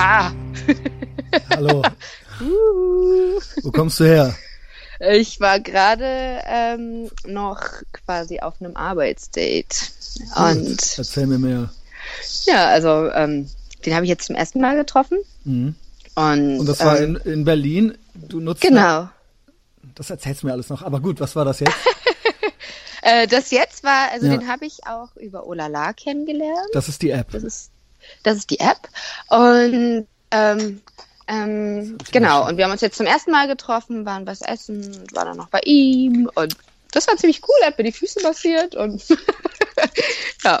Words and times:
Ha! 0.00 0.32
Hallo. 1.50 1.82
Wo 3.62 3.70
kommst 3.70 4.00
du 4.00 4.04
her? 4.04 4.34
Ich 4.98 5.40
war 5.40 5.60
gerade 5.60 6.40
ähm, 6.46 7.10
noch 7.26 7.60
quasi 7.92 8.40
auf 8.40 8.54
einem 8.62 8.76
Arbeitsdate. 8.76 9.76
Und 10.36 10.94
Erzähl 10.96 11.26
mir 11.26 11.38
mehr. 11.38 11.70
ja, 12.46 12.68
also 12.68 13.10
ähm, 13.10 13.50
den 13.84 13.94
habe 13.94 14.06
ich 14.06 14.08
jetzt 14.08 14.24
zum 14.28 14.36
ersten 14.36 14.62
Mal 14.62 14.74
getroffen. 14.76 15.18
Mhm. 15.44 15.74
Und, 16.14 16.60
Und 16.60 16.66
das 16.66 16.80
war 16.82 16.98
ähm, 16.98 17.20
in, 17.26 17.32
in 17.32 17.44
Berlin. 17.44 17.98
Du 18.14 18.40
nutzt 18.40 18.62
Genau. 18.62 19.10
Das 19.96 20.08
erzählst 20.08 20.42
du 20.42 20.46
mir 20.46 20.54
alles 20.54 20.70
noch. 20.70 20.80
Aber 20.80 21.00
gut, 21.00 21.20
was 21.20 21.36
war 21.36 21.44
das 21.44 21.60
jetzt? 21.60 21.74
Äh, 23.02 23.26
das 23.26 23.50
jetzt 23.50 23.82
war, 23.82 24.10
also 24.12 24.26
Ja. 24.26 24.36
den 24.36 24.46
habe 24.46 24.66
ich 24.66 24.86
auch 24.86 25.16
über 25.16 25.46
Olala 25.46 25.94
kennengelernt. 25.94 26.68
Das 26.74 26.86
ist 26.86 27.00
die 27.00 27.08
App. 27.08 27.30
Das 27.30 27.42
ist, 27.42 27.70
das 28.22 28.36
ist 28.36 28.50
die 28.50 28.60
App. 28.60 28.88
Und 29.28 30.06
ähm, 30.30 30.80
ähm, 31.28 31.98
genau, 32.12 32.48
und 32.48 32.56
wir 32.56 32.64
haben 32.64 32.72
uns 32.72 32.80
jetzt 32.80 32.96
zum 32.96 33.06
ersten 33.06 33.30
Mal 33.30 33.46
getroffen, 33.46 34.04
waren 34.04 34.26
was 34.26 34.40
essen, 34.42 34.84
und 34.84 35.14
waren 35.14 35.26
dann 35.28 35.36
noch 35.36 35.48
bei 35.48 35.60
ihm 35.64 36.28
und 36.34 36.56
das 36.92 37.06
war 37.06 37.16
ziemlich 37.16 37.40
cool, 37.44 37.54
er 37.60 37.68
hat 37.68 37.78
mir 37.78 37.84
die 37.84 37.92
Füße 37.92 38.20
massiert 38.22 38.74
und 38.74 39.02
ja. 40.44 40.60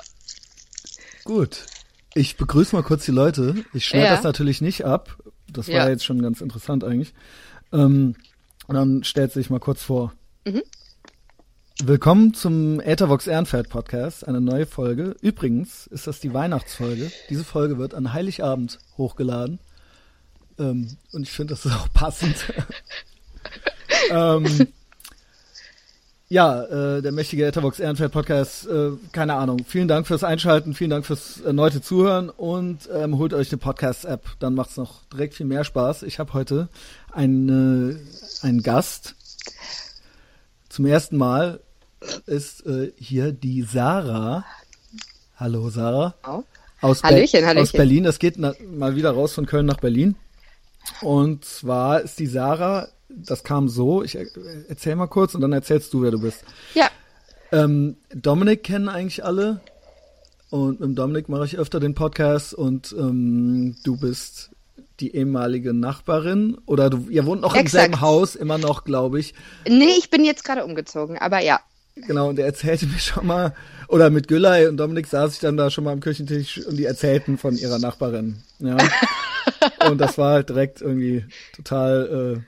Gut. 1.24 1.66
Ich 2.14 2.36
begrüße 2.36 2.74
mal 2.74 2.82
kurz 2.82 3.04
die 3.04 3.10
Leute. 3.12 3.64
Ich 3.72 3.86
schneide 3.86 4.06
Ja. 4.06 4.14
das 4.14 4.24
natürlich 4.24 4.60
nicht 4.60 4.84
ab. 4.84 5.16
Das 5.48 5.68
war 5.68 5.74
Ja. 5.74 5.88
jetzt 5.88 6.04
schon 6.04 6.22
ganz 6.22 6.40
interessant 6.40 6.82
eigentlich. 6.84 7.14
Ähm, 7.72 8.16
und 8.66 8.74
dann 8.74 9.04
stellt 9.04 9.32
sich 9.32 9.50
mal 9.50 9.60
kurz 9.60 9.82
vor. 9.82 10.12
Mhm. 10.44 10.62
Willkommen 11.84 12.34
zum 12.34 12.78
Ethervox 12.80 13.26
Ehrenfeld 13.26 13.70
Podcast, 13.70 14.28
eine 14.28 14.42
neue 14.42 14.66
Folge. 14.66 15.16
Übrigens 15.22 15.86
ist 15.86 16.06
das 16.06 16.20
die 16.20 16.34
Weihnachtsfolge. 16.34 17.10
Diese 17.30 17.42
Folge 17.42 17.78
wird 17.78 17.94
an 17.94 18.12
Heiligabend 18.12 18.78
hochgeladen. 18.98 19.60
Ähm, 20.58 20.98
und 21.12 21.22
ich 21.22 21.32
finde, 21.32 21.54
das 21.54 21.64
ist 21.64 21.74
auch 21.74 21.90
passend. 21.94 22.36
ähm, 24.10 24.68
ja, 26.28 26.64
äh, 26.64 27.00
der 27.00 27.12
mächtige 27.12 27.46
Ethervox 27.46 27.80
Ehrenfeld 27.80 28.12
Podcast, 28.12 28.66
äh, 28.66 28.90
keine 29.12 29.34
Ahnung. 29.36 29.64
Vielen 29.66 29.88
Dank 29.88 30.06
fürs 30.06 30.22
Einschalten, 30.22 30.74
vielen 30.74 30.90
Dank 30.90 31.06
fürs 31.06 31.40
erneute 31.40 31.80
Zuhören 31.80 32.28
und 32.28 32.90
ähm, 32.92 33.16
holt 33.16 33.32
euch 33.32 33.50
eine 33.50 33.58
Podcast-App, 33.58 34.36
dann 34.38 34.54
macht's 34.54 34.76
noch 34.76 35.04
direkt 35.12 35.34
viel 35.34 35.46
mehr 35.46 35.64
Spaß. 35.64 36.02
Ich 36.02 36.18
habe 36.18 36.34
heute 36.34 36.68
einen, 37.10 37.96
äh, 38.42 38.46
einen 38.46 38.62
Gast. 38.62 39.14
Zum 40.68 40.84
ersten 40.86 41.16
Mal 41.16 41.58
ist 42.26 42.66
äh, 42.66 42.92
hier 42.96 43.32
die 43.32 43.62
Sarah. 43.62 44.44
Hallo 45.36 45.70
Sarah. 45.70 46.14
Oh. 46.26 46.42
Aus, 46.80 47.02
Hallöchen, 47.02 47.40
Ber- 47.40 47.46
Hallöchen. 47.48 47.62
aus 47.68 47.72
Berlin. 47.72 48.04
Das 48.04 48.18
geht 48.18 48.38
mal 48.38 48.96
wieder 48.96 49.10
raus 49.10 49.32
von 49.34 49.46
Köln 49.46 49.66
nach 49.66 49.80
Berlin. 49.80 50.16
Und 51.02 51.44
zwar 51.44 52.00
ist 52.00 52.18
die 52.18 52.26
Sarah, 52.26 52.88
das 53.08 53.44
kam 53.44 53.68
so, 53.68 54.02
ich 54.02 54.14
er, 54.16 54.26
erzähl 54.68 54.96
mal 54.96 55.08
kurz 55.08 55.34
und 55.34 55.40
dann 55.42 55.52
erzählst 55.52 55.92
du, 55.92 56.02
wer 56.02 56.10
du 56.10 56.20
bist. 56.20 56.42
Ja, 56.74 56.88
Ähm, 57.52 57.96
Dominik 58.14 58.62
kennen 58.62 58.88
eigentlich 58.88 59.24
alle. 59.24 59.60
Und 60.48 60.80
mit 60.80 60.98
Dominik 60.98 61.28
mache 61.28 61.44
ich 61.44 61.58
öfter 61.58 61.80
den 61.80 61.94
Podcast 61.94 62.54
und 62.54 62.94
ähm, 62.98 63.76
du 63.84 63.96
bist 63.98 64.50
die 64.98 65.14
ehemalige 65.14 65.72
Nachbarin 65.72 66.58
oder 66.66 66.90
du, 66.90 67.06
ihr 67.08 67.24
wohnt 67.24 67.40
noch 67.42 67.54
im 67.54 67.60
Exakt. 67.60 67.84
selben 67.84 68.00
Haus, 68.00 68.34
immer 68.34 68.58
noch, 68.58 68.84
glaube 68.84 69.20
ich. 69.20 69.34
nee, 69.68 69.94
ich 69.98 70.10
bin 70.10 70.24
jetzt 70.24 70.44
gerade 70.44 70.64
umgezogen, 70.64 71.18
aber 71.18 71.40
ja. 71.40 71.60
Genau, 71.96 72.28
und 72.28 72.38
er 72.38 72.46
erzählte 72.46 72.86
mir 72.86 72.98
schon 72.98 73.26
mal, 73.26 73.54
oder 73.88 74.10
mit 74.10 74.28
Gülay 74.28 74.66
und 74.68 74.76
Dominik 74.76 75.06
saß 75.06 75.34
ich 75.34 75.40
dann 75.40 75.56
da 75.56 75.70
schon 75.70 75.84
mal 75.84 75.92
am 75.92 76.00
Küchentisch 76.00 76.58
und 76.66 76.76
die 76.76 76.84
erzählten 76.84 77.36
von 77.38 77.56
ihrer 77.56 77.78
Nachbarin. 77.78 78.42
Ja. 78.58 78.76
und 79.90 79.98
das 79.98 80.16
war 80.16 80.32
halt 80.34 80.48
direkt 80.48 80.80
irgendwie 80.80 81.24
total 81.54 82.42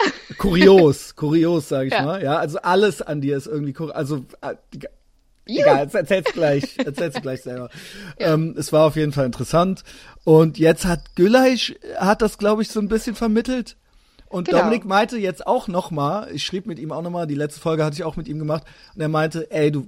äh, 0.00 0.04
kurios, 0.38 1.14
kurios, 1.16 1.68
sage 1.68 1.88
ich 1.88 1.94
Ja. 1.94 2.02
mal. 2.04 2.22
Ja, 2.22 2.38
also 2.38 2.58
alles 2.60 3.02
an 3.02 3.20
dir 3.20 3.36
ist 3.36 3.46
irgendwie 3.46 3.72
kurios. 3.72 3.94
Also 3.94 4.24
äh, 4.40 4.54
Egal, 5.44 5.82
jetzt 5.84 5.94
erzähl's 5.96 6.32
gleich, 6.32 6.78
erzähl's 6.84 7.20
gleich 7.20 7.42
selber. 7.42 7.68
Ähm, 8.18 8.54
es 8.56 8.72
war 8.72 8.86
auf 8.86 8.94
jeden 8.94 9.12
Fall 9.12 9.26
interessant. 9.26 9.82
Und 10.24 10.56
jetzt 10.58 10.84
hat 10.84 11.16
Gülay, 11.16 11.56
hat 11.96 12.22
das, 12.22 12.38
glaube 12.38 12.62
ich, 12.62 12.68
so 12.68 12.78
ein 12.80 12.88
bisschen 12.88 13.16
vermittelt. 13.16 13.76
Und 14.32 14.48
Genau. 14.48 14.58
Dominik 14.58 14.84
meinte 14.84 15.18
jetzt 15.18 15.46
auch 15.46 15.68
nochmal, 15.68 16.28
ich 16.32 16.44
schrieb 16.44 16.66
mit 16.66 16.78
ihm 16.78 16.90
auch 16.90 17.02
nochmal, 17.02 17.26
die 17.26 17.34
letzte 17.34 17.60
Folge 17.60 17.84
hatte 17.84 17.94
ich 17.94 18.04
auch 18.04 18.16
mit 18.16 18.28
ihm 18.28 18.38
gemacht, 18.38 18.64
und 18.94 19.00
er 19.00 19.08
meinte, 19.08 19.50
ey, 19.50 19.70
du, 19.70 19.86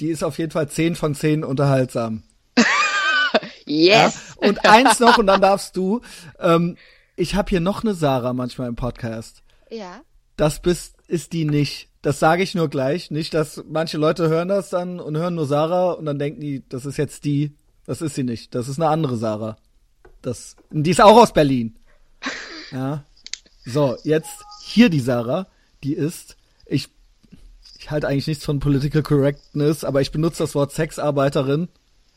die 0.00 0.08
ist 0.08 0.22
auf 0.22 0.38
jeden 0.38 0.52
Fall 0.52 0.68
10 0.68 0.94
von 0.96 1.14
10 1.14 1.42
unterhaltsam. 1.44 2.22
Ja? 3.68 4.04
Yes. 4.06 4.36
Und 4.36 4.64
eins 4.64 5.00
noch, 5.00 5.18
und 5.18 5.26
dann 5.26 5.40
darfst 5.40 5.76
du, 5.76 6.00
ähm, 6.38 6.76
ich 7.16 7.34
habe 7.34 7.50
hier 7.50 7.60
noch 7.60 7.82
eine 7.82 7.94
Sarah 7.94 8.32
manchmal 8.32 8.68
im 8.68 8.76
Podcast. 8.76 9.42
Ja. 9.70 10.02
Das 10.36 10.60
bist, 10.60 10.94
ist 11.08 11.32
die 11.32 11.44
nicht. 11.44 11.88
Das 12.00 12.20
sage 12.20 12.44
ich 12.44 12.54
nur 12.54 12.68
gleich. 12.68 13.10
Nicht, 13.10 13.34
dass 13.34 13.64
manche 13.68 13.98
Leute 13.98 14.28
hören 14.28 14.46
das 14.46 14.70
dann 14.70 15.00
und 15.00 15.16
hören 15.16 15.34
nur 15.34 15.46
Sarah 15.46 15.92
und 15.92 16.06
dann 16.06 16.18
denken 16.20 16.40
die, 16.40 16.62
das 16.68 16.86
ist 16.86 16.96
jetzt 16.96 17.24
die. 17.24 17.56
Das 17.86 18.02
ist 18.02 18.14
sie 18.14 18.22
nicht. 18.22 18.54
Das 18.54 18.68
ist 18.68 18.78
eine 18.78 18.88
andere 18.88 19.16
Sarah. 19.16 19.56
Das, 20.22 20.54
die 20.70 20.90
ist 20.90 21.00
auch 21.02 21.16
aus 21.16 21.32
Berlin. 21.32 21.74
Ja. 22.70 23.02
So, 23.66 23.96
jetzt 24.04 24.30
hier 24.62 24.88
die 24.88 25.00
Sarah. 25.00 25.46
Die 25.84 25.92
ist, 25.94 26.36
ich, 26.66 26.88
ich 27.78 27.90
halte 27.90 28.08
eigentlich 28.08 28.26
nichts 28.26 28.44
von 28.44 28.60
Political 28.60 29.02
Correctness, 29.02 29.84
aber 29.84 30.00
ich 30.00 30.10
benutze 30.12 30.38
das 30.44 30.54
Wort 30.54 30.72
Sexarbeiterin. 30.72 31.68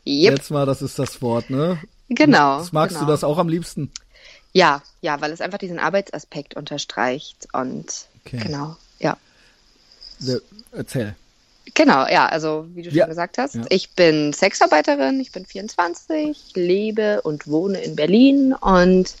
Yep. 0.06 0.32
Jetzt 0.38 0.50
mal, 0.50 0.64
das 0.66 0.80
ist 0.82 0.98
das 0.98 1.20
Wort, 1.20 1.50
ne? 1.50 1.78
Genau. 2.08 2.58
Das 2.58 2.72
magst 2.72 2.96
genau. 2.96 3.06
du 3.06 3.12
das 3.12 3.22
auch 3.24 3.38
am 3.38 3.48
liebsten? 3.48 3.90
Ja, 4.52 4.82
ja, 5.02 5.20
weil 5.20 5.30
es 5.32 5.40
einfach 5.40 5.58
diesen 5.58 5.78
Arbeitsaspekt 5.78 6.54
unterstreicht 6.56 7.48
und 7.52 8.06
Okay. 8.26 8.38
genau, 8.42 8.76
ja. 8.98 9.16
Se- 10.18 10.42
Erzähl. 10.72 11.14
Genau, 11.74 12.06
ja, 12.08 12.26
also 12.26 12.66
wie 12.74 12.82
du 12.82 12.90
Ja. 12.90 13.04
schon 13.04 13.10
gesagt 13.10 13.38
hast, 13.38 13.54
Ja. 13.54 13.64
ich 13.70 13.90
bin 13.90 14.32
Sexarbeiterin, 14.32 15.20
ich 15.20 15.30
bin 15.32 15.46
24, 15.46 16.52
lebe 16.54 17.22
und 17.22 17.46
wohne 17.46 17.80
in 17.80 17.94
Berlin 17.96 18.52
und 18.54 19.14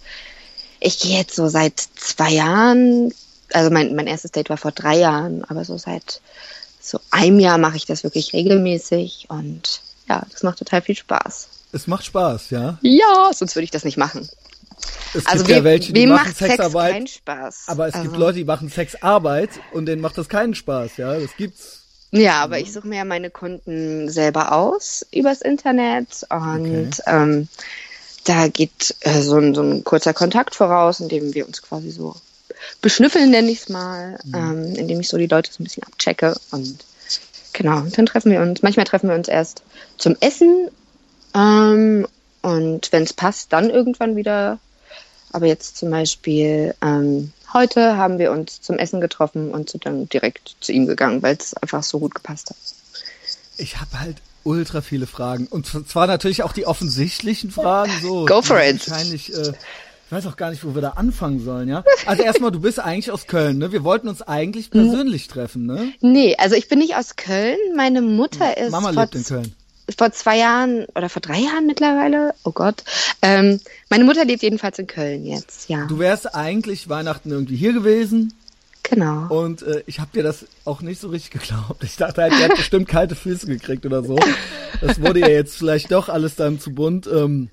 ich 0.80 0.98
gehe 0.98 1.16
jetzt 1.18 1.34
so 1.36 1.48
seit 1.48 1.78
zwei 1.96 2.30
Jahren, 2.30 3.12
also 3.52 3.70
mein, 3.70 3.94
mein 3.94 4.06
erstes 4.06 4.32
Date 4.32 4.50
war 4.50 4.56
vor 4.56 4.72
drei 4.72 4.96
Jahren, 4.98 5.44
aber 5.44 5.64
so 5.64 5.76
seit 5.78 6.20
so 6.80 6.98
einem 7.10 7.38
Jahr 7.38 7.58
mache 7.58 7.76
ich 7.76 7.86
das 7.86 8.02
wirklich 8.04 8.32
regelmäßig 8.32 9.26
und 9.28 9.80
ja, 10.08 10.22
das 10.32 10.42
macht 10.42 10.58
total 10.58 10.82
viel 10.82 10.96
Spaß. 10.96 11.48
Es 11.72 11.86
macht 11.86 12.04
Spaß, 12.04 12.50
ja? 12.50 12.78
Ja, 12.82 13.30
sonst 13.32 13.54
würde 13.54 13.64
ich 13.64 13.70
das 13.70 13.84
nicht 13.84 13.96
machen. 13.96 14.28
Es 15.12 15.26
Also 15.26 15.44
gibt 15.44 15.50
ja 15.50 15.56
wem, 15.56 15.64
welche, 15.64 15.92
die 15.92 16.06
machen 16.06 16.24
macht 16.24 16.36
Sex 16.36 16.50
Sexarbeit, 16.56 16.92
keinen 16.92 17.06
Spaß? 17.06 17.64
aber 17.66 17.88
es 17.88 17.94
also, 17.94 18.08
gibt 18.08 18.18
Leute, 18.18 18.38
die 18.38 18.44
machen 18.44 18.68
Sexarbeit 18.68 19.50
und 19.72 19.86
denen 19.86 20.00
macht 20.00 20.16
das 20.18 20.28
keinen 20.28 20.54
Spaß, 20.54 20.96
ja? 20.96 21.18
Das 21.18 21.36
gibt's. 21.36 21.80
Ja, 22.12 22.42
aber 22.42 22.58
ich 22.58 22.72
suche 22.72 22.88
mir 22.88 22.96
ja 22.96 23.04
meine 23.04 23.30
Kunden 23.30 24.08
selber 24.08 24.50
aus 24.52 25.06
übers 25.12 25.42
Internet 25.42 26.26
und 26.28 27.00
Okay. 27.00 27.00
ähm, 27.06 27.48
da 28.24 28.48
geht 28.48 28.94
äh, 29.00 29.20
so, 29.22 29.36
ein, 29.36 29.54
so 29.54 29.62
ein 29.62 29.84
kurzer 29.84 30.12
Kontakt 30.14 30.54
voraus, 30.54 31.00
in 31.00 31.08
dem 31.08 31.34
wir 31.34 31.46
uns 31.46 31.62
quasi 31.62 31.90
so 31.90 32.14
beschnüffeln, 32.82 33.30
nenne 33.30 33.50
ich 33.50 33.60
es 33.62 33.68
mal, 33.68 34.18
Mhm. 34.24 34.34
ähm, 34.34 34.74
indem 34.76 35.00
ich 35.00 35.08
so 35.08 35.16
die 35.16 35.26
Leute 35.26 35.50
so 35.50 35.62
ein 35.62 35.64
bisschen 35.64 35.84
abchecke 35.84 36.36
und 36.50 36.84
genau, 37.52 37.80
dann 37.80 38.06
treffen 38.06 38.32
wir 38.32 38.40
uns. 38.42 38.62
Manchmal 38.62 38.84
treffen 38.86 39.08
wir 39.08 39.16
uns 39.16 39.28
erst 39.28 39.62
zum 39.96 40.16
Essen 40.20 40.68
ähm, 41.34 42.06
und 42.42 42.92
wenn 42.92 43.02
es 43.02 43.12
passt, 43.12 43.52
dann 43.52 43.70
irgendwann 43.70 44.16
wieder. 44.16 44.58
Aber 45.32 45.46
jetzt 45.46 45.76
zum 45.76 45.90
Beispiel 45.90 46.74
ähm, 46.82 47.32
heute 47.52 47.96
haben 47.96 48.18
wir 48.18 48.32
uns 48.32 48.60
zum 48.60 48.78
Essen 48.78 49.00
getroffen 49.00 49.52
und 49.52 49.70
sind 49.70 49.86
dann 49.86 50.08
direkt 50.08 50.56
zu 50.60 50.72
ihm 50.72 50.86
gegangen, 50.86 51.22
weil 51.22 51.36
es 51.36 51.54
einfach 51.54 51.82
so 51.82 51.98
gut 52.00 52.14
gepasst 52.14 52.50
hat. 52.50 52.56
Ich 53.56 53.80
habe 53.80 54.00
halt 54.00 54.16
ultra 54.44 54.80
viele 54.80 55.06
Fragen. 55.06 55.46
Und 55.46 55.66
zwar 55.88 56.06
natürlich 56.06 56.42
auch 56.42 56.52
die 56.52 56.66
offensichtlichen 56.66 57.50
Fragen. 57.50 57.92
So, 58.02 58.24
Go 58.26 58.42
for 58.42 58.60
it. 58.62 58.88
Wahrscheinlich, 58.88 59.32
äh, 59.34 59.52
ich 60.06 60.12
weiß 60.12 60.26
auch 60.26 60.36
gar 60.36 60.50
nicht, 60.50 60.64
wo 60.64 60.74
wir 60.74 60.82
da 60.82 60.90
anfangen 60.90 61.44
sollen, 61.44 61.68
ja? 61.68 61.84
Also 62.06 62.22
erstmal, 62.22 62.50
du 62.50 62.60
bist 62.60 62.80
eigentlich 62.80 63.10
aus 63.12 63.26
Köln, 63.26 63.58
ne? 63.58 63.70
Wir 63.72 63.84
wollten 63.84 64.08
uns 64.08 64.22
eigentlich 64.22 64.66
Mhm. 64.72 64.88
persönlich 64.90 65.28
treffen, 65.28 65.66
ne? 65.66 65.92
Nee, 66.00 66.34
also 66.38 66.56
ich 66.56 66.68
bin 66.68 66.78
nicht 66.80 66.96
aus 66.96 67.16
Köln. 67.16 67.56
Meine 67.76 68.02
Mutter 68.02 68.56
ist 68.56 68.70
Mama 68.70 68.90
lebt 68.90 69.14
in 69.14 69.24
Köln. 69.24 69.54
vor 69.96 70.10
zwei 70.12 70.38
Jahren 70.38 70.84
oder 70.96 71.08
vor 71.08 71.20
drei 71.22 71.38
Jahren 71.38 71.66
mittlerweile. 71.66 72.34
Oh 72.44 72.52
Gott. 72.52 72.82
Ähm, 73.22 73.60
meine 73.88 74.04
Mutter 74.04 74.24
lebt 74.24 74.42
jedenfalls 74.42 74.78
in 74.78 74.86
Köln 74.86 75.24
jetzt, 75.26 75.68
ja. 75.68 75.86
Du 75.86 75.98
wärst 75.98 76.34
eigentlich 76.34 76.88
Weihnachten 76.88 77.30
irgendwie 77.30 77.56
hier 77.56 77.72
gewesen 77.72 78.32
genau. 78.82 79.26
und 79.28 79.62
äh, 79.62 79.82
ich 79.86 80.00
habe 80.00 80.10
dir 80.14 80.22
das 80.22 80.46
auch 80.64 80.82
nicht 80.82 81.00
so 81.00 81.08
richtig 81.08 81.30
geglaubt. 81.30 81.82
Ich 81.84 81.96
dachte 81.96 82.22
halt, 82.22 82.32
ihr 82.38 82.44
habt 82.44 82.56
bestimmt 82.56 82.88
kalte 82.88 83.14
Füße 83.14 83.46
gekriegt 83.46 83.84
oder 83.86 84.02
so. 84.02 84.18
Das 84.80 85.00
wurde 85.00 85.20
ja 85.20 85.28
jetzt 85.28 85.56
vielleicht 85.56 85.90
doch 85.92 86.08
alles 86.08 86.36
dann 86.36 86.60
zu 86.60 86.72
bunt. 86.74 87.06
Ähm, 87.06 87.50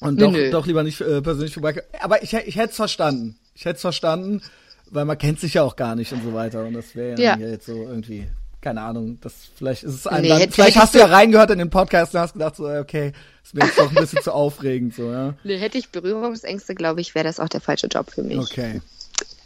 und 0.00 0.16
Nö, 0.16 0.24
doch, 0.24 0.32
nö. 0.32 0.50
doch 0.50 0.66
lieber 0.66 0.82
nicht 0.82 1.00
äh, 1.00 1.22
persönlich 1.22 1.54
vorbei. 1.54 1.82
Aber 2.00 2.22
ich, 2.22 2.34
ich 2.34 2.56
hätte 2.56 2.70
es 2.70 2.76
verstanden. 2.76 3.38
Ich 3.54 3.64
hätte 3.64 3.76
es 3.76 3.80
verstanden, 3.80 4.42
weil 4.90 5.06
man 5.06 5.16
kennt 5.16 5.40
sich 5.40 5.54
ja 5.54 5.62
auch 5.62 5.76
gar 5.76 5.94
nicht 5.96 6.12
und 6.12 6.22
so 6.22 6.34
weiter. 6.34 6.64
Und 6.66 6.74
das 6.74 6.94
wäre 6.94 7.20
ja, 7.20 7.36
Ja. 7.38 7.46
jetzt 7.46 7.66
so 7.66 7.72
irgendwie 7.74 8.26
keine 8.66 8.80
Ahnung, 8.82 9.18
das 9.20 9.32
vielleicht 9.54 9.84
ist 9.84 9.94
es 9.94 10.06
ein, 10.08 10.22
nee, 10.22 10.28
dann, 10.28 10.50
vielleicht 10.50 10.76
hast 10.76 10.92
du 10.92 10.98
ja 10.98 11.06
reingehört 11.06 11.52
in 11.52 11.58
den 11.60 11.70
Podcast 11.70 12.14
und 12.14 12.20
hast 12.20 12.32
gedacht 12.32 12.56
so, 12.56 12.66
okay, 12.66 13.12
ist 13.44 13.54
mir 13.54 13.64
jetzt 13.64 13.78
doch 13.78 13.88
ein 13.88 13.94
bisschen 13.94 14.20
zu 14.24 14.32
aufregend, 14.32 14.92
so, 14.92 15.12
ja. 15.12 15.34
Nee, 15.44 15.58
hätte 15.58 15.78
ich 15.78 15.90
Berührungsängste, 15.90 16.74
glaube 16.74 17.00
ich, 17.00 17.14
wäre 17.14 17.24
das 17.24 17.38
auch 17.38 17.48
der 17.48 17.60
falsche 17.60 17.86
Job 17.86 18.10
für 18.10 18.24
mich. 18.24 18.38
Okay. 18.38 18.80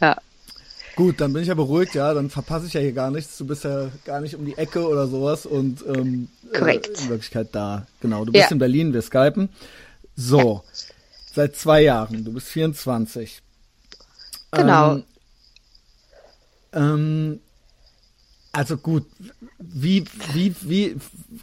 Ja. 0.01 0.17
Gut, 0.95 1.21
dann 1.21 1.31
bin 1.33 1.41
ich 1.41 1.47
ja 1.47 1.53
beruhigt, 1.53 1.95
ja, 1.95 2.13
dann 2.13 2.29
verpasse 2.29 2.67
ich 2.67 2.73
ja 2.73 2.81
hier 2.81 2.91
gar 2.91 3.11
nichts. 3.11 3.37
Du 3.37 3.45
bist 3.45 3.63
ja 3.63 3.89
gar 4.05 4.19
nicht 4.19 4.35
um 4.35 4.45
die 4.45 4.57
Ecke 4.57 4.85
oder 4.87 5.07
sowas 5.07 5.45
und 5.45 5.83
ähm, 5.87 6.27
Korrekt. 6.53 6.87
Äh, 6.87 7.03
in 7.03 7.09
Wirklichkeit 7.09 7.49
da. 7.53 7.87
Genau, 8.01 8.25
du 8.25 8.31
bist 8.31 8.45
ja. 8.45 8.51
in 8.51 8.59
Berlin, 8.59 8.93
wir 8.93 9.01
skypen. 9.01 9.49
So, 10.15 10.63
ja. 10.65 10.79
seit 11.33 11.55
zwei 11.55 11.81
Jahren, 11.81 12.25
du 12.25 12.33
bist 12.33 12.47
24. 12.47 13.41
Genau. 14.51 14.95
Ähm, 14.95 15.03
ähm, 16.73 17.39
also 18.51 18.75
gut, 18.75 19.05
wie, 19.59 20.03
wie, 20.33 20.53
wie 20.61 20.97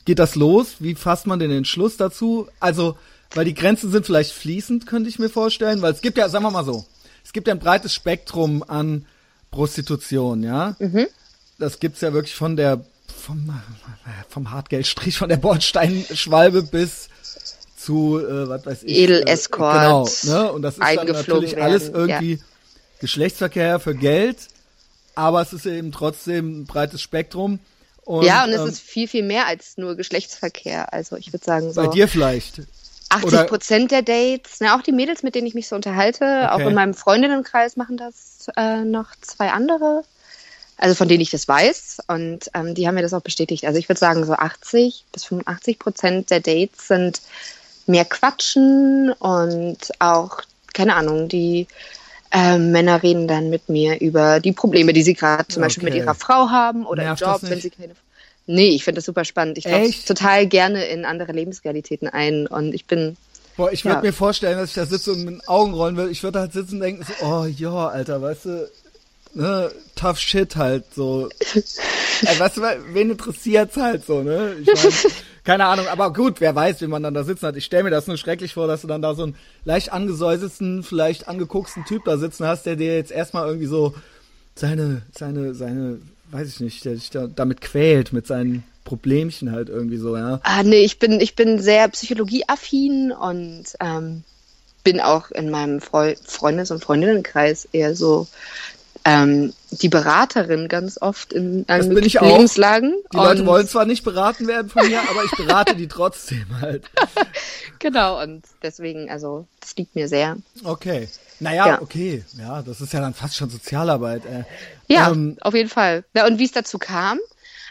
geht 0.05 0.19
das 0.19 0.35
los? 0.35 0.77
Wie 0.81 0.95
fasst 0.95 1.27
man 1.27 1.39
den 1.39 1.51
Entschluss 1.51 1.97
dazu? 1.97 2.49
Also, 2.61 2.99
weil 3.35 3.47
die 3.47 3.55
Grenzen 3.55 3.91
sind 3.91 4.05
vielleicht 4.05 4.33
fließend, 4.33 4.87
könnte 4.87 5.09
ich 5.09 5.19
mir 5.19 5.31
vorstellen, 5.31 5.81
weil 5.81 5.93
es 5.93 6.03
gibt 6.03 6.19
ja, 6.19 6.29
sagen 6.29 6.45
wir 6.45 6.51
mal 6.51 6.67
so, 6.67 6.85
es 7.25 7.33
gibt 7.33 7.49
ja 7.49 7.55
ein 7.55 7.61
breites 7.61 7.95
Spektrum 7.95 8.63
an 8.67 9.07
Prostitution, 9.51 10.43
ja. 10.43 10.77
Mhm. 10.79 11.07
Das 11.59 11.81
gibt's 11.81 12.01
ja 12.01 12.13
wirklich 12.13 12.35
von 12.35 12.57
der 12.57 12.85
vom, 13.19 13.61
vom 14.29 14.51
Hartgeldstrich, 14.51 15.19
von 15.19 15.29
der 15.29 15.37
Bordsteinschwalbe 15.37 16.63
bis 16.63 17.09
zu, 17.77 18.19
äh, 18.21 18.49
was 18.49 18.67
weiß 18.67 18.83
ich. 18.85 18.97
Edel-Escort. 18.97 19.77
Äh, 19.77 20.27
genau, 20.27 20.43
ne? 20.43 20.53
Und 20.53 20.63
das 20.63 20.75
ist 20.75 20.83
dann 20.83 21.07
natürlich 21.07 21.53
werden. 21.53 21.65
alles 21.65 21.89
irgendwie 21.89 22.35
ja. 22.35 22.43
Geschlechtsverkehr 23.01 23.81
für 23.81 23.95
Geld, 23.95 24.37
aber 25.15 25.43
es 25.43 25.53
ist 25.53 25.67
eben 25.67 25.93
trotzdem 25.93 26.63
ein 26.63 26.67
breites 26.67 27.03
Spektrum. 27.03 27.61
Und, 28.05 28.25
ja, 28.25 28.45
und 28.45 28.51
es 28.51 28.61
ähm, 28.61 28.69
ist 28.69 28.81
viel, 28.81 29.09
viel 29.09 29.23
mehr 29.23 29.47
als 29.47 29.77
nur 29.77 29.95
Geschlechtsverkehr. 29.95 30.93
Also 30.93 31.17
ich 31.17 31.33
würde 31.33 31.45
sagen 31.45 31.73
so. 31.73 31.83
Bei 31.83 31.89
dir 31.89 32.09
vielleicht. 32.09 32.63
80 33.11 33.47
Prozent 33.47 33.91
der 33.91 34.03
Dates, 34.03 34.61
ne, 34.61 34.75
auch 34.75 34.83
die 34.83 34.93
Mädels, 34.93 35.23
mit 35.23 35.35
denen 35.35 35.47
ich 35.47 35.55
mich 35.55 35.69
so 35.69 35.77
unterhalte, 35.77 36.25
okay. 36.25 36.49
auch 36.49 36.69
in 36.69 36.75
meinem 36.75 36.93
Freundinnenkreis 36.93 37.77
machen 37.77 37.97
das 37.97 38.28
äh, 38.57 38.85
noch 38.85 39.09
zwei 39.21 39.51
andere, 39.51 40.05
also 40.77 40.95
von 40.95 41.09
denen 41.09 41.21
ich 41.21 41.31
das 41.31 41.49
weiß 41.49 41.99
und 42.09 42.51
ähm, 42.55 42.75
die 42.75 42.87
haben 42.87 42.95
mir 42.95 43.03
das 43.03 43.15
auch 43.15 43.23
bestätigt. 43.23 43.65
Also 43.65 43.79
ich 43.79 43.89
würde 43.89 43.99
sagen, 43.99 44.25
so 44.25 44.33
80 44.33 45.05
bis 45.13 45.25
85 45.25 45.79
Prozent 45.79 46.31
der 46.31 46.41
Dates 46.41 46.89
sind 46.89 47.21
mehr 47.87 48.05
Quatschen 48.05 49.13
und 49.13 49.79
auch, 49.99 50.43
keine 50.75 50.95
Ahnung, 50.95 51.29
die 51.29 51.67
äh, 52.31 52.59
Männer 52.59 53.03
reden 53.03 53.27
dann 53.27 53.51
mit 53.51 53.69
mir 53.69 54.01
über 54.01 54.41
die 54.41 54.53
Probleme, 54.53 54.93
die 54.93 55.03
sie 55.03 55.15
gerade 55.15 55.49
zum 55.49 55.63
okay. 55.63 55.67
Beispiel 55.67 55.85
mit 55.85 55.95
ihrer 55.95 56.15
Frau 56.15 56.51
haben 56.51 56.87
oder 56.87 57.05
Nervt 57.05 57.23
im 57.23 57.29
Job, 57.29 57.41
wenn 57.43 57.61
sie 57.61 57.71
keine 57.71 57.95
Nee, 58.51 58.71
ich 58.71 58.83
finde 58.83 58.99
das 58.99 59.05
super 59.05 59.27
spannend. 59.27 59.59
Ich 59.59 59.65
tauche 59.65 59.93
total 60.07 60.47
gerne 60.47 60.87
in 60.87 61.05
andere 61.05 61.33
Lebensrealitäten 61.33 62.09
ein 62.09 62.47
und 62.47 62.75
ich 62.75 62.87
bin. 62.87 63.19
Boah, 63.59 63.73
ich 63.73 63.85
würde 63.85 63.97
ja. 63.97 64.03
mir 64.03 64.13
vorstellen, 64.13 64.57
dass 64.57 64.69
ich 64.69 64.77
da 64.77 64.87
sitze 64.87 65.11
und 65.11 65.25
mit 65.25 65.35
den 65.35 65.49
Augen 65.49 65.75
rollen 65.75 65.97
will. 65.97 66.09
Ich 66.13 66.23
würde 66.23 66.39
halt 66.39 66.53
sitzen 66.53 66.77
und 66.77 66.81
denken, 66.81 67.05
so, 67.05 67.27
oh 67.27 67.45
ja, 67.45 67.89
Alter, 67.89 68.23
weißt 68.23 68.45
du, 68.45 68.71
ne, 69.35 69.73
tough 69.97 70.21
shit 70.21 70.55
halt 70.55 70.85
so. 70.95 71.29
Ey, 72.23 72.39
weißt 72.39 72.59
du, 72.59 72.63
wen 72.93 73.11
interessiert's 73.11 73.77
halt 73.77 74.07
so, 74.07 74.23
ne? 74.23 74.55
Ich 74.61 74.67
mein, 74.69 74.93
keine 75.45 75.67
Ahnung, 75.67 75.89
aber 75.89 76.13
gut, 76.13 76.41
wer 76.41 76.55
weiß, 76.55 76.81
wie 76.83 76.87
man 76.87 77.03
dann 77.03 77.15
da 77.15 77.25
sitzen 77.25 77.49
hat. 77.49 77.57
Ich 77.57 77.65
stelle 77.65 77.83
mir 77.83 77.91
das 77.91 78.07
nur 78.07 78.17
schrecklich 78.17 78.55
vor, 78.55 78.69
dass 78.69 78.83
du 78.83 78.87
dann 78.87 79.03
da 79.03 79.17
so 79.17 79.25
einen 79.25 79.35
leicht 79.65 79.93
angesäuselten, 79.93 80.85
vielleicht 80.85 81.27
angegucksten 81.27 81.85
Typ 81.85 82.05
da 82.05 82.17
sitzen 82.17 82.47
hast, 82.47 82.65
der 82.65 82.77
dir 82.77 82.95
jetzt 82.95 83.11
erstmal 83.11 83.49
irgendwie 83.49 83.67
so 83.67 83.93
seine, 84.55 85.03
seine, 85.13 85.55
seine 85.55 85.99
weiß 86.31 86.49
ich 86.49 86.61
nicht, 86.61 86.85
der 86.85 86.97
sich 86.97 87.11
da, 87.11 87.27
damit 87.27 87.61
quält, 87.61 88.13
mit 88.13 88.27
seinen 88.27 88.65
Problemchen 88.85 89.53
halt 89.53 89.69
irgendwie 89.69 89.99
so, 89.99 90.17
ja. 90.17 90.41
Ah, 90.43 90.63
nee, 90.63 90.81
ich 90.81 90.99
bin, 90.99 91.21
ich 91.21 91.37
bin 91.37 91.61
sehr 91.61 91.89
psychologieaffin 91.89 93.13
und 93.13 93.65
ähm, 93.81 94.25
bin 94.83 95.01
auch 95.01 95.31
in 95.31 95.51
meinem 95.51 95.81
Freu 95.81 96.15
Freundes- 96.25 96.71
und 96.71 96.83
Freundinnenkreis 96.83 97.69
eher 97.73 97.95
so 97.95 98.27
ähm, 99.05 99.53
die 99.71 99.89
Beraterin 99.89 100.69
ganz 100.69 101.01
oft 101.01 101.33
in 101.33 101.65
allen 101.69 101.91
Lebenslagen. 101.91 102.95
Die 103.13 103.17
Leute 103.17 103.47
wollen 103.47 103.69
zwar 103.69 103.85
nicht 103.85 104.03
beraten 104.03 104.47
werden 104.47 104.71
von 104.71 104.87
mir, 104.87 105.01
aber 105.01 105.25
ich 105.25 105.31
berate 105.33 105.77
die 105.77 105.89
trotzdem 105.89 106.47
halt. 106.61 106.85
genau, 107.79 108.23
und 108.23 108.45
deswegen, 108.63 109.11
also, 109.11 109.47
das 109.61 109.77
liegt 109.77 109.95
mir 109.95 110.09
sehr. 110.09 110.37
Okay. 110.65 111.09
Naja, 111.41 111.67
ja. 111.67 111.83
okay. 111.83 112.25
Ja, 112.37 112.63
das 112.63 112.81
ist 112.81 112.93
ja 112.93 113.01
dann 113.01 113.15
fast 113.15 113.37
schon 113.37 113.51
Sozialarbeit. 113.51 114.25
Äh. 114.25 114.45
Ja, 114.89 115.11
ähm, 115.11 115.37
auf 115.41 115.55
jeden 115.55 115.69
Fall. 115.69 116.05
Ja, 116.15 116.27
und 116.27 116.39
wie 116.39 116.45
es 116.45 116.53
dazu 116.53 116.79
kam? 116.79 117.19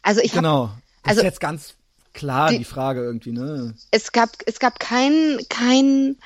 Also 0.04 0.22
ich 0.22 0.32
Genau. 0.32 0.72
Das 1.04 1.12
also, 1.12 1.22
ist 1.22 1.26
jetzt 1.26 1.40
ganz 1.40 1.74
klar 2.14 2.50
die, 2.50 2.60
die 2.60 2.64
Frage 2.64 3.02
irgendwie, 3.02 3.32
ne? 3.32 3.74
Es 3.92 4.12
gab, 4.12 4.30
es 4.46 4.60
gab 4.60 4.80
kein, 4.80 5.40
kein 5.50 6.18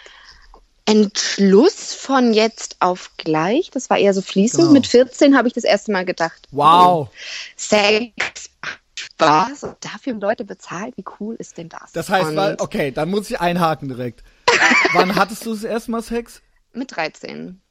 Entschluss 0.86 1.94
von 1.94 2.34
jetzt 2.34 2.78
auf 2.80 3.12
gleich. 3.18 3.70
Das 3.72 3.90
war 3.90 3.98
eher 3.98 4.14
so 4.14 4.22
fließend. 4.22 4.62
Genau. 4.62 4.74
Mit 4.74 4.88
14 4.88 5.38
habe 5.38 5.48
ich 5.48 5.54
das 5.54 5.64
erste 5.64 5.92
Mal 5.92 6.06
gedacht. 6.06 6.48
Wow. 6.52 7.10
Sex 7.56 8.50
Spaß 8.96 9.64
und 9.64 9.78
dafür 9.82 10.14
Leute 10.14 10.44
bezahlt. 10.44 10.98
Wie 10.98 11.06
cool 11.20 11.36
ist 11.36 11.58
denn 11.58 11.70
das? 11.70 11.92
Das 11.94 12.10
heißt, 12.10 12.36
weil, 12.36 12.58
okay, 12.60 12.92
dann 12.92 13.10
muss 13.10 13.30
ich 13.30 13.40
einhaken 13.40 13.88
direkt. 13.88 14.24
Wann 14.94 15.16
hattest 15.16 15.46
du 15.46 15.54
das 15.54 15.64
erste 15.64 15.92
Mal 15.92 16.02
Sex? 16.02 16.42
Mit 16.74 16.96
13. 16.96 17.62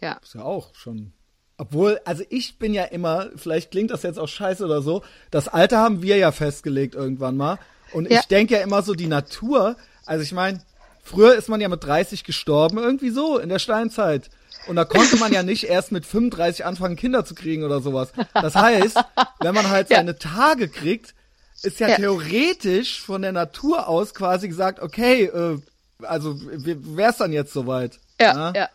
Ja. 0.00 0.18
Ist 0.22 0.34
ja 0.34 0.42
auch 0.42 0.74
schon. 0.74 1.12
Obwohl, 1.58 2.00
also 2.04 2.22
ich 2.28 2.58
bin 2.58 2.74
ja 2.74 2.84
immer, 2.84 3.30
vielleicht 3.36 3.70
klingt 3.70 3.90
das 3.90 4.02
jetzt 4.02 4.18
auch 4.18 4.28
scheiße 4.28 4.64
oder 4.64 4.82
so, 4.82 5.02
das 5.30 5.48
Alter 5.48 5.78
haben 5.78 6.02
wir 6.02 6.16
ja 6.18 6.32
festgelegt 6.32 6.94
irgendwann 6.94 7.36
mal. 7.36 7.58
Und 7.92 8.10
ja. 8.10 8.20
ich 8.20 8.26
denke 8.26 8.54
ja 8.54 8.60
immer 8.60 8.82
so, 8.82 8.94
die 8.94 9.06
Natur, 9.06 9.76
also 10.04 10.22
ich 10.22 10.32
meine, 10.32 10.60
früher 11.06 11.34
ist 11.34 11.48
man 11.48 11.60
ja 11.60 11.68
mit 11.68 11.84
30 11.84 12.24
gestorben, 12.24 12.78
irgendwie 12.78 13.10
so, 13.10 13.38
in 13.38 13.48
der 13.48 13.58
Steinzeit. 13.58 14.30
Und 14.66 14.76
da 14.76 14.84
konnte 14.84 15.16
man 15.16 15.32
ja 15.32 15.42
nicht 15.42 15.64
erst 15.68 15.92
mit 15.92 16.04
35 16.04 16.64
anfangen, 16.64 16.96
Kinder 16.96 17.24
zu 17.24 17.34
kriegen 17.34 17.62
oder 17.62 17.80
sowas. 17.80 18.08
Das 18.34 18.54
heißt, 18.54 18.98
wenn 19.40 19.54
man 19.54 19.70
halt 19.70 19.88
seine 19.90 20.12
ja. 20.12 20.18
Tage 20.18 20.68
kriegt, 20.68 21.14
ist 21.62 21.80
ja, 21.80 21.88
ja, 21.88 21.96
theoretisch 21.96 23.00
von 23.00 23.22
der 23.22 23.32
Natur 23.32 23.88
aus 23.88 24.14
quasi 24.14 24.48
gesagt, 24.48 24.80
okay, 24.80 25.24
äh, 25.24 25.58
also 26.02 26.38
wär's 26.38 27.16
dann 27.16 27.32
jetzt 27.32 27.52
soweit. 27.52 27.98
Ja, 28.20 28.34
ja. 28.34 28.52
ja. 28.54 28.68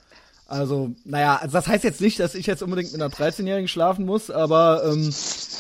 Also, 0.48 0.92
naja, 1.06 1.38
also 1.38 1.54
das 1.54 1.68
heißt 1.68 1.86
jetzt 1.86 2.02
nicht, 2.02 2.20
dass 2.20 2.36
ich 2.36 2.46
jetzt 2.46 2.62
unbedingt 2.62 2.92
mit 2.92 3.02
einer 3.02 3.14
13-Jährigen 3.14 3.70
schlafen 3.70 4.06
muss, 4.06 4.30
aber 4.30 4.84
ähm, 4.84 5.14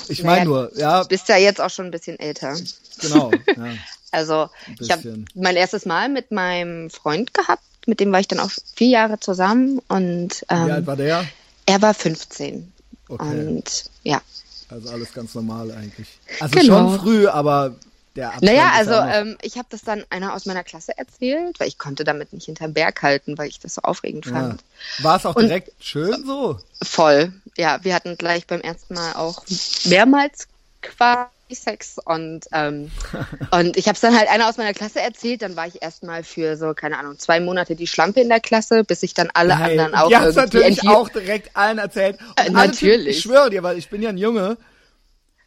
ich 0.09 0.23
meine 0.23 0.39
naja, 0.39 0.45
nur, 0.45 0.77
ja. 0.77 1.03
Du 1.03 1.07
bist 1.07 1.29
ja 1.29 1.37
jetzt 1.37 1.61
auch 1.61 1.69
schon 1.69 1.85
ein 1.85 1.91
bisschen 1.91 2.19
älter. 2.19 2.57
Genau. 2.99 3.31
Ja. 3.55 3.55
also, 4.11 4.49
ich 4.79 4.91
habe 4.91 5.23
mein 5.35 5.55
erstes 5.55 5.85
Mal 5.85 6.09
mit 6.09 6.31
meinem 6.31 6.89
Freund 6.89 7.33
gehabt, 7.33 7.63
mit 7.87 7.99
dem 7.99 8.11
war 8.11 8.19
ich 8.19 8.27
dann 8.27 8.39
auch 8.39 8.51
vier 8.75 8.89
Jahre 8.89 9.19
zusammen 9.19 9.79
und 9.87 10.45
ähm, 10.49 10.67
Wie 10.67 10.71
alt 10.71 10.87
war 10.87 10.95
der? 10.95 11.25
Er 11.65 11.81
war 11.81 11.93
15. 11.93 12.71
Okay. 13.07 13.23
Und 13.23 13.85
ja. 14.03 14.21
Also 14.69 14.89
alles 14.89 15.13
ganz 15.13 15.33
normal 15.33 15.71
eigentlich. 15.71 16.07
Also 16.39 16.59
genau. 16.59 16.89
schon 16.89 16.99
früh, 16.99 17.27
aber 17.27 17.75
der 18.15 18.29
Abstand 18.29 18.51
Naja, 18.51 18.71
also 18.73 18.93
ähm, 18.93 19.37
ich 19.41 19.57
habe 19.57 19.67
das 19.69 19.83
dann 19.83 20.03
einer 20.09 20.33
aus 20.33 20.45
meiner 20.45 20.63
Klasse 20.63 20.97
erzählt, 20.97 21.59
weil 21.59 21.67
ich 21.67 21.77
konnte 21.77 22.03
damit 22.03 22.33
nicht 22.33 22.45
hinterm 22.45 22.73
Berg 22.73 23.01
halten, 23.01 23.37
weil 23.37 23.47
ich 23.47 23.59
das 23.59 23.75
so 23.75 23.81
aufregend 23.81 24.25
ja. 24.25 24.31
fand. 24.33 24.63
War 24.99 25.17
es 25.17 25.25
auch 25.25 25.35
Und 25.35 25.43
direkt 25.43 25.71
schön 25.79 26.25
so? 26.25 26.59
Voll. 26.81 27.33
Ja, 27.57 27.79
wir 27.83 27.95
hatten 27.95 28.17
gleich 28.17 28.47
beim 28.47 28.61
ersten 28.61 28.93
Mal 28.93 29.13
auch 29.13 29.43
mehrmals 29.85 30.47
quasi 30.81 31.29
Sex 31.55 31.97
und 32.03 32.45
ähm, 32.51 32.91
und 33.51 33.77
ich 33.77 33.87
habe 33.87 33.95
es 33.95 34.01
dann 34.01 34.17
halt 34.17 34.29
einer 34.29 34.47
aus 34.47 34.57
meiner 34.57 34.73
Klasse 34.73 35.01
erzählt. 35.01 35.41
Dann 35.41 35.55
war 35.55 35.67
ich 35.67 35.81
erstmal 35.81 36.23
für 36.23 36.57
so 36.57 36.73
keine 36.73 36.97
Ahnung 36.97 37.17
zwei 37.19 37.39
Monate 37.39 37.75
die 37.75 37.87
Schlampe 37.87 38.21
in 38.21 38.29
der 38.29 38.39
Klasse, 38.39 38.83
bis 38.83 39.03
ich 39.03 39.13
dann 39.13 39.29
alle 39.33 39.49
Nein. 39.49 39.71
anderen 39.71 39.95
auch 39.95 40.11
ja, 40.11 40.25
irgendwie 40.25 40.39
natürlich 40.39 40.87
auch 40.87 41.09
direkt 41.09 41.55
allen 41.55 41.77
erzählt. 41.77 42.17
Äh, 42.35 42.49
natürlich. 42.49 43.17
ich 43.17 43.23
schwöre 43.23 43.49
dir, 43.49 43.63
weil 43.63 43.77
ich 43.77 43.89
bin 43.89 44.01
ja 44.01 44.09
ein 44.09 44.17
Junge. 44.17 44.57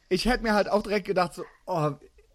Ich 0.08 0.26
hätte 0.26 0.42
mir 0.42 0.54
halt 0.54 0.68
auch 0.68 0.82
direkt 0.82 1.06
gedacht 1.06 1.34
so, 1.34 1.44
oh, 1.66 1.92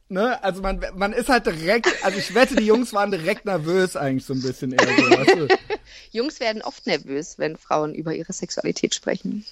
ne, 0.09 0.43
also 0.43 0.61
man, 0.61 0.83
man 0.95 1.13
ist 1.13 1.29
halt 1.29 1.45
direkt, 1.45 1.87
also 2.03 2.17
ich 2.17 2.33
wette, 2.33 2.55
die 2.55 2.65
Jungs 2.65 2.93
waren 2.93 3.11
direkt 3.11 3.45
nervös 3.45 3.95
eigentlich 3.95 4.25
so 4.25 4.33
ein 4.33 4.41
bisschen 4.41 4.73
eher 4.73 4.85
so, 4.85 5.09
weißt 5.09 5.35
du? 5.35 5.47
Jungs 6.11 6.39
werden 6.39 6.61
oft 6.61 6.85
nervös, 6.87 7.37
wenn 7.37 7.55
Frauen 7.55 7.93
über 7.93 8.13
ihre 8.13 8.33
Sexualität 8.33 8.95
sprechen. 8.95 9.45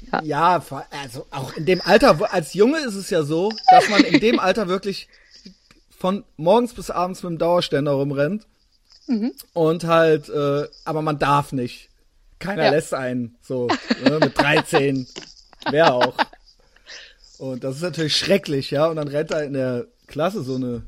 Ja. 0.00 0.22
ja, 0.22 0.64
also 1.02 1.26
auch 1.30 1.52
in 1.54 1.66
dem 1.66 1.80
Alter, 1.82 2.32
als 2.32 2.54
Junge 2.54 2.78
ist 2.78 2.94
es 2.94 3.10
ja 3.10 3.22
so, 3.24 3.52
dass 3.70 3.88
man 3.88 4.02
in 4.04 4.20
dem 4.20 4.38
Alter 4.38 4.68
wirklich 4.68 5.08
von 5.90 6.24
morgens 6.36 6.74
bis 6.74 6.90
abends 6.90 7.22
mit 7.22 7.30
dem 7.30 7.38
Dauerständer 7.38 7.92
rumrennt. 7.92 8.46
Mhm. 9.06 9.32
Und 9.52 9.84
halt, 9.84 10.28
äh, 10.28 10.68
aber 10.84 11.02
man 11.02 11.18
darf 11.18 11.52
nicht. 11.52 11.88
Keiner 12.38 12.66
ja. 12.66 12.70
lässt 12.70 12.94
einen, 12.94 13.36
so, 13.42 13.68
ne, 14.04 14.18
mit 14.20 14.38
13. 14.38 15.06
Wer 15.70 15.94
auch. 15.94 16.14
Und 17.38 17.64
das 17.64 17.76
ist 17.76 17.82
natürlich 17.82 18.16
schrecklich, 18.16 18.70
ja. 18.70 18.86
Und 18.86 18.96
dann 18.96 19.08
rennt 19.08 19.30
da 19.30 19.40
in 19.40 19.54
der 19.54 19.86
Klasse 20.06 20.42
so 20.42 20.54
eine, 20.54 20.82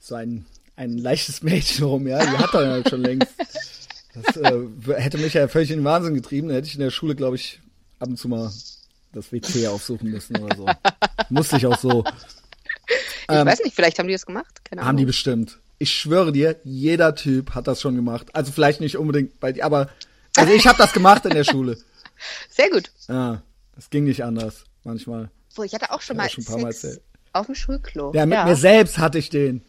so 0.00 0.14
ein, 0.14 0.44
ein 0.76 0.98
leichtes 0.98 1.42
Mädchen 1.42 1.84
rum, 1.84 2.06
ja, 2.06 2.24
die 2.24 2.38
hat 2.38 2.52
er 2.54 2.70
halt 2.70 2.90
schon 2.90 3.02
längst. 3.02 3.32
Das 4.14 4.36
äh, 4.36 4.62
hätte 4.96 5.18
mich 5.18 5.34
ja 5.34 5.48
völlig 5.48 5.70
in 5.70 5.80
den 5.80 5.84
Wahnsinn 5.84 6.14
getrieben. 6.14 6.48
Da 6.48 6.54
hätte 6.54 6.68
ich 6.68 6.74
in 6.74 6.80
der 6.80 6.90
Schule, 6.90 7.14
glaube 7.14 7.36
ich, 7.36 7.60
ab 7.98 8.08
und 8.08 8.18
zu 8.18 8.28
mal 8.28 8.52
das 9.12 9.32
WC 9.32 9.68
aufsuchen 9.68 10.10
müssen 10.10 10.36
oder 10.38 10.56
so. 10.56 10.66
Musste 11.30 11.56
ich 11.56 11.66
auch 11.66 11.78
so. 11.78 12.04
Ich 12.88 12.94
ähm, 13.28 13.46
weiß 13.46 13.62
nicht, 13.62 13.74
vielleicht 13.74 13.98
haben 13.98 14.08
die 14.08 14.14
das 14.14 14.26
gemacht. 14.26 14.64
Keine 14.64 14.84
haben 14.84 14.96
die 14.96 15.04
bestimmt. 15.04 15.58
Ich 15.78 15.92
schwöre 15.92 16.32
dir, 16.32 16.56
jeder 16.64 17.14
Typ 17.14 17.54
hat 17.54 17.66
das 17.66 17.80
schon 17.80 17.96
gemacht. 17.96 18.34
Also 18.34 18.52
vielleicht 18.52 18.80
nicht 18.80 18.96
unbedingt 18.96 19.40
bei 19.40 19.52
dir, 19.52 19.64
aber 19.64 19.88
also 20.36 20.52
ich 20.52 20.66
habe 20.66 20.78
das 20.78 20.92
gemacht 20.92 21.24
in 21.26 21.32
der 21.32 21.44
Schule. 21.44 21.78
Sehr 22.50 22.70
gut. 22.70 22.90
Ja, 23.08 23.42
das 23.74 23.90
ging 23.90 24.04
nicht 24.04 24.24
anders 24.24 24.64
manchmal. 24.84 25.30
Wo 25.54 25.62
ich 25.62 25.74
hatte 25.74 25.90
auch 25.90 26.00
schon 26.00 26.16
mal, 26.16 26.28
schon 26.30 26.44
Sex 26.44 26.82
mal 26.84 26.98
auf 27.32 27.46
dem 27.46 27.54
Schulklo. 27.54 28.12
Ja, 28.14 28.26
mit 28.26 28.34
ja. 28.34 28.44
mir 28.44 28.56
selbst 28.56 28.98
hatte 28.98 29.18
ich 29.18 29.30
den. 29.30 29.62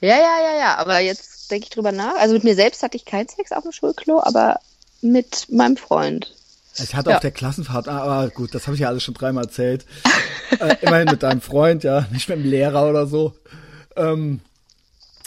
Ja, 0.00 0.16
ja, 0.16 0.40
ja, 0.42 0.58
ja. 0.58 0.78
Aber 0.78 0.98
jetzt 1.00 1.50
denke 1.50 1.64
ich 1.64 1.70
drüber 1.70 1.92
nach. 1.92 2.16
Also 2.16 2.34
mit 2.34 2.44
mir 2.44 2.54
selbst 2.54 2.82
hatte 2.82 2.96
ich 2.96 3.04
keinen 3.04 3.28
Sex 3.28 3.52
auf 3.52 3.62
dem 3.62 3.72
Schulklo, 3.72 4.20
aber 4.22 4.60
mit 5.02 5.46
meinem 5.50 5.76
Freund. 5.76 6.34
Ich 6.78 6.94
hatte 6.94 7.10
ja. 7.10 7.16
auf 7.16 7.22
der 7.22 7.32
Klassenfahrt, 7.32 7.88
ah, 7.88 8.02
aber 8.02 8.30
gut, 8.30 8.54
das 8.54 8.66
habe 8.66 8.74
ich 8.74 8.80
ja 8.80 8.88
alles 8.88 9.02
schon 9.02 9.14
dreimal 9.14 9.44
erzählt. 9.44 9.84
äh, 10.60 10.76
immerhin 10.82 11.08
mit 11.10 11.22
deinem 11.22 11.40
Freund, 11.40 11.84
ja, 11.84 12.06
nicht 12.12 12.28
mit 12.28 12.38
dem 12.38 12.48
Lehrer 12.48 12.88
oder 12.88 13.06
so. 13.06 13.34
Ähm, 13.96 14.40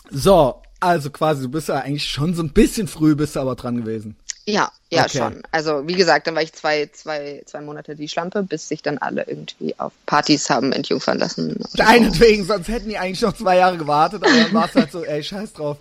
so, 0.10 0.62
also 0.80 1.10
quasi, 1.10 1.44
du 1.44 1.50
bist 1.50 1.68
ja 1.68 1.80
eigentlich 1.80 2.10
schon 2.10 2.34
so 2.34 2.44
ein 2.44 2.54
bisschen 2.54 2.88
früh, 2.88 3.16
bist 3.16 3.36
du 3.36 3.40
aber 3.42 3.56
dran 3.56 3.78
gewesen. 3.78 4.16
Ja, 4.46 4.72
ja 4.90 5.04
okay. 5.04 5.18
schon. 5.18 5.44
Also 5.52 5.88
wie 5.88 5.94
gesagt, 5.94 6.28
dann 6.28 6.36
war 6.36 6.42
ich 6.42 6.54
zwei, 6.54 6.88
zwei, 6.88 7.44
zwei 7.46 7.62
Monate 7.62 7.96
die 7.96 8.10
Schlampe, 8.10 8.44
bis 8.44 8.68
sich 8.68 8.82
dann 8.82 8.98
alle 8.98 9.26
irgendwie 9.26 9.78
auf 9.80 9.94
Partys 10.06 10.50
haben 10.50 10.74
entjungfern 10.74 11.18
lassen. 11.18 11.64
Deinetwegen, 11.76 12.46
sonst 12.46 12.68
hätten 12.68 12.90
die 12.90 12.98
eigentlich 12.98 13.22
noch 13.22 13.34
zwei 13.34 13.58
Jahre 13.58 13.78
gewartet, 13.78 14.24
aber 14.24 14.34
dann 14.34 14.54
war 14.54 14.66
es 14.66 14.76
halt 14.76 14.92
so, 14.92 15.04
ey, 15.04 15.24
scheiß 15.24 15.54
drauf. 15.54 15.78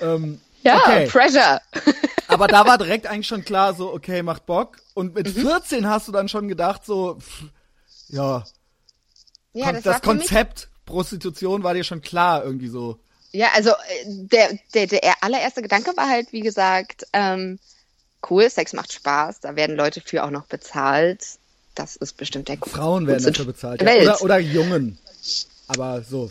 Ähm, 0.00 0.40
ja, 0.62 0.76
okay. 0.76 1.06
Pressure. 1.06 1.60
aber 2.28 2.46
da 2.46 2.64
war 2.66 2.78
direkt 2.78 3.06
eigentlich 3.06 3.26
schon 3.26 3.44
klar, 3.44 3.74
so, 3.74 3.92
okay, 3.92 4.22
macht 4.22 4.46
Bock. 4.46 4.76
Und 4.94 5.14
mit 5.14 5.36
mhm. 5.36 5.40
14 5.40 5.88
hast 5.88 6.06
du 6.06 6.12
dann 6.12 6.28
schon 6.28 6.46
gedacht, 6.46 6.84
so, 6.86 7.18
pff, 7.18 7.44
ja, 8.08 8.44
ja 9.52 9.66
Kon 9.66 9.74
das, 9.74 9.82
das 9.82 10.02
Konzept 10.02 10.68
Prostitution 10.86 11.62
war 11.62 11.74
dir 11.74 11.84
schon 11.84 12.02
klar 12.02 12.44
irgendwie 12.44 12.68
so. 12.68 12.98
Ja, 13.32 13.48
also 13.54 13.70
äh, 13.70 14.04
der, 14.06 14.58
der, 14.74 14.86
der 14.86 15.22
allererste 15.22 15.62
Gedanke 15.62 15.96
war 15.96 16.08
halt, 16.08 16.32
wie 16.32 16.40
gesagt, 16.40 17.06
ähm, 17.12 17.58
cool, 18.28 18.48
Sex 18.48 18.72
macht 18.72 18.92
Spaß, 18.92 19.40
da 19.40 19.56
werden 19.56 19.76
Leute 19.76 20.00
für 20.04 20.24
auch 20.24 20.30
noch 20.30 20.46
bezahlt. 20.46 21.24
Das 21.74 21.96
ist 21.96 22.18
bestimmt 22.18 22.48
der 22.48 22.58
Frauen 22.58 23.06
werden 23.06 23.24
dafür 23.24 23.46
bezahlt. 23.46 23.80
Ja. 23.80 24.02
Oder, 24.02 24.22
oder 24.22 24.38
Jungen. 24.38 24.98
Aber 25.68 26.02
so. 26.02 26.30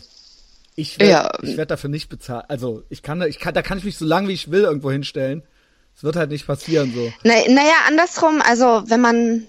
Ich 0.74 0.98
werde 1.00 1.12
ja. 1.12 1.30
ich 1.42 1.56
werd 1.56 1.70
dafür 1.70 1.90
nicht 1.90 2.08
bezahlt. 2.08 2.46
Also 2.48 2.84
ich 2.88 3.02
kann, 3.02 3.20
ich 3.22 3.38
kann, 3.38 3.52
da 3.52 3.62
kann 3.62 3.78
ich 3.78 3.84
mich 3.84 3.98
so 3.98 4.04
lange 4.04 4.28
wie 4.28 4.32
ich 4.32 4.50
will 4.50 4.62
irgendwo 4.62 4.90
hinstellen. 4.90 5.42
Es 5.96 6.04
wird 6.04 6.16
halt 6.16 6.30
nicht 6.30 6.46
passieren 6.46 6.92
so. 6.94 7.12
Na, 7.24 7.34
naja, 7.48 7.74
andersrum, 7.86 8.40
also 8.40 8.84
wenn 8.86 9.00
man, 9.00 9.46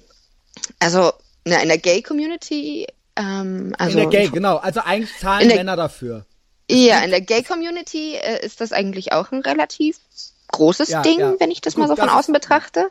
also 0.79 1.13
na, 1.45 1.61
in 1.61 1.69
der 1.69 1.77
Gay-Community, 1.77 2.87
ähm, 3.15 3.73
also. 3.77 3.99
In 3.99 4.09
der 4.09 4.19
Gay, 4.19 4.29
genau. 4.29 4.57
Also 4.57 4.81
eigentlich 4.81 5.17
zahlen 5.19 5.47
Männer 5.47 5.75
dafür. 5.75 6.25
Ja, 6.69 7.01
in 7.01 7.11
der 7.11 7.21
Gay-Community 7.21 8.15
äh, 8.15 8.45
ist 8.45 8.61
das 8.61 8.71
eigentlich 8.71 9.11
auch 9.13 9.31
ein 9.31 9.41
relativ 9.41 9.97
großes 10.49 10.89
ja, 10.89 11.01
Ding, 11.01 11.19
ja. 11.19 11.33
wenn 11.39 11.51
ich 11.51 11.61
das 11.61 11.75
Gut, 11.75 11.81
mal 11.81 11.87
so 11.87 11.95
von 11.95 12.09
außen 12.09 12.33
betrachte. 12.33 12.89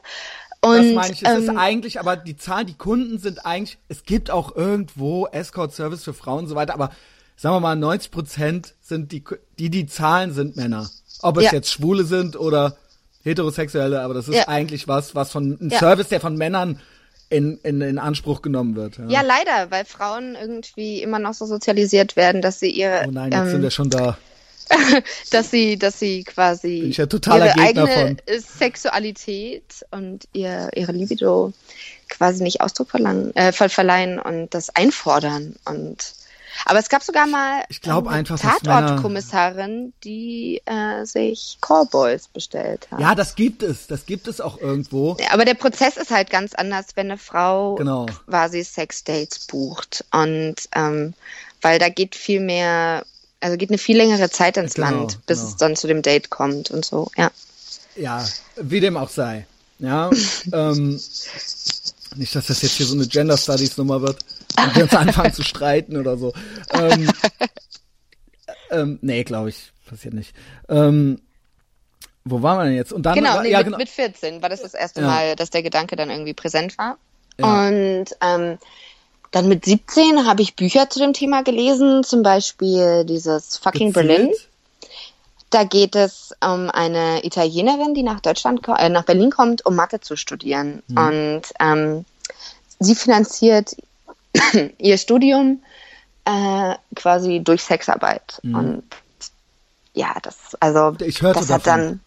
Und, 0.61 0.76
das 0.76 0.95
meine 0.95 1.12
ich, 1.12 1.23
es 1.23 1.29
ähm, 1.29 1.43
ist 1.43 1.57
eigentlich, 1.57 2.00
aber 2.00 2.17
die 2.17 2.37
Zahlen, 2.37 2.67
die 2.67 2.75
Kunden 2.75 3.19
sind 3.19 3.45
eigentlich, 3.45 3.79
es 3.88 4.05
gibt 4.05 4.31
auch 4.31 4.55
irgendwo 4.55 5.26
Escort-Service 5.26 6.05
für 6.05 6.14
Frauen 6.14 6.45
und 6.45 6.49
so 6.49 6.55
weiter, 6.55 6.75
aber 6.75 6.91
sagen 7.37 7.57
wir 7.57 7.61
mal, 7.61 7.75
90 7.75 8.11
Prozent 8.12 8.75
sind 8.81 9.11
die, 9.11 9.25
die, 9.59 9.71
die 9.71 9.87
zahlen, 9.87 10.33
sind 10.33 10.57
Männer. 10.57 10.88
Ob 11.23 11.38
es 11.38 11.45
ja. 11.45 11.52
jetzt 11.52 11.71
Schwule 11.71 12.05
sind 12.05 12.37
oder 12.37 12.76
Heterosexuelle, 13.25 14.02
aber 14.02 14.14
das 14.14 14.29
ist 14.29 14.49
eigentlich 14.49 14.87
was, 14.87 15.14
was 15.14 15.31
von, 15.31 15.59
ein 15.61 15.71
Service, 15.71 16.09
der 16.09 16.21
von 16.21 16.37
Männern 16.37 16.81
in, 17.33 17.59
in, 17.62 17.81
in 17.81 17.99
Anspruch 17.99 18.43
genommen 18.43 18.77
wird. 18.77 18.99
Ja. 18.99 19.09
ja. 19.09 19.21
leider, 19.23 19.71
weil 19.71 19.85
Frauen 19.85 20.37
irgendwie 20.41 21.03
immer 21.03 21.19
noch 21.19 21.35
so 21.35 21.47
sozialisiert 21.47 22.17
werden, 22.17 22.43
dass 22.43 22.61
sie 22.61 22.71
ihre. 22.71 23.05
Oh 23.09 23.11
nein, 23.11 23.33
jetzt 23.33 23.41
ähm, 23.41 23.51
sind 23.51 23.62
wir 23.62 23.71
schon 23.71 23.91
da. 23.91 24.19
dass 25.31 25.51
sie, 25.51 25.77
dass 25.79 25.99
sie 25.99 26.25
quasi 26.25 26.81
Bin 26.81 26.91
ich 26.91 26.97
ja 26.97 27.05
ihre 27.05 27.11
Gegner 27.11 27.62
eigene 27.62 28.17
von. 28.27 28.39
Sexualität 28.39 29.85
und 29.91 30.29
ihr, 30.33 30.71
ihre 30.75 30.93
Libido 30.93 31.53
quasi 32.09 32.43
nicht 32.43 32.61
Ausdruck 32.61 32.91
verlangen, 32.91 33.35
äh, 33.35 33.53
verleihen 33.53 34.19
und 34.19 34.55
das 34.55 34.71
einfordern 34.71 35.57
und 35.65 36.15
aber 36.65 36.79
es 36.79 36.89
gab 36.89 37.03
sogar 37.03 37.27
mal 37.27 37.65
ich 37.69 37.81
glaub, 37.81 38.07
eine 38.07 38.19
einfach, 38.19 38.39
Tatortkommissarin, 38.39 39.93
die 40.05 40.63
äh, 40.67 41.05
sich 41.05 41.59
Callboys 41.61 42.29
bestellt 42.29 42.89
hat. 42.91 43.01
Ja, 43.01 43.15
das 43.15 43.35
gibt 43.35 43.63
es. 43.63 43.87
Das 43.87 44.07
gibt 44.07 44.29
es 44.29 44.41
auch 44.41 44.59
irgendwo. 44.61 45.17
Aber 45.31 45.45
der 45.45 45.55
Prozess 45.55 45.97
ist 45.97 46.11
halt 46.11 46.31
ganz 46.31 46.55
anders, 46.55 46.89
wenn 46.95 47.11
eine 47.11 47.19
Frau 47.19 47.77
genau. 47.77 48.07
quasi 48.27 48.65
Sexdates 48.65 49.47
bucht. 49.47 50.05
Und 50.13 50.57
ähm, 50.75 51.15
weil 51.63 51.79
da 51.79 51.89
geht 51.89 52.15
viel 52.15 52.41
mehr, 52.41 53.05
also 53.41 53.57
geht 53.57 53.71
eine 53.71 53.79
viel 53.79 53.97
längere 53.97 54.31
Zeit 54.31 54.57
ins 54.57 54.75
genau, 54.75 54.91
Land, 54.91 55.19
bis 55.27 55.39
genau. 55.39 55.51
es 55.51 55.57
dann 55.57 55.77
zu 55.77 55.87
dem 55.87 56.03
Date 56.03 56.31
kommt 56.31 56.71
und 56.71 56.85
so, 56.85 57.11
ja. 57.17 57.31
Ja, 57.97 58.25
wie 58.57 58.81
dem 58.81 58.97
auch 58.97 59.11
sei. 59.11 59.47
Ja, 59.79 60.11
ähm, 60.53 61.01
nicht, 62.17 62.35
dass 62.35 62.47
das 62.47 62.63
jetzt 62.63 62.73
hier 62.73 62.87
so 62.87 62.95
eine 62.95 63.07
Gender 63.07 63.37
Studies 63.37 63.77
Nummer 63.77 64.03
wird 64.03 64.19
und 64.59 64.77
wir 64.77 64.85
uns 64.85 64.95
anfangen 64.95 65.33
zu 65.33 65.43
streiten 65.43 65.97
oder 65.97 66.17
so. 66.17 66.33
Ähm, 66.73 67.11
ähm, 68.71 68.99
nee, 69.03 69.25
glaube 69.25 69.51
ich, 69.51 69.73
passiert 69.87 70.15
nicht. 70.15 70.35
Ähm, 70.69 71.21
wo 72.25 72.43
waren 72.43 72.59
wir 72.59 72.65
denn 72.65 72.75
jetzt? 72.75 72.93
Und 72.93 73.05
dann 73.05 73.15
genau, 73.15 73.43
nee, 73.43 73.51
ja, 73.51 73.59
mit, 73.59 73.67
genau. 73.67 73.79
mit 73.79 73.89
14 73.89 74.43
war 74.43 74.49
das 74.49 74.63
das 74.63 74.75
erste 74.75 75.01
ja. 75.01 75.07
Mal, 75.07 75.37
dass 75.37 75.51
der 75.51 75.63
Gedanke 75.63 75.97
dann 75.97 76.11
irgendwie 76.11 76.35
präsent 76.35 76.79
war. 76.79 76.97
Ja. 77.39 77.67
Und 77.67 78.07
ähm, 78.21 78.59
dann 79.33 79.49
mit 79.49 79.65
17 79.65 80.27
habe 80.27 80.43
ich 80.43 80.55
Bücher 80.55 80.89
zu 80.89 81.01
dem 81.01 81.15
Thema 81.15 81.43
gelesen, 81.43 82.05
zum 82.05 82.23
Beispiel 82.23 83.05
dieses 83.05 83.57
Fucking 83.57 83.93
Gezielt? 83.93 84.09
Berlin. 84.09 84.33
Da 85.51 85.65
geht 85.65 85.97
es 85.97 86.33
um 86.43 86.71
eine 86.71 87.25
Italienerin, 87.25 87.95
die 87.95 88.03
nach 88.03 88.21
Deutschland, 88.21 88.61
äh, 88.79 88.89
nach 88.89 89.05
Berlin 89.05 89.31
kommt, 89.31 89.67
um 89.67 89.75
Mathe 89.75 90.01
zu 90.01 90.17
studieren. 90.17 90.83
Mhm. 90.87 90.97
Und 90.99 91.43
ähm, 91.61 92.05
sie 92.79 92.95
finanziert 92.95 93.77
ihr 94.79 94.99
Studium 94.99 95.62
äh, 96.25 96.75
quasi 96.95 97.41
durch 97.43 97.62
Sexarbeit. 97.62 98.41
Mhm. 98.43 98.55
Und 98.55 98.85
ja, 99.95 100.17
das, 100.23 100.57
also 100.61 100.97
ich 101.01 101.21
hörte 101.23 101.41
das 101.41 101.51
hat 101.51 101.67
dann, 101.67 102.01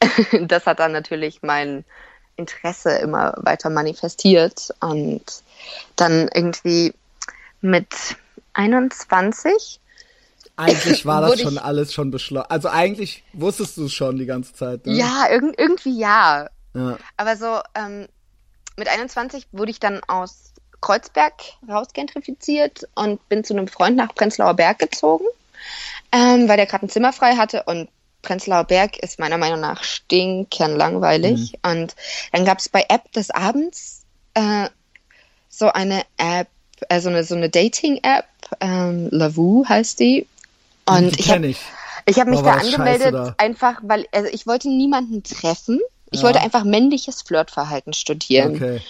das 0.46 0.66
hat 0.66 0.80
dann 0.80 0.92
natürlich 0.92 1.42
mein 1.42 1.84
Interesse 2.36 2.90
immer 2.90 3.34
weiter 3.38 3.70
manifestiert 3.70 4.74
und 4.80 5.22
dann 5.96 6.28
irgendwie 6.34 6.92
mit 7.62 7.88
21 8.52 9.80
eigentlich 10.56 11.04
war 11.04 11.20
das 11.28 11.40
schon 11.40 11.58
alles 11.58 11.92
schon 11.92 12.10
beschlossen. 12.10 12.50
Also 12.50 12.68
eigentlich 12.68 13.24
wusstest 13.32 13.76
du 13.76 13.86
es 13.86 13.92
schon 13.92 14.16
die 14.16 14.26
ganze 14.26 14.54
Zeit. 14.54 14.86
Ne? 14.86 14.94
Ja, 14.94 15.26
irg 15.30 15.54
irgendwie 15.58 15.98
ja. 15.98 16.48
ja. 16.74 16.98
Aber 17.16 17.36
so 17.36 17.60
ähm, 17.74 18.06
mit 18.76 18.88
21 18.88 19.48
wurde 19.52 19.70
ich 19.70 19.80
dann 19.80 20.02
aus 20.04 20.52
Kreuzberg 20.86 21.34
rausgentrifiziert 21.68 22.86
und 22.94 23.28
bin 23.28 23.42
zu 23.42 23.54
einem 23.54 23.66
Freund 23.66 23.96
nach 23.96 24.14
Prenzlauer 24.14 24.54
Berg 24.54 24.78
gezogen, 24.78 25.24
ähm, 26.12 26.48
weil 26.48 26.56
der 26.56 26.66
gerade 26.66 26.86
ein 26.86 26.88
Zimmer 26.88 27.12
frei 27.12 27.34
hatte 27.36 27.64
und 27.64 27.88
Prenzlauer 28.22 28.64
Berg 28.64 28.96
ist 28.98 29.18
meiner 29.18 29.36
Meinung 29.36 29.60
nach 29.60 29.82
stinkernlangweilig. 29.82 31.54
Mhm. 31.64 31.70
Und 31.70 31.96
dann 32.32 32.44
gab 32.44 32.58
es 32.58 32.68
bei 32.68 32.84
App 32.88 33.10
des 33.12 33.30
Abends 33.30 34.02
äh, 34.34 34.68
so 35.48 35.72
eine 35.72 36.02
App, 36.18 36.48
also 36.88 37.08
eine, 37.08 37.24
so 37.24 37.34
eine 37.34 37.48
Dating-App, 37.48 38.26
ähm, 38.60 39.08
Lavu 39.10 39.64
heißt 39.68 39.98
die. 39.98 40.26
Und 40.84 41.16
die 41.16 41.20
ich 41.20 41.30
habe 41.30 41.46
ich. 41.48 41.58
Ich 42.08 42.20
hab 42.20 42.28
mich 42.28 42.40
da 42.40 42.54
angemeldet, 42.54 43.12
da. 43.12 43.34
einfach 43.38 43.80
weil, 43.82 44.06
also 44.12 44.28
ich 44.32 44.46
wollte 44.46 44.68
niemanden 44.68 45.24
treffen. 45.24 45.80
Ich 46.12 46.20
ja. 46.20 46.26
wollte 46.26 46.40
einfach 46.40 46.62
männliches 46.62 47.22
Flirtverhalten 47.22 47.92
studieren. 47.92 48.54
Okay. 48.54 48.80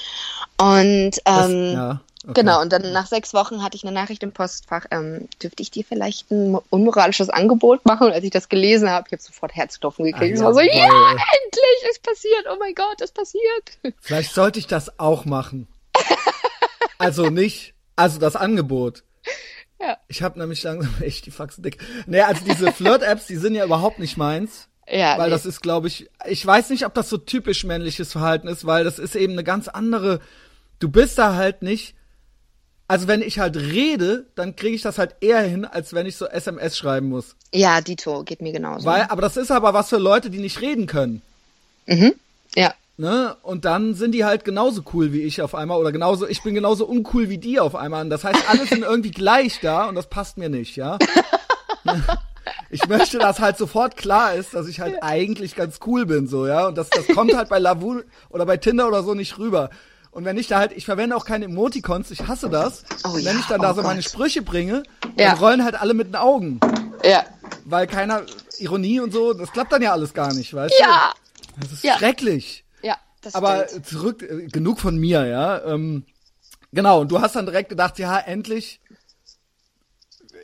Und 0.58 0.70
ähm, 0.86 1.12
das, 1.25 1.50
ja, 1.52 2.00
okay. 2.25 2.32
genau, 2.34 2.60
und 2.60 2.72
dann 2.72 2.92
nach 2.92 3.06
sechs 3.06 3.34
Wochen 3.34 3.62
hatte 3.62 3.76
ich 3.76 3.84
eine 3.84 3.92
Nachricht 3.92 4.22
im 4.22 4.32
Postfach, 4.32 4.86
ähm, 4.90 5.28
dürfte 5.42 5.62
ich 5.62 5.70
dir 5.70 5.84
vielleicht 5.84 6.30
ein 6.30 6.58
unmoralisches 6.70 7.28
Angebot 7.28 7.84
machen? 7.84 8.08
Und 8.08 8.12
als 8.12 8.25
ich 8.25 8.30
das 8.30 8.48
gelesen 8.48 8.90
habe, 8.90 9.06
ich 9.06 9.12
habe 9.12 9.22
sofort 9.22 9.54
Herzklopfen 9.54 10.04
gekriegt. 10.04 10.32
Ah, 10.32 10.34
es 10.34 10.42
war 10.42 10.54
so, 10.54 10.60
ja, 10.60 10.66
endlich, 10.66 11.90
ist 11.90 12.02
passiert, 12.02 12.46
oh 12.50 12.56
mein 12.58 12.75
Gott, 12.75 13.00
ist 13.00 13.14
passiert. 13.14 13.94
Vielleicht 14.00 14.32
sollte 14.32 14.58
ich 14.58 14.66
das 14.66 14.98
auch 14.98 15.25
machen. 15.25 15.68
also 16.98 17.28
nicht, 17.28 17.75
also 17.96 18.18
das 18.18 18.36
Angebot. 18.36 19.02
Ja. 19.80 19.98
Ich 20.08 20.22
habe 20.22 20.38
nämlich 20.38 20.62
langsam 20.62 20.94
echt 21.00 21.26
die 21.26 21.30
Faxen 21.30 21.62
dick. 21.62 21.78
Nee, 22.06 22.20
also 22.20 22.44
diese 22.44 22.72
Flirt-Apps, 22.72 23.26
die 23.26 23.36
sind 23.36 23.54
ja 23.54 23.64
überhaupt 23.64 23.98
nicht 23.98 24.16
meins. 24.16 24.68
Ja. 24.88 25.18
Weil 25.18 25.26
nee. 25.26 25.32
das 25.32 25.46
ist, 25.46 25.60
glaube 25.62 25.88
ich, 25.88 26.08
ich 26.26 26.46
weiß 26.46 26.70
nicht, 26.70 26.86
ob 26.86 26.94
das 26.94 27.08
so 27.08 27.18
typisch 27.18 27.64
männliches 27.64 28.12
Verhalten 28.12 28.46
ist, 28.48 28.66
weil 28.66 28.84
das 28.84 28.98
ist 28.98 29.16
eben 29.16 29.32
eine 29.32 29.44
ganz 29.44 29.68
andere. 29.68 30.20
Du 30.78 30.88
bist 30.90 31.18
da 31.18 31.35
halt 31.35 31.62
nicht. 31.62 31.95
Also 32.88 33.09
wenn 33.09 33.21
ich 33.21 33.38
halt 33.40 33.56
rede, 33.56 34.26
dann 34.37 34.54
kriege 34.54 34.76
ich 34.76 34.83
das 34.83 34.99
halt 34.99 35.16
eher 35.21 35.40
hin, 35.40 35.64
als 35.64 35.92
wenn 35.92 36.06
ich 36.06 36.16
so 36.16 36.26
SMS 36.26 36.76
schreiben 36.76 37.09
muss. 37.09 37.35
Ja, 37.52 37.80
Dito, 37.80 38.23
geht 38.23 38.42
mir 38.42 38.52
genauso. 38.52 38.87
Weil, 38.87 39.02
aber 39.09 39.23
das 39.23 39.37
ist 39.37 39.50
aber 39.50 39.75
was 39.75 39.88
für 39.88 39.99
Leute, 39.99 40.30
die 40.30 40.38
nicht 40.38 40.61
reden 40.61 40.87
können. 40.87 41.23
Mhm. 41.87 42.14
Ja. 42.54 42.75
Ne? 42.97 43.37
Und 43.42 43.64
dann 43.64 43.95
sind 43.95 44.12
die 44.12 44.25
halt 44.25 44.45
genauso 44.45 44.83
cool 44.95 45.12
wie 45.12 45.23
ich 45.23 45.42
auf 45.42 45.54
einmal 45.54 45.78
oder 45.78 45.92
genauso, 45.92 46.28
ich 46.28 46.42
bin 46.42 46.54
genauso 46.54 46.87
uncool 46.87 47.28
wie 47.28 47.38
die 47.38 47.59
auf 47.59 47.75
einmal. 47.75 48.04
Und 48.04 48.11
das 48.11 48.25
heißt, 48.25 48.49
alle 48.49 48.66
sind 48.66 48.83
irgendwie 48.85 49.11
gleich 49.11 49.59
da 49.61 49.88
und 49.88 49.97
das 49.97 50.09
passt 50.09 50.38
mir 50.38 50.49
nicht, 50.49 50.76
ja. 50.76 50.97
ich 52.71 52.87
möchte, 52.87 53.18
dass 53.18 53.40
halt 53.40 53.59
sofort 53.59 53.97
klar 53.97 54.35
ist, 54.35 54.54
dass 54.54 54.68
ich 54.68 54.80
halt 54.80 55.02
eigentlich 55.02 55.56
ganz 55.56 55.80
cool 55.87 56.06
bin, 56.06 56.26
so, 56.28 56.47
ja. 56.47 56.68
Und 56.68 56.78
das, 56.78 56.88
das 56.88 57.06
kommt 57.09 57.37
halt 57.37 57.49
bei 57.49 57.59
Lavu 57.59 58.00
oder 58.30 58.47
bei 58.47 58.56
Tinder 58.56 58.87
oder 58.88 59.02
so 59.02 59.14
nicht 59.14 59.38
rüber. 59.38 59.71
Und 60.16 60.25
wenn 60.25 60.38
ich 60.38 60.46
da 60.46 60.58
halt, 60.58 60.73
ich 60.73 60.87
verwende 60.87 61.14
auch 61.14 61.26
keine 61.26 61.44
Emoticons, 61.44 62.11
ich 62.11 62.26
hasse 62.26 62.49
das. 62.49 62.85
Oh 63.04 63.08
und 63.11 63.16
wenn 63.16 63.35
ja, 63.35 63.38
ich 63.38 63.44
dann 63.49 63.61
da 63.61 63.73
oh 63.73 63.75
so 63.75 63.82
meine 63.82 64.00
Gott. 64.00 64.11
Sprüche 64.11 64.40
bringe, 64.40 64.82
Ja. 65.18 65.32
dann 65.32 65.38
rollen 65.38 65.62
halt 65.62 65.78
alle 65.78 65.92
mit 65.92 66.06
den 66.06 66.16
Augen. 66.16 66.58
Ja. 67.04 67.26
Weil 67.66 67.87
keiner, 67.87 68.23
Ironie 68.56 69.00
und 69.00 69.12
so, 69.12 69.35
das 69.35 69.52
klappt 69.52 69.73
dann 69.73 69.82
ja 69.82 69.92
alles 69.92 70.14
gar 70.14 70.32
nicht, 70.32 70.54
weißt 70.54 70.75
Ja. 70.80 71.12
du? 71.56 71.61
Das 71.61 71.73
ist 71.73 71.85
Ja. 71.85 71.99
schrecklich. 71.99 72.64
Ja, 72.80 72.96
das 73.20 73.35
Aber 73.35 73.68
stimmt. 73.68 73.87
zurück, 73.88 74.23
äh, 74.23 74.46
genug 74.46 74.80
von 74.80 74.96
mir, 74.96 75.26
ja. 75.26 75.62
Ähm, 75.66 76.06
genau, 76.73 77.02
und 77.02 77.12
du 77.12 77.20
hast 77.20 77.37
dann 77.37 77.44
direkt 77.44 77.68
gedacht, 77.68 77.99
ja, 77.99 78.18
endlich, 78.18 78.80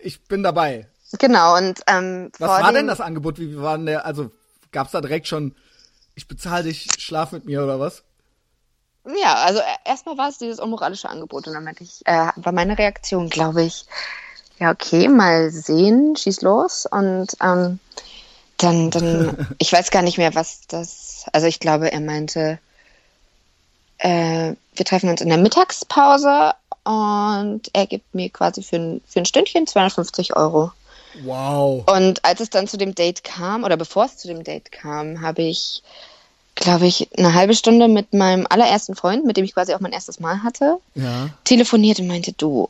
ich 0.02 0.22
bin 0.28 0.42
dabei. 0.42 0.86
Genau, 1.18 1.56
und 1.56 1.80
ähm, 1.86 2.30
Was 2.38 2.62
war 2.62 2.72
denn 2.74 2.88
das 2.88 3.00
Angebot? 3.00 3.38
Wie 3.38 3.56
war 3.56 3.78
denn 3.78 3.86
der, 3.86 4.04
also 4.04 4.30
gab's 4.70 4.90
da 4.92 5.00
direkt 5.00 5.28
schon, 5.28 5.54
ich 6.14 6.28
bezahle 6.28 6.64
dich, 6.64 6.90
schlaf 6.98 7.32
mit 7.32 7.46
mir 7.46 7.64
oder 7.64 7.80
was? 7.80 8.04
Ja, 9.04 9.34
also 9.34 9.60
äh, 9.60 9.64
erstmal 9.84 10.16
war 10.16 10.28
es 10.28 10.38
dieses 10.38 10.60
unmoralische 10.60 11.08
Angebot 11.08 11.46
und 11.46 11.54
dann 11.54 11.64
meinte 11.64 11.82
ich, 11.82 12.02
äh, 12.04 12.28
war 12.36 12.52
meine 12.52 12.78
Reaktion, 12.78 13.28
glaube 13.28 13.64
ich, 13.64 13.84
ja, 14.58 14.70
okay, 14.70 15.08
mal 15.08 15.50
sehen, 15.50 16.14
schieß 16.16 16.42
los. 16.42 16.86
Und 16.86 17.28
ähm, 17.42 17.80
dann, 18.58 18.90
dann, 18.90 19.54
ich 19.58 19.72
weiß 19.72 19.90
gar 19.90 20.02
nicht 20.02 20.18
mehr, 20.18 20.34
was 20.34 20.66
das, 20.68 21.26
also 21.32 21.46
ich 21.46 21.58
glaube, 21.58 21.90
er 21.90 22.00
meinte, 22.00 22.58
äh, 23.98 24.54
wir 24.74 24.84
treffen 24.84 25.10
uns 25.10 25.20
in 25.20 25.28
der 25.28 25.38
Mittagspause 25.38 26.52
und 26.84 27.62
er 27.72 27.86
gibt 27.86 28.14
mir 28.14 28.30
quasi 28.30 28.62
für 28.62 28.76
ein, 28.76 29.00
für 29.06 29.20
ein 29.20 29.26
Stündchen 29.26 29.66
250 29.66 30.36
Euro. 30.36 30.72
Wow. 31.24 31.84
Und 31.88 32.24
als 32.24 32.40
es 32.40 32.50
dann 32.50 32.66
zu 32.66 32.76
dem 32.76 32.94
Date 32.94 33.22
kam, 33.22 33.64
oder 33.64 33.76
bevor 33.76 34.06
es 34.06 34.16
zu 34.16 34.28
dem 34.28 34.44
Date 34.44 34.72
kam, 34.72 35.20
habe 35.20 35.42
ich, 35.42 35.82
glaube 36.54 36.86
ich, 36.86 37.08
eine 37.16 37.34
halbe 37.34 37.54
Stunde 37.54 37.88
mit 37.88 38.12
meinem 38.12 38.46
allerersten 38.48 38.94
Freund, 38.94 39.24
mit 39.24 39.36
dem 39.36 39.44
ich 39.44 39.54
quasi 39.54 39.72
auch 39.74 39.80
mein 39.80 39.92
erstes 39.92 40.20
Mal 40.20 40.42
hatte, 40.42 40.76
Ja. 40.94 41.30
telefoniert 41.44 41.98
und 42.00 42.06
meinte, 42.08 42.32
du, 42.32 42.68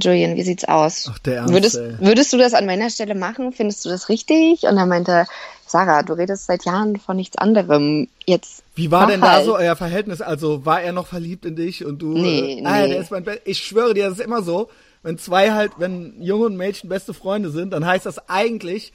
Julian, 0.00 0.36
wie 0.36 0.42
sieht's 0.42 0.64
aus? 0.64 1.08
Ach, 1.10 1.18
der 1.20 1.36
Ernst, 1.36 1.52
würdest, 1.54 1.76
ey. 1.76 1.94
würdest 2.00 2.32
du 2.32 2.36
das 2.38 2.52
an 2.54 2.66
meiner 2.66 2.90
Stelle 2.90 3.14
machen? 3.14 3.52
Findest 3.52 3.84
du 3.84 3.88
das 3.88 4.08
richtig? 4.08 4.62
Und 4.64 4.76
er 4.76 4.86
meinte, 4.86 5.26
Sarah, 5.66 6.02
du 6.02 6.12
redest 6.12 6.46
seit 6.46 6.64
Jahren 6.64 6.98
von 6.98 7.16
nichts 7.16 7.36
anderem. 7.38 8.08
Jetzt. 8.26 8.62
Wie 8.74 8.90
war 8.90 9.06
denn 9.06 9.20
da 9.22 9.32
halt. 9.32 9.44
so 9.46 9.56
euer 9.56 9.74
Verhältnis? 9.74 10.20
Also 10.20 10.66
war 10.66 10.82
er 10.82 10.92
noch 10.92 11.06
verliebt 11.06 11.44
in 11.46 11.56
dich 11.56 11.84
und 11.84 12.00
du? 12.00 12.12
Nee, 12.12 12.60
äh, 12.60 12.64
Ah, 12.64 12.82
nee. 12.82 12.88
der 12.90 13.00
ist 13.00 13.10
mein 13.10 13.24
Be 13.24 13.40
ich 13.44 13.58
schwöre 13.58 13.94
dir, 13.94 14.04
das 14.08 14.18
ist 14.18 14.24
immer 14.24 14.42
so. 14.42 14.68
Wenn 15.02 15.18
zwei 15.18 15.52
halt, 15.52 15.72
wenn 15.78 16.20
Junge 16.20 16.46
und 16.46 16.56
Mädchen 16.56 16.88
beste 16.90 17.14
Freunde 17.14 17.50
sind, 17.50 17.70
dann 17.72 17.86
heißt 17.86 18.04
das 18.06 18.28
eigentlich, 18.28 18.92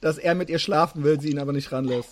dass 0.00 0.18
er 0.18 0.34
mit 0.34 0.50
ihr 0.50 0.58
schlafen 0.58 1.02
will, 1.04 1.18
sie 1.20 1.30
ihn 1.30 1.38
aber 1.38 1.52
nicht 1.52 1.72
ranlässt. 1.72 2.10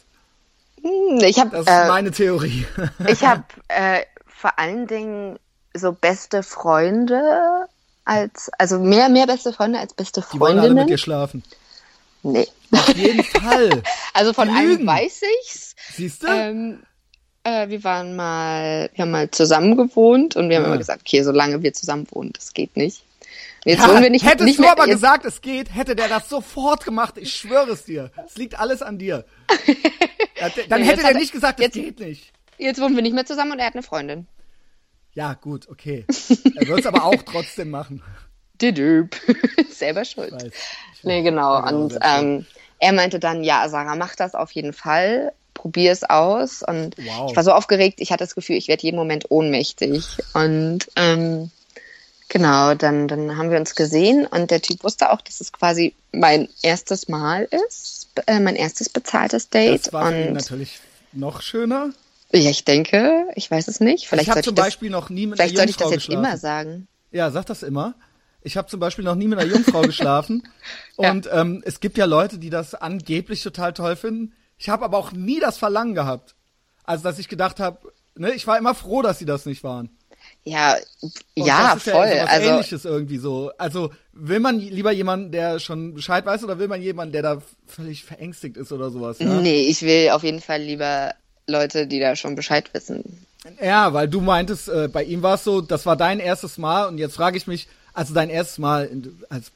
Hm, 0.82 1.18
Ich 1.22 1.38
habe 1.38 1.50
Das 1.50 1.60
ist 1.60 1.68
äh, 1.68 1.88
meine 1.88 2.10
Theorie. 2.10 2.66
ich 3.08 3.22
hab, 3.24 3.44
äh, 3.68 4.02
vor 4.26 4.58
allen 4.58 4.86
Dingen 4.86 5.38
so 5.74 5.92
beste 5.92 6.42
Freunde 6.42 7.66
als, 8.04 8.50
also 8.58 8.78
mehr, 8.78 9.08
mehr 9.08 9.26
beste 9.26 9.52
Freunde 9.52 9.78
als 9.78 9.94
beste 9.94 10.24
Die 10.32 10.40
wollen 10.40 10.52
alle 10.58 10.68
mit 10.70 10.78
Freundinnen. 10.78 10.86
dir 10.88 10.98
schlafen. 10.98 11.42
Nee. 12.22 12.48
Auf 12.72 12.94
jeden 12.96 13.22
Fall. 13.40 13.82
Also 14.14 14.32
von 14.32 14.48
Die 14.48 14.54
einem 14.54 14.68
lügen. 14.70 14.86
weiß 14.86 15.22
ich's. 15.42 15.74
Siehst 15.94 16.22
du? 16.22 16.26
Ähm, 16.28 16.82
äh, 17.44 17.68
wir 17.68 17.82
waren 17.84 18.16
mal, 18.16 18.90
wir 18.94 19.02
haben 19.02 19.10
mal 19.10 19.30
zusammen 19.30 19.76
gewohnt 19.76 20.36
und 20.36 20.48
wir 20.48 20.56
haben 20.56 20.64
Ja. 20.64 20.68
immer 20.68 20.78
gesagt, 20.78 21.02
okay, 21.06 21.22
solange 21.22 21.62
wir 21.62 21.72
zusammen 21.72 22.06
wohnen, 22.10 22.32
das 22.34 22.52
geht 22.52 22.76
nicht. 22.76 23.02
Jetzt 23.64 23.80
Ja, 23.80 23.88
wohnen 23.90 24.02
wir 24.02 24.10
nicht, 24.10 24.24
hättest 24.24 24.44
nicht 24.46 24.58
du 24.58 24.62
mehr, 24.62 24.72
aber 24.72 24.86
jetzt, 24.86 24.96
gesagt, 24.96 25.24
es 25.26 25.40
geht, 25.42 25.74
hätte 25.74 25.94
der 25.94 26.08
das 26.08 26.28
sofort 26.28 26.84
gemacht. 26.84 27.14
Ich 27.18 27.34
schwöre 27.36 27.70
es 27.72 27.84
dir. 27.84 28.10
Es 28.26 28.36
liegt 28.36 28.58
alles 28.58 28.80
an 28.82 28.98
dir. 28.98 29.24
Dann 30.68 30.80
Nee, 30.80 30.86
hätte 30.86 31.02
der 31.02 31.10
er- 31.12 31.18
nicht 31.18 31.32
gesagt, 31.32 31.60
es 31.60 31.66
jetzt- 31.66 31.74
geht 31.74 32.00
nicht. 32.00 32.32
jetzt 32.58 32.80
wohnen 32.80 32.94
wir 32.96 33.02
nicht 33.02 33.14
mehr 33.14 33.26
zusammen 33.26 33.52
und 33.52 33.58
er 33.58 33.66
hat 33.66 33.74
eine 33.74 33.82
Freundin. 33.82 34.26
Ja, 35.12 35.34
gut, 35.34 35.68
okay. 35.68 36.06
Er 36.56 36.68
wird 36.68 36.80
es 36.80 36.86
aber 36.86 37.04
auch 37.04 37.22
trotzdem 37.24 37.70
machen. 37.70 38.02
Didüb. 38.62 39.14
Selber 39.70 40.04
schuld. 40.04 40.32
Ich 40.38 40.44
weiß. 40.44 40.52
Ich 40.94 41.04
Nee, 41.04 41.22
genau. 41.22 41.60
Genau, 41.62 41.76
und 41.84 41.98
ähm, 42.02 42.46
er 42.78 42.92
meinte 42.92 43.18
dann, 43.18 43.42
ja, 43.44 43.68
Sarah, 43.68 43.96
mach 43.96 44.14
das 44.16 44.34
auf 44.34 44.52
jeden 44.52 44.72
Fall. 44.72 45.32
Probier 45.54 45.92
es 45.92 46.04
aus. 46.04 46.62
Und 46.62 46.96
Wow. 46.98 47.30
ich 47.30 47.36
war 47.36 47.42
so 47.44 47.52
aufgeregt, 47.52 48.00
ich 48.00 48.10
hatte 48.12 48.24
das 48.24 48.34
Gefühl, 48.34 48.56
ich 48.56 48.68
werde 48.68 48.82
jeden 48.84 48.96
Moment 48.96 49.30
ohnmächtig. 49.30 50.04
Und 50.32 50.88
ähm, 50.96 51.50
genau, 52.30 52.74
dann, 52.74 53.08
dann 53.08 53.36
haben 53.36 53.50
wir 53.50 53.58
uns 53.58 53.74
gesehen 53.74 54.26
und 54.26 54.50
der 54.50 54.62
Typ 54.62 54.82
wusste 54.82 55.12
auch, 55.12 55.20
dass 55.20 55.42
es 55.42 55.52
quasi 55.52 55.94
mein 56.12 56.48
erstes 56.62 57.08
Mal 57.08 57.46
ist, 57.66 58.08
äh, 58.26 58.40
mein 58.40 58.56
erstes 58.56 58.88
bezahltes 58.88 59.50
Date. 59.50 59.86
Das 59.86 59.92
war 59.92 60.08
und 60.08 60.32
natürlich 60.32 60.80
noch 61.12 61.42
schöner. 61.42 61.90
ja, 62.32 62.48
ich 62.48 62.64
denke, 62.64 63.26
ich 63.34 63.50
weiß 63.50 63.68
es 63.68 63.80
nicht. 63.80 64.08
Vielleicht 64.08 64.22
ich 64.22 64.30
habe 64.30 64.36
sollte 64.38 64.48
zum 64.48 64.54
ich 64.54 64.56
das, 64.56 64.66
Beispiel 64.66 64.90
noch 64.90 65.10
nie 65.10 65.26
mit 65.26 65.38
einer 65.38 65.48
vielleicht 65.48 65.56
sollte 65.56 65.70
ich 65.70 65.76
das 65.76 65.90
Jungfrau 65.90 66.12
jetzt 66.12 66.18
immer 66.18 66.36
sagen. 66.38 66.88
Ja, 67.10 67.30
sag 67.30 67.44
das 67.46 67.62
immer. 67.62 67.94
Ich 68.42 68.56
habe 68.56 68.68
zum 68.68 68.80
Beispiel 68.80 69.04
noch 69.04 69.16
nie 69.16 69.28
mit 69.28 69.38
einer 69.38 69.50
Jungfrau 69.50 69.82
geschlafen. 69.82 70.48
Ja. 70.98 71.10
Und 71.10 71.28
ähm, 71.30 71.62
es 71.66 71.80
gibt 71.80 71.98
ja 71.98 72.06
Leute, 72.06 72.38
die 72.38 72.48
das 72.48 72.74
angeblich 72.74 73.42
total 73.42 73.74
toll 73.74 73.96
finden. 73.96 74.32
Ich 74.56 74.68
habe 74.68 74.84
aber 74.84 74.96
auch 74.96 75.12
nie 75.12 75.40
das 75.40 75.58
Verlangen 75.58 75.94
gehabt. 75.94 76.34
Also, 76.84 77.04
dass 77.04 77.18
ich 77.18 77.28
gedacht 77.28 77.60
habe, 77.60 77.92
ne, 78.14 78.32
ich 78.32 78.46
war 78.46 78.56
immer 78.56 78.74
froh, 78.74 79.02
dass 79.02 79.18
sie 79.18 79.26
das 79.26 79.46
nicht 79.46 79.62
waren. 79.62 79.90
Ja, 80.44 80.76
Und 81.00 81.12
ja, 81.46 81.74
das 81.74 81.86
ist 81.86 81.92
voll. 81.92 82.08
Ja 82.08 82.24
also 82.24 82.48
Ähnliches 82.48 82.84
irgendwie 82.84 83.18
so. 83.18 83.52
Also 83.58 83.90
will 84.12 84.40
man 84.40 84.58
lieber 84.58 84.90
jemanden, 84.90 85.32
der 85.32 85.58
schon 85.58 85.94
Bescheid 85.94 86.24
weiß, 86.24 86.44
oder 86.44 86.58
will 86.58 86.68
man 86.68 86.80
jemanden, 86.82 87.12
der 87.12 87.22
da 87.22 87.42
völlig 87.66 88.04
verängstigt 88.04 88.56
ist 88.56 88.72
oder 88.72 88.90
sowas? 88.90 89.18
Ja, 89.18 89.26
Nee, 89.40 89.62
ich 89.68 89.82
will 89.82 90.10
auf 90.10 90.22
jeden 90.22 90.40
Fall 90.40 90.62
lieber 90.62 91.14
Leute, 91.46 91.86
die 91.86 92.00
da 92.00 92.16
schon 92.16 92.36
Bescheid 92.36 92.72
wissen. 92.72 93.26
ja 93.60 93.92
weil 93.92 94.08
du 94.08 94.20
meintest, 94.20 94.68
äh, 94.68 94.88
bei 94.88 95.04
ihm 95.04 95.22
war 95.22 95.34
es 95.34 95.44
so, 95.44 95.60
das 95.60 95.84
war 95.86 95.96
dein 95.96 96.20
erstes 96.20 96.56
Mal 96.58 96.86
und 96.88 96.98
jetzt 96.98 97.16
frage 97.16 97.36
ich 97.36 97.46
mich, 97.46 97.68
also 97.92 98.14
dein 98.14 98.30
erstes 98.30 98.58
Mal 98.58 98.86
in, 98.86 99.18
als 99.28 99.50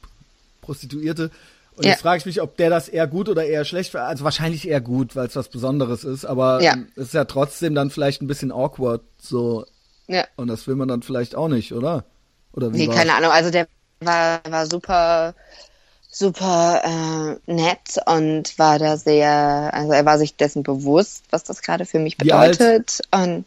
Prostituierte. 0.61 1.31
Und 1.77 1.83
Ja. 1.85 1.91
jetzt 1.91 2.01
frage 2.01 2.19
ich 2.19 2.25
mich, 2.25 2.41
ob 2.41 2.55
der 2.57 2.69
das 2.69 2.87
eher 2.89 3.05
gut 3.07 3.27
oder 3.27 3.45
eher 3.45 3.65
schlecht, 3.65 3.93
war. 3.93 4.05
also 4.07 4.23
wahrscheinlich 4.23 4.67
eher 4.67 4.81
gut, 4.81 5.15
weil 5.15 5.27
es 5.27 5.35
was 5.35 5.49
Besonderes 5.49 6.03
ist, 6.03 6.25
aber 6.25 6.61
Ja. 6.61 6.75
es 6.95 7.07
ist 7.07 7.13
ja 7.13 7.25
trotzdem 7.25 7.75
dann 7.75 7.89
vielleicht 7.89 8.21
ein 8.21 8.27
bisschen 8.27 8.51
awkward, 8.51 9.01
so, 9.21 9.65
Ja. 10.07 10.25
und 10.35 10.47
das 10.47 10.67
will 10.67 10.75
man 10.75 10.87
dann 10.87 11.01
vielleicht 11.01 11.35
auch 11.35 11.47
nicht, 11.47 11.73
oder? 11.73 12.05
Oder 12.53 12.73
wie 12.73 12.77
Nee, 12.77 12.87
war's? 12.87 12.97
keine 12.97 13.13
Ahnung. 13.15 13.31
Also 13.31 13.49
der 13.51 13.67
war, 13.99 14.41
war 14.47 14.65
super, 14.67 15.33
super 16.09 16.81
äh, 17.47 17.51
nett 17.51 17.99
und 18.05 18.57
war 18.57 18.79
da 18.79 18.97
sehr, 18.97 19.71
also 19.73 19.91
er 19.91 20.05
war 20.05 20.17
sich 20.17 20.35
dessen 20.35 20.63
bewusst, 20.63 21.25
was 21.31 21.43
das 21.43 21.61
gerade 21.61 21.85
für 21.85 21.99
mich 21.99 22.17
bedeutet. 22.17 23.01
Und 23.11 23.45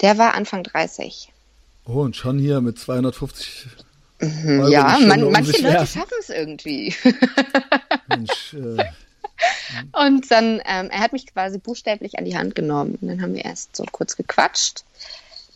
der 0.00 0.18
war 0.18 0.34
Anfang 0.34 0.64
30. 0.64 1.32
Oh, 1.86 2.00
und 2.00 2.16
schon 2.16 2.38
hier 2.38 2.60
mit 2.60 2.78
250 2.78 3.66
Euro 3.66 3.84
Hm, 4.20 4.68
ja, 4.68 4.98
man, 5.00 5.24
um 5.24 5.32
manche 5.32 5.62
Leute 5.62 5.86
schaffen 5.86 6.12
es 6.20 6.28
irgendwie. 6.28 6.94
Mensch, 8.08 8.52
äh, 8.54 8.84
Und 9.92 10.30
dann, 10.30 10.60
ähm, 10.66 10.90
er 10.90 11.00
hat 11.00 11.14
mich 11.14 11.26
quasi 11.26 11.58
buchstäblich 11.58 12.18
an 12.18 12.26
die 12.26 12.36
Hand 12.36 12.54
genommen. 12.54 12.98
Und 13.00 13.08
dann 13.08 13.22
haben 13.22 13.34
wir 13.34 13.44
erst 13.44 13.74
so 13.76 13.84
kurz 13.90 14.16
gequatscht. 14.16 14.84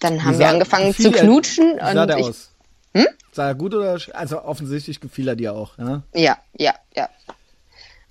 Dann 0.04 0.24
haben 0.24 0.38
wir 0.38 0.48
angefangen 0.48 0.94
zu 0.94 1.10
er- 1.12 1.20
knutschen. 1.20 1.76
Wie 1.76 1.80
sah 1.80 2.02
und 2.02 2.08
der 2.08 2.18
ich, 2.18 2.26
aus? 2.26 2.50
Sah 3.32 3.48
er 3.48 3.54
gut 3.56 3.74
oder, 3.74 3.98
also 4.12 4.42
offensichtlich 4.42 5.00
gefiel 5.00 5.26
er 5.28 5.34
dir 5.36 5.52
auch, 5.54 5.76
ja? 5.78 6.02
Ja, 6.14 6.38
ja, 6.56 6.74
ja. 6.94 7.08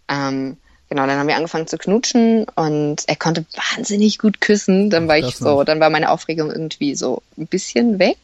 Ähm, 0.09 0.57
genau, 0.89 1.07
dann 1.07 1.17
haben 1.17 1.27
wir 1.27 1.35
angefangen 1.37 1.67
zu 1.67 1.77
knutschen 1.77 2.45
und 2.55 3.03
er 3.07 3.15
konnte 3.15 3.45
wahnsinnig 3.75 4.19
gut 4.19 4.41
küssen. 4.41 4.89
Dann 4.89 5.07
war 5.07 5.17
ich 5.17 5.25
das 5.25 5.37
so, 5.37 5.59
noch. 5.59 5.63
dann 5.63 5.79
war 5.79 5.89
meine 5.89 6.09
Aufregung 6.11 6.51
irgendwie 6.51 6.95
so 6.95 7.21
ein 7.37 7.47
bisschen 7.47 7.99
weg. 7.99 8.17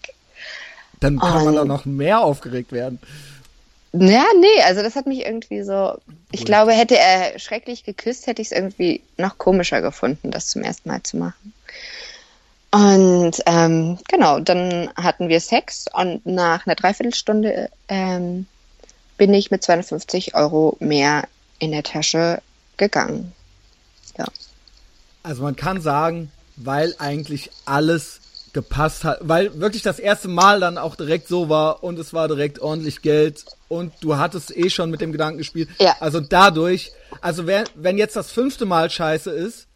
Dann 0.99 1.17
kann 1.19 1.45
man 1.45 1.53
Oh. 1.53 1.57
doch 1.59 1.65
noch 1.65 1.85
mehr 1.85 2.19
aufgeregt 2.19 2.73
werden. 2.73 2.99
Ja, 3.93 4.25
nee, 4.39 4.61
also 4.65 4.83
das 4.83 4.95
hat 4.95 5.07
mich 5.07 5.25
irgendwie 5.25 5.63
so. 5.63 5.97
Ich 6.31 6.43
glaube, 6.45 6.73
hätte 6.73 6.97
er 6.97 7.39
schrecklich 7.39 7.85
geküsst, 7.85 8.27
hätte 8.27 8.41
ich 8.41 8.49
es 8.49 8.51
irgendwie 8.51 9.01
noch 9.17 9.37
komischer 9.37 9.81
gefunden, 9.81 10.29
das 10.29 10.47
zum 10.47 10.61
ersten 10.61 10.89
Mal 10.89 11.01
zu 11.01 11.17
machen. 11.17 11.53
Und 12.71 13.31
ähm, 13.45 13.97
genau, 14.07 14.39
dann 14.39 14.91
hatten 14.95 15.27
wir 15.27 15.39
Sex 15.39 15.85
und 15.91 16.25
nach 16.25 16.67
einer 16.67 16.75
Dreiviertelstunde 16.75 17.69
ähm, 17.87 18.45
bin 19.17 19.33
ich 19.33 19.49
mit 19.49 19.63
250 19.63 20.35
Euro 20.35 20.77
mehr 20.79 21.27
in 21.57 21.71
der 21.71 21.83
Tasche 21.83 22.41
gegangen. 22.77 23.33
Also 25.23 25.43
man 25.43 25.55
kann 25.55 25.81
sagen, 25.81 26.31
weil 26.55 26.95
eigentlich 26.97 27.51
alles 27.65 28.21
gepasst 28.53 29.03
hat, 29.03 29.19
weil 29.21 29.59
wirklich 29.59 29.83
das 29.83 29.99
erste 29.99 30.27
Mal 30.27 30.59
dann 30.59 30.77
auch 30.77 30.95
direkt 30.95 31.27
so 31.27 31.49
war 31.49 31.83
und 31.83 31.99
es 31.99 32.13
war 32.13 32.27
direkt 32.27 32.59
ordentlich 32.59 33.01
Geld 33.01 33.45
und 33.67 33.93
du 34.01 34.17
hattest 34.17 34.55
eh 34.55 34.69
schon 34.69 34.89
mit 34.89 35.01
dem 35.01 35.11
Gedanken 35.11 35.37
gespielt. 35.37 35.69
Ja. 35.79 35.95
Also 35.99 36.19
dadurch, 36.19 36.91
also 37.21 37.45
wer, 37.45 37.65
wenn 37.75 37.97
jetzt 37.97 38.15
das 38.15 38.31
fünfte 38.31 38.65
Mal 38.65 38.89
scheiße 38.89 39.29
ist, 39.29 39.67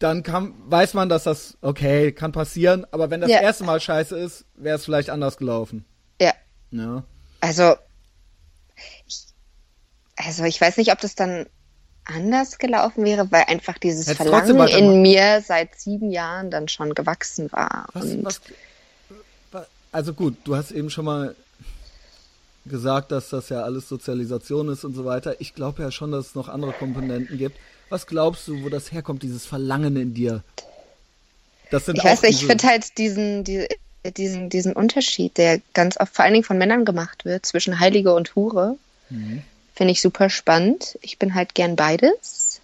dann 0.00 0.22
kann, 0.24 0.54
weiß 0.66 0.94
man, 0.94 1.08
dass 1.08 1.24
das, 1.24 1.56
okay, 1.60 2.10
kann 2.10 2.32
passieren, 2.32 2.86
aber 2.90 3.10
wenn 3.10 3.20
das 3.20 3.30
Ja. 3.30 3.40
erste 3.40 3.64
Mal 3.64 3.80
scheiße 3.80 4.18
ist, 4.18 4.44
wäre 4.56 4.76
es 4.76 4.84
vielleicht 4.84 5.10
anders 5.10 5.36
gelaufen. 5.36 5.84
Ja. 6.20 6.32
Ja. 6.72 7.04
Also, 7.40 7.76
ich, 9.06 9.18
also 10.16 10.44
ich 10.44 10.60
weiß 10.60 10.78
nicht, 10.78 10.90
ob 10.90 11.00
das 11.00 11.14
dann 11.14 11.46
anders 12.06 12.58
gelaufen 12.58 13.04
wäre, 13.04 13.30
weil 13.30 13.44
einfach 13.46 13.78
dieses 13.78 14.06
trotzdem 14.06 14.56
Verlangen 14.56 14.68
in 14.68 15.02
mir 15.02 15.42
seit 15.46 15.78
sieben 15.78 16.10
Jahren 16.10 16.50
dann 16.50 16.66
schon 16.68 16.94
gewachsen 16.94 17.52
war. 17.52 17.86
Was, 17.92 18.06
was, 18.24 18.40
wa- 19.52 19.66
also 19.92 20.14
gut, 20.14 20.36
du 20.44 20.56
hast 20.56 20.70
eben 20.72 20.88
schon 20.90 21.04
mal 21.04 21.36
gesagt, 22.64 23.12
dass 23.12 23.28
das 23.28 23.48
ja 23.50 23.62
alles 23.62 23.88
Sozialisation 23.88 24.68
ist 24.70 24.84
und 24.84 24.94
so 24.94 25.04
weiter. 25.04 25.40
Ich 25.40 25.54
glaube 25.54 25.82
ja 25.82 25.90
schon, 25.90 26.10
dass 26.12 26.28
es 26.28 26.34
noch 26.34 26.48
andere 26.48 26.72
Komponenten 26.72 27.36
gibt. 27.38 27.58
Was 27.90 28.06
glaubst 28.06 28.48
du, 28.48 28.62
wo 28.64 28.68
das 28.68 28.92
herkommt, 28.92 29.22
dieses 29.22 29.44
Verlangen 29.46 29.96
in 29.96 30.14
dir? 30.14 30.42
Das 31.70 31.86
sind 31.86 31.98
ich 31.98 32.04
weiß 32.04 32.22
nicht, 32.22 32.40
ich 32.40 32.46
finde 32.46 32.66
halt 32.66 32.96
diesen, 32.98 33.44
die, 33.44 33.66
diesen, 34.16 34.48
diesen 34.48 34.72
Unterschied, 34.72 35.36
der 35.36 35.60
ganz 35.74 35.98
oft 36.00 36.14
vor 36.14 36.24
allen 36.24 36.34
Dingen 36.34 36.44
von 36.44 36.56
Männern 36.58 36.84
gemacht 36.84 37.24
wird, 37.24 37.44
zwischen 37.46 37.78
Heilige 37.80 38.14
und 38.14 38.34
Hure, 38.34 38.76
Mhm. 39.10 39.42
finde 39.74 39.90
ich 39.92 40.00
super 40.00 40.30
spannend. 40.30 40.96
Ich 41.02 41.18
bin 41.18 41.34
halt 41.34 41.54
gern 41.54 41.74
beides. 41.76 42.60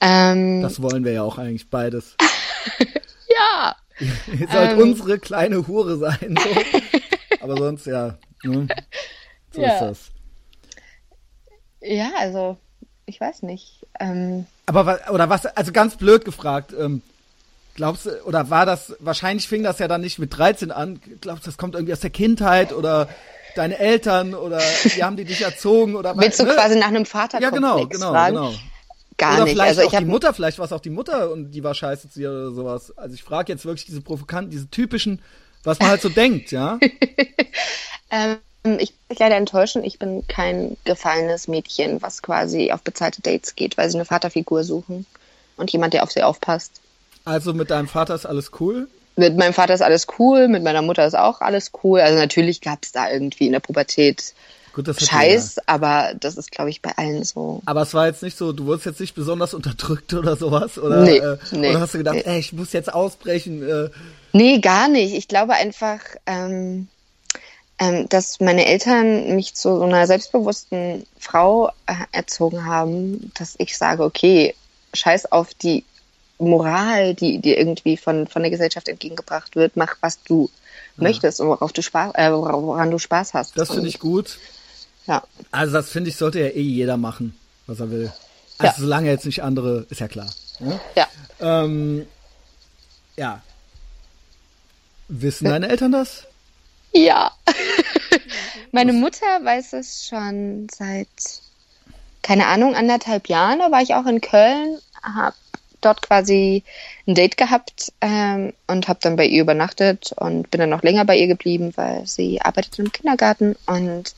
Ähm, 0.00 0.62
Das 0.62 0.80
wollen 0.80 1.04
wir 1.04 1.12
ja 1.12 1.22
auch 1.22 1.36
eigentlich 1.38 1.68
beides. 1.68 2.16
ja. 3.28 3.76
Ihr 4.00 4.48
sollt 4.50 4.72
Ähm. 4.72 4.78
unsere 4.78 5.18
kleine 5.18 5.66
Hure 5.68 5.98
sein. 5.98 6.38
So. 6.42 6.62
Aber 7.40 7.56
sonst 7.58 7.86
ja. 7.86 8.16
Ne? 8.42 8.66
So 9.52 9.60
Ja. 9.60 9.74
ist 9.74 9.80
das. 9.80 9.98
Ja, 11.82 12.10
also, 12.18 12.56
ich 13.06 13.20
weiß 13.20 13.42
nicht. 13.42 13.86
Ähm, 14.00 14.46
Aber 14.66 14.86
wa- 14.86 14.98
oder 15.10 15.28
was, 15.28 15.46
also 15.46 15.72
ganz 15.72 15.96
blöd 15.96 16.24
gefragt, 16.24 16.72
ähm, 16.78 17.02
glaubst 17.74 18.06
du, 18.06 18.10
oder 18.24 18.50
war 18.50 18.66
das, 18.66 18.94
wahrscheinlich 19.00 19.48
fing 19.48 19.62
das 19.62 19.78
ja 19.78 19.88
dann 19.88 20.00
nicht 20.00 20.18
mit 20.18 20.36
13 20.36 20.70
an, 20.70 21.00
glaubst 21.20 21.46
du, 21.46 21.50
das 21.50 21.58
kommt 21.58 21.74
irgendwie 21.74 21.92
aus 21.92 22.00
der 22.00 22.10
Kindheit 22.10 22.72
oder 22.72 23.08
deine 23.56 23.78
Eltern 23.78 24.34
oder 24.34 24.58
wie 24.58 25.02
haben 25.04 25.16
die 25.16 25.24
dich 25.24 25.42
erzogen 25.42 25.94
oder 25.96 26.16
willst 26.16 26.40
du 26.40 26.44
ne? 26.44 26.54
quasi 26.54 26.76
nach 26.78 26.88
einem 26.88 27.06
Vater 27.06 27.40
Ja, 27.40 27.50
genau, 27.50 27.86
genau, 27.86 28.10
fragen? 28.10 28.34
genau. 28.36 28.54
Gar 29.16 29.34
oder 29.34 29.44
nicht. 29.44 29.52
vielleicht 29.52 29.68
Also 29.68 29.82
auch 29.82 29.84
ich 29.84 29.90
die 29.90 29.96
habe 29.96 30.06
Mutter, 30.06 30.34
vielleicht 30.34 30.58
war 30.58 30.64
es 30.66 30.72
auch 30.72 30.80
die 30.80 30.90
Mutter 30.90 31.30
und 31.30 31.52
die 31.52 31.62
war 31.62 31.72
scheiße 31.74 32.10
zu 32.10 32.18
dir 32.18 32.30
oder 32.30 32.50
sowas. 32.50 32.96
Also 32.98 33.14
ich 33.14 33.22
frage 33.22 33.52
jetzt 33.52 33.64
wirklich 33.64 33.86
diese 33.86 34.00
provokanten, 34.00 34.50
diese 34.50 34.68
typischen, 34.70 35.22
was 35.62 35.78
man 35.78 35.90
halt 35.90 36.02
so 36.02 36.08
denkt, 36.08 36.50
ja? 36.50 36.78
Ähm, 38.10 38.36
ich 38.64 38.90
muss 38.90 39.08
dich 39.10 39.18
leider 39.18 39.36
enttäuschen, 39.36 39.84
ich 39.84 39.98
bin 39.98 40.26
kein 40.26 40.76
gefallenes 40.84 41.48
Mädchen, 41.48 42.00
was 42.02 42.22
quasi 42.22 42.72
auf 42.72 42.82
bezahlte 42.82 43.20
Dates 43.22 43.54
geht, 43.54 43.76
weil 43.76 43.90
sie 43.90 43.96
eine 43.96 44.06
Vaterfigur 44.06 44.64
suchen 44.64 45.06
und 45.56 45.70
jemand, 45.70 45.94
der 45.94 46.02
auf 46.02 46.12
sie 46.12 46.22
aufpasst. 46.22 46.80
Also 47.24 47.52
mit 47.52 47.70
deinem 47.70 47.88
Vater 47.88 48.14
ist 48.14 48.26
alles 48.26 48.50
cool. 48.60 48.88
Mit 49.16 49.36
meinem 49.36 49.54
Vater 49.54 49.74
ist 49.74 49.82
alles 49.82 50.06
cool, 50.18 50.48
mit 50.48 50.64
meiner 50.64 50.82
Mutter 50.82 51.06
ist 51.06 51.16
auch 51.16 51.40
alles 51.40 51.70
cool. 51.84 52.00
Also 52.00 52.18
natürlich 52.18 52.60
gab 52.60 52.80
es 52.82 52.92
da 52.92 53.10
irgendwie 53.10 53.46
in 53.46 53.52
der 53.52 53.60
Pubertät 53.60 54.34
Gut, 54.74 54.88
Scheiß, 55.00 55.58
aber 55.66 56.14
das 56.18 56.36
ist, 56.36 56.50
glaube 56.50 56.68
ich, 56.68 56.82
bei 56.82 56.90
allen 56.96 57.22
so. 57.22 57.62
Aber 57.64 57.82
es 57.82 57.94
war 57.94 58.06
jetzt 58.08 58.24
nicht 58.24 58.36
so, 58.36 58.52
du 58.52 58.66
wurdest 58.66 58.86
jetzt 58.86 59.00
nicht 59.00 59.14
besonders 59.14 59.54
unterdrückt 59.54 60.12
oder 60.14 60.36
sowas? 60.36 60.78
Oder, 60.78 61.02
Nee, 61.02 61.18
äh, 61.18 61.38
nee, 61.52 61.70
oder 61.70 61.80
hast 61.80 61.94
du 61.94 61.98
gedacht, 61.98 62.16
nee. 62.16 62.22
ey, 62.24 62.40
ich 62.40 62.52
muss 62.52 62.72
jetzt 62.72 62.92
ausbrechen? 62.92 63.62
Äh, 63.62 63.90
Nee, 64.32 64.58
gar 64.58 64.88
nicht. 64.88 65.14
Ich 65.14 65.28
glaube 65.28 65.52
einfach, 65.52 66.00
ähm, 66.26 66.88
ähm, 67.78 68.08
dass 68.08 68.40
meine 68.40 68.66
Eltern 68.66 69.34
mich 69.34 69.54
zu 69.54 69.76
so 69.78 69.82
einer 69.84 70.06
selbstbewussten 70.06 71.06
Frau 71.18 71.68
äh, 71.86 71.94
erzogen 72.12 72.64
haben, 72.66 73.32
dass 73.38 73.54
ich 73.58 73.76
sage, 73.76 74.04
okay, 74.04 74.54
scheiß 74.94 75.32
auf 75.32 75.54
die 75.54 75.84
Moral, 76.38 77.14
die 77.14 77.38
dir 77.38 77.58
irgendwie 77.58 77.96
von, 77.96 78.26
von 78.26 78.42
der 78.42 78.50
Gesellschaft 78.50 78.88
entgegengebracht 78.88 79.56
wird, 79.56 79.76
mach, 79.76 79.96
was 80.00 80.22
du 80.22 80.50
möchtest 80.96 81.40
und 81.40 81.48
worauf 81.48 81.72
du 81.72 81.82
Spaß, 81.82 82.12
äh, 82.14 82.30
wora- 82.30 82.62
woran 82.62 82.90
du 82.90 82.98
Spaß 82.98 83.34
hast. 83.34 83.58
das 83.58 83.70
finde 83.72 83.88
ich 83.88 83.98
gut. 83.98 84.38
Ja. 85.06 85.22
Also 85.50 85.72
das 85.72 85.88
finde 85.90 86.10
ich, 86.10 86.16
sollte 86.16 86.40
ja 86.40 86.46
eh 86.48 86.60
jeder 86.60 86.96
machen, 86.96 87.36
was 87.66 87.80
er 87.80 87.90
will. 87.90 88.12
Also 88.58 88.72
Ja. 88.72 88.74
solange 88.84 89.10
jetzt 89.10 89.26
nicht 89.26 89.42
andere, 89.42 89.86
ist 89.90 90.00
ja 90.00 90.06
klar. 90.08 90.30
Ne? 90.60 90.80
Ja. 90.96 91.08
Ähm, 91.40 92.06
ja. 93.16 93.42
Wissen 95.08 95.46
deine 95.46 95.68
Eltern 95.68 95.92
das? 95.92 96.24
Ja. 96.94 97.32
Meine 98.72 98.92
Mutter 98.92 99.26
weiß 99.42 99.72
es 99.74 100.06
schon 100.08 100.68
seit, 100.72 101.08
keine 102.22 102.46
Ahnung, 102.46 102.74
anderthalb 102.74 103.28
Jahren. 103.28 103.58
Da 103.58 103.70
war 103.70 103.82
ich 103.82 103.94
auch 103.94 104.06
in 104.06 104.20
Köln, 104.20 104.78
habe 105.02 105.34
dort 105.80 106.02
quasi 106.02 106.62
ein 107.06 107.14
Date 107.14 107.36
gehabt 107.36 107.92
ähm, 108.00 108.52
und 108.66 108.88
habe 108.88 109.00
dann 109.02 109.16
bei 109.16 109.26
ihr 109.26 109.42
übernachtet 109.42 110.12
und 110.16 110.50
bin 110.50 110.60
dann 110.60 110.70
noch 110.70 110.82
länger 110.82 111.04
bei 111.04 111.16
ihr 111.16 111.26
geblieben, 111.26 111.72
weil 111.76 112.06
sie 112.06 112.40
arbeitet 112.40 112.78
im 112.78 112.92
Kindergarten 112.92 113.56
und 113.66 114.14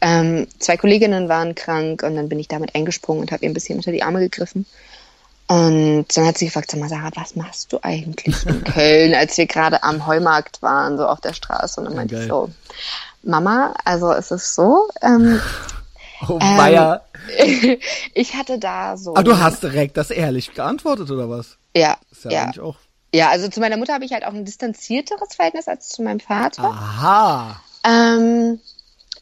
ähm, 0.00 0.46
zwei 0.58 0.76
Kolleginnen 0.76 1.28
waren 1.28 1.54
krank 1.54 2.02
und 2.02 2.16
dann 2.16 2.28
bin 2.28 2.38
ich 2.38 2.48
damit 2.48 2.74
eingesprungen 2.74 3.22
und 3.22 3.32
habe 3.32 3.44
ihr 3.44 3.50
ein 3.50 3.54
bisschen 3.54 3.78
unter 3.78 3.92
die 3.92 4.02
Arme 4.02 4.20
gegriffen. 4.20 4.66
Und 5.48 6.06
dann 6.14 6.26
hat 6.26 6.36
sie 6.38 6.44
gefragt, 6.46 6.70
sag 6.70 6.78
mal, 6.80 6.88
Sarah, 6.90 7.10
was 7.14 7.34
machst 7.34 7.72
du 7.72 7.78
eigentlich 7.82 8.44
in 8.46 8.62
Köln, 8.74 9.14
als 9.14 9.36
wir 9.38 9.46
gerade 9.46 9.82
am 9.82 10.06
Heumarkt 10.06 10.60
waren, 10.62 10.98
so 10.98 11.06
auf 11.06 11.20
der 11.20 11.32
Straße? 11.32 11.80
Und 11.80 11.86
dann 11.86 11.94
Ja, 11.94 11.98
meinte 11.98 12.14
geil. 12.16 12.24
ich 12.24 12.28
so, 12.30 12.50
Mama, 13.22 13.74
also 13.84 14.12
es 14.12 14.30
ist 14.30 14.54
so, 14.54 14.88
ähm, 15.02 15.40
Oh, 16.28 16.38
Ähm, 16.42 16.98
ich 18.14 18.34
hatte 18.34 18.58
da 18.58 18.96
so. 18.96 19.14
Ah, 19.14 19.22
du 19.22 19.38
hast 19.38 19.62
direkt 19.62 19.96
das 19.96 20.10
ehrlich 20.10 20.52
geantwortet, 20.52 21.08
oder 21.12 21.30
was? 21.30 21.56
Ja, 21.76 21.96
Ist 22.10 22.24
ja, 22.24 22.30
ja. 22.32 22.42
eigentlich 22.42 22.60
auch. 22.60 22.76
Ja, 23.14 23.28
also 23.30 23.48
zu 23.48 23.60
meiner 23.60 23.76
Mutter 23.76 23.94
habe 23.94 24.04
ich 24.04 24.12
halt 24.12 24.24
auch 24.26 24.32
ein 24.34 24.44
distanzierteres 24.44 25.34
Verhältnis 25.36 25.68
als 25.68 25.88
zu 25.90 26.02
meinem 26.02 26.18
Vater. 26.20 26.64
Aha. 26.64 27.60
Ähm, 27.84 28.60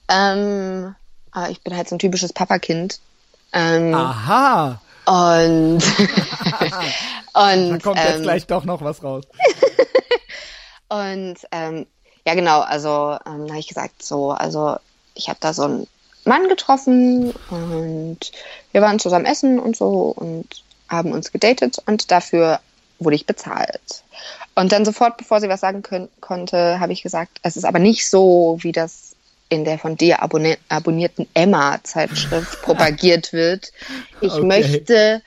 ähm, 0.09 0.95
aber 1.33 1.51
ich 1.51 1.61
bin 1.63 1.77
halt 1.77 1.89
so 1.89 1.97
ein 1.97 1.99
typisches 1.99 2.33
Papakind. 2.33 2.99
Ähm, 3.53 3.95
Aha. 3.95 4.81
Und, 5.07 5.83
Da 7.33 7.51
und, 7.53 7.83
kommt 7.83 7.99
jetzt 7.99 8.17
ähm, 8.17 8.23
gleich 8.23 8.47
doch 8.47 8.65
noch 8.65 8.83
was 8.83 9.03
raus. 9.05 9.25
und 10.89 11.37
ähm, 11.53 11.87
ja 12.27 12.35
genau, 12.35 12.61
also 12.61 13.17
ähm, 13.27 13.49
habe 13.49 13.59
ich 13.59 13.69
gesagt, 13.69 14.03
so, 14.03 14.33
also 14.33 14.77
ich 15.15 15.29
habe 15.29 15.39
da 15.41 15.53
so 15.53 15.63
einen 15.63 15.87
Mann 16.25 16.49
getroffen 16.49 17.33
und 17.51 18.19
wir 18.73 18.83
waren 18.83 18.99
zusammen 18.99 19.27
essen 19.27 19.59
und 19.59 19.77
so 19.77 20.13
und 20.17 20.47
haben 20.89 21.13
uns 21.13 21.31
gedatet 21.31 21.79
und 21.87 22.11
dafür 22.11 22.61
wurde 22.99 23.17
ich 23.17 23.27
bezahlt. 23.27 24.03
Und 24.55 24.73
dann 24.73 24.85
sofort, 24.85 25.19
bevor 25.19 25.41
sie 25.41 25.49
was 25.49 25.61
sagen 25.61 25.83
können, 25.83 26.09
konnte, 26.21 26.81
habe 26.81 26.93
ich 26.93 27.03
gesagt, 27.03 27.39
es 27.43 27.57
ist 27.57 27.65
aber 27.65 27.79
nicht 27.79 28.09
so, 28.09 28.57
wie 28.61 28.73
das 28.73 29.16
in 29.49 29.65
der 29.65 29.79
von 29.79 29.97
dir 29.97 30.23
abonne 30.23 30.59
abonnierten 30.69 31.29
Emma-Zeitschrift 31.35 32.61
propagiert 32.63 33.33
wird. 33.33 33.73
Ich 34.21 34.41
Okay. 34.41 34.47
möchte 34.47 35.23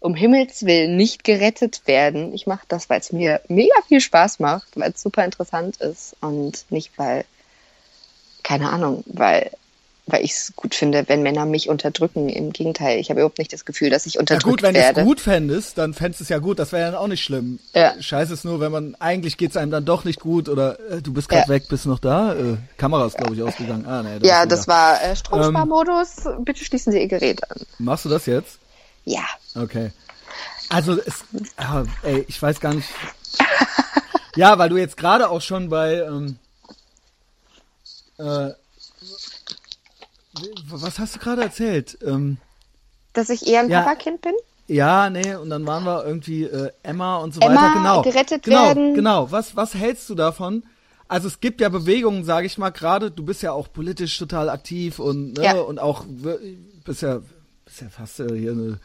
um 0.00 0.14
Himmels 0.14 0.64
Willen 0.64 0.96
nicht 0.96 1.24
gerettet 1.24 1.82
werden. 1.86 2.32
Ich 2.34 2.46
mache 2.46 2.64
das, 2.68 2.88
weil 2.90 3.00
es 3.00 3.12
mir 3.12 3.40
mega 3.48 3.74
viel 3.88 4.00
Spaß 4.00 4.38
macht, 4.40 4.68
weil 4.76 4.90
es 4.92 5.02
super 5.02 5.24
interessant 5.24 5.76
ist 5.78 6.16
und 6.20 6.64
nicht, 6.70 6.92
weil, 6.98 7.24
keine 8.42 8.70
Ahnung, 8.70 9.04
weil, 9.06 9.50
weil 10.06 10.24
ich 10.24 10.32
es 10.32 10.52
gut 10.56 10.74
finde, 10.74 11.04
wenn 11.08 11.22
Männer 11.22 11.46
mich 11.46 11.68
unterdrücken. 11.68 12.28
Im 12.28 12.52
Gegenteil, 12.52 12.98
ich 12.98 13.10
habe 13.10 13.20
überhaupt 13.20 13.38
nicht 13.38 13.52
das 13.52 13.64
Gefühl, 13.64 13.90
dass 13.90 14.06
ich 14.06 14.14
Ja 14.14 14.20
unterdrückt 14.20 14.44
gut, 14.44 14.62
wenn 14.62 14.74
du 14.74 14.80
werde. 14.80 15.00
es 15.00 15.06
gut 15.06 15.20
fändest, 15.20 15.78
dann 15.78 15.94
fändest 15.94 16.20
du 16.20 16.24
es 16.24 16.28
ja 16.30 16.38
gut. 16.38 16.58
Das 16.58 16.72
wäre 16.72 16.90
dann 16.90 16.94
auch 17.00 17.06
nicht 17.06 17.22
schlimm. 17.22 17.58
Ja. 17.74 17.94
Scheiße 18.00 18.32
ist 18.32 18.44
nur, 18.44 18.60
wenn 18.60 18.72
man, 18.72 18.96
eigentlich 18.98 19.36
geht's 19.36 19.56
einem 19.56 19.70
dann 19.70 19.84
doch 19.84 20.04
nicht 20.04 20.18
gut 20.20 20.48
oder 20.48 20.78
äh, 20.90 21.00
du 21.02 21.12
bist 21.12 21.28
gerade 21.28 21.42
Ja. 21.42 21.48
weg, 21.48 21.68
bist 21.68 21.86
noch 21.86 21.98
da. 22.00 22.34
Äh, 22.34 22.56
Kamera 22.76 23.06
ist, 23.06 23.16
glaube 23.16 23.34
ich, 23.34 23.42
ausgegangen. 23.42 23.86
Ah, 23.86 24.02
nee, 24.02 24.18
da 24.18 24.26
ja, 24.26 24.46
das 24.46 24.66
war 24.66 25.02
äh, 25.02 25.14
Stromsparmodus. 25.14 26.24
Bitte 26.40 26.64
schließen 26.64 26.92
Sie 26.92 27.00
Ihr 27.00 27.08
Gerät 27.08 27.48
an. 27.50 27.58
Machst 27.78 28.04
du 28.04 28.08
das 28.08 28.26
jetzt? 28.26 28.58
Ja. 29.04 29.24
Okay. 29.54 29.92
Also 30.68 30.98
es, 31.00 31.24
ah, 31.56 31.84
ey, 32.02 32.24
ich 32.28 32.40
weiß 32.40 32.60
gar 32.60 32.74
nicht. 32.74 32.88
ja, 34.36 34.58
weil 34.58 34.68
du 34.68 34.76
jetzt 34.76 34.96
gerade 34.96 35.28
auch 35.30 35.40
schon 35.40 35.68
bei, 35.68 35.94
ähm, 35.94 36.36
äh, 38.18 38.50
was 40.66 40.98
hast 40.98 41.16
du 41.16 41.18
gerade 41.18 41.42
erzählt? 41.42 41.98
Ähm, 42.04 42.38
Dass 43.12 43.30
ich 43.30 43.46
eher 43.46 43.60
ein 43.60 43.70
Ja. 43.70 43.82
Papakind 43.82 44.20
bin? 44.22 44.34
ja, 44.68 45.10
nee, 45.10 45.34
und 45.34 45.50
dann 45.50 45.66
waren 45.66 45.84
wir 45.84 46.04
irgendwie 46.06 46.44
äh, 46.44 46.70
Emma 46.84 47.16
und 47.16 47.34
so 47.34 47.40
Emma, 47.40 47.60
weiter. 47.62 47.72
Genau. 47.74 48.02
gerettet 48.02 48.42
genau, 48.44 48.66
werden. 48.66 48.94
Genau. 48.94 49.30
Was, 49.32 49.56
was 49.56 49.74
hältst 49.74 50.08
du 50.10 50.14
davon? 50.14 50.62
Also 51.08 51.26
es 51.26 51.40
gibt 51.40 51.60
ja 51.60 51.68
Bewegungen, 51.68 52.24
sage 52.24 52.46
ich 52.46 52.56
mal, 52.56 52.70
gerade 52.70 53.10
du 53.10 53.24
bist 53.24 53.42
ja 53.42 53.50
auch 53.50 53.72
politisch 53.72 54.16
total 54.16 54.48
aktiv 54.48 55.00
und 55.00 55.32
ne, 55.38 55.44
Ja. 55.44 55.60
und 55.60 55.80
auch 55.80 56.04
bist 56.84 57.02
ja 57.02 57.20
bist 57.64 57.80
ja 57.80 57.88
fast 57.88 58.20
äh, 58.20 58.28
hier 58.38 58.52
eine 58.52 58.78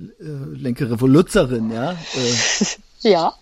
äh, 0.00 0.54
linke 0.54 0.90
Revoluzerin, 0.90 1.70
ja. 1.70 1.92
Äh, 1.92 2.64
Ja. 3.08 3.34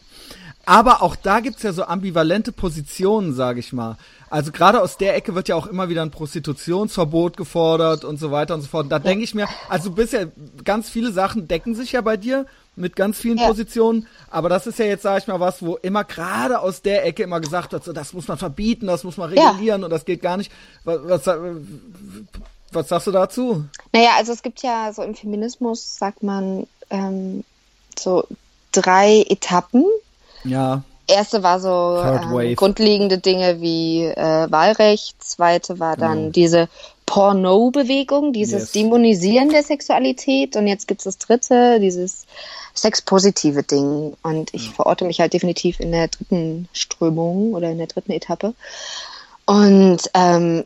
Aber 0.66 1.00
auch 1.02 1.16
da 1.16 1.40
gibt's 1.40 1.62
ja 1.62 1.72
so 1.72 1.84
ambivalente 1.84 2.52
Positionen, 2.52 3.32
sage 3.34 3.60
ich 3.60 3.72
mal. 3.72 3.96
Also 4.28 4.50
gerade 4.50 4.82
aus 4.82 4.96
der 4.96 5.14
Ecke 5.14 5.34
wird 5.34 5.48
ja 5.48 5.54
auch 5.54 5.66
immer 5.66 5.88
wieder 5.88 6.02
ein 6.02 6.10
Prostitutionsverbot 6.10 7.36
gefordert 7.36 8.04
und 8.04 8.18
so 8.18 8.30
weiter 8.30 8.54
und 8.54 8.62
so 8.62 8.68
fort. 8.68 8.86
Da 8.90 8.98
denke 8.98 9.24
ich 9.24 9.34
mir, 9.34 9.48
also 9.68 9.90
bisher 9.90 10.28
ganz 10.64 10.88
viele 10.88 11.12
Sachen 11.12 11.46
decken 11.46 11.74
sich 11.74 11.92
ja 11.92 12.00
bei 12.00 12.16
dir 12.16 12.46
mit 12.74 12.94
ganz 12.96 13.18
vielen 13.18 13.38
ja. 13.38 13.46
Positionen, 13.46 14.06
aber 14.30 14.48
das 14.48 14.66
ist 14.66 14.78
ja 14.78 14.84
jetzt, 14.84 15.02
sage 15.02 15.20
ich 15.20 15.26
mal, 15.26 15.40
was, 15.40 15.62
wo 15.62 15.76
immer 15.76 16.04
gerade 16.04 16.60
aus 16.60 16.82
der 16.82 17.06
Ecke 17.06 17.22
immer 17.22 17.40
gesagt 17.40 17.72
wird, 17.72 17.84
so, 17.84 17.92
das 17.92 18.12
muss 18.12 18.28
man 18.28 18.36
verbieten, 18.36 18.86
das 18.86 19.02
muss 19.02 19.16
man 19.16 19.30
regulieren 19.30 19.82
und 19.82 19.90
das 19.90 20.04
geht 20.04 20.20
gar 20.20 20.36
nicht. 20.36 20.52
Was, 20.84 21.24
was, 21.24 21.38
was 22.72 22.88
sagst 22.88 23.06
du 23.06 23.12
dazu? 23.12 23.64
Naja, 23.92 24.10
also 24.18 24.32
es 24.32 24.42
gibt 24.42 24.62
ja 24.62 24.92
so 24.92 25.02
im 25.02 25.14
Feminismus, 25.14 25.96
sagt 25.96 26.22
man, 26.22 26.66
ähm, 26.90 27.44
so 27.98 28.26
drei 28.72 29.24
Etappen. 29.28 29.86
Ja. 30.44 30.82
Erste 31.08 31.42
war 31.42 31.60
so 31.60 32.02
ähm, 32.02 32.56
grundlegende 32.56 33.18
Dinge 33.18 33.60
wie 33.60 34.04
äh, 34.04 34.50
Wahlrecht, 34.50 35.22
zweite 35.22 35.78
war 35.78 35.96
dann 35.96 36.18
genau. 36.18 36.30
diese 36.32 36.68
Porno-Bewegung, 37.06 38.32
dieses 38.32 38.62
yes. 38.62 38.72
Dämonisieren 38.72 39.50
der 39.50 39.62
Sexualität 39.62 40.56
und 40.56 40.66
jetzt 40.66 40.88
gibt's 40.88 41.04
das 41.04 41.18
dritte, 41.18 41.78
dieses 41.80 42.26
sexpositive 42.74 43.62
Ding. 43.62 44.14
Und 44.22 44.52
ich 44.52 44.70
verorte 44.70 45.04
mich 45.04 45.20
halt 45.20 45.32
definitiv 45.32 45.80
in 45.80 45.92
der 45.92 46.08
dritten 46.08 46.68
Strömung 46.72 47.54
oder 47.54 47.70
in 47.70 47.78
der 47.78 47.86
dritten 47.86 48.12
Etappe. 48.12 48.54
Und 49.46 50.10
ähm, 50.14 50.64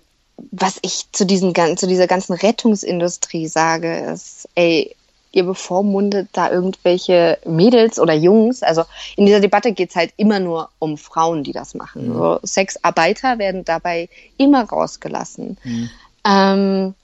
was 0.51 0.79
ich 0.81 1.05
zu, 1.13 1.27
diesen, 1.27 1.55
zu 1.77 1.87
dieser 1.87 2.07
ganzen 2.07 2.33
Rettungsindustrie 2.33 3.47
sage, 3.47 4.11
ist, 4.13 4.49
ey, 4.55 4.97
ihr 5.33 5.45
bevormundet 5.45 6.29
da 6.33 6.51
irgendwelche 6.51 7.39
Mädels 7.47 7.99
oder 7.99 8.15
Jungs. 8.15 8.63
Also 8.63 8.85
in 9.17 9.27
dieser 9.27 9.41
Debatte 9.41 9.73
geht's 9.73 9.97
halt 9.97 10.13
immer 10.17 10.41
nur 10.41 10.71
um 10.79 10.99
Frauen, 10.99 11.45
die 11.45 11.53
das 11.53 11.75
machen. 11.75 12.09
Mhm. 12.09 12.15
So, 12.15 12.41
Sexarbeiter 12.43 13.39
werden 13.39 13.65
dabei 13.65 14.09
immer 14.37 14.65
rausgelassen. 14.65 15.57
Mhm. 15.63 15.91
Ähm, 16.25 16.95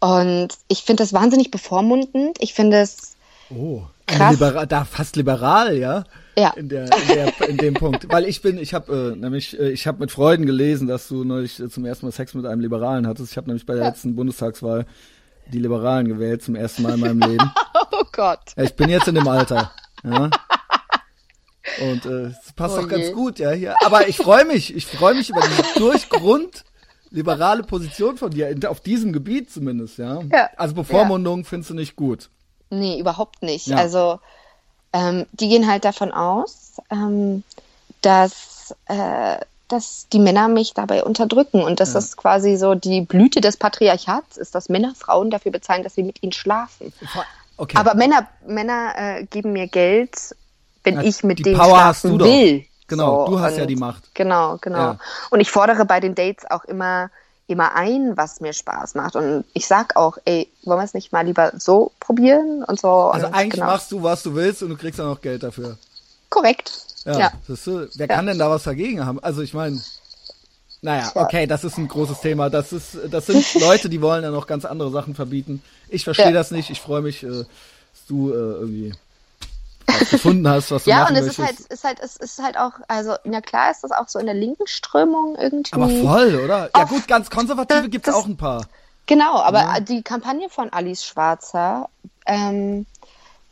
und 0.00 0.48
ich 0.68 0.82
finde 0.82 1.02
das 1.02 1.12
wahnsinnig 1.12 1.50
bevormundend. 1.50 2.38
Ich 2.40 2.54
finde 2.54 2.80
es 2.80 3.16
oh, 3.50 3.82
krass. 4.06 4.32
Liberal, 4.32 4.66
da 4.66 4.84
fast 4.84 5.16
liberal, 5.16 5.76
ja. 5.76 6.04
Ja. 6.36 6.50
In, 6.56 6.68
der, 6.68 6.84
in, 6.84 7.08
der, 7.08 7.48
in 7.48 7.56
dem 7.58 7.74
Punkt. 7.74 8.08
Weil 8.08 8.24
ich 8.24 8.40
bin, 8.40 8.56
ich 8.56 8.72
habe 8.72 9.12
äh, 9.12 9.16
nämlich, 9.16 9.58
äh, 9.58 9.70
ich 9.70 9.86
habe 9.86 9.98
mit 9.98 10.10
Freuden 10.10 10.46
gelesen, 10.46 10.88
dass 10.88 11.08
du 11.08 11.24
neulich 11.24 11.60
äh, 11.60 11.68
zum 11.68 11.84
ersten 11.84 12.06
Mal 12.06 12.12
Sex 12.12 12.32
mit 12.32 12.46
einem 12.46 12.60
Liberalen 12.60 13.06
hattest. 13.06 13.32
Ich 13.32 13.36
habe 13.36 13.48
nämlich 13.48 13.66
bei 13.66 13.74
der 13.74 13.82
ja. 13.82 13.88
letzten 13.90 14.16
Bundestagswahl 14.16 14.86
die 15.46 15.58
Liberalen 15.58 16.08
gewählt, 16.08 16.42
zum 16.42 16.54
ersten 16.54 16.82
Mal 16.82 16.94
in 16.94 17.00
meinem 17.00 17.20
Leben. 17.20 17.50
oh 17.92 18.04
Gott. 18.12 18.40
Ja, 18.56 18.64
ich 18.64 18.74
bin 18.74 18.88
jetzt 18.88 19.08
in 19.08 19.14
dem 19.14 19.28
Alter. 19.28 19.70
Ja. 20.04 20.30
Und 21.80 22.06
äh, 22.06 22.26
es 22.26 22.52
passt 22.54 22.76
oh 22.76 22.82
doch 22.82 22.88
ganz 22.88 23.12
gut, 23.12 23.38
ja. 23.38 23.50
Hier. 23.52 23.76
Aber 23.84 24.08
ich 24.08 24.16
freue 24.16 24.44
mich, 24.44 24.74
ich 24.74 24.86
freue 24.86 25.14
mich 25.14 25.30
über 25.30 25.40
die 25.40 25.78
Durchgrund 25.78 26.64
liberale 27.12 27.62
Position 27.62 28.16
von 28.16 28.30
dir, 28.30 28.54
auf 28.68 28.80
diesem 28.80 29.12
Gebiet 29.12 29.50
zumindest, 29.50 29.98
ja. 29.98 30.20
ja. 30.32 30.50
Also 30.56 30.74
Bevormundung 30.74 31.40
ja. 31.40 31.44
findest 31.44 31.70
du 31.70 31.74
nicht 31.74 31.94
gut. 31.94 32.30
Nee, 32.70 32.98
überhaupt 32.98 33.42
nicht. 33.42 33.66
Ja. 33.66 33.76
Also 33.76 34.18
ähm, 34.92 35.26
die 35.32 35.48
gehen 35.48 35.66
halt 35.66 35.84
davon 35.84 36.10
aus, 36.10 36.80
ähm, 36.90 37.44
dass, 38.00 38.74
äh, 38.86 39.36
dass 39.72 40.06
die 40.12 40.18
Männer 40.18 40.48
mich 40.48 40.74
dabei 40.74 41.02
unterdrücken 41.02 41.62
und 41.62 41.80
dass 41.80 41.90
ja. 41.90 41.94
das 41.94 42.16
quasi 42.16 42.56
so 42.56 42.74
die 42.74 43.00
Blüte 43.00 43.40
des 43.40 43.56
Patriarchats 43.56 44.36
ist, 44.36 44.54
dass 44.54 44.68
Männer 44.68 44.94
Frauen 44.94 45.30
dafür 45.30 45.52
bezahlen, 45.52 45.82
dass 45.82 45.94
sie 45.94 46.02
mit 46.02 46.22
ihnen 46.22 46.32
schlafen. 46.32 46.92
Okay. 47.56 47.76
Aber 47.76 47.94
Männer, 47.94 48.26
Männer 48.46 48.92
äh, 48.96 49.24
geben 49.24 49.52
mir 49.52 49.68
Geld, 49.68 50.34
wenn 50.84 50.96
ja, 50.96 51.02
ich 51.02 51.22
mit 51.22 51.44
dem 51.44 51.56
Power 51.56 51.76
schlafen 51.76 52.20
will. 52.20 52.64
Genau, 52.88 53.26
so, 53.26 53.32
du 53.32 53.40
hast 53.40 53.56
ja 53.56 53.66
die 53.66 53.76
Macht. 53.76 54.14
Genau, 54.14 54.58
genau. 54.60 54.78
Ja. 54.78 54.98
Und 55.30 55.40
ich 55.40 55.50
fordere 55.50 55.84
bei 55.84 56.00
den 56.00 56.14
Dates 56.14 56.44
auch 56.50 56.64
immer 56.64 57.10
immer 57.48 57.74
ein, 57.74 58.16
was 58.16 58.40
mir 58.40 58.52
Spaß 58.52 58.94
macht. 58.94 59.16
Und 59.16 59.44
ich 59.52 59.66
sag 59.66 59.96
auch, 59.96 60.16
ey, 60.24 60.48
wollen 60.64 60.78
wir 60.78 60.84
es 60.84 60.94
nicht 60.94 61.12
mal 61.12 61.24
lieber 61.24 61.52
so 61.56 61.92
probieren 62.00 62.64
und 62.64 62.80
so. 62.80 62.88
Also 62.88 63.26
und 63.26 63.34
eigentlich 63.34 63.60
genau. 63.60 63.66
machst 63.66 63.92
du, 63.92 64.02
was 64.02 64.22
du 64.22 64.34
willst 64.34 64.62
und 64.62 64.70
du 64.70 64.76
kriegst 64.76 64.98
dann 64.98 65.08
auch 65.08 65.20
Geld 65.20 65.42
dafür. 65.42 65.76
Korrekt. 66.30 66.72
Ja. 67.04 67.18
ja. 67.18 67.32
Du, 67.46 67.56
wer 67.94 68.06
ja. 68.08 68.14
kann 68.14 68.26
denn 68.26 68.38
da 68.38 68.50
was 68.50 68.64
dagegen 68.64 69.04
haben? 69.04 69.18
Also 69.20 69.42
ich 69.42 69.54
meine, 69.54 69.80
naja, 70.82 71.12
okay, 71.14 71.46
das 71.46 71.64
ist 71.64 71.78
ein 71.78 71.88
großes 71.88 72.20
Thema. 72.20 72.50
Das 72.50 72.72
ist, 72.72 72.98
das 73.10 73.26
sind 73.26 73.54
Leute, 73.60 73.88
die 73.88 74.00
wollen 74.00 74.24
ja 74.24 74.30
noch 74.30 74.46
ganz 74.46 74.64
andere 74.64 74.90
Sachen 74.90 75.14
verbieten. 75.14 75.62
Ich 75.88 76.04
verstehe 76.04 76.26
ja. 76.26 76.32
das 76.32 76.50
nicht. 76.50 76.70
Ich 76.70 76.80
freue 76.80 77.02
mich, 77.02 77.22
äh, 77.22 77.28
dass 77.28 77.46
du 78.08 78.30
äh, 78.30 78.34
irgendwie 78.34 78.94
was 79.86 80.10
gefunden 80.10 80.48
hast, 80.48 80.70
was 80.70 80.84
du 80.84 80.90
ja, 80.90 81.08
und 81.08 81.16
es 81.16 81.26
ist 81.26 81.38
halt, 81.38 81.60
ist 81.60 81.84
halt, 81.84 82.00
es 82.00 82.16
ist 82.16 82.42
halt 82.42 82.56
auch, 82.56 82.72
also, 82.88 83.14
na 83.24 83.40
klar 83.40 83.70
ist 83.70 83.84
das 83.84 83.92
auch 83.92 84.08
so 84.08 84.18
in 84.18 84.26
der 84.26 84.34
linken 84.34 84.66
Strömung 84.66 85.36
irgendwie. 85.36 85.72
Aber 85.72 85.88
voll, 85.88 86.36
oder? 86.36 86.70
Ja 86.74 86.84
gut, 86.84 87.06
ganz 87.08 87.30
konservative 87.30 87.88
gibt 87.88 88.08
es 88.08 88.14
auch 88.14 88.26
ein 88.26 88.36
paar. 88.36 88.66
Genau, 89.06 89.40
aber 89.40 89.60
ja. 89.60 89.80
die 89.80 90.02
Kampagne 90.02 90.48
von 90.48 90.72
Alice 90.72 91.04
Schwarzer, 91.04 91.88
ähm, 92.26 92.86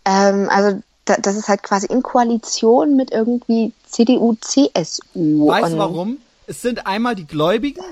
ähm, 0.04 0.48
also 0.50 0.80
da, 1.10 1.16
das 1.16 1.36
ist 1.36 1.48
halt 1.48 1.62
quasi 1.62 1.86
in 1.86 2.02
Koalition 2.02 2.96
mit 2.96 3.10
irgendwie 3.10 3.72
CDU, 3.86 4.36
CSU. 4.40 5.48
Weißt 5.48 5.72
du 5.72 5.78
warum? 5.78 6.18
Es 6.46 6.62
sind 6.62 6.86
einmal 6.86 7.14
die 7.14 7.26
Gläubigen 7.26 7.82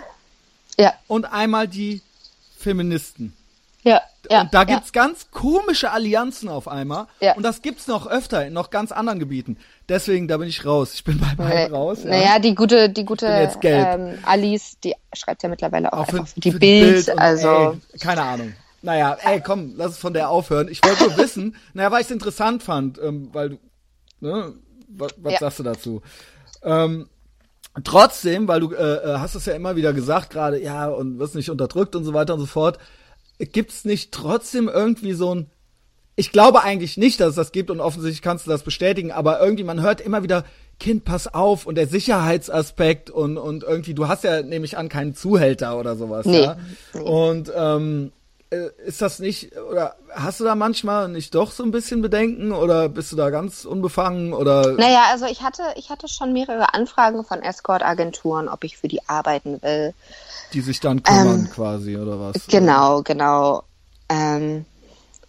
ja. 0.78 0.94
und 1.08 1.24
einmal 1.24 1.68
die 1.68 2.02
Feministen. 2.56 3.32
Ja, 3.82 4.02
ja, 4.30 4.42
und 4.42 4.52
da 4.52 4.64
gibt's 4.64 4.90
ja. 4.94 5.02
ganz 5.02 5.30
komische 5.30 5.90
Allianzen 5.90 6.48
auf 6.48 6.68
einmal. 6.68 7.06
Ja. 7.20 7.34
Und 7.34 7.42
das 7.42 7.62
gibt's 7.62 7.86
noch 7.86 8.06
öfter 8.06 8.46
in 8.46 8.52
noch 8.52 8.70
ganz 8.70 8.92
anderen 8.92 9.18
Gebieten. 9.18 9.56
Deswegen, 9.88 10.28
da 10.28 10.36
bin 10.36 10.48
ich 10.48 10.64
raus. 10.64 10.94
Ich 10.94 11.04
bin 11.04 11.18
bei 11.18 11.34
beiden 11.36 11.74
raus. 11.74 12.00
Ja. 12.02 12.10
Naja, 12.10 12.38
die 12.38 12.54
gute, 12.54 12.90
die 12.90 13.04
gute 13.04 13.26
ähm, 13.62 14.18
Alice, 14.24 14.78
die 14.82 14.94
schreibt 15.12 15.42
ja 15.42 15.48
mittlerweile 15.48 15.92
auch, 15.92 16.00
auch 16.00 16.10
für, 16.10 16.24
die 16.36 16.52
für 16.52 16.58
Bild. 16.58 17.06
Bild 17.06 17.18
also 17.18 17.78
ey, 17.92 17.98
keine 17.98 18.22
Ahnung. 18.22 18.52
Naja, 18.82 19.16
ey, 19.22 19.40
komm, 19.40 19.74
lass 19.76 19.92
es 19.92 19.98
von 19.98 20.12
der 20.12 20.30
aufhören. 20.30 20.68
Ich 20.68 20.82
wollte 20.84 21.04
nur 21.08 21.16
wissen, 21.16 21.56
naja, 21.74 21.90
weil 21.90 22.00
ich 22.00 22.06
es 22.06 22.12
interessant 22.12 22.62
fand, 22.62 22.98
ähm, 23.02 23.30
weil 23.32 23.50
du, 23.50 23.58
ne, 24.20 24.54
was, 24.88 25.14
was 25.18 25.32
ja. 25.32 25.38
sagst 25.40 25.58
du 25.58 25.62
dazu? 25.64 26.02
Ähm, 26.62 27.08
trotzdem, 27.84 28.48
weil 28.48 28.60
du 28.60 28.72
äh, 28.72 29.14
äh 29.14 29.18
hast 29.18 29.34
es 29.34 29.46
ja 29.46 29.54
immer 29.54 29.76
wieder 29.76 29.92
gesagt, 29.92 30.30
gerade, 30.30 30.62
ja, 30.62 30.88
und 30.88 31.18
wirst 31.18 31.34
nicht 31.34 31.50
unterdrückt 31.50 31.96
und 31.96 32.04
so 32.04 32.14
weiter 32.14 32.34
und 32.34 32.40
so 32.40 32.46
fort 32.46 32.78
gibt's 33.38 33.84
nicht 33.84 34.12
trotzdem 34.12 34.68
irgendwie 34.68 35.12
so 35.12 35.34
ein 35.34 35.50
ich 36.16 36.32
glaube 36.32 36.64
eigentlich 36.64 36.96
nicht, 36.96 37.20
dass 37.20 37.28
es 37.30 37.34
das 37.36 37.52
gibt 37.52 37.70
und 37.70 37.78
offensichtlich 37.78 38.22
kannst 38.22 38.44
du 38.44 38.50
das 38.50 38.64
bestätigen, 38.64 39.12
aber 39.12 39.40
irgendwie 39.40 39.62
man 39.62 39.80
hört 39.80 40.00
immer 40.00 40.24
wieder 40.24 40.44
Kind, 40.80 41.04
pass 41.04 41.32
auf 41.32 41.64
und 41.64 41.76
der 41.76 41.86
Sicherheitsaspekt 41.86 43.08
und 43.08 43.38
und 43.38 43.62
irgendwie 43.62 43.94
du 43.94 44.08
hast 44.08 44.24
ja 44.24 44.42
nämlich 44.42 44.76
an 44.76 44.88
keinen 44.88 45.14
Zuhälter 45.14 45.78
oder 45.78 45.94
sowas, 45.94 46.26
nee. 46.26 46.42
ja. 46.42 46.56
Und 47.00 47.52
ähm, 47.54 48.10
äh, 48.10 48.17
ist 48.50 49.02
das 49.02 49.18
nicht 49.18 49.54
oder 49.56 49.96
hast 50.14 50.40
du 50.40 50.44
da 50.44 50.54
manchmal 50.54 51.08
nicht 51.08 51.34
doch 51.34 51.52
so 51.52 51.62
ein 51.62 51.70
bisschen 51.70 52.00
Bedenken 52.00 52.52
oder 52.52 52.88
bist 52.88 53.12
du 53.12 53.16
da 53.16 53.28
ganz 53.28 53.66
unbefangen 53.66 54.32
oder? 54.32 54.72
Naja, 54.72 55.04
also 55.10 55.26
ich 55.26 55.42
hatte 55.42 55.62
ich 55.76 55.90
hatte 55.90 56.08
schon 56.08 56.32
mehrere 56.32 56.72
Anfragen 56.72 57.24
von 57.24 57.42
Escort-Agenturen, 57.42 58.48
ob 58.48 58.64
ich 58.64 58.78
für 58.78 58.88
die 58.88 59.06
arbeiten 59.06 59.60
will. 59.62 59.92
Die 60.54 60.62
sich 60.62 60.80
dann 60.80 61.02
kümmern 61.02 61.40
ähm, 61.40 61.50
quasi, 61.50 61.96
oder 61.98 62.18
was? 62.20 62.46
Genau, 62.46 63.02
genau. 63.02 63.64
Ähm, 64.08 64.64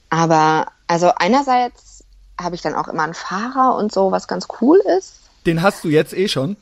aber 0.10 0.67
also 0.88 1.12
einerseits 1.15 2.05
habe 2.39 2.55
ich 2.55 2.62
dann 2.62 2.75
auch 2.75 2.88
immer 2.88 3.03
einen 3.03 3.13
Fahrer 3.13 3.75
und 3.75 3.91
so, 3.91 4.12
was 4.12 4.29
ganz 4.29 4.47
cool 4.62 4.79
ist. 4.97 5.15
Den 5.45 5.62
hast 5.62 5.84
du 5.84 5.89
jetzt 5.89 6.13
eh 6.13 6.29
schon? 6.29 6.55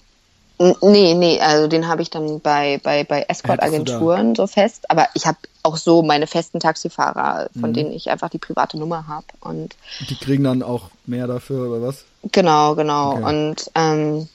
Nee, 0.59 1.13
nee, 1.13 1.39
also 1.39 1.67
den 1.67 1.87
habe 1.87 2.01
ich 2.01 2.09
dann 2.09 2.39
bei, 2.39 2.79
bei, 2.83 3.03
bei 3.03 3.25
Escort-Agenturen 3.27 4.33
so 4.33 4.47
fest. 4.47 4.89
Aber 4.89 5.07
ich 5.13 5.27
habe 5.27 5.37
auch 5.61 5.77
so 5.77 6.01
meine 6.01 6.25
festen 6.25 6.59
Taxifahrer, 6.59 7.49
von 7.59 7.69
mhm. 7.69 7.73
denen 7.73 7.91
ich 7.91 8.09
einfach 8.09 8.29
die 8.29 8.39
private 8.39 8.77
Nummer 8.77 9.07
habe. 9.07 9.27
Und 9.39 9.75
die 10.09 10.15
kriegen 10.15 10.43
dann 10.43 10.63
auch 10.63 10.89
mehr 11.05 11.27
dafür, 11.27 11.69
oder 11.69 11.87
was? 11.87 12.05
Genau, 12.31 12.73
genau. 12.73 13.13
Okay. 13.13 13.23
Und 13.23 13.71
ähm, 13.75 14.29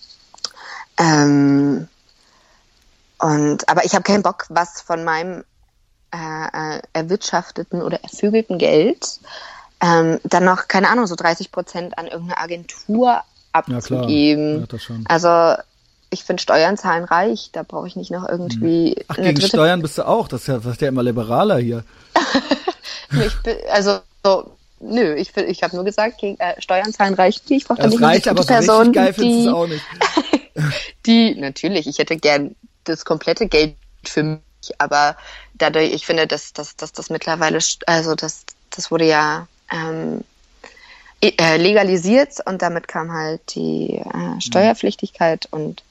ähm, 0.98 1.88
und, 3.18 3.68
aber 3.68 3.85
ich 3.85 3.94
habe 3.94 4.02
keinen 4.02 4.22
Bock, 4.22 4.46
was 4.48 4.80
von 4.80 5.04
meinem 5.04 5.44
äh, 6.12 6.76
äh, 6.76 6.82
erwirtschafteten 6.92 7.82
oder 7.82 8.02
ervögelten 8.02 8.58
Geld 8.58 9.18
ähm, 9.82 10.20
dann 10.24 10.44
noch, 10.44 10.68
keine 10.68 10.88
Ahnung, 10.88 11.06
so 11.06 11.16
30 11.16 11.50
Prozent 11.50 11.98
an 11.98 12.06
irgendeine 12.06 12.38
Agentur 12.38 13.22
abzugeben. 13.52 14.66
Ja, 14.70 14.78
ja, 14.78 14.96
also 15.08 15.62
ich 16.12 16.25
finde 16.25 16.42
Steuern 16.42 16.77
zahlen 16.77 17.05
reich, 17.05 17.51
da 17.53 17.62
brauche 17.62 17.87
ich 17.88 17.96
nicht 17.96 18.11
noch 18.11 18.29
irgendwie. 18.29 18.96
Ach, 19.09 19.16
gegen 19.16 19.35
dritte... 19.35 19.48
Steuern 19.48 19.83
bist 19.83 19.98
du 19.98 20.07
auch, 20.07 20.29
das 20.29 20.42
ist 20.42 20.46
ja, 20.48 20.59
das 20.59 20.72
ist 20.72 20.81
ja 20.81 20.88
immer 20.88 21.03
liberaler 21.03 21.59
hier. 21.59 21.85
bin, 23.44 23.57
also 23.70 24.01
so, 24.25 24.53
nö, 24.81 25.14
ich, 25.14 25.37
ich 25.37 25.62
habe 25.62 25.75
nur 25.75 25.85
gesagt, 25.85 26.18
gegen, 26.18 26.38
äh, 26.38 26.61
Steuern 26.61 26.92
zahlen 26.92 27.14
reicht 27.14 27.48
nicht. 27.48 27.62
Ich 27.62 27.68
brauche 27.68 27.81
da 27.81 27.88
nicht 27.88 28.03
reicht, 28.03 28.29
aber 28.29 28.44
Person, 28.44 28.87
so 28.87 28.92
geil 28.92 29.12
du 29.12 29.57
auch 29.57 29.66
nicht. 29.66 29.85
die, 31.07 31.35
natürlich, 31.35 31.87
ich 31.87 31.98
hätte 31.98 32.16
gern 32.16 32.55
das 32.85 33.05
komplette 33.05 33.48
Geld 33.48 33.75
für 34.05 34.22
mich, 34.22 34.40
aber 34.79 35.16
dadurch, 35.55 35.92
ich 35.92 36.05
finde, 36.05 36.27
dass, 36.27 36.53
dass, 36.53 36.77
dass 36.77 36.92
das 36.92 37.09
mittlerweile, 37.11 37.59
also 37.87 38.14
das, 38.14 38.44
das 38.70 38.90
wurde 38.90 39.07
ja 39.07 39.46
ähm, 39.72 40.25
äh, 41.22 41.57
legalisiert 41.57 42.38
und 42.44 42.62
damit 42.62 42.88
kam 42.88 43.12
halt 43.12 43.55
die 43.55 43.94
äh, 43.96 44.40
Steuerpflichtigkeit 44.40 45.46
und 45.51 45.83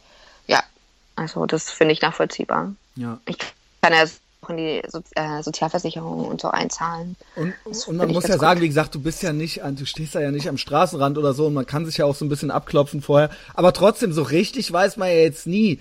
Also 1.21 1.45
das 1.45 1.69
finde 1.69 1.93
ich 1.93 2.01
nachvollziehbar. 2.01 2.73
Ja. 2.95 3.19
Ich 3.27 3.37
kann 3.81 3.93
ja 3.93 4.05
auch 4.41 4.49
in 4.49 4.57
die 4.57 4.81
so 4.87 5.01
äh, 5.15 5.43
Sozialversicherung 5.43 6.25
und 6.25 6.41
so 6.41 6.49
einzahlen. 6.49 7.15
Und, 7.35 7.53
und 7.63 7.97
man 7.97 8.09
muss 8.09 8.27
ja 8.27 8.39
sagen, 8.39 8.59
gut. 8.59 8.63
wie 8.63 8.69
gesagt, 8.69 8.95
du 8.95 8.99
bist 8.99 9.21
ja 9.21 9.33
nicht, 9.33 9.61
du 9.63 9.85
stehst 9.85 10.15
ja 10.15 10.31
nicht 10.31 10.49
am 10.49 10.57
Straßenrand 10.57 11.17
oder 11.17 11.33
so 11.33 11.45
und 11.47 11.53
man 11.53 11.67
kann 11.67 11.85
sich 11.85 11.97
ja 11.97 12.05
auch 12.05 12.15
so 12.15 12.25
ein 12.25 12.29
bisschen 12.29 12.49
abklopfen 12.49 13.01
vorher. 13.03 13.29
Aber 13.53 13.71
trotzdem, 13.71 14.13
so 14.13 14.23
richtig 14.23 14.71
weiß 14.71 14.97
man 14.97 15.09
ja 15.09 15.15
jetzt 15.15 15.45
nie. 15.45 15.79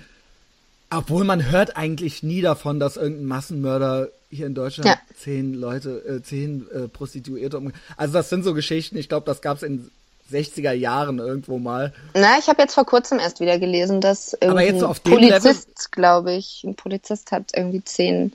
Obwohl 0.91 1.25
man 1.25 1.51
hört 1.51 1.77
eigentlich 1.77 2.23
nie 2.23 2.41
davon, 2.43 2.81
dass 2.81 2.97
irgendein 2.97 3.27
Massenmörder 3.27 4.09
hier 4.29 4.47
in 4.47 4.55
Deutschland 4.55 4.89
Ja. 4.89 4.99
zehn 5.17 5.55
Leute, 5.55 6.05
äh, 6.05 6.23
zehn 6.23 6.67
äh, 6.71 6.89
Prostituierte 6.89 7.59
um. 7.59 7.73
Also 7.97 8.13
das 8.13 8.29
sind 8.29 8.43
so 8.43 8.55
Geschichten, 8.55 8.99
ich 8.99 9.09
glaube, 9.09 9.25
das 9.25 9.41
gab 9.41 9.57
es 9.57 9.63
in 9.63 9.91
60er 10.31 10.73
Jahren 10.73 11.19
irgendwo 11.19 11.59
mal. 11.59 11.93
Na, 12.15 12.39
ich 12.39 12.49
habe 12.49 12.63
jetzt 12.63 12.75
vor 12.75 12.87
kurzem 12.87 13.19
erst 13.19 13.41
wieder 13.41 13.59
gelesen, 13.59 14.01
dass 14.01 14.37
irgendwie 14.41 14.65
jetzt 14.65 14.81
so 14.81 14.89
ein 14.89 14.95
Polizist, 15.03 15.93
glaube 15.93 16.33
ich, 16.33 16.63
ein 16.65 16.75
Polizist 16.75 17.33
hat 17.33 17.51
irgendwie 17.55 17.83
zehn 17.85 18.33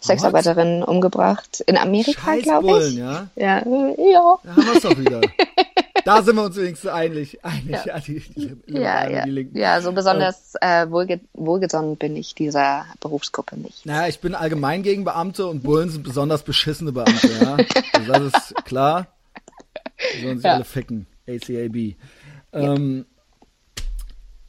Sexarbeiterinnen 0.00 0.82
umgebracht. 0.82 1.60
In 1.66 1.76
Amerika, 1.76 2.36
glaube 2.36 2.86
ich. 2.86 2.94
ja. 2.94 3.28
Ja, 3.36 3.58
ja. 3.66 4.38
Da 4.44 4.50
haben 4.56 4.66
wir 4.66 4.76
es 4.76 4.82
doch 4.82 4.96
wieder. 4.98 5.20
da 6.04 6.22
sind 6.22 6.36
wir 6.36 6.44
uns 6.44 6.56
wenigstens 6.56 6.90
einig. 6.90 7.44
einig 7.44 7.76
ja. 7.86 7.98
die, 7.98 8.20
die 8.20 8.42
Ja, 8.44 8.52
Liberalen 8.66 9.12
ja. 9.14 9.24
die 9.24 9.30
Linken. 9.30 9.58
ja, 9.58 9.80
so 9.80 9.92
besonders 9.92 10.52
äh, 10.60 10.88
wohlge 10.90 11.20
wohlgesonnen 11.32 11.96
bin 11.96 12.14
ich 12.16 12.34
dieser 12.34 12.84
Berufsgruppe 13.00 13.56
nicht. 13.56 13.84
Naja, 13.86 14.06
ich 14.08 14.20
bin 14.20 14.34
allgemein 14.34 14.82
gegen 14.82 15.04
Beamte 15.04 15.46
und 15.46 15.62
Bullen 15.62 15.90
sind 15.90 16.04
besonders 16.04 16.42
beschissene 16.42 16.92
Beamte, 16.92 17.28
ja. 17.40 17.56
Also 17.94 18.12
das 18.30 18.50
ist 18.50 18.54
klar. 18.64 19.08
Die 20.14 20.22
sollen 20.22 20.36
sich 20.38 20.44
Ja. 20.44 20.54
alle 20.56 20.64
ficken. 20.64 21.06
ACAB. 21.28 21.94
Ähm, 22.52 23.06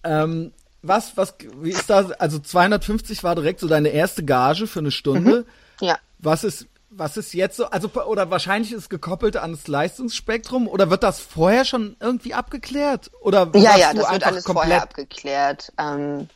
ähm, 0.03 0.51
was, 0.81 1.17
was, 1.17 1.35
wie 1.61 1.71
ist 1.71 1.89
da, 1.89 2.07
also 2.19 2.39
250 2.39 3.23
war 3.23 3.35
direkt 3.35 3.59
so 3.59 3.67
deine 3.67 3.89
erste 3.89 4.23
Gage 4.23 4.67
für 4.67 4.79
eine 4.79 4.91
Stunde. 4.91 5.45
Ja. 5.81 5.97
Was 6.19 6.43
ist, 6.43 6.67
was 6.89 7.17
ist 7.17 7.33
jetzt 7.33 7.57
so, 7.57 7.65
also, 7.65 7.89
oder 8.07 8.31
wahrscheinlich 8.31 8.71
ist 8.71 8.77
es 8.83 8.89
gekoppelt 8.89 9.37
an 9.37 9.51
das 9.51 9.67
Leistungsspektrum 9.67 10.67
oder 10.67 10.89
wird 10.89 11.03
das 11.03 11.19
vorher 11.19 11.65
schon 11.65 11.95
irgendwie 11.99 12.33
abgeklärt? 12.33 13.11
Oder 13.21 13.49
Ja, 13.55 13.77
ja, 13.77 13.93
das 13.93 14.11
wird 14.11 14.23
alles 14.25 14.45
vorher 14.45 14.83
abgeklärt. 14.83 15.71
Ähm, 15.77 16.29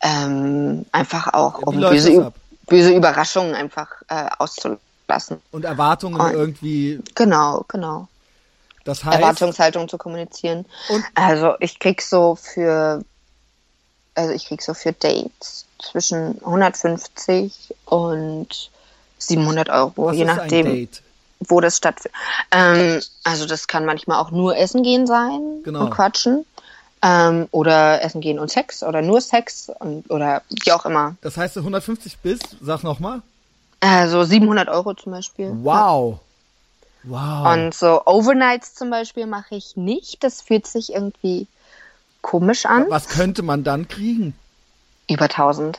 ähm, 0.00 0.86
einfach 0.92 1.32
auch, 1.34 1.58
um 1.62 1.80
böse, 1.80 2.14
das 2.14 2.32
böse 2.66 2.94
Überraschungen 2.94 3.54
einfach 3.54 3.88
äh, 4.08 4.28
auszulassen. 4.38 5.40
Und 5.50 5.64
Erwartungen 5.64 6.20
Und- 6.20 6.32
irgendwie, 6.32 7.00
Genau, 7.14 7.64
genau. 7.66 8.08
Das 8.88 9.04
heißt, 9.04 9.20
Erwartungshaltung 9.20 9.88
zu 9.88 9.98
kommunizieren. 9.98 10.64
Also 11.14 11.54
ich 11.60 11.78
krieg 11.78 12.00
so 12.02 12.36
für, 12.36 13.04
also 14.14 14.32
ich 14.32 14.46
krieg 14.46 14.62
so 14.62 14.74
für 14.74 14.92
Dates 14.92 15.66
zwischen 15.78 16.40
150 16.44 17.74
und 17.84 18.70
700 19.18 19.68
Euro, 19.68 19.92
was 19.96 20.16
je 20.16 20.24
nachdem, 20.24 20.88
wo 21.40 21.60
das 21.60 21.76
stattfindet. 21.76 22.18
Ähm, 22.50 23.00
also 23.24 23.46
das 23.46 23.66
kann 23.68 23.84
manchmal 23.84 24.18
auch 24.20 24.30
nur 24.30 24.56
Essen 24.56 24.82
gehen 24.82 25.06
sein 25.06 25.62
Genau. 25.64 25.80
und 25.80 25.90
quatschen. 25.90 26.44
Ähm, 27.00 27.46
oder 27.52 28.02
Essen 28.02 28.20
gehen 28.20 28.40
und 28.40 28.50
Sex 28.50 28.82
oder 28.82 29.02
nur 29.02 29.20
Sex 29.20 29.70
und, 29.78 30.10
oder 30.10 30.42
wie 30.50 30.72
auch 30.72 30.84
immer. 30.84 31.14
Das 31.20 31.36
heißt, 31.36 31.56
150 31.56 32.18
bis, 32.18 32.40
sag 32.60 32.82
nochmal. 32.82 33.22
Also 33.80 34.24
700 34.24 34.68
Euro 34.68 34.94
zum 34.94 35.12
Beispiel. 35.12 35.52
Wow. 35.62 36.18
Wow. 37.04 37.52
Und 37.54 37.74
so 37.74 38.02
Overnights 38.04 38.74
zum 38.74 38.90
Beispiel 38.90 39.26
mache 39.26 39.54
ich 39.54 39.76
nicht. 39.76 40.22
Das 40.24 40.42
fühlt 40.42 40.66
sich 40.66 40.92
irgendwie 40.92 41.46
komisch 42.20 42.66
an. 42.66 42.86
Was 42.88 43.08
könnte 43.08 43.42
man 43.42 43.64
dann 43.64 43.88
kriegen? 43.88 44.34
Über 45.08 45.24
1000. 45.24 45.78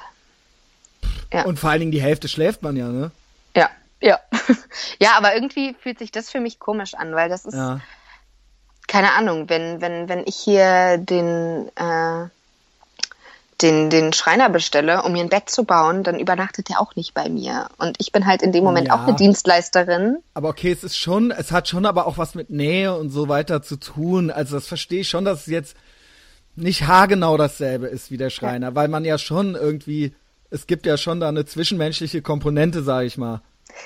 Ja. 1.31 1.43
Und 1.45 1.59
vor 1.59 1.69
allen 1.69 1.81
Dingen 1.81 1.91
die 1.91 2.01
Hälfte 2.01 2.27
schläft 2.27 2.63
man 2.63 2.75
ja, 2.75 2.87
ne? 2.87 3.11
Ja, 3.55 3.69
ja. 4.01 4.19
ja, 4.99 5.11
aber 5.17 5.35
irgendwie 5.35 5.75
fühlt 5.79 5.99
sich 5.99 6.11
das 6.11 6.29
für 6.31 6.39
mich 6.39 6.57
komisch 6.59 6.95
an, 6.95 7.13
weil 7.13 7.29
das 7.29 7.45
ist, 7.45 7.53
Ja. 7.53 7.79
keine 8.87 9.11
Ahnung, 9.13 9.49
wenn, 9.49 9.81
wenn, 9.81 10.09
wenn 10.09 10.23
ich 10.25 10.35
hier 10.37 10.97
den, 10.97 11.69
äh, 11.75 12.29
den, 13.61 13.89
den 13.89 14.13
Schreiner 14.13 14.49
bestelle, 14.49 15.03
um 15.03 15.11
mir 15.11 15.21
ein 15.21 15.29
Bett 15.29 15.49
zu 15.49 15.63
bauen, 15.65 16.03
dann 16.03 16.19
übernachtet 16.19 16.69
er 16.69 16.79
auch 16.81 16.95
nicht 16.95 17.13
bei 17.13 17.27
mir. 17.29 17.67
Und 17.77 17.97
ich 17.99 18.11
bin 18.11 18.25
halt 18.25 18.41
in 18.41 18.51
dem 18.51 18.63
Moment 18.63 18.87
Ja. 18.87 18.95
auch 18.95 19.07
eine 19.07 19.15
Dienstleisterin. 19.15 20.17
Aber 20.33 20.49
okay, 20.49 20.71
es 20.71 20.83
ist 20.83 20.97
schon, 20.97 21.31
es 21.31 21.51
hat 21.51 21.67
schon 21.67 21.85
aber 21.85 22.07
auch 22.07 22.17
was 22.17 22.35
mit 22.35 22.49
Nähe 22.49 22.95
und 22.95 23.09
so 23.09 23.27
weiter 23.27 23.61
zu 23.61 23.75
tun. 23.77 24.31
Also 24.31 24.55
das 24.55 24.67
verstehe 24.67 25.01
ich 25.01 25.09
schon, 25.09 25.25
dass 25.25 25.41
es 25.41 25.47
jetzt 25.47 25.75
nicht 26.55 26.87
haargenau 26.87 27.37
dasselbe 27.37 27.87
ist 27.87 28.11
wie 28.11 28.17
der 28.17 28.29
Schreiner, 28.29 28.75
weil 28.75 28.87
man 28.87 29.05
ja 29.05 29.17
schon 29.17 29.55
irgendwie, 29.55 30.13
es 30.49 30.67
gibt 30.67 30.85
ja 30.85 30.97
schon 30.97 31.19
da 31.19 31.29
eine 31.29 31.45
zwischenmenschliche 31.45 32.21
Komponente, 32.21 32.83
sage 32.83 33.07
ich 33.07 33.17
mal. 33.17 33.41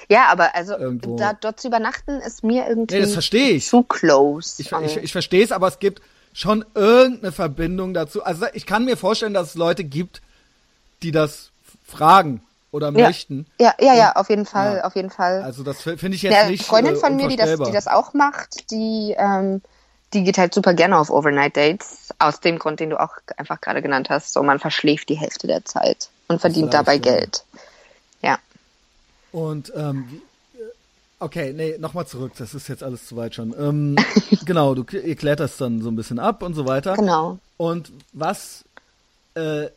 Ja, 0.09 0.27
aber 0.31 0.55
also 0.55 0.77
Irgendwo. 0.77 1.17
da, 1.17 1.33
dort 1.33 1.59
zu 1.59 1.67
übernachten 1.67 2.19
ist 2.21 2.43
mir 2.43 2.67
irgendwie 2.67 2.95
Nee, 2.95 3.01
das 3.01 3.13
verstehe 3.13 3.51
ich. 3.51 3.67
zu 3.67 3.83
close. 3.83 4.61
Ich, 4.61 4.71
ich, 4.71 4.97
ich 4.97 5.11
verstehe 5.11 5.43
es, 5.43 5.51
aber 5.51 5.67
es 5.67 5.77
gibt 5.79 6.01
schon 6.33 6.65
irgendeine 6.73 7.31
Verbindung 7.31 7.93
dazu. 7.93 8.23
Also 8.23 8.45
ich 8.53 8.65
kann 8.65 8.85
mir 8.85 8.97
vorstellen, 8.97 9.33
dass 9.33 9.49
es 9.49 9.55
Leute 9.55 9.83
gibt, 9.83 10.21
die 11.03 11.11
das 11.11 11.51
fragen 11.85 12.41
oder 12.71 12.87
ja, 12.87 13.07
möchten. 13.07 13.45
ja, 13.59 13.73
ja, 13.79 13.93
ja, 13.93 14.11
auf 14.15 14.29
jeden 14.29 14.47
Fall, 14.47 14.77
Ja. 14.77 14.83
auf 14.85 14.95
jeden 14.95 15.11
Fall. 15.11 15.43
Also 15.43 15.63
das 15.63 15.81
finde 15.81 16.09
ich 16.09 16.23
jetzt 16.23 16.35
Eine 16.35 16.51
nicht 16.51 16.65
Freundin 16.65 16.95
äh, 16.95 16.97
von 16.97 17.15
mir, 17.15 17.27
die 17.27 17.35
das, 17.35 17.59
die 17.59 17.71
das 17.71 17.87
auch 17.87 18.13
macht, 18.13 18.71
die, 18.71 19.13
ähm, 19.15 19.61
die 20.13 20.23
geht 20.23 20.37
halt 20.39 20.53
super 20.53 20.73
gerne 20.73 20.97
auf 20.97 21.11
Overnight 21.11 21.55
Dates. 21.55 22.13
Aus 22.19 22.39
dem 22.39 22.57
Grund, 22.59 22.79
den 22.79 22.89
du 22.89 22.99
auch 22.99 23.13
einfach 23.37 23.61
gerade 23.61 23.81
genannt 23.81 24.09
hast. 24.09 24.33
So, 24.33 24.41
man 24.43 24.59
verschläft 24.59 25.09
die 25.09 25.15
Hälfte 25.15 25.47
der 25.47 25.65
Zeit 25.65 26.09
und 26.27 26.41
verdient 26.41 26.73
dabei 26.73 26.95
ja. 26.95 26.99
Geld. 26.99 27.43
Ja. 28.21 28.39
Und 29.31 29.71
ähm, 29.75 30.07
äh, 30.11 30.32
okay, 31.23 31.53
nee, 31.53 31.77
nochmal 31.77 32.05
zurück, 32.07 32.33
das 32.37 32.53
ist 32.53 32.67
jetzt 32.67 32.83
alles 32.83 33.07
zu 33.07 33.15
weit 33.15 33.35
schon. 33.35 33.53
Ähm, 33.57 33.95
genau, 34.45 34.75
du, 34.75 34.83
ihr 34.97 35.15
klärt 35.15 35.39
das 35.39 35.57
dann 35.57 35.81
so 35.81 35.89
ein 35.89 35.95
bisschen 35.95 36.19
ab 36.19 36.43
und 36.43 36.53
so 36.53 36.65
weiter. 36.67 36.95
Genau. 36.95 37.39
Und 37.57 37.91
was, 38.11 38.65
äh, 39.35 39.67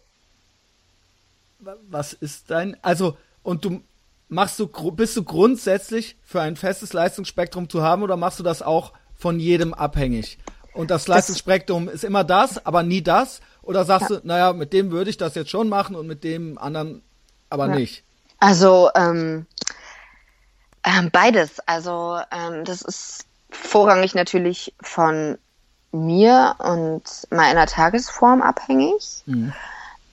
wa- 1.61 1.77
was 1.89 2.13
ist 2.13 2.51
dein, 2.51 2.77
also, 2.83 3.17
und 3.43 3.65
du 3.65 3.81
machst 4.29 4.59
du, 4.59 4.67
bist 4.93 5.17
du 5.17 5.25
grundsätzlich 5.25 6.17
für 6.25 6.41
ein 6.41 6.57
festes 6.57 6.93
Leistungsspektrum 6.93 7.69
zu 7.69 7.83
haben 7.83 8.03
oder 8.03 8.17
machst 8.17 8.39
du 8.39 8.43
das 8.43 8.61
auch 8.63 8.93
von 9.17 9.39
jedem 9.39 9.73
abhängig? 9.73 10.39
Und 10.75 10.91
das 10.91 11.07
Leistungsspektrum 11.09 11.89
ist 11.89 12.05
immer 12.05 12.25
das, 12.25 12.65
aber 12.67 12.83
nie 12.83 13.03
das? 13.03 13.41
Oder 13.63 13.85
sagst 13.85 14.11
du, 14.11 14.21
naja, 14.25 14.53
mit 14.53 14.73
dem 14.73 14.91
würde 14.91 15.11
ich 15.11 15.17
das 15.17 15.35
jetzt 15.35 15.51
schon 15.51 15.69
machen 15.69 15.97
und 15.97 16.07
mit 16.07 16.23
dem 16.23 16.59
anderen 16.59 17.03
aber 17.49 17.69
Ja. 17.69 17.77
nicht? 17.77 18.03
Also 18.39 18.91
ähm, 18.95 19.47
ähm, 20.87 21.11
beides. 21.11 21.61
Also 21.67 22.19
ähm, 22.31 22.65
das 22.65 22.81
ist 22.81 23.27
vorrangig 23.51 24.15
natürlich 24.15 24.75
von 24.81 25.37
mir 25.93 26.55
und 26.59 27.03
meiner 27.31 27.67
Tagesform 27.67 28.41
abhängig. 28.41 29.23
Mhm. 29.27 29.53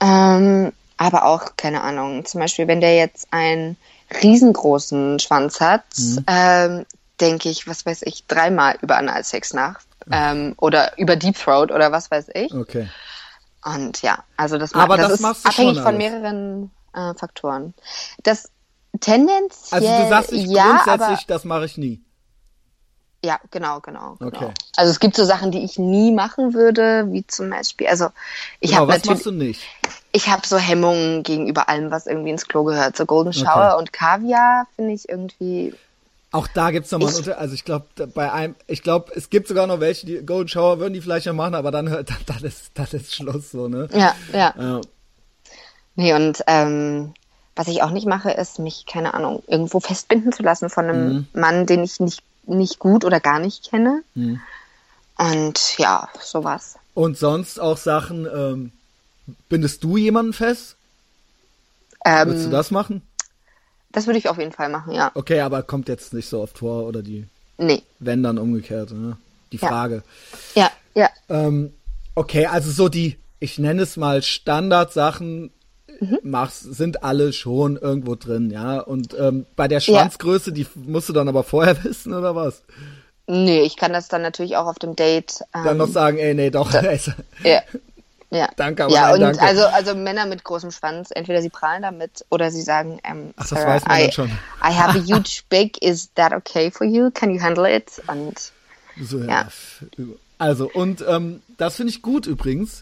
Ähm, 0.02 0.74
aber 0.98 1.26
auch, 1.26 1.56
keine 1.58 1.82
Ahnung, 1.82 2.26
zum 2.26 2.42
Beispiel, 2.42 2.68
wenn 2.68 2.82
der 2.82 2.96
jetzt 2.96 3.28
einen 3.32 3.78
riesengroßen 4.22 5.20
Schwanz 5.20 5.60
hat, 5.62 5.84
Mhm. 5.98 6.26
ähm, 6.28 6.86
denke 7.20 7.50
ich, 7.50 7.68
was 7.68 7.86
weiß 7.86 8.02
ich, 8.04 8.26
dreimal 8.28 8.78
über 8.82 8.98
Analsex 8.98 9.54
nach. 9.54 9.80
Ähm, 10.12 10.54
oder 10.58 10.98
über 10.98 11.16
Deep 11.16 11.38
Throat 11.38 11.72
oder 11.72 11.92
was 11.94 12.12
weiß 12.12 12.28
ich. 12.34 12.54
Okay. 12.54 12.90
Und 13.64 14.02
ja, 14.02 14.24
also 14.36 14.58
das, 14.58 14.74
Aber 14.74 14.98
das, 14.98 15.20
das 15.20 15.38
ist 15.38 15.46
abhängig 15.46 15.80
von 15.80 15.96
mehreren 15.96 16.72
äh, 16.94 17.14
Faktoren. 17.14 17.74
Das 18.24 18.50
tendenziell 19.00 19.82
Also 19.82 20.04
du 20.04 20.10
sagst 20.10 20.32
nicht 20.32 20.50
ja, 20.52 20.64
grundsätzlich, 20.64 21.20
aber 21.20 21.20
das 21.28 21.44
mache 21.46 21.66
ich 21.66 21.78
nie. 21.78 22.02
ja, 23.26 23.40
genau, 23.52 23.80
genau, 23.80 24.18
genau. 24.20 24.38
Okay. 24.38 24.54
Also 24.76 24.92
es 24.92 25.00
gibt 25.00 25.16
so 25.16 25.24
Sachen, 25.24 25.52
die 25.52 25.64
ich 25.64 25.80
nie 25.80 26.12
machen 26.12 26.54
würde, 26.54 27.06
wie 27.12 27.26
zum 27.26 27.50
Beispiel, 27.50 27.88
also 27.88 28.10
ich 28.60 28.72
Genau, 28.72 28.82
habe 28.82 28.94
was 28.94 29.06
machst 29.06 29.26
du 29.26 29.32
nicht? 29.32 29.62
ich 30.12 30.28
habe 30.28 30.46
so 30.46 30.58
Hemmungen 30.58 31.24
gegenüber 31.24 31.70
allem, 31.70 31.90
was 31.90 32.06
irgendwie 32.06 32.32
ins 32.32 32.48
Klo 32.48 32.64
gehört. 32.64 32.96
So 32.98 33.06
Golden 33.06 33.34
Shower 33.34 33.72
Okay. 33.72 33.80
und 33.80 33.94
Kaviar 33.94 34.68
finde 34.76 34.94
ich 34.94 35.10
irgendwie. 35.10 35.74
Auch 36.32 36.48
da 36.48 36.72
gibt's 36.72 36.92
noch 36.92 37.00
mal 37.00 37.16
einen 37.16 37.30
also 37.34 37.54
ich 37.54 37.64
glaube 37.64 37.86
bei 38.08 38.32
einem 38.32 38.56
ich 38.68 38.82
glaube 38.82 39.12
es 39.16 39.30
gibt 39.30 39.48
sogar 39.48 39.68
noch 39.68 39.80
welche 39.80 40.06
die 40.06 40.26
Golden 40.26 40.48
Shower 40.50 40.80
würden 40.80 40.94
die 40.94 41.02
vielleicht 41.02 41.28
noch 41.28 41.34
machen 41.34 41.54
aber 41.56 41.72
dann 41.72 41.90
hört 41.90 42.10
dann, 42.10 42.18
dann 42.26 42.44
ist 42.44 42.72
dann 42.74 42.88
ist 42.92 43.14
Schluss 43.16 43.52
so 43.52 43.68
ne 43.68 43.88
Ja, 43.92 44.16
ja. 44.34 44.54
ja. 44.58 44.82
Nee, 45.96 46.14
und 46.14 46.44
ähm, 46.48 47.14
was 47.56 47.68
ich 47.68 47.84
auch 47.84 47.92
nicht 47.92 48.08
mache, 48.08 48.32
ist 48.32 48.60
mich, 48.60 48.86
keine 48.86 49.14
Ahnung, 49.14 49.44
irgendwo 49.48 49.80
festbinden 49.80 50.32
zu 50.34 50.44
lassen 50.44 50.70
von 50.70 50.86
einem 50.90 51.14
Mhm. 51.14 51.28
Mann, 51.34 51.66
den 51.66 51.84
ich 51.84 52.00
nicht, 52.00 52.22
nicht 52.46 52.80
gut 52.80 53.06
oder 53.06 53.20
gar 53.20 53.40
nicht 53.40 53.70
kenne. 53.70 54.02
Mhm. 54.16 54.40
Und 55.18 55.78
ja, 55.78 56.10
sowas. 56.22 56.76
und 56.96 57.18
sonst 57.18 57.60
auch 57.60 57.78
Sachen 57.78 58.26
ähm, 58.26 58.72
bindest 59.50 59.84
du 59.84 59.98
jemanden 59.98 60.34
fest 60.34 60.76
Ähm, 62.06 62.28
würdest 62.28 62.46
du 62.48 62.50
das 62.50 62.72
machen 62.72 63.02
das 63.92 64.08
würde 64.08 64.18
ich 64.18 64.28
auf 64.28 64.40
jeden 64.40 64.52
Fall 64.52 64.70
machen, 64.70 64.92
ja. 64.92 65.12
okay 65.14 65.40
aber 65.42 65.62
kommt 65.62 65.88
jetzt 65.88 66.14
nicht 66.14 66.28
so 66.28 66.42
oft 66.42 66.58
vor 66.58 66.84
oder 66.88 67.02
die 67.04 67.26
Nee. 67.60 67.84
wenn 68.00 68.24
dann 68.24 68.40
umgekehrt 68.40 68.92
ne? 68.92 69.18
die 69.52 69.58
Ja. 69.58 69.68
Frage 69.68 70.04
Ja, 70.56 70.72
ja. 70.96 71.10
ähm, 71.30 71.74
okay 72.16 72.48
also 72.48 72.72
so 72.72 72.90
die 72.90 73.16
ich 73.40 73.60
nenne 73.60 73.84
es 73.84 73.96
mal 73.98 74.22
Standardsachen, 74.24 75.52
mhm. 76.04 76.20
machst, 76.24 76.62
sind 76.62 77.04
alle 77.04 77.34
schon 77.34 77.78
irgendwo 77.78 78.16
drin, 78.16 78.50
ja. 78.52 78.80
Und 78.80 79.16
ähm, 79.20 79.46
bei 79.56 79.68
der 79.68 79.80
Schwanzgröße, 79.80 80.52
ja. 80.52 80.56
die 80.56 80.68
musst 80.76 81.10
du 81.10 81.14
dann 81.14 81.28
aber 81.28 81.44
vorher 81.44 81.84
wissen, 81.84 82.14
oder 82.14 82.36
was? 82.36 82.64
Nee, 83.28 83.62
ich 83.62 83.78
kann 83.78 83.94
das 83.94 84.10
dann 84.10 84.22
natürlich 84.22 84.58
auch 84.58 84.68
auf 84.68 84.80
dem 84.80 84.96
Date. 84.96 85.42
Ähm, 85.56 85.64
dann 85.64 85.78
noch 85.78 85.88
sagen, 85.88 86.18
ey, 86.18 86.34
nee, 86.34 86.50
doch. 86.50 86.72
Da, 86.72 86.82
ja. 87.44 87.62
Ja. 88.34 88.50
Danke, 88.56 88.86
aber 88.86 88.94
ja, 88.94 89.02
nein, 89.02 89.14
und 89.14 89.22
danke. 89.22 89.42
also 89.44 89.66
also 89.68 89.96
Männer 89.96 90.26
mit 90.26 90.44
großem 90.44 90.72
Schwanz, 90.72 91.10
entweder 91.14 91.44
sie 91.44 91.50
prahlen 91.50 91.84
damit 91.84 92.26
oder 92.32 92.50
sie 92.50 92.64
sagen, 92.64 93.00
ähm, 93.04 93.32
Ach, 93.38 93.48
das 93.48 93.64
weiß 93.64 93.86
man 93.86 94.00
I, 94.00 94.12
schon. 94.12 94.28
I 94.28 94.74
have 94.74 94.98
a 94.98 95.02
huge 95.06 95.44
big, 95.50 95.80
is 95.84 96.10
that 96.16 96.34
okay 96.34 96.72
for 96.72 96.86
you? 96.86 97.12
Can 97.12 97.30
you 97.30 97.40
handle 97.40 97.72
it? 97.72 98.02
Und 98.08 98.52
so, 99.00 99.20
ja. 99.20 99.48
Also 100.40 100.68
und 100.74 101.06
ähm, 101.08 101.44
das 101.58 101.76
finde 101.76 101.92
ich 101.92 102.02
gut 102.02 102.26
übrigens, 102.26 102.82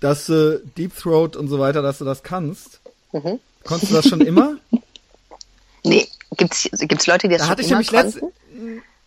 dass 0.00 0.28
äh, 0.28 0.60
Deep 0.76 0.96
Throat 0.96 1.36
und 1.36 1.48
so 1.48 1.58
weiter, 1.58 1.82
dass 1.82 1.98
du 1.98 2.04
das 2.04 2.22
kannst. 2.22 2.80
Mhm. 3.12 3.40
Konntest 3.64 3.92
du 3.92 3.96
das 3.96 4.08
schon 4.08 4.20
immer? 4.20 4.56
nee, 5.84 6.08
gibt's 6.36 6.68
gibt's 6.72 7.06
Leute, 7.06 7.28
die 7.28 7.34
das 7.34 7.42
da 7.42 7.44
schon 7.44 7.50
hatte 7.52 7.62
ich 7.62 7.68
immer 7.68 7.78
nämlich 7.78 7.90
letzt, 7.90 8.20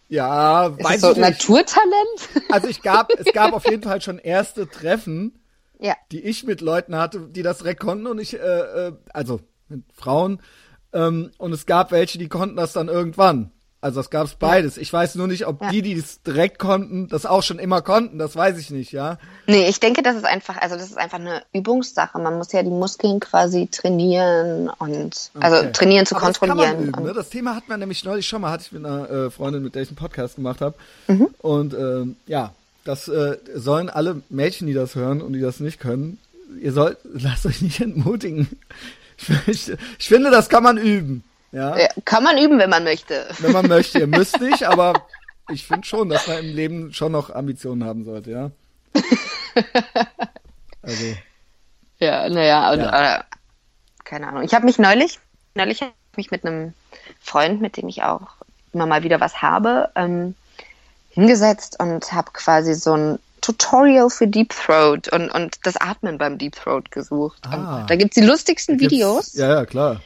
ja, 0.09 0.67
Ist 0.67 0.83
weiß 0.83 1.01
das 1.01 1.01
so 1.01 1.11
ich 1.11 1.17
nicht. 1.17 1.29
Naturtalent? 1.29 2.29
Also 2.49 2.67
ich 2.67 2.81
gab, 2.81 3.11
es 3.11 3.31
gab 3.31 3.53
auf 3.53 3.65
jeden 3.65 3.83
Fall 3.83 4.01
schon 4.01 4.17
erste 4.17 4.67
Treffen, 4.67 5.39
ja. 5.79 5.95
die 6.11 6.21
ich 6.21 6.43
mit 6.43 6.61
Leuten 6.61 6.95
hatte, 6.95 7.27
die 7.29 7.43
das 7.43 7.59
direkt 7.59 7.79
konnten 7.79 8.07
und 8.07 8.19
ich, 8.19 8.33
äh, 8.33 8.37
äh, 8.37 8.93
also 9.13 9.39
mit 9.67 9.83
Frauen, 9.93 10.41
ähm, 10.93 11.31
und 11.37 11.53
es 11.53 11.67
gab 11.67 11.91
welche, 11.91 12.17
die 12.17 12.27
konnten 12.27 12.55
das 12.55 12.73
dann 12.73 12.87
irgendwann. 12.87 13.51
Also 13.81 14.01
es 14.01 14.09
gab's 14.09 14.35
beides. 14.35 14.75
Ich 14.77 14.91
weiß 14.91 15.15
nur 15.15 15.27
nicht, 15.27 15.47
ob 15.47 15.61
Ja. 15.61 15.69
die, 15.71 15.81
die 15.81 15.93
es 15.93 16.21
direkt 16.23 16.59
konnten, 16.59 17.07
das 17.07 17.25
auch 17.25 17.43
schon 17.43 17.59
immer 17.59 17.81
konnten. 17.81 18.17
Das 18.19 18.35
weiß 18.35 18.57
ich 18.57 18.71
nicht, 18.71 18.91
ja. 18.91 19.17
Nee, 19.47 19.69
ich 19.69 19.79
denke, 19.79 20.03
das 20.03 20.17
ist 20.17 20.25
einfach, 20.25 20.57
also 20.61 20.75
das 20.75 20.85
ist 20.87 20.97
einfach 20.97 21.17
eine 21.19 21.43
Übungssache. 21.53 22.19
Man 22.19 22.37
muss 22.37 22.51
ja 22.51 22.61
die 22.61 22.69
Muskeln 22.69 23.21
quasi 23.21 23.67
trainieren 23.71 24.69
und 24.79 25.31
also 25.39 25.57
Okay. 25.59 25.71
trainieren 25.71 26.05
zu 26.05 26.15
Aber 26.17 26.27
das 26.27 26.39
kann 26.39 26.49
kontrollieren. 26.49 26.79
man 26.79 26.89
üben, 26.89 27.03
ne? 27.05 27.13
Das 27.13 27.29
Thema 27.29 27.55
hatten 27.55 27.69
wir 27.69 27.77
nämlich 27.77 28.03
neulich 28.03 28.27
schon 28.27 28.41
mal, 28.41 28.51
hatte 28.51 28.63
ich 28.65 28.71
mit 28.73 28.85
einer 28.85 29.09
äh, 29.09 29.29
Freundin, 29.31 29.63
mit 29.63 29.75
der 29.75 29.83
ich 29.83 29.87
einen 29.89 29.95
Podcast 29.95 30.35
gemacht 30.35 30.59
habe. 30.59 30.75
Mhm. 31.07 31.27
Und 31.39 31.73
ähm, 31.73 32.17
ja, 32.27 32.53
das 32.83 33.07
äh, 33.07 33.37
sollen 33.55 33.89
alle 33.89 34.21
Mädchen, 34.29 34.67
die 34.67 34.73
das 34.73 34.95
hören 34.95 35.21
und 35.21 35.31
die 35.33 35.41
das 35.41 35.61
nicht 35.61 35.79
können, 35.79 36.17
ihr 36.61 36.73
sollt, 36.73 36.97
lasst 37.13 37.45
euch 37.45 37.61
nicht 37.61 37.79
entmutigen. 37.79 38.49
Ich, 39.47 39.71
ich 39.99 40.07
finde, 40.07 40.31
das 40.31 40.49
kann 40.49 40.63
man 40.63 40.77
üben. 40.77 41.23
Ja, 41.51 41.77
Ja, 41.77 41.87
kann 42.05 42.23
man 42.23 42.37
üben, 42.37 42.59
wenn 42.59 42.69
man 42.69 42.83
möchte. 42.83 43.27
wenn 43.39 43.51
man 43.51 43.67
möchte. 43.67 43.99
Ihr 43.99 44.07
müsst 44.07 44.39
nicht, 44.41 44.63
aber 44.63 44.93
ich 45.51 45.65
finde 45.65 45.85
schon, 45.87 46.09
dass 46.09 46.27
man 46.27 46.39
im 46.39 46.55
Leben 46.55 46.93
schon 46.93 47.11
noch 47.11 47.29
Ambitionen 47.29 47.83
haben 47.83 48.03
sollte, 48.03 48.31
ja. 48.31 48.51
Also, 50.81 51.05
Ja, 51.99 52.29
naja, 52.29 52.71
und, 52.71 52.79
Ja. 52.79 53.15
Äh, 53.17 53.23
keine 54.03 54.27
Ahnung. 54.27 54.43
Ich 54.43 54.53
habe 54.53 54.65
mich 54.65 54.79
neulich, 54.79 55.19
neulich 55.55 55.81
habe 55.81 55.91
ich 56.13 56.17
mich 56.17 56.31
mit 56.31 56.45
einem 56.45 56.73
Freund, 57.19 57.61
mit 57.61 57.77
dem 57.77 57.87
ich 57.87 58.03
auch 58.03 58.27
immer 58.73 58.85
mal 58.85 59.03
wieder 59.03 59.19
was 59.19 59.41
habe, 59.41 59.89
ähm, 59.95 60.35
hingesetzt 61.09 61.79
und 61.79 62.11
habe 62.11 62.31
quasi 62.33 62.73
so 62.73 62.93
ein 62.93 63.19
Tutorial 63.41 64.09
für 64.09 64.27
Deep 64.27 64.53
Throat 64.53 65.07
und, 65.09 65.29
und 65.29 65.57
das 65.65 65.77
Atmen 65.77 66.17
beim 66.17 66.37
Deep 66.37 66.55
Throat 66.55 66.91
gesucht. 66.91 67.41
Ah. 67.45 67.85
Da 67.87 67.95
gibt's 67.95 68.15
die 68.15 68.21
lustigsten 68.21 68.79
Videos, 68.79 69.33
Ja, 69.33 69.47
ja, 69.49 69.65
klar. 69.65 70.01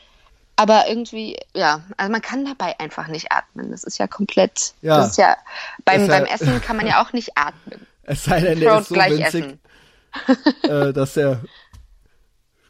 Aber 0.55 0.87
irgendwie, 0.87 1.37
ja, 1.53 1.81
also 1.97 2.11
man 2.11 2.21
kann 2.21 2.45
dabei 2.45 2.79
einfach 2.79 3.07
nicht 3.07 3.31
atmen. 3.31 3.71
Das 3.71 3.83
ist 3.83 3.97
ja 3.97 4.07
komplett, 4.07 4.73
Ja. 4.81 4.97
das 4.97 5.11
ist 5.11 5.17
ja, 5.17 5.35
beim, 5.85 6.01
ja- 6.01 6.07
beim 6.07 6.25
Essen 6.25 6.61
kann 6.61 6.77
man 6.77 6.85
ja 6.87 7.01
auch 7.03 7.11
nicht 7.13 7.37
atmen. 7.37 7.85
Es 8.03 8.23
sei 8.25 8.41
denn, 8.41 8.59
der 8.59 8.83
Throat 8.83 8.83
ist 8.83 8.89
so 8.89 8.95
winzig, 8.95 9.57
äh, 10.63 10.93
dass 10.93 11.17
er 11.17 11.41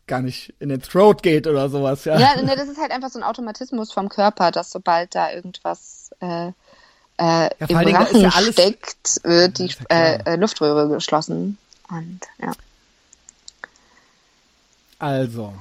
gar 0.05 0.21
nicht 0.21 0.53
in 0.59 0.69
den 0.69 0.81
Throat 0.81 1.23
geht 1.23 1.47
oder 1.47 1.69
sowas, 1.69 2.05
ja. 2.05 2.19
Ja, 2.19 2.41
ne, 2.41 2.55
das 2.55 2.67
ist 2.69 2.79
halt 2.79 2.91
einfach 2.91 3.09
so 3.09 3.19
ein 3.19 3.23
Automatismus 3.23 3.91
vom 3.91 4.09
Körper, 4.09 4.51
dass 4.51 4.69
sobald 4.69 5.15
da 5.15 5.31
irgendwas 5.31 6.11
äh, 6.19 6.51
äh, 7.17 7.49
vor 7.67 7.81
im 7.81 7.95
Rachen 7.95 8.19
ja 8.21 8.29
alles- 8.29 8.53
steckt, 8.53 9.19
wird 9.23 9.59
die 9.59 9.67
ja 9.67 9.75
äh, 9.89 10.19
äh, 10.25 10.35
Luftröhre 10.35 10.87
geschlossen. 10.89 11.57
Und 11.89 12.19
ja. 12.41 12.51
Also, 14.99 15.53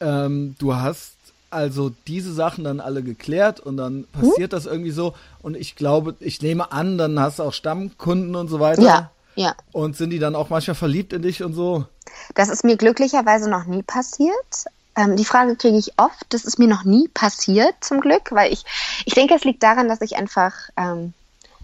ähm, 0.00 0.54
du 0.58 0.74
hast 0.74 1.15
also 1.50 1.92
diese 2.06 2.32
Sachen 2.32 2.64
dann 2.64 2.80
alle 2.80 3.02
geklärt 3.02 3.60
und 3.60 3.76
dann 3.76 4.06
passiert 4.12 4.52
das 4.52 4.66
irgendwie 4.66 4.90
so 4.90 5.14
und 5.42 5.56
ich 5.56 5.76
glaube, 5.76 6.14
ich 6.20 6.42
nehme 6.42 6.72
an, 6.72 6.98
dann 6.98 7.18
hast 7.20 7.38
du 7.38 7.44
auch 7.44 7.52
Stammkunden 7.52 8.34
und 8.36 8.48
so 8.48 8.60
weiter. 8.60 8.82
Ja, 8.82 9.10
ja. 9.34 9.54
Und 9.72 9.96
sind 9.96 10.10
die 10.10 10.18
dann 10.18 10.34
auch 10.34 10.50
manchmal 10.50 10.74
verliebt 10.74 11.12
in 11.12 11.22
dich 11.22 11.42
und 11.42 11.52
so? 11.52 11.84
Das 12.34 12.48
ist 12.48 12.64
mir 12.64 12.76
glücklicherweise 12.76 13.48
noch 13.48 13.66
nie 13.66 13.82
passiert. 13.82 14.64
Ähm, 14.96 15.16
die 15.16 15.24
Frage 15.24 15.56
kriege 15.56 15.76
ich 15.76 15.98
oft. 15.98 16.24
Das 16.30 16.44
ist 16.44 16.58
mir 16.58 16.68
noch 16.68 16.84
nie 16.84 17.08
passiert, 17.08 17.74
zum 17.80 18.00
Glück, 18.00 18.32
weil 18.32 18.52
ich, 18.52 18.64
ich 19.04 19.14
denke, 19.14 19.34
es 19.34 19.44
liegt 19.44 19.62
daran, 19.62 19.88
dass 19.88 20.00
ich 20.00 20.16
einfach 20.16 20.54
ähm, 20.76 21.12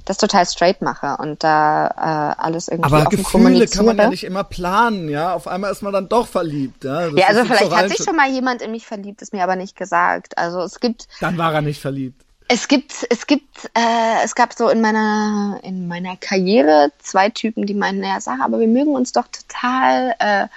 das 0.05 0.19
total 0.19 0.47
straight 0.47 0.83
mache 0.83 1.17
und 1.21 1.45
da 1.45 2.35
äh, 2.37 2.43
alles 2.43 2.69
irgendwie 2.69 2.93
Aber 2.93 3.07
offen 3.07 3.19
Gefühle 3.19 3.67
kann 3.69 3.85
man 3.87 3.97
ja 3.97 4.09
nicht 4.09 4.25
immer 4.25 4.45
planen, 4.45 5.09
ja. 5.09 5.35
Auf 5.35 5.47
einmal 5.47 5.71
ist 5.71 5.83
man 5.83 5.93
dann 5.93 6.09
doch 6.09 6.27
verliebt, 6.27 6.85
ja. 6.85 7.09
Das 7.11 7.19
ja, 7.19 7.27
also 7.27 7.45
vielleicht 7.45 7.71
hat 7.71 7.89
sich 7.89 8.05
schon 8.05 8.17
mal 8.17 8.29
jemand 8.29 8.63
in 8.63 8.71
mich 8.73 8.87
verliebt, 8.87 9.23
ist 9.23 9.33
mir 9.33 9.43
aber 9.43 9.57
nicht 9.57 9.77
gesagt. 9.77 10.37
Also 10.39 10.61
es 10.63 10.81
gibt 10.81 11.07
Dann 11.21 11.39
war 11.39 11.55
er 11.55 11.63
nicht 11.63 11.81
verliebt. 11.81 12.21
Es 12.49 12.69
gibt, 12.69 13.07
es 13.09 13.27
gibt, 13.27 13.71
äh, 13.75 14.25
es 14.25 14.35
gab 14.35 14.53
so 14.53 14.69
in 14.69 14.81
meiner, 14.81 15.61
in 15.63 15.89
meiner 15.89 16.17
Karriere 16.17 16.93
zwei 16.99 17.31
Typen, 17.31 17.65
die 17.65 17.73
meinten, 17.73 18.03
naja, 18.03 18.21
Sarah, 18.21 18.45
aber 18.45 18.61
wir 18.61 18.69
mögen 18.69 18.95
uns 18.95 19.13
doch 19.13 19.27
total. 19.29 20.15
Äh, 20.19 20.49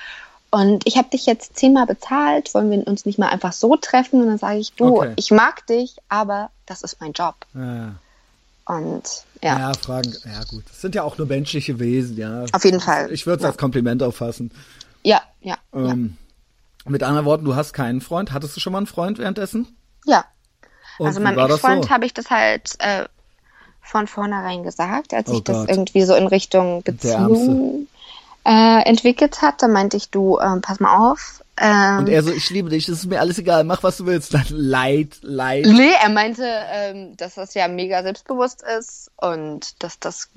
und 0.52 0.86
ich 0.88 0.98
habe 0.98 1.10
dich 1.10 1.26
jetzt 1.26 1.58
zehnmal 1.58 1.86
bezahlt, 1.86 2.54
wollen 2.54 2.72
wir 2.72 2.86
uns 2.88 3.06
nicht 3.06 3.20
mal 3.20 3.30
einfach 3.30 3.54
so 3.54 3.78
treffen? 3.78 4.22
Und 4.22 4.28
dann 4.28 4.38
sage 4.38 4.58
ich, 4.58 4.74
du, 4.74 4.98
Okay. 4.98 5.14
ich 5.16 5.32
mag 5.32 5.66
dich, 5.68 5.96
aber 6.10 6.50
das 6.66 6.82
ist 6.82 7.00
mein 7.00 7.14
Job. 7.14 7.36
Ja. 7.54 7.93
Und 8.68 9.03
Ja. 9.43 9.59
ja, 9.59 9.74
Fragen, 9.74 10.13
ja 10.26 10.43
gut. 10.49 10.63
Das 10.68 10.82
sind 10.82 10.95
ja 10.95 11.03
auch 11.03 11.18
nur 11.18 11.28
menschliche 11.28 11.80
Wesen, 11.80 12.18
ja. 12.18 12.45
Auf 12.51 12.66
jeden 12.66 12.80
Fall. 12.80 13.11
Ich 13.11 13.26
würde 13.28 13.38
es 13.38 13.43
Ja. 13.43 13.49
als 13.49 13.57
Kompliment 13.57 14.01
auffassen. 14.03 14.51
ja, 15.03 15.22
ja, 15.41 15.57
Ähm, 15.74 16.18
Mit 16.88 17.01
anderen 17.03 17.26
Worten, 17.26 17.45
du 17.45 17.55
hast 17.55 17.74
keinen 17.74 17.99
Freund. 18.01 18.32
Hattest 18.32 18.55
du 18.55 18.59
schon 18.59 18.72
mal 18.74 18.78
einen 18.80 18.88
Freund 18.88 19.18
währenddessen? 19.18 19.68
ja. 20.05 20.26
Und 20.97 21.07
also 21.07 21.20
meinem 21.20 21.36
das 21.36 21.51
Ex-Freund 21.51 21.84
so? 21.86 21.89
habe 21.89 22.05
ich 22.05 22.13
das 22.13 22.30
halt 22.30 22.76
äh, 22.80 23.03
von 23.82 24.07
vornherein 24.07 24.63
gesagt, 24.63 25.13
als 25.13 25.28
Oh 25.30 25.41
das 25.41 25.57
Gott. 25.57 25.70
irgendwie 25.70 26.03
so 26.03 26.16
in 26.16 26.28
Richtung. 26.28 26.84
Beziehung 26.84 27.88
äh, 28.46 28.82
entwickelt 28.88 29.41
hat. 29.41 29.62
Da 29.62 29.68
meinte 29.68 29.98
ich, 29.98 30.10
du, 30.10 30.39
ähm, 30.39 30.62
pass 30.62 30.80
mal 30.80 31.12
auf. 31.12 31.41
Ähm, 31.58 32.00
Und 32.00 32.10
er 32.10 32.22
so, 32.22 32.32
ich 32.32 32.50
liebe 32.50 32.70
dich, 32.70 32.86
das 32.86 33.00
ist 33.00 33.06
mir 33.06 33.20
alles 33.20 33.38
egal, 33.38 33.64
mach 33.64 33.82
was 33.84 33.98
du 33.98 34.06
willst. 34.06 34.34
Dann 34.34 34.46
leid, 34.50 35.18
leid. 35.22 35.66
Nee, 35.66 35.93
er 36.02 36.10
meinte, 36.10 36.46
ähm, 36.46 37.16
dass 37.18 37.36
das 37.36 37.54
ja 37.54 37.68
mega 37.68 38.04
selbstbewusst 38.04 38.62
ist 38.78 39.10
und 39.18 39.82
dass 39.82 40.00
das 40.00 40.30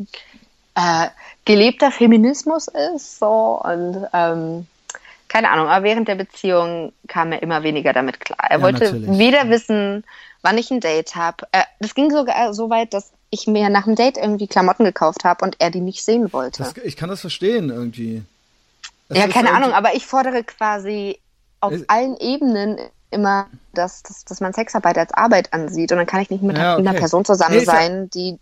äh, 0.75 1.09
gelebter 1.45 1.91
Feminismus 1.91 2.69
ist. 2.95 3.19
So 3.19 3.61
und 3.63 4.07
ähm, 4.13 4.67
keine 5.29 5.51
Ahnung, 5.51 5.69
aber 5.69 5.85
während 5.85 6.09
der 6.09 6.15
Beziehung 6.15 6.93
kam 7.09 7.33
er 7.33 7.43
immer 7.43 7.63
weniger 7.63 7.93
damit 7.93 8.21
klar. 8.21 8.39
Er 8.49 8.59
Ja, 8.59 8.63
wollte 8.63 8.85
natürlich. 8.85 9.19
weder 9.19 9.51
wissen, 9.51 10.05
wann 10.43 10.57
ich 10.57 10.71
ein 10.71 10.81
Date 10.81 11.17
habe. 11.17 11.47
Äh, 11.53 11.65
das 11.81 11.95
ging 11.95 12.11
sogar 12.11 12.55
so 12.55 12.71
weit, 12.71 12.95
dass 12.95 13.11
ich 13.31 13.47
mir 13.47 13.69
nach 13.69 13.85
dem 13.85 13.95
Date 13.95 14.17
irgendwie 14.17 14.47
Klamotten 14.47 14.85
gekauft 14.85 15.25
habe 15.25 15.45
und 15.45 15.57
er 15.59 15.71
die 15.71 15.81
nicht 15.81 16.05
sehen 16.05 16.33
wollte. 16.33 16.63
Das, 16.63 16.77
ich 16.79 16.97
kann 16.97 17.09
das 17.09 17.21
verstehen 17.21 17.71
irgendwie. 17.71 18.23
Das 19.09 19.19
ja, 19.19 19.29
keine 19.29 19.49
irgendwie- 19.49 19.63
Ahnung, 19.65 19.73
aber 19.75 19.95
ich 19.95 20.07
fordere 20.07 20.43
quasi 20.45 21.19
auf 21.61 21.73
Es- 21.73 21.89
allen 21.89 22.17
Ebenen 22.19 22.79
immer, 23.11 23.49
dass, 23.75 24.03
dass, 24.03 24.25
dass 24.25 24.41
man 24.41 24.53
Sexarbeit 24.53 24.99
als 24.99 25.13
Arbeit 25.13 25.53
ansieht 25.53 25.93
und 25.93 25.99
dann 25.99 26.07
kann 26.07 26.21
ich 26.21 26.31
nicht 26.31 26.43
mit 26.43 26.57
Ja, 26.59 26.77
einer 26.77 26.91
okay. 26.91 26.99
Person 27.01 27.25
zusammen 27.25 27.55
Nee, 27.55 27.61
ist 27.63 27.67
ja- 27.67 27.73
sein, 27.75 28.11
die, 28.11 28.39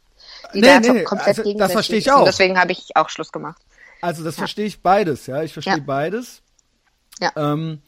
die 0.55 0.61
Nee, 0.61 0.67
da 0.67 0.81
nee, 0.81 1.03
komplett 1.05 1.29
also 1.29 1.43
das 1.43 1.45
gegensätzlich 1.45 1.73
verstehe 1.73 1.99
ich 1.99 2.07
ist. 2.07 2.13
Und 2.13 2.21
auch. 2.21 2.25
deswegen 2.25 2.59
habe 2.59 2.73
ich 2.73 2.97
auch 2.97 3.09
Schluss 3.09 3.33
gemacht. 3.33 3.61
Also 4.01 4.23
das 4.25 4.35
verstehe 4.37 4.67
ich 4.67 4.83
beides, 4.83 5.27
ja. 5.27 5.43
Ich 5.43 5.53
verstehe 5.53 5.79
Ja. 5.79 5.83
beides. 5.85 6.43
Ja. 7.21 7.33
Ähm, 7.37 7.81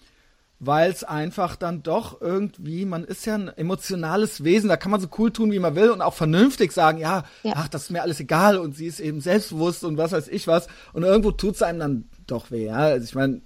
weil 0.60 0.90
es 0.90 1.04
einfach 1.04 1.54
dann 1.56 1.82
doch 1.84 2.20
irgendwie, 2.20 2.84
man 2.84 3.04
ist 3.04 3.24
ja 3.26 3.34
ein 3.36 3.48
emotionales 3.48 4.42
Wesen, 4.42 4.68
da 4.68 4.76
kann 4.76 4.90
man 4.90 5.00
so 5.00 5.06
cool 5.18 5.30
tun, 5.32 5.52
wie 5.52 5.58
man 5.60 5.74
will 5.76 5.90
und 5.90 6.02
auch 6.02 6.14
vernünftig 6.14 6.72
sagen, 6.72 6.98
ja, 6.98 7.24
Ja. 7.44 7.52
ach, 7.56 7.68
das 7.68 7.84
ist 7.84 7.90
mir 7.90 8.02
alles 8.02 8.18
egal 8.20 8.58
und 8.58 8.76
sie 8.76 8.86
ist 8.86 8.98
eben 9.00 9.20
selbstbewusst 9.20 9.84
und 9.84 9.96
was 9.98 10.12
weiß 10.12 10.28
ich 10.28 10.46
was 10.48 10.66
und 10.92 11.04
irgendwo 11.04 11.30
tut 11.30 11.54
es 11.54 11.62
einem 11.62 11.78
dann 11.78 12.04
doch 12.26 12.50
weh, 12.50 12.66
ja. 12.66 12.74
Also 12.76 13.04
ich 13.04 13.14
meine, 13.14 13.40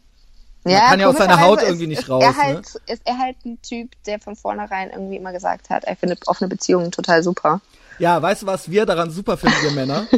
Man 0.64 0.74
kann 0.76 1.00
ja 1.00 1.08
aus 1.08 1.16
seiner 1.18 1.40
Haut 1.40 1.58
komischerweise 1.58 1.66
irgendwie 1.66 1.84
ist, 1.84 1.88
nicht 1.90 2.02
ist 2.02 2.08
raus, 2.10 2.22
Er 2.24 2.30
ne? 2.30 2.36
halt, 2.36 2.66
Ist 2.86 3.02
er 3.04 3.18
halt 3.18 3.36
ein 3.44 3.60
Typ, 3.62 3.90
der 4.06 4.18
von 4.18 4.34
vornherein 4.36 4.90
irgendwie 4.90 5.16
immer 5.16 5.32
gesagt 5.32 5.68
hat, 5.70 5.84
er 5.84 5.96
findet 5.96 6.26
offene 6.28 6.48
Beziehungen 6.48 6.92
total 6.92 7.22
super. 7.22 7.60
ja, 7.98 8.22
weißt 8.22 8.42
du, 8.42 8.46
was 8.46 8.70
wir 8.70 8.86
daran 8.86 9.10
super 9.10 9.36
finden, 9.36 9.62
wir 9.62 9.72
Männer? 9.72 10.06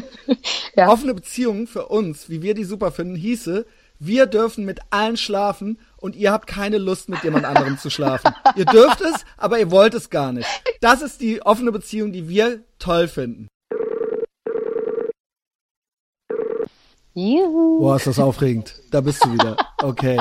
Ja. 0.77 0.89
Offene 0.89 1.15
Beziehungen 1.15 1.69
für 1.69 1.87
uns, 1.87 2.29
wie 2.29 2.43
wir 2.43 2.55
die 2.55 2.65
super 2.65 2.91
finden, 2.91 3.15
hieße, 3.15 3.65
wir 3.99 4.27
dürfen 4.27 4.65
mit 4.65 4.81
allen 4.91 5.17
schlafen 5.17 5.79
und 5.97 6.17
ihr 6.17 6.33
habt 6.33 6.47
keine 6.47 6.79
Lust, 6.79 7.09
mit 7.09 7.23
jemand 7.25 7.45
anderem 7.45 7.79
zu 7.79 7.91
schlafen. 7.91 8.33
Ihr 8.57 8.65
dürft 8.67 9.01
es, 9.01 9.25
aber 9.37 9.59
ihr 9.59 9.71
wollt 9.71 9.95
es 9.95 10.11
gar 10.11 10.33
nicht. 10.33 10.49
Das 10.81 11.01
ist 11.03 11.21
die 11.21 11.43
offene 11.43 11.73
Beziehung, 11.73 12.13
die 12.13 12.29
wir 12.29 12.61
toll 12.79 13.09
finden. 13.09 13.49
Juhu. 17.15 17.79
Boah, 17.81 17.97
ist 17.97 18.07
das 18.07 18.19
aufregend. 18.19 18.75
Da 18.91 19.01
bist 19.01 19.25
du 19.25 19.33
wieder. 19.33 19.57
Okay. 19.83 20.21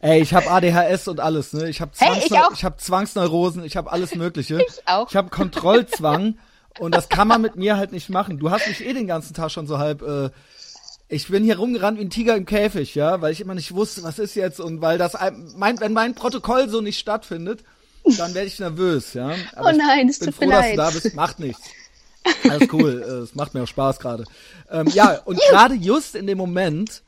Ey, 0.00 0.20
ich 0.20 0.32
habe 0.34 0.48
ADHS 0.50 1.08
und 1.08 1.18
alles, 1.20 1.52
ne? 1.52 1.68
Ich 1.68 1.80
habe 1.80 1.90
Hey, 1.98 2.22
ich 2.24 2.32
auch. 2.38 2.52
ich 2.52 2.64
hab 2.64 2.80
Zwangsneurosen, 2.80 3.64
ich 3.64 3.76
habe 3.76 3.90
alles 3.90 4.14
mögliche. 4.14 4.60
Ich 4.62 4.86
auch. 4.86 5.08
Ich 5.08 5.16
habe 5.16 5.28
Kontrollzwang 5.30 6.38
und 6.78 6.94
das 6.94 7.08
kann 7.08 7.26
man 7.26 7.40
mit 7.40 7.56
mir 7.56 7.76
halt 7.76 7.90
nicht 7.90 8.08
machen. 8.10 8.38
Du 8.38 8.50
hast 8.50 8.68
mich 8.68 8.84
eh 8.84 8.92
den 8.92 9.06
ganzen 9.08 9.34
Tag 9.34 9.50
schon 9.50 9.66
so 9.66 9.78
halb 9.78 10.02
äh, 10.02 10.30
ich 11.08 11.28
bin 11.28 11.42
hier 11.44 11.58
rumgerannt 11.58 11.98
wie 11.98 12.02
ein 12.04 12.10
Tiger 12.10 12.36
im 12.36 12.44
Käfig, 12.46 12.94
ja, 12.94 13.20
weil 13.20 13.32
ich 13.32 13.40
immer 13.40 13.54
nicht 13.54 13.74
wusste, 13.74 14.02
was 14.02 14.18
ist 14.18 14.34
jetzt 14.34 14.60
und 14.60 14.80
weil 14.80 14.98
das 14.98 15.14
ein- 15.14 15.52
mein 15.56 15.80
wenn 15.80 15.92
mein 15.92 16.14
Protokoll 16.14 16.68
so 16.68 16.80
nicht 16.80 16.98
stattfindet, 16.98 17.64
dann 18.18 18.34
werde 18.34 18.46
ich 18.48 18.58
nervös, 18.58 19.14
ja. 19.14 19.34
Aber 19.54 19.70
Oh 19.70 19.76
nein, 19.76 20.08
es 20.08 20.18
bin 20.18 20.26
tut 20.28 20.36
froh, 20.36 20.46
mir 20.46 20.52
dass 20.52 20.62
du 20.62 20.68
leid. 20.76 20.78
da 20.78 20.90
bist. 20.90 21.14
Macht 21.14 21.38
nichts. 21.40 21.62
Alles 22.48 22.68
cool, 22.72 22.92
es 23.24 23.34
macht 23.34 23.54
mir 23.54 23.62
auch 23.62 23.68
Spaß 23.68 23.98
gerade. 24.00 24.24
Ähm, 24.70 24.86
ja, 24.88 25.18
und 25.24 25.38
gerade 25.50 25.74
just 25.74 26.14
in 26.14 26.26
dem 26.26 26.38
Moment, 26.38 27.02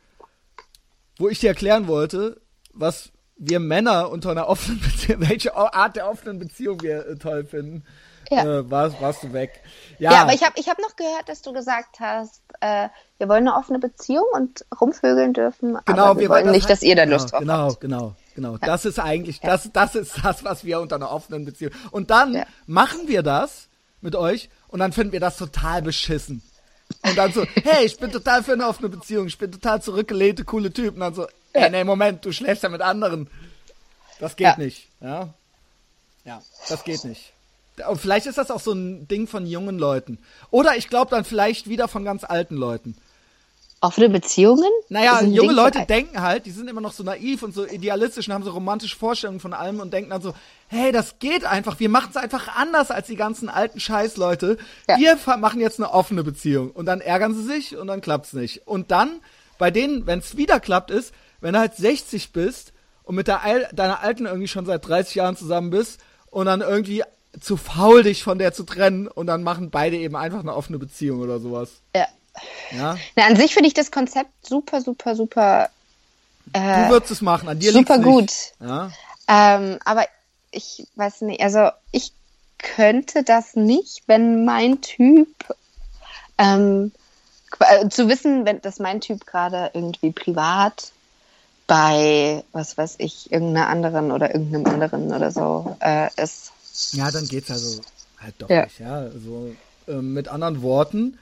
wo 1.19 1.29
ich 1.29 1.39
dir 1.39 1.49
erklären 1.49 1.87
wollte, 1.87 2.41
was 2.73 3.11
wir 3.37 3.61
Männer 3.61 4.11
unter 4.11 4.31
einer 4.31 4.49
offenen 4.49 4.81
Beziehung, 4.81 5.21
welche 5.29 5.55
Art 5.57 5.97
der 5.97 6.09
offenen 6.11 6.39
Beziehung 6.39 6.81
wir 6.83 7.07
äh, 7.07 7.17
toll 7.17 7.45
finden, 7.45 7.85
Ja. 8.31 8.45
äh, 8.45 8.70
warst, 8.70 9.01
warst 9.01 9.22
du 9.24 9.33
weg. 9.33 9.61
Ja, 9.99 10.12
Ja, 10.12 10.22
aber 10.22 10.33
ich 10.35 10.43
habe 10.43 10.59
ich 10.59 10.68
hab 10.68 10.78
noch 10.78 10.95
gehört, 10.97 11.28
dass 11.28 11.43
du 11.43 11.53
gesagt 11.53 11.99
hast, 12.01 12.41
äh, 12.61 12.89
wir 13.18 13.28
wollen 13.28 13.47
eine 13.49 13.57
offene 13.57 13.78
Beziehung 13.78 14.24
und 14.33 14.64
rumvögeln 14.81 15.33
dürfen, 15.35 15.76
genau, 15.85 16.05
aber 16.05 16.20
wir, 16.20 16.28
wollen 16.28 16.45
das 16.47 16.53
nicht, 16.55 16.62
halt- 16.64 16.72
dass 16.72 16.83
ihr 16.83 16.95
da 16.97 17.05
genau, 17.05 17.16
Lust 17.16 17.33
drauf 17.33 17.41
Genau, 17.41 17.55
habt. 17.70 17.81
genau, 17.81 18.14
genau. 18.35 18.57
Das 18.59 18.85
ist 18.85 18.99
eigentlich, 18.99 19.41
das, 19.41 19.70
das 19.72 19.95
ist 19.97 20.24
das, 20.24 20.45
was 20.45 20.64
wir 20.64 20.81
unter 20.81 20.97
einer 20.97 21.11
offenen 21.11 21.45
Beziehung. 21.45 21.72
Und 21.91 22.11
dann 22.11 22.33
Ja. 22.35 22.47
machen 22.66 23.09
wir 23.09 23.22
das 23.22 23.68
mit 24.01 24.14
euch 24.16 24.49
und 24.68 24.78
dann 24.81 24.93
finden 24.93 25.12
wir 25.12 25.20
das 25.20 25.37
total 25.37 25.83
beschissen. 25.83 26.43
Und 27.05 27.16
dann 27.18 27.33
so, 27.33 27.45
hey, 27.62 27.85
ich 27.85 27.99
bin 27.99 28.11
total 28.11 28.43
für 28.43 28.53
eine 28.53 28.66
offene 28.66 28.89
Beziehung, 28.89 29.26
ich 29.26 29.39
bin 29.39 29.53
total 29.53 29.83
zurückgelehnte, 29.83 30.45
coole 30.45 30.72
Typ. 30.72 30.95
Und 30.95 31.01
dann 31.01 31.14
so, 31.14 31.26
ey, 31.53 31.68
nee, 31.70 31.85
Moment, 31.85 32.24
du 32.24 32.33
schläfst 32.33 32.62
ja 32.62 32.68
mit 32.68 32.81
anderen. 32.81 33.28
Das 34.18 34.37
geht 34.37 34.47
Ja. 34.47 34.57
nicht, 34.57 34.89
ja. 35.01 35.28
Ja, 36.24 36.43
das 36.68 36.85
geht 36.85 37.05
nicht. 37.05 37.33
Und 37.89 38.01
vielleicht 38.01 38.26
ist 38.26 38.39
das 38.39 38.51
auch 38.51 38.61
so 38.61 38.72
ein 38.72 39.09
Ding 39.09 39.26
von 39.26 39.47
jungen 39.47 39.78
Leuten. 39.78 40.18
Oder 40.51 40.76
ich 40.76 40.89
glaube 40.89 41.11
dann 41.11 41.24
vielleicht 41.24 41.68
wieder 41.68 41.89
von 41.89 42.05
ganz 42.05 42.24
alten 42.24 42.57
Leuten. 42.57 42.97
Offene 43.83 44.11
Beziehungen? 44.11 44.68
Naja, 44.91 45.22
junge 45.22 45.41
Ding 45.41 45.51
Leute 45.53 45.87
denken 45.87 46.20
halt, 46.20 46.45
die 46.45 46.51
sind 46.51 46.68
immer 46.68 46.83
noch 46.83 46.93
so 46.93 47.03
naiv 47.03 47.43
und 47.43 47.55
so 47.55 47.66
idealistisch 47.66 48.28
und 48.28 48.35
haben 48.35 48.45
so 48.45 48.51
romantische 48.51 48.95
Vorstellungen 48.95 49.41
von 49.41 49.55
allem 49.55 49.81
und 49.81 49.91
denken 49.91 50.11
dann 50.11 50.20
so, 50.20 50.35
hey, 50.68 50.93
das 50.93 51.18
geht 51.18 51.47
einfach, 51.47 51.81
wir 51.81 51.89
machen 51.89 52.09
es 52.11 52.16
einfach 52.18 52.57
anders 52.57 52.91
als 52.91 53.07
die 53.07 53.16
ganzen 53.16 53.49
alten 53.49 53.81
Scheißleute. 53.81 54.59
Ja. 54.87 54.99
Wir 54.99 55.16
machen 55.39 55.61
jetzt 55.61 55.81
eine 55.81 55.91
offene 55.91 56.22
Beziehung 56.22 56.72
und 56.72 56.85
dann 56.85 57.01
ärgern 57.01 57.35
sie 57.35 57.43
sich 57.43 57.74
und 57.74 57.87
dann 57.87 58.03
klappt's 58.03 58.35
nicht. 58.35 58.66
Und 58.66 58.91
dann, 58.91 59.20
bei 59.57 59.70
denen, 59.70 60.07
wenn 60.07 60.18
es 60.18 60.37
wieder 60.37 60.61
klappt, 60.61 60.91
ist, 60.91 61.14
wenn 61.41 61.55
du 61.55 61.61
halt 61.61 61.74
60 61.74 62.33
bist 62.33 62.74
und 63.03 63.14
mit 63.14 63.28
der, 63.28 63.41
deiner 63.72 64.01
Alten 64.01 64.26
irgendwie 64.26 64.49
schon 64.49 64.66
seit 64.66 64.87
30 64.87 65.14
Jahren 65.14 65.37
zusammen 65.37 65.70
bist 65.70 66.01
und 66.26 66.45
dann 66.45 66.61
irgendwie 66.61 67.03
zu 67.39 67.57
faul 67.57 68.03
dich 68.03 68.22
von 68.22 68.39
der 68.39 68.53
zu 68.53 68.64
trennen 68.64 69.07
und 69.07 69.26
dann 69.26 69.43
machen 69.43 69.70
beide 69.70 69.97
eben 69.97 70.16
einfach 70.16 70.41
eine 70.41 70.55
offene 70.55 70.78
Beziehung 70.78 71.20
oder 71.20 71.39
sowas. 71.39 71.70
Ja. 71.95 72.07
Ja? 72.72 72.97
Na, 73.16 73.26
an 73.26 73.37
sich 73.37 73.55
finde 73.55 73.68
ich 73.68 73.74
das 73.74 73.91
Konzept 73.91 74.31
super, 74.47 74.81
super, 74.81 75.14
super. 75.14 75.68
Du 76.53 76.61
Äh, 76.61 76.89
würdest 76.89 77.12
es 77.12 77.20
machen, 77.20 77.49
an 77.49 77.59
dir 77.59 77.72
super 77.72 77.99
gut. 77.99 78.33
Ja? 78.61 78.91
ähm, 79.28 79.78
aber 79.85 80.07
ich 80.51 80.87
weiß 80.97 81.22
nicht, 81.22 81.43
also 81.43 81.70
ich 81.93 82.12
könnte 82.59 83.22
das 83.22 83.55
nicht, 83.57 84.03
wenn 84.07 84.45
mein 84.45 84.81
Typ 84.81 85.28
ähm, 86.39 86.93
äh, 87.61 87.89
zu 87.89 88.09
wissen, 88.09 88.45
wenn 88.47 88.61
dass 88.61 88.78
mein 88.78 89.01
Typ 89.01 89.26
gerade 89.26 89.70
irgendwie 89.74 90.11
privat 90.11 90.93
bei 91.66 92.43
was 92.53 92.76
weiß 92.76 92.97
ich 92.99 93.31
irgendeiner 93.33 93.68
anderen 93.68 94.11
oder 94.11 94.35
irgendeinem 94.35 94.66
anderen 94.66 95.12
oder 95.12 95.31
so 95.31 95.76
äh, 95.81 96.09
ist. 96.20 96.53
Ja, 96.93 97.11
dann 97.11 97.27
geht's 97.29 97.51
also 97.51 97.81
halt 98.18 98.35
doch 98.39 98.49
Ja. 98.51 98.64
nicht, 98.64 98.79
ja. 98.81 98.95
Also 98.95 99.55
ähm, 99.89 100.12
mit 100.14 100.29
anderen 100.29 100.62
Worten, 100.62 101.18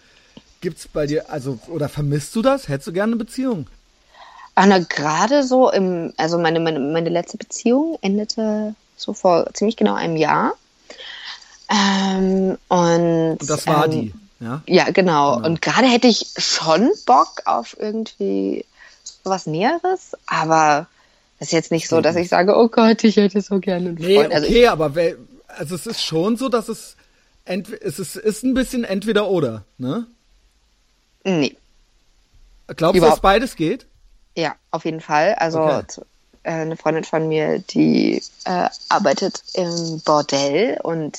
gibt's 0.60 0.88
bei 0.88 1.06
dir, 1.06 1.30
also, 1.30 1.58
oder 1.68 1.88
vermisst 1.88 2.34
du 2.36 2.42
das? 2.42 2.68
Hättest 2.68 2.88
du 2.88 2.92
gerne 2.92 3.12
eine 3.12 3.24
Beziehung? 3.24 3.66
Anna, 4.54 4.80
gerade 4.80 5.44
so 5.44 5.70
im, 5.70 6.12
also 6.16 6.38
meine, 6.38 6.58
meine, 6.58 6.80
meine 6.80 7.10
letzte 7.10 7.38
Beziehung 7.38 7.96
endete 8.02 8.74
so 8.96 9.12
vor 9.12 9.48
ziemlich 9.54 9.76
genau 9.76 9.94
einem 9.94 10.16
Jahr. 10.16 10.54
Ähm, 11.70 12.58
und, 12.68 13.36
Und 13.40 13.50
das 13.50 13.66
war 13.66 13.84
ähm, 13.84 13.90
die, 13.90 14.14
ja? 14.40 14.62
Ja, 14.66 14.90
genau. 14.90 15.36
Genau. 15.36 15.46
Und 15.46 15.62
gerade 15.62 15.86
hätte 15.86 16.08
ich 16.08 16.32
schon 16.38 16.90
Bock 17.06 17.42
auf 17.44 17.76
irgendwie 17.78 18.64
sowas 19.22 19.46
Näheres, 19.46 20.16
aber 20.26 20.86
es 21.38 21.48
ist 21.48 21.52
jetzt 21.52 21.70
nicht 21.70 21.88
so, 21.88 22.00
dass 22.00 22.16
ich 22.16 22.28
sage, 22.28 22.56
oh 22.56 22.68
Gott, 22.68 23.04
ich 23.04 23.16
hätte 23.16 23.40
so 23.40 23.60
gerne 23.60 23.90
einen 23.90 23.94
Nee, 23.96 24.16
Freund. 24.16 24.32
Also 24.32 24.46
okay, 24.48 24.66
aber 24.66 24.94
wer, 24.94 25.14
also 25.58 25.74
es 25.74 25.86
ist 25.86 26.02
schon 26.02 26.36
so, 26.36 26.48
dass 26.48 26.68
es, 26.68 26.96
es 27.44 27.98
ist, 27.98 28.16
ist 28.16 28.44
ein 28.44 28.54
bisschen 28.54 28.84
entweder 28.84 29.28
oder, 29.28 29.64
ne? 29.78 30.06
nee, 31.24 31.56
Glaubst 32.76 33.00
du, 33.00 33.06
dass 33.06 33.20
beides 33.20 33.56
geht? 33.56 33.86
ja, 34.36 34.54
auf 34.70 34.84
jeden 34.84 35.00
Fall. 35.00 35.34
Also 35.34 35.58
Okay. 35.58 35.82
äh, 36.44 36.50
eine 36.50 36.76
Freundin 36.76 37.04
von 37.04 37.28
mir, 37.28 37.58
die 37.58 38.22
äh, 38.44 38.68
arbeitet 38.88 39.42
im 39.54 40.00
Bordell 40.04 40.78
und 40.82 41.18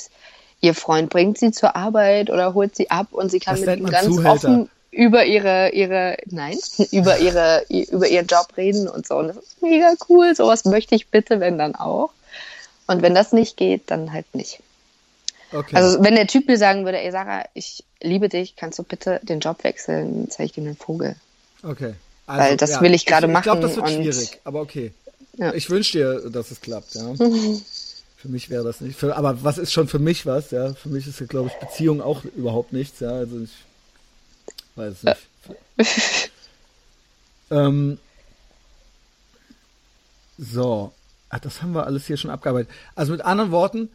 ihr 0.61 0.73
Freund 0.73 1.09
bringt 1.09 1.37
sie 1.37 1.51
zur 1.51 1.75
Arbeit 1.75 2.29
oder 2.29 2.53
holt 2.53 2.75
sie 2.75 2.89
ab 2.91 3.07
und 3.11 3.29
sie 3.31 3.39
kann 3.39 3.55
Das 3.59 3.65
mit 3.67 3.79
ihm 3.79 3.89
ganz 3.89 4.05
Zuhälter. 4.05 4.47
offen 4.47 4.69
über 4.91 5.25
ihre 5.25 5.69
ihre 5.69 6.17
nein 6.25 6.57
über 6.91 7.19
ihre 7.19 7.63
über 7.69 8.07
ihren 8.07 8.25
Job 8.27 8.47
reden 8.57 8.87
und 8.87 9.05
so 9.07 9.17
und 9.17 9.27
das 9.29 9.37
ist 9.37 9.61
mega 9.61 9.93
cool 10.09 10.35
sowas 10.35 10.65
möchte 10.65 10.95
ich 10.95 11.09
bitte 11.09 11.39
wenn 11.39 11.57
dann 11.59 11.75
auch 11.75 12.09
und 12.89 13.01
wenn 13.01 13.15
das 13.15 13.31
nicht 13.31 13.57
geht 13.57 13.89
dann 13.91 14.11
halt 14.11 14.33
nicht 14.33 14.59
Okay. 15.51 15.75
also 15.75 16.03
wenn 16.03 16.13
der 16.13 16.27
Typ 16.27 16.47
mir 16.47 16.59
sagen 16.59 16.85
würde 16.85 16.99
ey 16.99 17.11
Sarah 17.11 17.43
ich 17.55 17.83
liebe 18.03 18.29
dich 18.29 18.55
kannst 18.55 18.77
du 18.77 18.83
bitte 18.83 19.19
den 19.23 19.39
Job 19.39 19.63
wechseln 19.63 20.13
dann 20.13 20.29
zeige 20.29 20.45
ich 20.45 20.51
dir 20.51 20.63
den 20.63 20.77
Vogel 20.77 21.15
okay. 21.63 21.95
Also, 22.27 22.43
weil 22.43 22.57
das 22.57 22.81
will 22.81 22.93
ich 22.93 23.07
gerade 23.07 23.25
Ich 23.25 23.41
glaube, 23.41 23.61
machen 23.61 23.75
das 23.75 23.75
wird 23.75 23.89
schwierig, 23.89 24.39
aber 24.43 24.61
okay. 24.61 24.93
Ja. 25.37 25.53
Ich 25.53 25.69
wünsche 25.71 25.97
dir, 25.97 26.29
dass 26.29 26.51
es 26.51 26.61
klappt, 26.61 26.93
ja. 26.93 27.15
Für 28.17 28.27
mich 28.27 28.49
wäre 28.49 28.63
das 28.65 28.81
nicht. 28.81 28.99
Für, 28.99 29.15
aber 29.15 29.43
was 29.43 29.57
ist 29.57 29.71
schon 29.71 29.87
für 29.87 29.97
mich 29.97 30.25
was, 30.25 30.51
ja? 30.51 30.73
Für 30.73 30.89
mich 30.89 31.07
ist 31.07 31.21
ja, 31.21 31.25
glaube 31.25 31.49
ich, 31.49 31.53
Beziehung 31.65 32.01
auch 32.01 32.25
überhaupt 32.25 32.73
nichts, 32.73 32.99
ja. 32.99 33.11
Also 33.11 33.39
ich 33.43 33.49
weiß 34.75 34.93
es 34.93 35.03
nicht. 35.77 36.31
ähm, 37.51 37.97
so. 40.37 40.91
Ach, 41.29 41.39
das 41.39 41.61
haben 41.61 41.73
wir 41.73 41.85
alles 41.85 42.07
hier 42.07 42.17
schon 42.17 42.31
abgearbeitet. 42.31 42.69
Also 42.95 43.11
mit 43.11 43.21
anderen 43.21 43.51
Worten, 43.51 43.89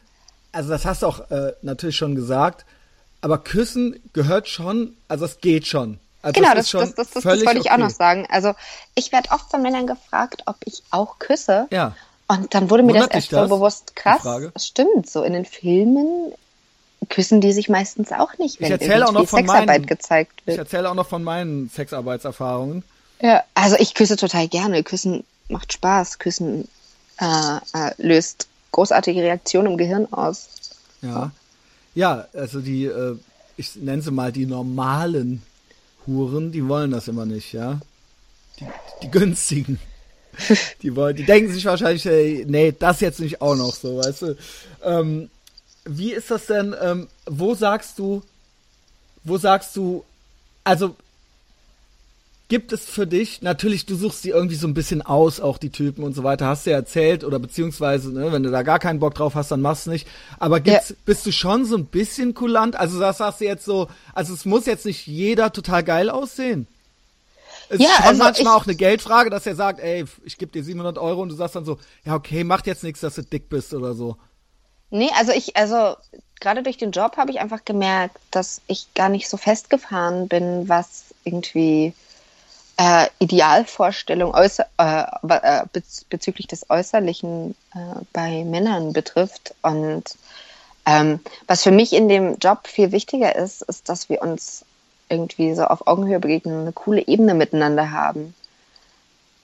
also 0.53 0.69
das 0.71 0.85
hast 0.85 1.03
du 1.03 1.07
auch 1.07 1.31
äh, 1.31 1.53
natürlich 1.63 1.97
schon 1.97 2.15
gesagt, 2.15 2.65
aber 3.21 3.39
Küssen 3.39 4.01
gehört 4.13 4.49
schon, 4.49 4.95
also 5.09 5.25
es 5.25 5.41
geht 5.41 5.67
schon. 5.67 5.99
Also 6.23 6.41
genau, 6.41 6.55
das, 6.55 6.71
das, 6.71 6.95
das, 6.95 7.11
das, 7.11 7.25
wollte 7.25 7.59
ich 7.59 7.71
auch 7.71 7.75
okay. 7.75 7.83
noch 7.83 7.91
sagen. 7.91 8.27
Also 8.31 8.55
ich 8.95 9.13
werde 9.13 9.31
oft 9.31 9.51
von 9.51 9.63
Männern 9.63 9.87
gefragt, 9.87 10.43
ob 10.47 10.57
ich 10.65 10.83
auch 10.91 11.19
küsse. 11.19 11.67
Ja. 11.71 11.95
Und 12.29 12.55
dann 12.55 12.71
wurde 12.71 12.83
mir 12.83 12.95
Wundert 12.95 13.11
das 13.11 13.25
erst 13.25 13.33
das, 13.33 13.49
so 13.49 13.55
bewusst 13.57 13.97
krass. 13.97 14.23
Stimmt, 14.57 15.11
so 15.11 15.23
in 15.23 15.35
den 15.35 15.45
Filmen 15.45 16.33
küssen 17.11 17.41
die 17.41 17.53
sich 17.53 17.69
meistens 17.69 18.13
auch 18.13 18.39
nicht, 18.39 18.61
wenn 18.61 18.73
auch 18.73 19.13
irgendwie 19.13 19.27
Sexarbeit 19.27 19.67
meinen- 19.67 19.87
gezeigt 19.87 20.33
Ich 20.41 20.47
wird. 20.47 20.59
erzähle 20.59 20.91
auch 20.91 20.95
noch 20.95 21.07
von 21.07 21.23
meinen 21.23 21.69
Sexarbeitserfahrungen. 21.69 22.83
Ja, 23.21 23.43
also 23.55 23.77
ich 23.79 23.95
küsse 23.95 24.17
total 24.17 24.49
gerne. 24.49 24.83
Küssen 24.83 25.25
macht 25.49 25.73
Spaß. 25.73 26.19
Küssen 26.19 26.69
äh, 27.21 27.57
äh, 27.73 27.93
löst 27.99 28.49
großartige 28.73 29.23
Reaktionen 29.23 29.73
im 29.73 29.79
Gehirn 29.79 30.13
aus. 30.13 30.49
Ja. 31.03 31.31
Ja, 31.95 32.27
also 32.35 32.61
die, 32.61 32.87
äh, 32.87 33.17
ich 33.57 33.77
nenne 33.77 34.03
sie 34.03 34.11
mal 34.11 34.33
die 34.33 34.47
normalen 34.47 35.43
Huren, 36.07 36.51
die 36.51 36.67
wollen 36.69 36.91
das 36.91 37.09
immer 37.09 37.25
nicht, 37.25 37.53
ja. 37.53 37.81
Die, 38.59 38.67
die 39.03 39.11
günstigen. 39.11 39.79
Die 40.83 40.97
wollen, 40.97 41.15
die 41.15 41.25
denken 41.25 41.53
sich 41.53 41.65
wahrscheinlich, 41.65 42.05
ey, 42.07 42.45
nee, 42.49 42.75
das 42.77 42.99
jetzt 42.99 43.21
nicht 43.21 43.41
auch 43.41 43.55
noch 43.55 43.73
so, 43.73 43.99
weißt 43.99 44.23
du. 44.23 44.37
Ähm, 44.83 45.31
wie 45.85 46.13
ist 46.13 46.29
das 46.29 46.47
denn, 46.47 46.75
ähm, 46.83 47.07
wo 47.27 47.55
sagst 47.55 48.01
du, 48.01 48.21
wo 49.23 49.39
sagst 49.39 49.77
du, 49.77 50.05
also 50.65 50.97
gibt 52.55 52.73
es 52.73 52.85
für 52.85 53.05
dich, 53.05 53.43
natürlich, 53.43 53.85
du 53.85 53.97
suchst 53.97 54.23
die 54.23 54.29
irgendwie 54.29 54.55
so 54.55 54.69
ein 54.69 54.75
bisschen 54.75 55.03
aus, 55.03 55.41
auch 55.41 55.59
die 55.59 55.71
Typen 55.71 56.05
und 56.05 56.15
so 56.15 56.23
weiter, 56.23 56.47
hast 56.47 56.67
du 56.67 56.71
ja 56.71 56.77
erzählt, 56.77 57.25
oder 57.25 57.41
beziehungsweise, 57.41 58.13
ne, 58.13 58.31
wenn 58.31 58.45
du 58.45 58.51
da 58.53 58.63
gar 58.63 58.79
keinen 58.79 59.01
Bock 59.01 59.17
drauf 59.17 59.35
hast, 59.35 59.51
dann 59.51 59.61
machst 59.61 59.87
du 59.87 59.91
nicht. 59.91 60.07
Aber 60.39 60.61
gibt's, 60.61 60.95
bist 61.05 61.27
du 61.27 61.33
schon 61.33 61.65
so 61.65 61.77
ein 61.77 61.87
bisschen 61.87 62.33
kulant? 62.33 62.77
Also 62.77 63.01
das 63.01 63.19
sagst 63.19 63.41
du 63.41 63.45
jetzt 63.45 63.65
so, 63.65 63.89
also 64.15 64.33
es 64.33 64.45
muss 64.45 64.67
jetzt 64.67 64.87
nicht 64.87 65.05
jeder 65.09 65.53
total 65.53 65.83
geil 65.83 66.11
aussehen. 66.11 66.69
Es 67.71 67.81
Ja, 67.81 67.89
ist 67.89 67.97
schon 67.97 68.05
also 68.07 68.23
manchmal 68.23 68.53
ich- 68.55 68.61
auch 68.61 68.67
eine 68.69 68.77
Geldfrage, 68.77 69.31
dass 69.31 69.47
er 69.49 69.57
sagt, 69.57 69.81
ey, 69.81 70.05
ich 70.25 70.39
gebe 70.39 70.53
dir 70.53 70.63
700 70.63 70.97
Euro 70.97 71.23
und 71.23 71.31
du 71.31 71.35
sagst 71.35 71.57
dann 71.57 71.65
so, 71.65 71.79
ja 72.05 72.15
okay, 72.15 72.45
macht 72.45 72.69
jetzt 72.69 72.85
nichts, 72.85 73.01
dass 73.01 73.17
du 73.17 73.23
dick 73.25 73.49
bist 73.49 73.75
oder 73.75 73.95
so. 73.95 74.17
Nee, 74.91 75.11
also 75.19 75.33
ich, 75.33 75.57
also 75.57 75.97
gerade 76.41 76.63
durch 76.63 76.77
den 76.77 76.93
Job 76.93 77.17
habe 77.17 77.33
ich 77.33 77.41
einfach 77.41 77.65
gemerkt, 77.65 78.17
dass 78.31 78.61
ich 78.69 78.95
gar 78.95 79.09
nicht 79.09 79.29
so 79.29 79.37
festgefahren 79.39 80.29
bin, 80.29 80.69
was 80.69 81.07
irgendwie 81.25 81.95
äh, 82.77 83.07
Idealvorstellung 83.19 84.35
äußer, 84.35 84.67
äh, 84.79 85.05
äh 85.29 85.65
bez 85.73 86.05
bezüglich 86.05 86.47
des 86.47 86.69
Äußerlichen 86.71 87.55
äh, 87.75 87.79
bei 88.13 88.45
Männern 88.45 88.93
betrifft. 88.93 89.55
Und 89.63 90.17
ähm, 90.87 91.21
was 91.47 91.63
für 91.63 91.71
mich 91.71 91.93
in 91.93 92.09
dem 92.09 92.39
Job 92.39 92.67
viel 92.67 92.93
wichtiger 92.93 93.35
ist, 93.37 93.63
ist, 93.63 93.89
dass 93.89 94.09
wir 94.09 94.23
uns 94.23 94.65
irgendwie 95.09 95.55
so 95.55 95.65
auf 95.65 95.87
Augenhöhe 95.87 96.21
begegnen, 96.21 96.63
eine 96.63 96.73
coole 96.73 97.07
Ebene 97.07 97.35
miteinander 97.35 97.91
haben. 97.91 98.35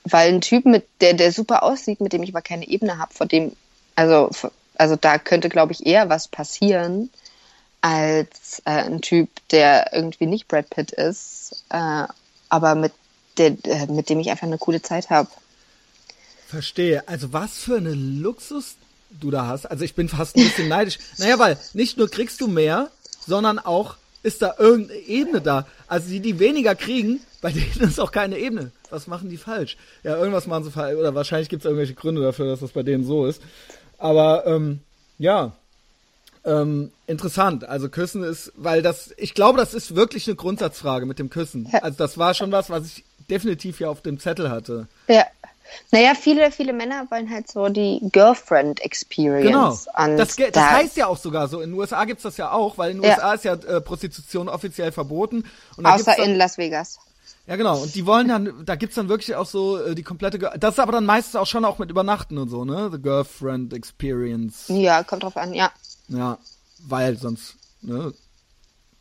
Weil 0.03 0.33
ein 0.33 0.41
Typ, 0.41 0.65
mit 0.65 0.87
der, 0.99 1.13
der 1.13 1.31
super 1.31 1.63
aussieht, 1.63 2.01
mit 2.01 2.13
dem 2.13 2.23
ich 2.23 2.31
aber 2.31 2.41
keine 2.41 2.67
Ebene 2.67 2.97
habe, 2.97 3.13
vor 3.13 3.27
dem, 3.27 3.55
also, 3.95 4.29
also 4.75 4.95
da 4.95 5.19
könnte, 5.19 5.49
glaube 5.49 5.73
ich, 5.73 5.85
eher 5.85 6.09
was 6.09 6.27
passieren, 6.27 7.11
als 7.81 8.61
äh, 8.65 8.71
ein 8.71 9.01
Typ, 9.01 9.29
der 9.51 9.93
irgendwie 9.93 10.25
nicht 10.25 10.47
Brad 10.47 10.69
Pitt 10.69 10.91
ist, 10.91 11.63
äh, 11.69 12.05
aber 12.49 12.75
mit, 12.75 12.93
der, 13.37 13.55
äh, 13.63 13.87
mit 13.87 14.09
dem 14.09 14.19
ich 14.19 14.29
einfach 14.29 14.47
eine 14.47 14.57
coole 14.57 14.81
Zeit 14.81 15.09
habe. 15.09 15.29
Verstehe. 16.47 17.07
Also 17.07 17.33
was 17.33 17.57
für 17.57 17.77
eine 17.77 17.93
Luxus 17.93 18.75
du 19.19 19.31
da 19.31 19.47
hast. 19.47 19.65
Also 19.65 19.83
ich 19.83 19.95
bin 19.95 20.09
fast 20.09 20.35
ein 20.35 20.43
bisschen 20.43 20.67
neidisch. 20.69 20.99
Naja, 21.17 21.39
weil 21.39 21.57
nicht 21.73 21.97
nur 21.97 22.09
kriegst 22.09 22.41
du 22.41 22.47
mehr, 22.47 22.89
sondern 23.25 23.59
auch 23.59 23.97
ist 24.23 24.41
da 24.41 24.55
irgendeine 24.57 24.99
Ebene 24.99 25.41
da. 25.41 25.67
Also 25.87 26.09
die, 26.09 26.19
die 26.19 26.39
weniger 26.39 26.75
kriegen, 26.75 27.19
bei 27.41 27.51
denen 27.51 27.81
ist 27.81 27.99
auch 27.99 28.11
keine 28.11 28.37
Ebene. 28.37 28.71
Was 28.89 29.07
machen 29.07 29.29
die 29.29 29.37
falsch? 29.37 29.77
Ja, 30.03 30.17
irgendwas 30.17 30.47
machen 30.47 30.63
sie 30.63 30.71
falsch. 30.71 30.97
Oder 30.97 31.15
wahrscheinlich 31.15 31.49
gibt 31.49 31.61
es 31.61 31.65
irgendwelche 31.65 31.95
Gründe 31.95 32.21
dafür, 32.21 32.47
dass 32.47 32.59
das 32.59 32.71
bei 32.71 32.83
denen 32.83 33.03
so 33.03 33.25
ist. 33.25 33.41
Aber 33.97 34.45
ähm, 34.45 34.79
ja, 35.17 35.53
ähm, 36.43 36.91
interessant. 37.07 37.63
Also 37.63 37.89
Küssen 37.89 38.23
ist, 38.23 38.51
weil 38.55 38.81
das, 38.81 39.13
ich 39.17 39.33
glaube, 39.33 39.59
das 39.59 39.73
ist 39.73 39.95
wirklich 39.95 40.27
eine 40.27 40.35
Grundsatzfrage 40.35 41.05
mit 41.05 41.19
dem 41.19 41.29
Küssen. 41.29 41.69
Also 41.81 41.97
das 41.97 42.17
war 42.17 42.33
schon 42.33 42.51
was, 42.51 42.69
was 42.69 42.85
ich 42.85 43.03
definitiv 43.31 43.79
ja 43.79 43.89
auf 43.89 44.01
dem 44.01 44.19
Zettel 44.19 44.51
hatte. 44.51 44.87
Ja. 45.07 45.25
Naja, 45.91 46.13
viele, 46.15 46.51
viele 46.51 46.73
Männer 46.73 47.07
wollen 47.09 47.29
halt 47.29 47.49
so 47.49 47.69
die 47.69 48.01
Girlfriend 48.11 48.81
Experience. 48.81 49.47
Genau. 49.47 49.69
Das, 50.17 50.35
das, 50.35 50.51
das, 50.51 50.63
heißt 50.63 50.97
ja 50.97 51.07
auch 51.07 51.17
sogar 51.17 51.47
so. 51.47 51.61
In 51.61 51.71
den 51.71 51.79
USA 51.79 52.03
gibt 52.03 52.19
es 52.19 52.23
das 52.23 52.35
ja 52.35 52.51
auch, 52.51 52.77
weil 52.77 52.91
in 52.91 52.97
den 52.97 53.05
ja. 53.05 53.15
USA 53.15 53.33
ist 53.33 53.45
ja 53.45 53.53
äh, 53.53 53.79
Prostitution 53.79 54.49
offiziell 54.49 54.91
verboten. 54.91 55.45
Außer 55.81 56.17
in 56.19 56.35
Las 56.35 56.57
Vegas. 56.57 56.99
Ja, 57.47 57.55
genau. 57.55 57.81
Und 57.81 57.95
die 57.95 58.05
wollen 58.05 58.27
dann, 58.27 58.65
da 58.65 58.75
gibt's 58.75 58.95
dann 58.95 59.09
wirklich 59.09 59.35
auch 59.35 59.45
so 59.45 59.81
äh, 59.81 59.95
die 59.95 60.03
komplette, 60.03 60.39
das 60.57 60.75
ist 60.75 60.79
aber 60.79 60.91
dann 60.91 61.05
meistens 61.05 61.35
auch 61.35 61.47
schon 61.47 61.65
auch 61.65 61.79
mit 61.79 61.89
Übernachten 61.89 62.37
und 62.37 62.49
so, 62.49 62.65
ne? 62.65 62.89
The 62.91 63.01
Girlfriend 63.01 63.73
Experience. 63.73 64.65
Ja, 64.67 65.03
kommt 65.03 65.23
drauf 65.23 65.37
an, 65.37 65.53
ja. 65.53 65.71
Ja, 66.07 66.37
weil 66.79 67.17
sonst, 67.17 67.55
ne? 67.81 68.13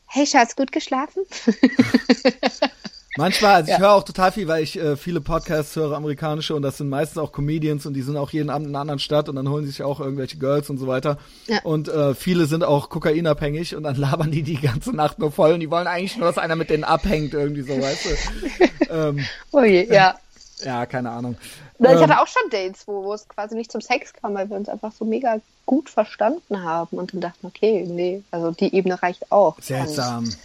Hey 0.07 0.27
Schatz, 0.27 0.57
gut 0.57 0.73
geschlafen? 0.73 1.23
Manchmal, 3.17 3.55
also 3.55 3.73
ich 3.73 3.79
ja. 3.79 3.81
höre 3.81 3.93
auch 3.93 4.05
total 4.05 4.31
viel, 4.31 4.47
weil 4.47 4.63
ich 4.63 4.79
äh, 4.79 4.97
viele 4.97 5.21
Podcasts 5.21 5.75
höre, 5.75 5.97
amerikanische, 5.97 6.55
und 6.55 6.63
das 6.63 6.79
sind 6.79 6.89
meistens 6.89 7.19
auch 7.19 7.33
Comedians 7.33 7.85
und 7.85 7.95
die 7.95 8.03
sind 8.03 8.17
auch 8.17 8.31
jeden 8.31 8.51
Abend 8.51 8.69
in 8.69 8.75
einer 8.75 8.83
anderen 8.83 9.01
Stadt 9.01 9.29
und 9.29 9.35
dann 9.35 9.49
holen 9.49 9.67
sich 9.67 9.83
auch 9.83 9.99
irgendwelche 9.99 10.39
Girls 10.39 10.71
und 10.71 10.79
so 10.79 10.87
weiter. 10.87 11.19
Ja. 11.49 11.59
Und 11.65 11.89
äh, 11.89 12.15
viele 12.15 12.47
sind 12.47 12.63
auch 12.63 12.89
kokainabhängig 12.89 13.75
und 13.75 13.83
dann 13.83 13.97
labern 13.97 14.31
die 14.31 14.45
die 14.45 14.61
ganze 14.61 14.95
Nacht 14.95 15.19
nur 15.19 15.33
voll 15.33 15.55
und 15.55 15.61
die 15.61 15.71
wollen 15.71 15.89
eigentlich 15.89 16.17
nur, 16.17 16.29
dass 16.29 16.39
einer 16.39 16.55
mit 16.55 16.71
denen 16.71 16.85
abhängt, 16.85 17.35
irgendwie 17.35 17.63
so, 17.63 17.81
weißt 17.81 18.05
du. 18.07 18.65
ähm, 18.91 19.27
oh 19.51 19.63
je, 19.63 19.93
ja. 19.93 20.17
Ja, 20.63 20.85
keine 20.85 21.09
Ahnung. 21.11 21.39
Na, 21.79 21.89
ich 21.89 21.97
ähm, 21.97 22.03
hatte 22.03 22.21
auch 22.21 22.27
schon 22.27 22.51
Dates, 22.51 22.87
wo, 22.87 23.03
wo 23.03 23.15
es 23.15 23.27
quasi 23.27 23.55
nicht 23.55 23.73
zum 23.73 23.81
Sex 23.81 24.13
kam, 24.13 24.35
weil 24.35 24.51
wir 24.51 24.57
uns 24.57 24.69
einfach 24.69 24.93
so 24.93 25.07
mega 25.07 25.41
gut 25.65 25.89
verstanden 25.89 26.63
haben 26.63 26.99
und 26.99 27.15
dann 27.15 27.23
dachten, 27.23 27.47
okay, 27.47 27.87
nee, 27.89 28.23
also 28.31 28.51
die 28.51 28.75
Ebene 28.75 29.03
reicht 29.03 29.33
auch. 29.33 29.57
Seltsam. 29.61 30.25
Und, 30.25 30.39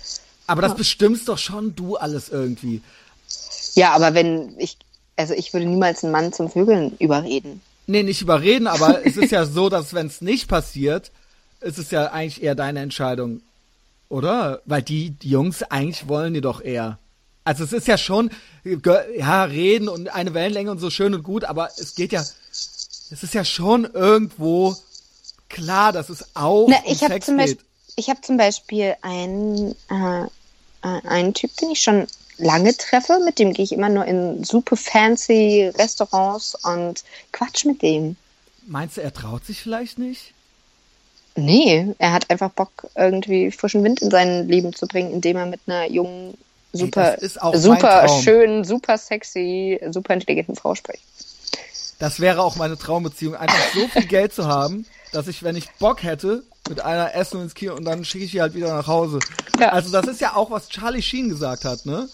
aber 0.47 0.61
das 0.61 0.71
ja. 0.71 0.77
bestimmst 0.77 1.27
doch 1.27 1.37
schon 1.37 1.75
du 1.75 1.95
alles 1.95 2.29
irgendwie. 2.29 2.81
Ja, 3.73 3.93
aber 3.93 4.13
wenn 4.13 4.55
ich, 4.57 4.77
also 5.15 5.33
ich 5.33 5.53
würde 5.53 5.65
niemals 5.65 6.03
einen 6.03 6.11
Mann 6.11 6.33
zum 6.33 6.49
Vögeln 6.49 6.95
überreden. 6.99 7.61
Nee, 7.87 8.03
nicht 8.03 8.21
überreden, 8.21 8.67
aber 8.67 9.05
es 9.05 9.17
ist 9.17 9.31
ja 9.31 9.45
so, 9.45 9.69
dass 9.69 9.93
wenn 9.93 10.07
es 10.07 10.21
nicht 10.21 10.47
passiert, 10.47 11.11
ist 11.61 11.77
es 11.77 11.91
ja 11.91 12.11
eigentlich 12.11 12.43
eher 12.43 12.55
deine 12.55 12.79
Entscheidung, 12.81 13.41
oder? 14.09 14.61
Weil 14.65 14.81
die, 14.81 15.11
die 15.11 15.29
Jungs 15.29 15.63
eigentlich 15.63 16.07
wollen 16.07 16.33
die 16.33 16.41
doch 16.41 16.61
eher. 16.61 16.99
Also 17.43 17.63
es 17.63 17.73
ist 17.73 17.87
ja 17.87 17.97
schon, 17.97 18.31
ja, 18.63 19.43
reden 19.43 19.87
und 19.87 20.09
eine 20.09 20.33
Wellenlänge 20.33 20.71
und 20.71 20.79
so 20.79 20.89
schön 20.89 21.13
und 21.13 21.23
gut, 21.23 21.43
aber 21.43 21.69
es 21.77 21.93
geht 21.93 22.11
ja, 22.11 22.21
es 22.21 23.23
ist 23.23 23.33
ja 23.35 23.45
schon 23.45 23.85
irgendwo 23.85 24.75
klar, 25.47 25.93
dass 25.93 26.09
es 26.09 26.25
auch 26.33 26.67
Na, 26.67 26.77
ich 26.85 27.01
um 27.03 27.07
Sex 27.07 27.25
zum 27.27 27.37
geht. 27.37 27.59
Ich 27.95 28.09
habe 28.09 28.21
zum 28.21 28.37
Beispiel 28.37 28.95
einen, 29.01 29.75
äh, 29.89 30.23
äh, 30.23 31.01
einen 31.07 31.33
Typ, 31.33 31.55
den 31.57 31.71
ich 31.71 31.81
schon 31.81 32.07
lange 32.37 32.75
treffe, 32.75 33.19
mit 33.23 33.39
dem 33.39 33.53
gehe 33.53 33.63
ich 33.63 33.71
immer 33.71 33.89
nur 33.89 34.05
in 34.05 34.43
super 34.43 34.75
fancy 34.75 35.71
Restaurants 35.77 36.55
und 36.63 37.03
quatsch 37.31 37.65
mit 37.65 37.81
dem. 37.81 38.17
Meinst 38.67 38.97
du, 38.97 39.01
er 39.01 39.13
traut 39.13 39.45
sich 39.45 39.61
vielleicht 39.61 39.97
nicht? 39.97 40.33
Nee, 41.35 41.93
er 41.97 42.13
hat 42.13 42.29
einfach 42.29 42.49
Bock, 42.51 42.87
irgendwie 42.95 43.51
frischen 43.51 43.83
Wind 43.83 44.01
in 44.01 44.09
sein 44.09 44.47
Leben 44.47 44.73
zu 44.73 44.87
bringen, 44.87 45.11
indem 45.11 45.37
er 45.37 45.45
mit 45.45 45.61
einer 45.67 45.89
jungen 45.89 46.37
super, 46.71 47.17
Ey, 47.21 47.29
super 47.57 48.07
schön, 48.07 48.63
super 48.63 48.97
sexy, 48.97 49.79
super 49.91 50.13
intelligenten 50.13 50.55
Frau 50.55 50.75
spricht. 50.75 51.03
Das 51.99 52.19
wäre 52.19 52.41
auch 52.41 52.55
meine 52.55 52.77
Traumbeziehung, 52.77 53.35
einfach 53.35 53.73
so 53.73 53.87
viel 53.87 54.05
Geld 54.07 54.33
zu 54.33 54.47
haben, 54.47 54.85
dass 55.11 55.27
ich, 55.27 55.43
wenn 55.43 55.55
ich 55.55 55.69
Bock 55.79 56.03
hätte, 56.03 56.43
mit 56.69 56.81
einer 56.81 57.13
essen 57.15 57.41
ins 57.41 57.53
Kino 57.53 57.75
und 57.75 57.85
dann 57.85 58.05
schicke 58.05 58.25
ich 58.25 58.31
sie 58.31 58.41
halt 58.41 58.53
wieder 58.53 58.73
nach 58.73 58.87
Hause. 58.87 59.19
Ja. 59.59 59.69
Also 59.69 59.91
das 59.91 60.07
ist 60.07 60.21
ja 60.21 60.35
auch, 60.35 60.51
was 60.51 60.69
Charlie 60.69 61.01
Sheen 61.01 61.29
gesagt 61.29 61.65
hat, 61.65 61.85
ne? 61.85 62.07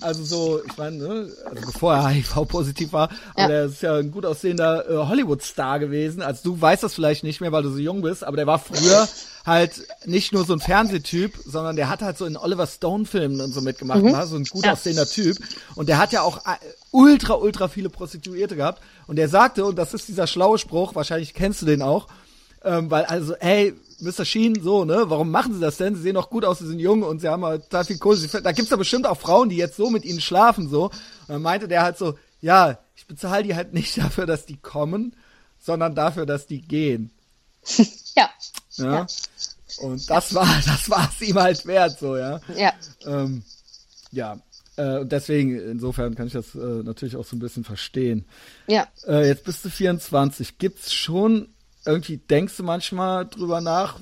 Also 0.00 0.22
so, 0.22 0.60
ich 0.64 0.76
meine, 0.76 0.96
ne, 0.96 1.32
also 1.44 1.66
bevor 1.66 1.94
er 1.94 2.08
HIV-positiv 2.10 2.92
war, 2.92 3.10
ja. 3.36 3.44
aber 3.44 3.54
er 3.54 3.64
ist 3.64 3.82
ja 3.82 3.96
ein 3.96 4.12
gut 4.12 4.24
aussehender 4.24 4.88
äh, 4.88 4.96
Hollywood-Star 5.08 5.80
gewesen. 5.80 6.22
Also 6.22 6.40
du 6.44 6.60
weißt 6.60 6.84
das 6.84 6.94
vielleicht 6.94 7.24
nicht 7.24 7.40
mehr, 7.40 7.50
weil 7.50 7.64
du 7.64 7.70
so 7.70 7.78
jung 7.78 8.02
bist, 8.02 8.22
aber 8.22 8.36
der 8.36 8.46
war 8.46 8.60
früher 8.60 9.08
halt 9.44 9.82
nicht 10.04 10.32
nur 10.32 10.44
so 10.44 10.52
ein 10.52 10.60
Fernsehtyp, 10.60 11.32
sondern 11.44 11.74
der 11.74 11.88
hat 11.88 12.02
halt 12.02 12.16
so 12.16 12.26
in 12.26 12.36
Oliver 12.36 12.66
Stone-Filmen 12.66 13.40
und 13.40 13.52
so 13.52 13.60
mitgemacht, 13.60 14.02
mhm. 14.02 14.12
war 14.12 14.26
so 14.28 14.36
ein 14.36 14.44
gut 14.44 14.64
ja. 14.64 14.72
aussehender 14.72 15.06
Typ. 15.06 15.36
Und 15.74 15.88
der 15.88 15.98
hat 15.98 16.12
ja 16.12 16.22
auch 16.22 16.46
äh, 16.46 16.56
ultra, 16.92 17.34
ultra 17.34 17.66
viele 17.66 17.90
Prostituierte 17.90 18.54
gehabt. 18.54 18.80
Und 19.08 19.16
der 19.16 19.28
sagte, 19.28 19.64
und 19.64 19.76
das 19.76 19.94
ist 19.94 20.06
dieser 20.06 20.28
schlaue 20.28 20.58
Spruch, 20.58 20.94
wahrscheinlich 20.94 21.34
kennst 21.34 21.62
du 21.62 21.66
den 21.66 21.82
auch, 21.82 22.06
ähm, 22.64 22.90
weil 22.90 23.04
also, 23.04 23.34
ey, 23.34 23.74
Mr. 24.00 24.24
Sheen, 24.24 24.62
so, 24.62 24.84
ne? 24.84 25.04
Warum 25.08 25.30
machen 25.30 25.54
sie 25.54 25.60
das 25.60 25.76
denn? 25.76 25.96
Sie 25.96 26.02
sehen 26.02 26.14
doch 26.14 26.30
gut 26.30 26.44
aus, 26.44 26.60
sie 26.60 26.66
sind 26.66 26.78
jung 26.78 27.02
und 27.02 27.20
sie 27.20 27.28
haben 27.28 27.44
halt 27.44 27.64
total 27.64 27.84
viel 27.84 27.98
Kohle. 27.98 28.18
Da 28.18 28.52
gibt's 28.52 28.70
da 28.70 28.76
bestimmt 28.76 29.06
auch 29.06 29.18
Frauen, 29.18 29.48
die 29.48 29.56
jetzt 29.56 29.76
so 29.76 29.90
mit 29.90 30.04
ihnen 30.04 30.20
schlafen, 30.20 30.68
so. 30.68 30.84
Und 30.84 30.92
dann 31.28 31.42
meinte 31.42 31.68
der 31.68 31.82
halt 31.82 31.98
so, 31.98 32.16
ja, 32.40 32.78
ich 32.94 33.06
bezahle 33.06 33.42
die 33.42 33.54
halt 33.54 33.74
nicht 33.74 33.98
dafür, 33.98 34.26
dass 34.26 34.46
die 34.46 34.56
kommen, 34.56 35.16
sondern 35.58 35.94
dafür, 35.94 36.26
dass 36.26 36.46
die 36.46 36.60
gehen. 36.60 37.10
ja. 38.16 38.30
ja. 38.76 38.92
ja. 38.92 39.06
Und 39.80 40.08
das 40.08 40.34
war, 40.34 40.46
das 40.66 40.88
war 40.88 41.10
es 41.10 41.26
ihm 41.26 41.36
halt 41.36 41.66
wert, 41.66 41.98
so, 41.98 42.16
ja. 42.16 42.40
Ja. 42.56 42.72
Ähm, 43.04 43.42
ja. 44.12 44.38
Äh, 44.76 45.04
deswegen, 45.06 45.58
insofern 45.58 46.14
kann 46.14 46.28
ich 46.28 46.32
das 46.32 46.54
äh, 46.54 46.82
natürlich 46.84 47.16
auch 47.16 47.24
so 47.24 47.34
ein 47.34 47.40
bisschen 47.40 47.64
verstehen. 47.64 48.24
Ja. 48.68 48.86
Äh, 49.08 49.26
jetzt 49.26 49.42
bist 49.42 49.64
du 49.64 49.70
24. 49.70 50.58
Gibt's 50.58 50.92
schon 50.92 51.48
irgendwie 51.88 52.18
denkst 52.18 52.56
du 52.56 52.62
manchmal 52.62 53.26
drüber 53.26 53.60
nach, 53.60 53.98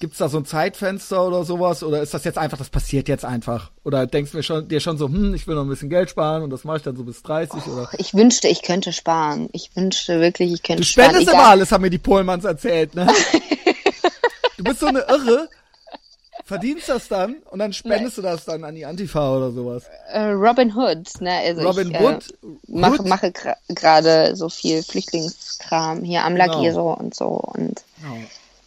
gibt 0.00 0.12
es 0.12 0.18
da 0.18 0.28
so 0.28 0.38
ein 0.38 0.44
Zeitfenster 0.44 1.26
oder 1.26 1.44
sowas? 1.44 1.82
Oder 1.82 2.02
ist 2.02 2.12
das 2.12 2.24
jetzt 2.24 2.38
einfach, 2.38 2.58
das 2.58 2.68
passiert 2.68 3.08
jetzt 3.08 3.24
einfach? 3.24 3.70
Oder 3.84 4.06
denkst 4.06 4.32
du 4.32 4.36
mir 4.36 4.42
schon, 4.42 4.68
dir 4.68 4.80
schon 4.80 4.98
so, 4.98 5.06
hm, 5.08 5.34
ich 5.34 5.46
will 5.46 5.54
noch 5.54 5.62
ein 5.62 5.68
bisschen 5.68 5.88
Geld 5.88 6.10
sparen 6.10 6.42
und 6.42 6.50
das 6.50 6.64
mache 6.64 6.78
ich 6.78 6.82
dann 6.82 6.96
so 6.96 7.04
bis 7.04 7.22
30? 7.22 7.62
Oh, 7.66 7.70
oder? 7.70 7.88
Ich 7.98 8.14
wünschte, 8.14 8.48
ich 8.48 8.62
könnte 8.62 8.92
sparen. 8.92 9.48
Ich 9.52 9.74
wünschte 9.74 10.20
wirklich, 10.20 10.52
ich 10.52 10.62
könnte 10.62 10.84
sparen. 10.84 11.08
Du 11.08 11.12
spendest 11.12 11.28
sparen, 11.30 11.44
immer 11.44 11.50
alles, 11.50 11.72
haben 11.72 11.82
mir 11.82 11.90
die 11.90 11.98
Polmanns 11.98 12.44
erzählt, 12.44 12.94
ne? 12.94 13.06
du 14.58 14.64
bist 14.64 14.80
so 14.80 14.86
eine 14.86 15.00
Irre 15.00 15.48
verdienst 16.44 16.88
das 16.88 17.08
dann 17.08 17.36
und 17.50 17.58
dann 17.58 17.72
spendest 17.72 18.18
nee. 18.18 18.22
du 18.22 18.28
das 18.28 18.44
dann 18.44 18.64
an 18.64 18.74
die 18.74 18.84
Antifa 18.84 19.36
oder 19.36 19.50
sowas. 19.50 19.84
Äh, 20.10 20.30
Robin 20.30 20.74
Hood, 20.76 21.20
ne? 21.20 21.38
Also 21.38 21.62
Robin 21.62 21.90
ich, 21.90 22.00
Hood? 22.00 22.30
Äh, 22.42 22.46
mach, 22.68 22.98
mache 23.04 23.32
gerade 23.68 24.36
so 24.36 24.48
viel 24.48 24.82
Flüchtlingskram 24.82 26.02
hier 26.02 26.24
am 26.24 26.34
genau. 26.34 26.94
Und 26.94 27.14
so 27.14 27.26
und 27.26 27.82
genau. 28.00 28.16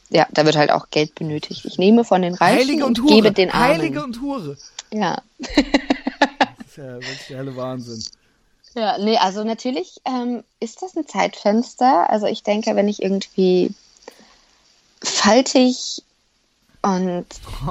ja, 0.09 0.27
da 0.31 0.45
wird 0.45 0.57
halt 0.57 0.71
auch 0.71 0.89
Geld 0.89 1.15
benötigt. 1.15 1.65
Ich 1.65 1.77
nehme 1.77 2.03
von 2.03 2.21
den 2.21 2.33
Reichen 2.33 2.59
Heilige 2.59 2.85
und, 2.85 2.99
und 2.99 3.07
gebe 3.07 3.31
den 3.31 3.51
Armen. 3.51 3.77
Heilige 3.77 4.03
und 4.03 4.21
Hure. 4.21 4.57
Ja. 4.91 5.21
das 5.39 5.57
ist 6.67 6.77
ja 6.77 6.93
wirklich 6.93 7.27
der 7.29 7.37
helle 7.37 7.55
Wahnsinn. 7.55 8.03
Ja, 8.75 8.97
nee, 8.97 9.17
also 9.17 9.43
natürlich 9.43 9.99
ähm, 10.05 10.43
ist 10.59 10.81
das 10.81 10.95
ein 10.95 11.07
Zeitfenster. 11.07 12.09
Also 12.09 12.27
ich 12.27 12.43
denke, 12.43 12.75
wenn 12.75 12.87
ich 12.87 13.01
irgendwie 13.01 13.73
faltig 15.01 16.03
und 16.81 17.25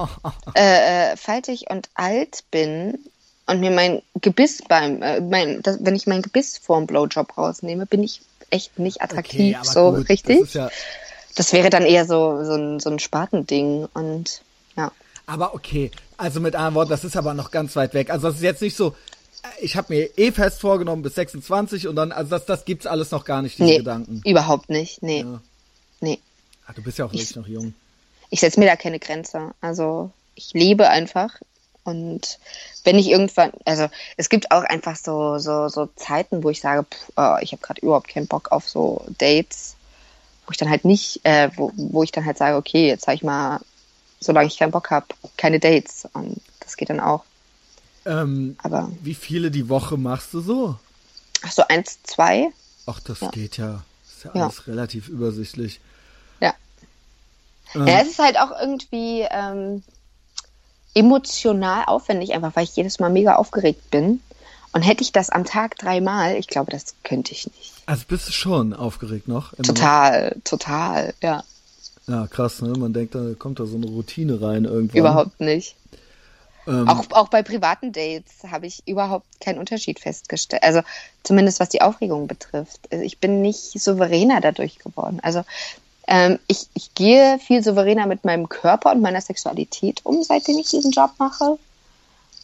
äh, 0.54 1.12
äh, 1.12 1.16
faltig 1.16 1.66
und 1.70 1.88
alt 1.94 2.44
bin 2.50 2.98
und 3.46 3.60
mir 3.60 3.70
mein 3.70 4.02
Gebiss 4.20 4.62
beim, 4.68 5.02
äh, 5.02 5.20
mein, 5.20 5.62
das, 5.62 5.78
wenn 5.80 5.96
ich 5.96 6.06
mein 6.06 6.22
Gebiss 6.22 6.58
vorm 6.58 6.86
Blowjob 6.86 7.36
rausnehme, 7.36 7.86
bin 7.86 8.02
ich 8.02 8.20
echt 8.50 8.78
nicht 8.78 9.02
attraktiv, 9.02 9.56
okay, 9.58 9.68
so 9.70 9.92
gut, 9.92 10.08
richtig. 10.08 10.40
Das, 10.40 10.54
ja 10.54 10.70
das, 11.34 11.52
wäre 11.52 11.70
dann 11.70 11.84
eher 11.84 12.04
so, 12.04 12.44
so 12.44 12.54
ein, 12.54 12.80
so 12.80 12.90
ein 12.90 12.98
Spartending 12.98 13.86
und 13.94 14.42
ja. 14.76 14.90
Aber 15.26 15.54
okay, 15.54 15.90
also 16.16 16.40
mit 16.40 16.54
anderen 16.54 16.74
Worten, 16.74 16.90
das 16.90 17.04
ist 17.04 17.16
aber 17.16 17.34
noch 17.34 17.50
ganz 17.50 17.76
weit 17.76 17.94
weg. 17.94 18.10
Also 18.10 18.28
das 18.28 18.36
ist 18.36 18.42
jetzt 18.42 18.62
nicht 18.62 18.76
so, 18.76 18.94
ich 19.60 19.76
habe 19.76 19.94
mir 19.94 20.18
eh 20.18 20.32
fest 20.32 20.60
vorgenommen 20.60 21.02
bis 21.02 21.14
26 21.14 21.86
und 21.86 21.96
dann, 21.96 22.12
also 22.12 22.30
das, 22.30 22.46
das 22.46 22.64
gibt's 22.64 22.86
alles 22.86 23.10
noch 23.10 23.24
gar 23.24 23.42
nicht, 23.42 23.58
diese 23.58 23.68
nee, 23.68 23.78
Gedanken. 23.78 24.20
überhaupt 24.24 24.68
nicht. 24.68 25.02
Nee. 25.02 25.20
Ja. 25.20 25.40
Nee. 26.00 26.18
Ah, 26.66 26.72
du 26.72 26.82
bist 26.82 26.98
ja 26.98 27.04
auch 27.04 27.12
wirklich 27.12 27.36
noch 27.36 27.46
jung. 27.46 27.74
Ich 28.30 28.40
setze 28.40 28.60
mir 28.60 28.66
da 28.66 28.76
keine 28.76 28.98
Grenze. 28.98 29.52
Also 29.60 30.10
ich 30.34 30.52
lebe 30.52 30.88
einfach. 30.88 31.30
Und 31.84 32.38
wenn 32.84 32.98
ich 32.98 33.08
irgendwann, 33.08 33.52
also 33.64 33.88
es 34.16 34.28
gibt 34.28 34.50
auch 34.50 34.62
einfach 34.62 34.96
so, 34.96 35.38
so, 35.38 35.68
so 35.68 35.88
Zeiten, 35.96 36.42
wo 36.44 36.50
ich 36.50 36.60
sage, 36.60 36.84
pff, 36.84 37.12
oh, 37.16 37.36
ich 37.40 37.52
habe 37.52 37.62
gerade 37.62 37.80
überhaupt 37.80 38.08
keinen 38.08 38.26
Bock 38.26 38.52
auf 38.52 38.68
so 38.68 39.04
Dates, 39.16 39.74
wo 40.46 40.50
ich 40.50 40.58
dann 40.58 40.68
halt 40.68 40.84
nicht, 40.84 41.20
äh, 41.24 41.50
wo, 41.56 41.72
wo 41.76 42.02
ich 42.02 42.12
dann 42.12 42.26
halt 42.26 42.36
sage, 42.36 42.56
okay, 42.56 42.88
jetzt 42.88 43.06
sage 43.06 43.16
ich 43.16 43.22
mal, 43.22 43.60
solange 44.20 44.48
ich 44.48 44.58
keinen 44.58 44.70
Bock 44.72 44.90
habe, 44.90 45.06
keine 45.38 45.60
Dates. 45.60 46.06
Und 46.12 46.40
das 46.60 46.76
geht 46.76 46.90
dann 46.90 47.00
auch. 47.00 47.24
Ähm, 48.04 48.56
Aber 48.62 48.90
wie 49.02 49.14
viele 49.14 49.50
die 49.50 49.68
Woche 49.68 49.96
machst 49.96 50.34
du 50.34 50.40
so? 50.40 50.76
ach 51.42 51.52
so 51.52 51.62
eins, 51.68 51.98
zwei. 52.02 52.48
Ach, 52.86 53.00
das 53.00 53.20
Ja. 53.20 53.28
geht 53.30 53.56
ja. 53.56 53.82
Ist 54.06 54.24
ja 54.24 54.32
Ja. 54.34 54.42
alles 54.44 54.66
relativ 54.66 55.08
übersichtlich. 55.08 55.80
Ja. 57.74 57.80
Ähm, 57.80 57.86
Ja, 57.86 58.00
es 58.00 58.08
ist 58.08 58.18
halt 58.18 58.38
auch 58.38 58.52
irgendwie 58.60 59.26
ähm, 59.30 59.82
emotional 60.94 61.84
aufwendig, 61.86 62.32
einfach 62.34 62.56
weil 62.56 62.64
ich 62.64 62.76
jedes 62.76 62.98
Mal 62.98 63.10
mega 63.10 63.36
aufgeregt 63.36 63.90
bin. 63.90 64.20
Und 64.72 64.82
hätte 64.82 65.02
ich 65.02 65.12
das 65.12 65.30
am 65.30 65.44
Tag 65.44 65.76
dreimal, 65.78 66.36
ich 66.36 66.46
glaube, 66.46 66.70
das 66.70 66.94
könnte 67.02 67.32
ich 67.32 67.46
nicht. 67.46 67.72
also 67.86 68.04
bist 68.06 68.28
du 68.28 68.32
schon 68.32 68.74
aufgeregt 68.74 69.26
noch? 69.26 69.54
Total, 69.56 70.36
total, 70.44 71.14
ja. 71.22 71.42
Ja, 72.06 72.26
krass, 72.26 72.60
ne? 72.62 72.68
Man 72.78 72.92
denkt, 72.92 73.14
da 73.14 73.32
kommt 73.38 73.60
da 73.60 73.66
so 73.66 73.76
eine 73.76 73.86
Routine 73.86 74.40
rein 74.40 74.64
irgendwann. 74.64 74.98
Überhaupt 74.98 75.40
nicht. 75.40 75.74
Ähm, 76.66 76.86
Auch, 76.86 77.04
auch 77.12 77.28
bei 77.28 77.42
privaten 77.42 77.92
Dates 77.92 78.50
habe 78.50 78.66
ich 78.66 78.86
überhaupt 78.86 79.26
keinen 79.40 79.58
Unterschied 79.58 80.00
festgestellt. 80.00 80.62
Also 80.62 80.82
zumindest 81.22 81.60
was 81.60 81.70
die 81.70 81.80
Aufregung 81.80 82.26
betrifft. 82.26 82.80
Also 82.92 83.02
ich 83.04 83.18
bin 83.18 83.40
nicht 83.40 83.78
souveräner 83.80 84.40
dadurch 84.42 84.78
geworden. 84.78 85.18
Also 85.22 85.44
ähm, 86.08 86.38
ich, 86.46 86.66
ich 86.72 86.94
gehe 86.94 87.38
viel 87.38 87.62
souveräner 87.62 88.06
mit 88.06 88.24
meinem 88.24 88.48
Körper 88.48 88.92
und 88.92 89.02
meiner 89.02 89.20
Sexualität 89.20 90.00
um, 90.04 90.22
seitdem 90.22 90.58
ich 90.58 90.70
diesen 90.70 90.90
Job 90.90 91.10
mache. 91.18 91.58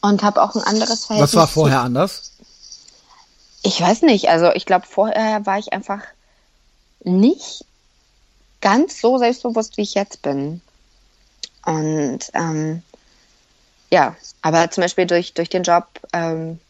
Und 0.03 0.23
habe 0.23 0.43
auch 0.43 0.55
ein 0.55 0.62
anderes 0.62 1.07
Verhältnis. 1.07 1.33
was 1.33 1.41
war 1.41 1.49
vorher 1.49 1.81
anders? 1.81 2.33
Ich 3.62 3.81
weiß 3.81 4.03
nicht. 4.03 4.29
Also 4.29 4.53
ich 4.53 4.67
glaube, 4.67 4.87
vorher 4.87 5.47
war 5.47 5.59
ich 5.59 5.73
einfach 5.73 6.03
nicht 7.03 7.65
ganz 8.61 9.01
so 9.01 9.17
selbstbewusst, 9.17 9.79
wie 9.79 9.83
ich 9.83 9.95
jetzt 9.95 10.21
bin. 10.21 10.61
Und 11.65 12.21
ähm, 12.35 12.83
ja, 13.91 14.15
aber 14.43 14.71
zum 14.71 14.83
Beispiel 14.83 15.07
durch, 15.07 15.33
durch 15.33 15.49
den 15.49 15.62
Job 15.62 15.87
ähm, 16.12 16.61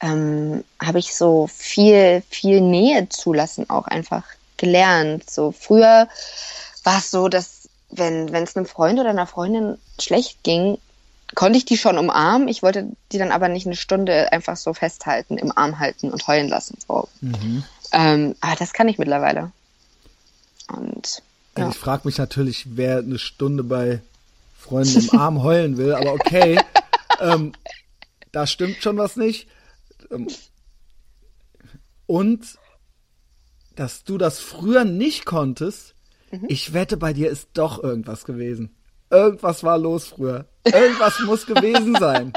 ähm, 0.00 0.64
habe 0.82 0.98
ich 0.98 1.16
so 1.16 1.46
viel, 1.46 2.22
viel 2.28 2.60
Nähe 2.60 3.08
zulassen 3.08 3.70
auch 3.70 3.86
einfach 3.86 4.24
gelernt. 4.64 5.28
So 5.30 5.52
früher 5.52 6.08
war 6.82 6.98
es 6.98 7.10
so, 7.10 7.28
dass 7.28 7.68
wenn 7.90 8.34
es 8.34 8.56
einem 8.56 8.66
Freund 8.66 8.98
oder 8.98 9.10
einer 9.10 9.26
Freundin 9.26 9.78
schlecht 10.00 10.42
ging, 10.42 10.78
konnte 11.34 11.58
ich 11.58 11.64
die 11.64 11.76
schon 11.76 11.98
umarmen. 11.98 12.48
Ich 12.48 12.62
wollte 12.62 12.88
die 13.12 13.18
dann 13.18 13.30
aber 13.30 13.48
nicht 13.48 13.66
eine 13.66 13.76
Stunde 13.76 14.32
einfach 14.32 14.56
so 14.56 14.74
festhalten, 14.74 15.38
im 15.38 15.56
Arm 15.56 15.78
halten 15.78 16.10
und 16.10 16.26
heulen 16.26 16.48
lassen. 16.48 16.78
So. 16.86 17.08
Mhm. 17.20 17.64
Ähm, 17.92 18.34
aber 18.40 18.56
das 18.56 18.72
kann 18.72 18.88
ich 18.88 18.98
mittlerweile. 18.98 19.52
Und 20.68 21.22
ja. 21.56 21.68
ich 21.68 21.76
frage 21.76 22.02
mich 22.06 22.18
natürlich, 22.18 22.76
wer 22.76 22.98
eine 22.98 23.18
Stunde 23.18 23.62
bei 23.62 24.00
Freunden 24.58 25.08
im 25.08 25.18
Arm 25.18 25.42
heulen 25.42 25.76
will, 25.76 25.94
aber 25.94 26.14
okay, 26.14 26.58
ähm, 27.20 27.52
da 28.32 28.46
stimmt 28.46 28.82
schon 28.82 28.96
was 28.96 29.16
nicht. 29.16 29.46
Ähm, 30.10 30.28
und 32.06 32.58
dass 33.76 34.04
du 34.04 34.18
das 34.18 34.38
früher 34.40 34.84
nicht 34.84 35.24
konntest, 35.24 35.94
Mhm. 36.30 36.46
ich 36.48 36.72
wette, 36.72 36.96
bei 36.96 37.12
dir 37.12 37.30
ist 37.30 37.48
doch 37.54 37.82
irgendwas 37.82 38.24
gewesen. 38.24 38.74
Irgendwas 39.10 39.62
war 39.62 39.78
los 39.78 40.06
früher. 40.08 40.46
Irgendwas 40.64 41.20
muss 41.20 41.46
gewesen 41.46 41.94
sein. 42.00 42.32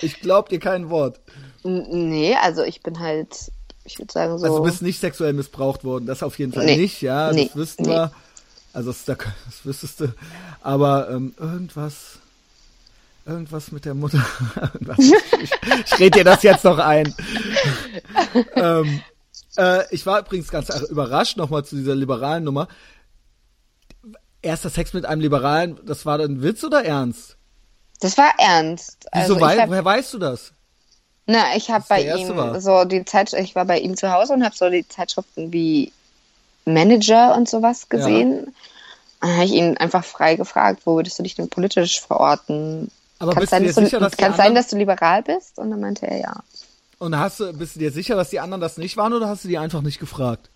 Ich 0.00 0.20
glaub 0.20 0.48
dir 0.48 0.58
kein 0.58 0.88
Wort. 0.88 1.20
Nee, 1.64 2.34
also 2.40 2.62
ich 2.62 2.82
bin 2.82 2.98
halt, 2.98 3.52
ich 3.84 3.98
würde 3.98 4.10
sagen 4.12 4.38
so. 4.38 4.44
Also 4.46 4.58
du 4.58 4.62
bist 4.64 4.80
nicht 4.80 4.98
sexuell 5.00 5.34
missbraucht 5.34 5.84
worden, 5.84 6.06
das 6.06 6.22
auf 6.22 6.38
jeden 6.38 6.52
Fall 6.52 6.64
Nee. 6.64 6.76
nicht, 6.78 7.02
ja, 7.02 7.30
Nee. 7.32 7.46
das 7.46 7.56
wüssten 7.56 7.82
Nee. 7.82 7.90
wir. 7.90 8.12
Also 8.72 8.90
das, 8.90 9.04
da- 9.04 9.16
das 9.16 9.64
wüsstest 9.64 10.00
du. 10.00 10.14
Aber 10.62 11.10
ähm, 11.10 11.34
irgendwas, 11.38 12.18
irgendwas 13.26 13.70
mit 13.70 13.84
der 13.84 13.94
Mutter. 13.94 14.24
irgendwas, 14.72 14.98
ich 14.98 15.50
ich 15.84 15.98
rede 15.98 16.18
dir 16.18 16.24
das 16.24 16.42
jetzt 16.42 16.64
noch 16.64 16.78
ein. 16.78 17.14
ähm, 18.54 19.02
äh, 19.56 19.84
ich 19.94 20.06
war 20.06 20.20
übrigens 20.20 20.50
ganz 20.50 20.68
überrascht 20.88 21.36
nochmal 21.36 21.64
zu 21.64 21.76
dieser 21.76 21.94
liberalen 21.94 22.44
Nummer. 22.44 22.68
Erster 24.40 24.70
Sex 24.70 24.92
mit 24.92 25.04
einem 25.04 25.20
Liberalen, 25.20 25.78
das 25.84 26.04
war 26.04 26.18
dann 26.18 26.42
Witz 26.42 26.64
oder 26.64 26.84
ernst? 26.84 27.36
das 28.02 28.18
war 28.18 28.34
ernst. 28.38 29.06
Wieso 29.12 29.34
Also 29.34 29.40
wei 29.40 29.54
ich 29.54 29.60
hab, 29.60 29.68
woher 29.68 29.84
weißt 29.84 30.14
du 30.14 30.18
das? 30.18 30.52
na, 31.26 31.54
ich 31.56 31.70
habe 31.70 31.84
bei 31.88 32.02
ihm 32.02 32.36
war. 32.36 32.60
so 32.60 32.84
die 32.84 33.04
Zeit, 33.04 33.32
ich 33.32 33.54
war 33.54 33.64
bei 33.64 33.78
ihm 33.78 33.96
zu 33.96 34.12
Hause 34.12 34.32
und 34.32 34.44
habe 34.44 34.56
so 34.56 34.68
die 34.68 34.86
Zeitschriften 34.86 35.52
wie 35.52 35.92
Manager 36.64 37.34
und 37.36 37.48
sowas 37.48 37.88
gesehen. 37.88 38.52
Dann 39.20 39.32
habe 39.34 39.44
ich 39.44 39.52
ihn 39.52 39.76
einfach 39.76 40.04
frei 40.04 40.34
gefragt, 40.34 40.82
wo 40.84 40.96
würdest 40.96 41.18
du 41.18 41.22
dich 41.22 41.36
denn 41.36 41.48
politisch 41.48 42.00
verorten? 42.00 42.90
Aber 43.20 43.34
kann 43.34 43.40
bist 43.40 43.52
du 43.52 43.56
sein, 43.56 43.62
dir 43.62 43.68
dass 43.68 43.76
du, 43.76 43.84
sicher, 43.84 44.00
dass 44.00 44.12
die 44.12 44.22
kann 44.22 44.34
sein, 44.34 44.54
dass 44.56 44.68
du 44.68 44.76
liberal 44.76 45.22
bist? 45.22 45.58
Und 45.60 45.70
dann 45.70 45.80
meinte 45.80 46.08
er 46.08 46.18
ja. 46.18 46.42
Und 47.02 47.18
hast 47.18 47.40
du, 47.40 47.52
bist 47.52 47.74
du 47.74 47.80
dir 47.80 47.90
sicher, 47.90 48.14
dass 48.14 48.30
die 48.30 48.38
anderen 48.38 48.60
das 48.60 48.76
nicht 48.76 48.96
waren 48.96 49.12
oder 49.12 49.28
hast 49.28 49.42
du 49.42 49.48
die 49.48 49.58
einfach 49.58 49.80
nicht 49.80 49.98
gefragt? 49.98 50.48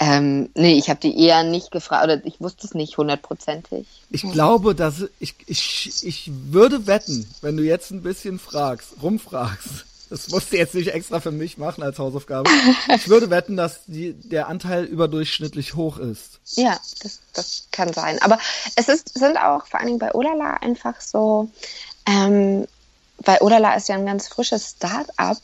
Ähm, 0.00 0.48
nee, 0.54 0.78
ich 0.78 0.88
habe 0.88 1.00
die 1.00 1.22
eher 1.22 1.42
nicht 1.42 1.70
gefragt, 1.70 2.04
oder 2.04 2.24
ich 2.24 2.40
wusste 2.40 2.66
es 2.66 2.72
nicht 2.72 2.96
hundertprozentig. 2.96 3.86
Ich 4.08 4.22
glaube, 4.32 4.74
dass 4.74 5.04
ich, 5.20 5.34
ich, 5.46 6.02
ich 6.02 6.30
würde 6.48 6.86
wetten, 6.86 7.28
wenn 7.42 7.58
du 7.58 7.62
jetzt 7.62 7.90
ein 7.90 8.02
bisschen 8.02 8.38
fragst, 8.38 8.94
rumfragst, 9.02 9.84
das 10.08 10.30
musst 10.30 10.50
du 10.50 10.56
jetzt 10.56 10.74
nicht 10.74 10.94
extra 10.94 11.20
für 11.20 11.30
mich 11.30 11.58
machen 11.58 11.82
als 11.82 11.98
Hausaufgabe. 11.98 12.48
Ich 12.96 13.10
würde 13.10 13.28
wetten, 13.28 13.58
dass 13.58 13.80
die, 13.86 14.14
der 14.14 14.48
Anteil 14.48 14.84
überdurchschnittlich 14.84 15.74
hoch 15.74 15.98
ist. 15.98 16.40
Ja, 16.54 16.80
das, 17.02 17.20
das 17.34 17.68
kann 17.70 17.92
sein. 17.92 18.18
Aber 18.22 18.38
es 18.76 18.88
ist, 18.88 19.18
sind 19.18 19.36
auch 19.36 19.66
vor 19.66 19.78
allen 19.78 19.88
Dingen 19.88 19.98
bei 19.98 20.14
Olala 20.14 20.54
einfach 20.54 21.02
so, 21.02 21.50
ähm, 22.06 22.66
weil 23.18 23.38
Olala 23.40 23.74
ist 23.74 23.88
ja 23.88 23.94
ein 23.96 24.06
ganz 24.06 24.28
frisches 24.28 24.70
Start-up. 24.76 25.38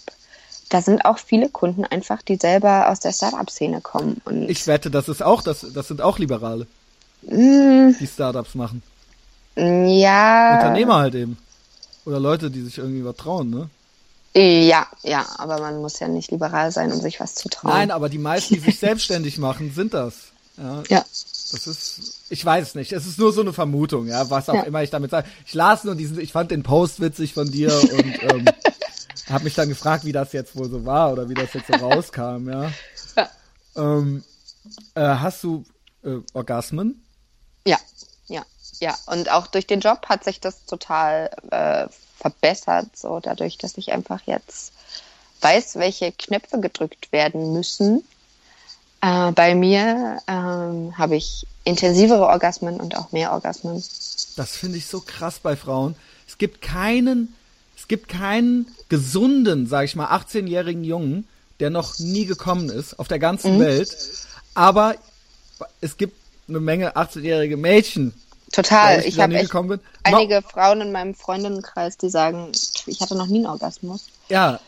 Da 0.69 0.81
sind 0.81 1.05
auch 1.05 1.19
viele 1.19 1.49
Kunden 1.49 1.85
einfach, 1.85 2.23
die 2.23 2.37
selber 2.37 2.89
aus 2.91 3.01
der 3.01 3.13
Start-up-Szene 3.13 3.81
kommen. 3.81 4.21
Und 4.25 4.49
Ich 4.49 4.67
wette, 4.67 4.91
das 4.91 5.09
ist 5.09 5.23
auch, 5.23 5.43
das, 5.43 5.67
das 5.75 5.89
sind 5.89 6.01
auch 6.01 6.19
Liberale, 6.19 6.67
mh, 7.23 7.95
die 8.01 8.07
Startups 8.07 8.55
machen. 8.55 8.83
ja, 9.57 10.57
Unternehmer 10.57 10.97
halt 10.97 11.15
eben. 11.15 11.37
Oder 12.05 12.19
Leute, 12.19 12.51
die 12.51 12.63
sich 12.63 12.79
irgendwie 12.79 13.05
was 13.05 13.17
trauen, 13.17 13.51
ne? 13.51 13.69
ja, 14.35 14.87
ja, 15.03 15.27
aber 15.37 15.61
man 15.61 15.83
muss 15.83 16.01
ja 16.01 16.09
nicht 16.09 16.31
liberal 16.31 16.73
sein, 16.73 16.91
um 16.91 17.01
sich 17.01 17.21
was 17.21 17.35
zu 17.35 17.51
trauen. 17.51 17.71
Nein, 17.75 17.91
aber 17.91 18.09
die 18.09 18.19
meisten, 18.19 18.55
die 18.55 18.61
sich 18.61 18.79
selbstständig 18.81 19.37
machen, 19.37 19.73
sind 19.75 19.93
das. 19.93 20.15
Ja, 20.57 20.83
ja, 20.89 21.05
Das 21.53 21.67
ist, 21.67 22.25
ich 22.31 22.45
weiß 22.45 22.69
es 22.69 22.75
nicht. 22.75 22.93
Es 22.93 23.07
ist 23.07 23.19
nur 23.19 23.33
so 23.33 23.43
eine 23.43 23.53
Vermutung, 23.53 24.07
ja, 24.07 24.29
was 24.31 24.49
auch 24.49 24.55
Ja. 24.55 24.63
immer 24.63 24.83
ich 24.83 24.91
damit 24.91 25.11
sage. 25.11 25.29
Ich 25.47 25.55
las 25.55 25.85
nur 25.85 25.95
diesen, 25.95 26.19
ich 26.21 26.33
fand 26.33 26.51
den 26.51 26.63
Post 26.63 27.01
witzig 27.01 27.35
von 27.35 27.51
dir 27.51 27.71
und 27.93 28.23
ähm, 28.23 28.45
habe 29.29 29.45
mich 29.45 29.55
dann 29.55 29.69
gefragt, 29.69 30.05
wie 30.05 30.13
das 30.13 30.33
jetzt 30.33 30.57
wohl 30.57 30.71
so 30.71 30.85
war 30.85 31.13
oder 31.13 31.29
wie 31.29 31.35
das 31.35 31.53
jetzt 31.53 31.67
so 31.69 31.75
rauskam, 31.75 32.49
ja. 32.49 32.73
Ja. 33.17 33.31
Ähm, 33.77 34.25
äh, 34.95 35.01
hast 35.03 35.45
du 35.45 35.65
äh, 36.05 36.17
Orgasmen? 36.33 37.03
ja, 37.67 37.79
ja, 38.29 38.43
ja. 38.81 38.97
Und 39.07 39.31
auch 39.31 39.47
durch 39.47 39.67
den 39.67 39.81
Job 39.81 40.07
hat 40.09 40.25
sich 40.25 40.41
das 40.41 40.65
total 40.65 41.31
äh, 41.51 41.87
verbessert, 42.19 42.97
so 42.97 43.21
dadurch, 43.21 43.59
dass 43.59 43.77
ich 43.77 43.93
einfach 43.93 44.23
jetzt 44.27 44.73
weiß, 45.43 45.77
welche 45.77 46.13
Knöpfe 46.13 46.61
gedrückt 46.61 47.13
werden 47.13 47.53
müssen. 47.53 48.05
Äh, 49.03 49.33
bei 49.33 49.55
mir 49.55 50.19
ähm, 50.27 50.97
habe 50.97 51.17
ich 51.17 51.47
intensivere 51.65 52.27
Orgasmen 52.27 52.81
und 52.81 52.97
auch 52.97 53.13
mehr 53.13 53.33
Orgasmen. 53.33 53.83
Das 54.37 54.57
finde 54.57 54.79
ich 54.79 54.87
so 54.87 55.01
krass 55.01 55.41
bei 55.41 55.57
Frauen. 55.57 55.95
Es 56.27 56.39
gibt 56.39 56.63
keinen, 56.63 57.35
es 57.77 57.89
gibt 57.89 58.09
keinen 58.09 58.67
gesunden, 58.89 59.67
sag 59.67 59.85
ich 59.85 59.97
mal, 59.97 60.07
18-jährigen 60.07 60.85
Jungen, 60.85 61.29
der 61.61 61.71
noch 61.71 61.99
nie 61.99 62.25
gekommen 62.25 62.71
ist 62.71 62.99
auf 62.99 63.09
der 63.09 63.19
ganzen 63.19 63.59
Welt. 63.59 63.95
Aber 64.55 64.95
es 65.81 65.97
gibt 65.97 66.17
eine 66.49 66.61
Menge 66.61 66.97
18-jährige 66.97 67.57
Mädchen, 67.57 68.15
Total. 68.53 69.03
Ich 69.07 69.17
da 69.17 69.23
habe 69.23 69.81
einige 70.03 70.43
Frauen 70.43 70.83
in 70.83 70.93
meinem 70.93 71.15
Freundinnenkreis, 71.15 71.97
die 71.97 72.11
sagen, 72.11 72.53
ich 72.87 73.01
hatte 73.01 73.17
noch 73.17 73.27
nie 73.27 73.39
einen 73.39 73.47
Orgasmus. 73.47 74.05
Ja. 74.29 74.61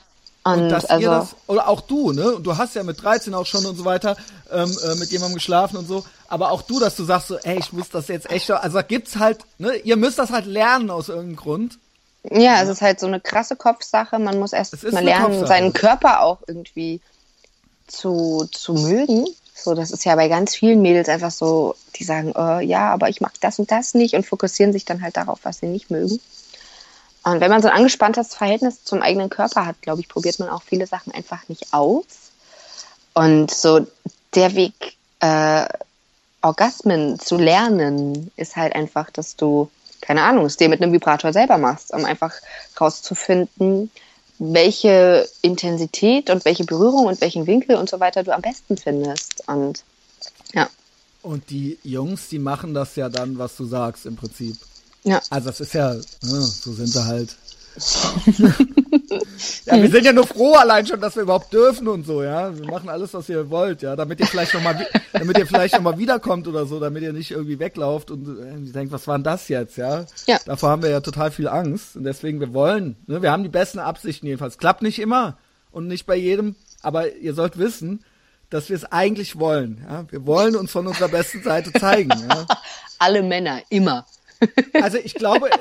Und, 0.45 0.65
Und 0.65 0.69
dass 0.69 0.85
also, 0.85 1.03
ihr 1.03 1.11
das, 1.11 1.37
oder 1.47 1.69
auch 1.69 1.81
du, 1.81 2.13
ne? 2.13 2.35
Und 2.35 2.45
du 2.45 2.57
hast 2.57 2.75
ja 2.75 2.83
mit 2.83 3.03
13 3.03 3.35
auch 3.35 3.47
schon 3.47 3.65
und 3.65 3.77
so 3.77 3.85
weiter 3.87 4.17
ähm, 4.53 4.71
äh, 4.85 4.95
mit 4.97 5.11
jemandem 5.11 5.35
geschlafen 5.35 5.79
und 5.79 5.89
so. 5.89 6.05
Aber 6.29 6.51
auch 6.51 6.61
du, 6.63 6.79
dass 6.79 6.97
du 6.97 7.05
sagst 7.05 7.29
so, 7.29 7.39
ey, 7.39 7.59
ich 7.59 7.73
muss 7.73 7.89
das 7.89 8.09
jetzt 8.09 8.31
echt, 8.31 8.51
also 8.51 8.77
da 8.77 8.83
gibt's 8.83 9.17
halt, 9.17 9.39
ne? 9.57 9.77
Ihr 9.77 9.97
müsst 9.97 10.19
das 10.19 10.31
halt 10.31 10.45
lernen 10.45 10.91
aus 10.91 11.09
irgendeinem 11.09 11.37
Grund. 11.37 11.79
Ja, 12.31 12.63
es 12.63 12.69
ist 12.69 12.83
halt 12.83 13.01
so 13.01 13.07
eine 13.07 13.21
krasse 13.21 13.57
Kopfsache. 13.57 14.19
Man 14.19 14.39
muss 14.39 14.53
erst 14.53 14.83
mal 14.93 15.03
lernen, 15.03 15.27
Kopfsache. 15.27 15.47
seinen 15.47 15.73
Körper 15.73 16.21
auch 16.21 16.39
irgendwie 16.47 17.01
zu, 17.87 18.47
zu 18.53 18.75
mögen. 18.75 19.27
So, 19.55 19.75
das 19.75 19.91
ist 19.93 20.05
ja 20.05 20.15
bei 20.17 20.29
ganz 20.29 20.55
vielen 20.55 20.83
Mädels 20.83 21.09
einfach 21.09 21.31
so, 21.31 21.75
die 21.97 22.05
sagen, 22.05 22.33
oh, 22.35 22.59
ja, 22.59 22.93
aber 22.93 23.09
ich 23.09 23.21
mag 23.21 23.33
das 23.41 23.59
und 23.59 23.71
das 23.71 23.95
nicht 23.95 24.15
und 24.15 24.27
fokussieren 24.27 24.73
sich 24.73 24.85
dann 24.85 25.01
halt 25.01 25.17
darauf, 25.17 25.41
was 25.43 25.59
sie 25.59 25.67
nicht 25.67 25.91
mögen. 25.91 26.21
Und 27.25 27.41
wenn 27.41 27.51
man 27.51 27.63
so 27.63 27.69
ein 27.69 27.75
angespanntes 27.75 28.35
Verhältnis 28.35 28.85
zum 28.85 29.01
eigenen 29.01 29.31
Körper 29.31 29.65
hat, 29.65 29.81
glaube 29.81 30.01
ich, 30.01 30.09
probiert 30.09 30.39
man 30.39 30.51
auch 30.51 30.63
viele 30.63 30.87
Sachen 30.87 31.13
einfach 31.13 31.49
nicht 31.49 31.73
aus. 31.73 32.05
Und 33.15 33.51
so 33.51 33.87
der 34.35 34.55
Weg, 34.55 34.97
äh, 35.21 35.67
Orgasmen 36.43 37.19
zu 37.19 37.39
lernen, 37.39 38.31
ist 38.37 38.57
halt 38.57 38.75
einfach, 38.75 39.11
dass 39.11 39.37
du, 39.37 39.71
keine 40.03 40.23
Ahnung, 40.23 40.45
es 40.45 40.59
dir 40.59 40.69
mit 40.69 40.83
einem 40.83 40.93
Vibrator 40.93 41.33
selber 41.33 41.57
machst, 41.57 41.95
um 41.95 42.05
einfach 42.05 42.35
rauszufinden, 42.79 43.91
welche 44.39 45.27
Intensität 45.41 46.29
und 46.29 46.45
welche 46.45 46.65
Berührung 46.65 47.07
und 47.07 47.21
welchen 47.23 47.47
Winkel 47.47 47.77
und 47.77 47.89
so 47.89 48.01
weiter 48.01 48.23
du 48.23 48.35
am 48.35 48.43
besten 48.43 48.77
findest. 48.77 49.49
Und 49.49 49.85
ja. 50.53 50.69
Und 51.23 51.49
die 51.49 51.79
Jungs, 51.83 52.29
die 52.29 52.39
machen 52.39 52.75
das 52.75 52.97
ja 52.97 53.09
dann, 53.09 53.39
was 53.39 53.57
du 53.57 53.65
sagst, 53.65 54.05
im 54.05 54.17
Prinzip. 54.17 54.57
Ja. 55.05 55.21
Also 55.31 55.49
das 55.49 55.61
ist 55.61 55.75
ja, 55.75 55.95
ne, 55.95 56.03
so 56.23 56.73
sind 56.73 56.89
sie 56.89 57.05
halt. 57.05 57.37
ja, 59.67 59.83
wir 59.83 59.91
sind 59.91 60.05
ja 60.05 60.13
nur 60.13 60.27
froh 60.27 60.55
allein 60.55 60.87
schon, 60.87 61.01
dass 61.01 61.17
wir 61.17 61.25
überhaupt 61.25 61.53
dürfen 61.53 61.89
und 61.89 62.07
so, 62.07 62.23
ja. 62.23 62.57
Wir 62.57 62.67
machen 62.67 62.89
alles, 62.89 63.13
was 63.15 63.29
ihr 63.29 63.51
wollt, 63.51 63.83
ja, 63.83 63.97
damit 63.97 64.21
ihr 64.21 64.27
vielleicht 64.27 64.55
noch 64.55 64.63
mal, 64.63 64.87
damit 65.13 65.39
ihr 65.39 65.47
vielleicht 65.47 65.75
noch 65.75 65.83
mal 65.83 65.99
wiederkommt 65.99 66.47
oder 66.47 66.67
so, 66.67 66.79
damit 66.79 67.03
ihr 67.03 67.13
nicht 67.13 67.33
irgendwie 67.33 67.59
weglauft 67.59 68.11
und 68.13 68.29
äh, 68.29 68.73
denkt, 68.73 68.93
was 68.93 69.07
war 69.09 69.19
denn 69.19 69.25
das 69.25 69.49
jetzt, 69.49 69.77
ja? 69.77 70.07
Ja. 70.27 70.39
Davor 70.47 70.71
haben 70.71 70.83
wir 70.83 70.91
ja 70.91 71.01
total 71.01 71.33
viel 71.33 71.49
Angst 71.49 71.97
und 71.97 72.05
deswegen 72.05 72.39
wir 72.39 72.55
wollen, 72.55 72.97
ne, 73.07 73.23
wir 73.23 73.33
haben 73.33 73.43
die 73.43 73.49
besten 73.49 73.81
Absichten 73.81 74.27
jedenfalls. 74.27 74.59
Klappt 74.59 74.83
nicht 74.83 75.01
immer 75.01 75.37
und 75.73 75.89
nicht 75.89 76.07
bei 76.07 76.17
jedem, 76.17 76.55
aber 76.83 77.13
ihr 77.17 77.35
sollt 77.35 77.59
wissen, 77.59 78.05
dass 78.51 78.69
wir 78.69 78.77
es 78.77 78.85
eigentlich 78.85 79.39
wollen, 79.39 79.85
ja. 79.89 80.05
Wir 80.11 80.25
wollen 80.27 80.55
uns 80.55 80.71
von 80.71 80.87
unserer 80.87 81.09
besten 81.09 81.43
Seite 81.43 81.73
zeigen, 81.73 82.11
ja. 82.11 82.47
Alle 83.01 83.23
Männer, 83.25 83.61
immer. 83.69 84.07
Also 84.75 84.99
ich 84.99 85.15
glaube, 85.15 85.51
äh, 85.51 85.57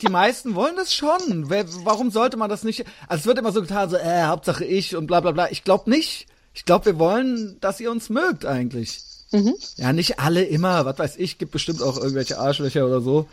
die 0.00 0.08
meisten 0.08 0.54
wollen 0.54 0.76
das 0.76 0.94
schon. 0.94 1.50
Warum 1.84 2.10
sollte 2.10 2.36
man 2.36 2.50
das 2.50 2.62
nicht? 2.62 2.84
Also 3.08 3.22
es 3.22 3.26
wird 3.26 3.38
immer 3.38 3.52
so 3.52 3.60
getan, 3.60 3.90
so, 3.90 3.96
äh, 3.96 4.24
Hauptsache 4.24 4.64
ich 4.64 4.94
und 4.96 5.06
bla 5.06 5.20
bla 5.20 5.32
bla. 5.32 5.50
Ich 5.50 5.64
glaube 5.64 5.90
nicht. 5.90 6.26
Ich 6.54 6.64
glaube, 6.64 6.86
wir 6.86 6.98
wollen, 6.98 7.58
dass 7.60 7.80
ihr 7.80 7.90
uns 7.90 8.08
mögt 8.10 8.44
eigentlich. 8.44 9.00
Mhm. 9.30 9.54
Ja, 9.76 9.92
nicht 9.92 10.18
alle 10.18 10.44
immer, 10.44 10.84
was 10.84 10.98
weiß 10.98 11.16
ich, 11.16 11.38
gibt 11.38 11.52
bestimmt 11.52 11.82
auch 11.82 11.96
irgendwelche 11.96 12.38
Arschlöcher 12.38 12.86
oder 12.86 13.00
so. 13.00 13.28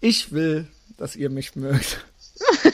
Ich 0.00 0.32
will, 0.32 0.66
dass 0.96 1.16
ihr 1.16 1.30
mich 1.30 1.56
mögt. 1.56 2.04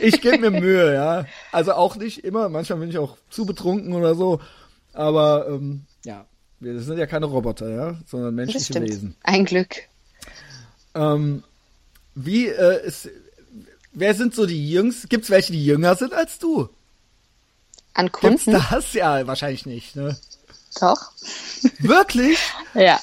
ich 0.00 0.20
gebe 0.20 0.38
mir 0.38 0.50
Mühe, 0.50 0.94
ja. 0.94 1.26
Also 1.52 1.72
auch 1.72 1.96
nicht 1.96 2.24
immer, 2.24 2.48
manchmal 2.48 2.80
bin 2.80 2.90
ich 2.90 2.98
auch 2.98 3.16
zu 3.30 3.46
betrunken 3.46 3.94
oder 3.94 4.14
so. 4.14 4.40
Aber 4.92 5.46
ähm, 5.48 5.86
ja, 6.04 6.26
wir 6.62 6.80
sind 6.80 6.98
ja 6.98 7.06
keine 7.06 7.26
Roboter, 7.26 7.68
ja, 7.68 7.96
sondern 8.06 8.34
menschliche 8.34 8.80
Wesen. 8.80 9.16
Ein 9.24 9.44
Glück. 9.44 9.76
Ähm, 10.94 11.42
wie 12.14 12.46
äh, 12.46 12.86
ist, 12.86 13.08
wer 13.92 14.14
sind 14.14 14.34
so 14.34 14.46
die 14.46 14.70
Jüngsten? 14.70 15.08
Gibt 15.08 15.24
es 15.24 15.30
welche, 15.30 15.52
die 15.52 15.64
jünger 15.64 15.96
sind 15.96 16.12
als 16.14 16.38
du? 16.38 16.68
An 17.94 18.12
Kunden? 18.12 18.36
Gibt's 18.36 18.68
das? 18.70 18.92
Ja, 18.92 19.26
wahrscheinlich 19.26 19.66
nicht, 19.66 19.96
ne? 19.96 20.16
Doch. 20.80 21.10
Wirklich? 21.80 22.38
ja. 22.74 22.98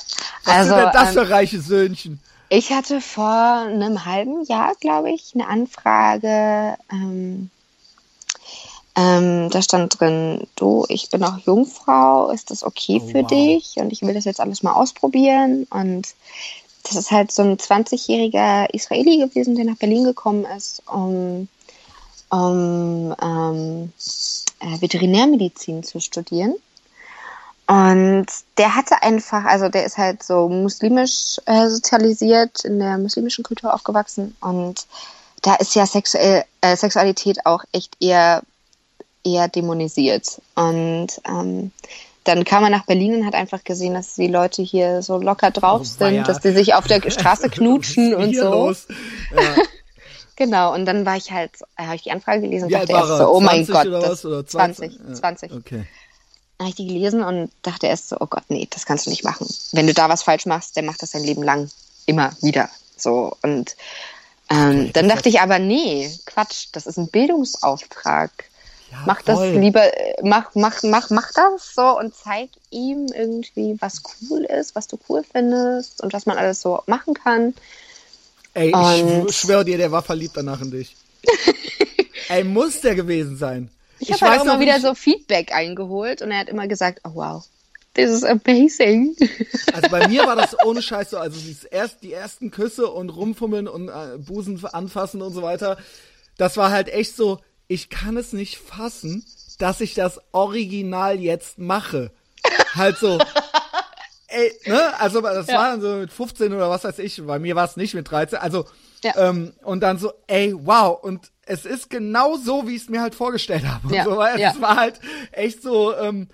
Was 0.45 0.55
also, 0.55 0.70
sind 0.70 0.80
denn 0.80 0.93
das 0.93 1.14
für 1.14 1.22
ähm, 1.22 1.28
reiche 1.28 1.62
Söhnchen? 1.62 2.20
Ich 2.47 2.72
hatte 2.72 3.01
vor 3.01 3.66
einem 3.68 4.05
halben 4.05 4.43
Jahr, 4.45 4.74
glaube 4.80 5.12
ich, 5.12 5.34
eine 5.36 5.47
Anfrage 5.47 6.78
ähm, 6.91 7.51
ähm, 8.99 9.49
da 9.49 9.61
stand 9.61 9.97
drin, 9.99 10.45
du, 10.55 10.85
ich 10.89 11.09
bin 11.09 11.23
auch 11.23 11.37
Jungfrau, 11.37 12.31
ist 12.31 12.51
das 12.51 12.63
okay 12.63 12.99
oh, 13.01 13.07
für 13.07 13.21
wow. 13.21 13.27
dich? 13.27 13.77
Und 13.77 13.93
ich 13.93 14.01
will 14.01 14.13
das 14.13 14.25
jetzt 14.25 14.41
alles 14.41 14.61
mal 14.61 14.73
ausprobieren. 14.73 15.67
Und 15.69 16.13
das 16.83 16.95
ist 16.97 17.11
halt 17.11 17.31
so 17.31 17.43
ein 17.43 17.55
20-jähriger 17.57 18.67
Israeli 18.73 19.17
gewesen, 19.19 19.55
der 19.55 19.63
nach 19.63 19.77
Berlin 19.77 20.03
gekommen 20.03 20.45
ist, 20.57 20.83
um, 20.85 21.47
um 22.29 23.15
ähm, 23.21 23.93
äh, 24.59 24.81
Veterinärmedizin 24.81 25.83
zu 25.83 26.01
studieren. 26.01 26.55
Und 27.67 28.25
der 28.57 28.75
hatte 28.75 29.01
einfach, 29.01 29.45
also 29.45 29.69
der 29.69 29.85
ist 29.85 29.97
halt 29.97 30.23
so 30.23 30.49
muslimisch 30.49 31.39
äh, 31.45 31.69
sozialisiert, 31.69 32.65
in 32.65 32.79
der 32.79 32.97
muslimischen 32.97 33.45
Kultur 33.45 33.73
aufgewachsen. 33.73 34.35
Und 34.41 34.87
da 35.43 35.55
ist 35.55 35.75
ja 35.75 35.85
sexuell, 35.85 36.43
äh, 36.59 36.75
Sexualität 36.75 37.45
auch 37.45 37.63
echt 37.71 37.95
eher 38.01 38.41
eher 39.24 39.47
dämonisiert. 39.47 40.41
Und 40.55 41.07
ähm, 41.28 41.72
dann 42.24 42.43
kam 42.43 42.63
er 42.63 42.70
nach 42.70 42.86
Berlin 42.86 43.15
und 43.15 43.26
hat 43.26 43.34
einfach 43.34 43.63
gesehen, 43.63 43.93
dass 43.93 44.15
die 44.15 44.28
Leute 44.28 44.61
hier 44.61 45.01
so 45.01 45.17
locker 45.17 45.51
drauf 45.51 45.82
oh, 45.82 45.84
sind, 45.84 46.15
ja. 46.15 46.24
dass 46.24 46.39
die 46.41 46.51
sich 46.51 46.74
auf 46.74 46.86
der 46.86 47.01
Straße 47.09 47.49
knutschen 47.49 48.13
und 48.13 48.36
so. 48.36 48.72
Ja. 48.72 49.55
genau, 50.36 50.74
und 50.74 50.86
dann 50.86 51.05
war 51.05 51.17
ich 51.17 51.32
halt, 51.32 51.51
äh, 51.78 51.84
habe 51.84 51.95
ich 51.95 52.03
die 52.03 52.11
Anfrage 52.11 52.41
gelesen 52.41 52.65
und 52.65 52.74
dachte 52.74 52.91
erst 52.91 53.17
so, 53.17 53.34
oh 53.34 53.39
mein 53.39 53.65
Gott, 53.65 53.88
das, 53.88 54.22
20, 54.22 54.51
20. 54.51 55.15
20. 55.15 55.51
Okay. 55.53 55.86
Dann 56.57 56.67
habe 56.67 56.70
ich 56.70 56.76
die 56.76 56.88
gelesen 56.88 57.24
und 57.24 57.51
dachte 57.61 57.88
erst 57.88 58.09
so, 58.09 58.17
oh 58.20 58.28
Gott, 58.28 58.43
nee, 58.49 58.67
das 58.70 58.86
kannst 58.86 59.05
du 59.05 59.09
nicht 59.09 59.24
machen. 59.24 59.47
Wenn 59.72 59.88
du 59.88 59.93
da 59.93 60.09
was 60.09 60.24
falsch 60.24 60.45
machst, 60.45 60.76
der 60.76 60.84
macht 60.84 61.01
das 61.01 61.11
sein 61.11 61.24
Leben 61.24 61.41
lang. 61.41 61.70
Immer 62.05 62.32
wieder. 62.41 62.70
So. 62.97 63.38
Und 63.41 63.76
ähm, 64.49 64.82
okay, 64.82 64.91
dann 64.93 65.07
dachte 65.07 65.30
ich 65.30 65.39
aber, 65.39 65.57
nee, 65.57 66.11
Quatsch, 66.26 66.67
das 66.74 66.86
ist 66.86 66.97
ein 66.97 67.07
Bildungsauftrag. 67.07 68.48
Ja, 68.91 69.03
mach 69.05 69.21
das 69.21 69.39
lieber, 69.39 69.83
mach, 70.23 70.55
mach, 70.55 70.81
mach, 70.83 71.09
mach 71.11 71.31
das 71.33 71.75
so 71.75 71.97
und 71.99 72.15
zeig 72.15 72.49
ihm 72.71 73.07
irgendwie, 73.13 73.77
was 73.79 74.01
cool 74.29 74.43
ist, 74.45 74.75
was 74.75 74.87
du 74.87 74.97
cool 75.07 75.23
findest 75.29 76.01
und 76.01 76.13
was 76.13 76.25
man 76.25 76.37
alles 76.37 76.61
so 76.61 76.81
machen 76.87 77.13
kann. 77.13 77.53
Ey, 78.53 78.73
und 78.73 79.29
ich 79.29 79.35
schwöre 79.35 79.63
dir, 79.63 79.77
der 79.77 79.91
war 79.91 80.01
verliebt 80.01 80.35
danach 80.35 80.61
in 80.61 80.71
dich. 80.71 80.95
Ey, 82.29 82.43
muss 82.43 82.81
der 82.81 82.95
gewesen 82.95 83.37
sein. 83.37 83.69
Ich, 83.99 84.09
ich 84.09 84.21
habe 84.21 84.31
halt 84.31 84.41
auch 84.41 84.45
mal 84.45 84.59
wieder 84.59 84.79
so 84.79 84.95
Feedback 84.95 85.53
eingeholt 85.53 86.21
und 86.21 86.31
er 86.31 86.39
hat 86.39 86.49
immer 86.49 86.67
gesagt, 86.67 87.01
oh 87.03 87.11
wow, 87.13 87.45
this 87.93 88.09
is 88.09 88.23
amazing. 88.23 89.15
Also 89.73 89.89
bei 89.89 90.07
mir 90.07 90.25
war 90.25 90.35
das 90.35 90.57
ohne 90.65 90.81
Scheiß 90.81 91.11
so, 91.11 91.17
also 91.17 91.39
erst, 91.69 92.01
die 92.01 92.11
ersten 92.11 92.49
Küsse 92.49 92.87
und 92.87 93.09
rumfummeln 93.09 93.67
und 93.67 93.89
äh, 93.89 94.17
Busen 94.17 94.63
anfassen 94.65 95.21
und 95.21 95.31
so 95.31 95.41
weiter, 95.41 95.77
das 96.37 96.57
war 96.57 96.71
halt 96.71 96.89
echt 96.89 97.15
so, 97.15 97.39
ich 97.70 97.89
kann 97.89 98.17
es 98.17 98.34
nicht 98.34 98.57
fassen, 98.57 99.24
dass 99.59 99.80
ich 99.80 99.93
das 99.93 100.20
Original 100.34 101.20
jetzt 101.20 101.59
mache. 101.59 102.11
halt 102.76 102.97
so. 102.97 103.20
Ey, 104.28 104.51
ne? 104.65 104.99
Also 104.99 105.22
das 105.22 105.47
ja. 105.47 105.55
war 105.55 105.72
dann 105.72 105.82
so 105.82 105.95
mit 105.95 106.11
15 106.11 106.53
oder 106.53 106.70
was 106.70 106.84
weiß 106.84 106.99
ich. 106.99 107.26
Bei 107.26 107.39
mir 107.39 107.55
war 107.55 107.65
es 107.65 107.78
nicht 107.78 107.93
mit 107.93 108.09
13. 108.09 108.39
Also 108.39 108.65
ja. 109.03 109.13
ähm, 109.17 109.53
und 109.63 109.82
dann 109.82 109.97
so, 109.97 110.11
ey, 110.28 110.53
wow. 110.55 111.01
Und 111.01 111.32
es 111.45 111.65
ist 111.65 111.89
genau 111.89 112.38
so, 112.38 112.67
wie 112.67 112.76
ich 112.76 112.84
es 112.84 112.89
mir 112.89 113.01
halt 113.01 113.15
vorgestellt 113.15 113.65
habe. 113.65 113.95
Ja. 113.95 114.03
So, 114.03 114.17
weil 114.17 114.39
ja. 114.39 114.51
Es 114.51 114.61
war 114.61 114.76
halt 114.76 114.99
echt 115.32 115.61
so, 115.61 115.95
ähm, 115.95 116.28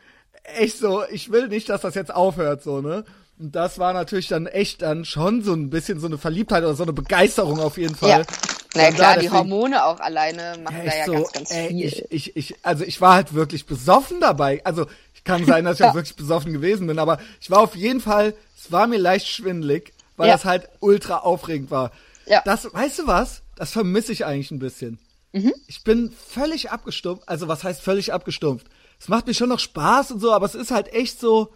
echt 0.44 0.78
so. 0.78 1.04
Ich 1.12 1.32
will 1.32 1.50
nicht, 1.50 1.70
dass 1.70 1.82
das 1.82 1.96
jetzt 1.96 2.14
aufhört, 2.14 2.64
so 2.64 2.82
ne. 2.82 3.04
Und 3.38 3.56
das 3.56 3.78
war 3.78 3.92
natürlich 3.92 4.30
dann 4.30 4.48
echt 4.48 4.82
dann 4.82 5.04
schon 5.04 5.42
so 5.42 5.54
ein 5.54 5.70
bisschen 5.70 6.00
so 6.00 6.08
eine 6.08 6.18
Verliebtheit 6.18 6.64
oder 6.64 6.76
so 6.76 6.84
eine 6.84 6.94
Begeisterung 6.94 7.60
auf 7.60 7.78
jeden 7.78 7.96
Fall. 7.96 8.26
Ja. 8.76 8.82
Na 8.82 8.90
ja, 8.90 8.92
klar, 8.92 9.18
die 9.18 9.30
Hormone 9.30 9.86
auch 9.86 10.00
alleine 10.00 10.58
machen 10.64 10.82
da 10.86 10.96
ja 10.96 11.06
so, 11.06 11.14
ganz, 11.14 11.32
ganz 11.32 11.52
ey, 11.52 11.68
viel. 11.70 11.86
Ich, 11.86 12.12
ich, 12.12 12.36
ich, 12.36 12.56
also 12.64 12.84
ich 12.84 13.02
war 13.02 13.16
halt 13.16 13.34
wirklich 13.34 13.66
besoffen 13.66 14.20
dabei. 14.20 14.62
Also 14.64 14.86
ich 15.14 15.24
kann 15.24 15.46
sein, 15.46 15.66
dass 15.66 15.76
ich 15.76 15.80
ja. 15.82 15.92
auch 15.92 15.96
wirklich 15.96 16.16
besoffen 16.16 16.54
gewesen 16.54 16.88
bin, 16.88 17.00
aber 17.00 17.20
ich 17.42 17.50
war 17.50 17.60
auf 17.60 17.76
jeden 17.76 18.02
Fall, 18.02 18.34
es 18.58 18.72
war 18.72 18.88
mir 18.88 19.00
leicht 19.00 19.28
schwindelig, 19.28 19.94
weil 20.18 20.28
ja. 20.28 20.34
das 20.34 20.46
halt 20.46 20.70
ultra 20.80 21.20
aufregend 21.20 21.72
war. 21.72 21.92
Ja. 22.26 22.42
Das, 22.46 22.72
weißt 22.72 23.00
du 23.00 23.08
was? 23.08 23.42
Das 23.56 23.72
vermisse 23.72 24.12
ich 24.12 24.26
eigentlich 24.26 24.52
ein 24.52 24.60
bisschen. 24.60 25.00
Mhm. 25.32 25.54
Ich 25.68 25.84
bin 25.84 26.12
völlig 26.12 26.72
abgestumpft. 26.72 27.28
Also 27.28 27.48
was 27.48 27.64
heißt 27.64 27.82
völlig 27.82 28.14
abgestumpft? 28.14 28.68
Es 29.00 29.08
macht 29.08 29.28
mir 29.28 29.34
schon 29.34 29.50
noch 29.50 29.60
Spaß 29.60 30.12
und 30.12 30.20
so, 30.20 30.32
aber 30.32 30.46
es 30.46 30.56
ist 30.56 30.72
halt 30.72 30.94
echt 30.94 31.20
so, 31.20 31.52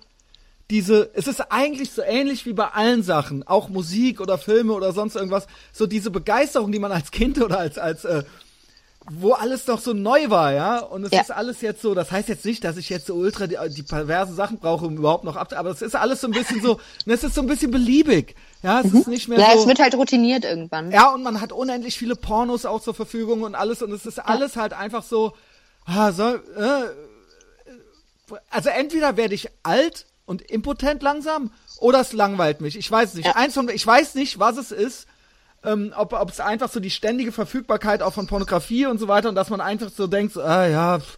diese, 0.70 1.10
es 1.14 1.28
ist 1.28 1.52
eigentlich 1.52 1.92
so 1.92 2.02
ähnlich 2.04 2.46
wie 2.46 2.54
bei 2.54 2.68
allen 2.68 3.02
Sachen, 3.02 3.46
auch 3.48 3.70
Musik 3.70 4.22
oder 4.22 4.38
Filme 4.38 4.74
oder 4.74 4.94
sonst 4.94 5.16
irgendwas, 5.16 5.48
so 5.74 5.88
diese 5.88 6.12
Begeisterung, 6.12 6.72
die 6.72 6.80
man 6.80 6.92
als 6.92 7.12
Kind 7.12 7.42
oder 7.42 7.58
als, 7.58 7.80
als, 7.80 8.06
äh, 8.06 8.24
wo 9.12 9.32
alles 9.32 9.66
doch 9.66 9.80
so 9.80 9.94
neu 9.94 10.30
war, 10.30 10.54
ja, 10.54 10.80
und 10.80 11.04
es 11.04 11.12
ja. 11.12 11.22
ist 11.22 11.32
alles 11.32 11.62
jetzt 11.62 11.82
so, 11.82 11.96
das 11.96 12.12
heißt 12.12 12.30
jetzt 12.30 12.46
nicht, 12.46 12.64
dass 12.64 12.78
ich 12.78 12.90
jetzt 12.90 13.08
so 13.08 13.16
ultra 13.16 13.48
die, 13.48 13.58
die 13.76 13.82
perversen 13.82 14.36
Sachen 14.36 14.60
brauche, 14.60 14.86
um 14.86 14.98
überhaupt 14.98 15.24
noch 15.24 15.36
ab, 15.36 15.52
aber 15.56 15.72
es 15.72 15.82
ist 15.82 15.96
alles 15.96 16.22
so 16.22 16.28
ein 16.28 16.34
bisschen 16.34 16.62
so, 16.62 16.80
es 17.08 17.24
ist 17.24 17.34
so 17.34 17.42
ein 17.42 17.48
bisschen 17.48 17.72
beliebig, 17.72 18.36
ja, 18.62 18.82
es 18.82 18.92
mhm. 18.92 19.00
ist 19.00 19.08
nicht 19.08 19.28
mehr 19.28 19.40
ja, 19.40 19.54
so. 19.54 19.62
es 19.62 19.68
wird 19.68 19.80
halt 19.80 19.96
routiniert 19.96 20.46
irgendwann. 20.46 20.92
Ja, 20.92 21.12
und 21.12 21.24
man 21.24 21.42
hat 21.42 21.52
unendlich 21.52 21.98
viele 21.98 22.16
Pornos 22.16 22.68
auch 22.68 22.82
zur 22.82 22.94
Verfügung 22.94 23.42
und 23.42 23.56
alles, 23.56 23.82
und 23.82 23.92
es 23.92 24.06
ist 24.06 24.18
ja. 24.18 24.26
alles 24.26 24.56
halt 24.56 24.74
einfach 24.74 25.02
so, 25.02 25.34
ah, 25.86 26.12
so, 26.12 26.36
äh, 26.36 26.90
also 28.52 28.70
entweder 28.70 29.18
werde 29.18 29.34
ich 29.34 29.50
alt 29.64 30.06
und 30.30 30.44
impotent 30.44 31.02
langsam 31.02 31.52
oder 31.80 32.02
es 32.02 32.14
langweilt 32.14 32.62
mich. 32.62 32.78
Ich 32.78 32.90
weiß 32.90 33.16
nicht. 33.16 33.26
Ja. 33.26 33.36
Eins 33.36 33.56
von, 33.56 33.68
ich 33.68 33.86
weiß 33.86 34.14
nicht, 34.14 34.38
was 34.38 34.58
es 34.58 34.72
ist, 34.72 35.08
ähm, 35.64 35.92
ob 35.98 36.14
ob 36.14 36.30
es 36.30 36.40
einfach 36.40 36.72
so 36.72 36.80
die 36.80 36.92
ständige 36.92 37.32
Verfügbarkeit 37.32 38.04
auch 38.04 38.14
von 38.14 38.28
Pornografie 38.28 38.86
und 38.86 39.00
so 39.00 39.08
weiter 39.08 39.30
und 39.30 39.36
dass 39.36 39.50
man 39.50 39.60
einfach 39.60 39.90
so 39.90 40.06
denkt, 40.06 40.34
so, 40.34 40.44
ah 40.44 40.68
ja, 40.68 41.00
pff, 41.00 41.18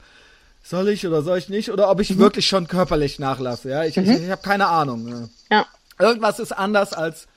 soll 0.64 0.88
ich 0.88 1.05
oder 1.05 1.24
soll 1.24 1.38
ich 1.39 1.49
nicht 1.49 1.72
oder 1.72 1.91
ob 1.91 1.99
ich 1.99 2.18
wirklich 2.18 2.47
schon 2.47 2.70
körperlich 2.70 3.20
nachlasse. 3.20 3.70
Ja, 3.70 3.84
ich, 3.84 3.97
ich, 3.97 4.07
ich 4.07 4.30
habe 4.30 4.41
keine 4.41 4.68
Ahnung. 4.68 5.30
Ja. 5.49 5.57
Ja. 5.57 5.66
Irgendwas 5.99 6.39
ist 6.39 6.53
anders 6.53 6.93
als 6.93 7.28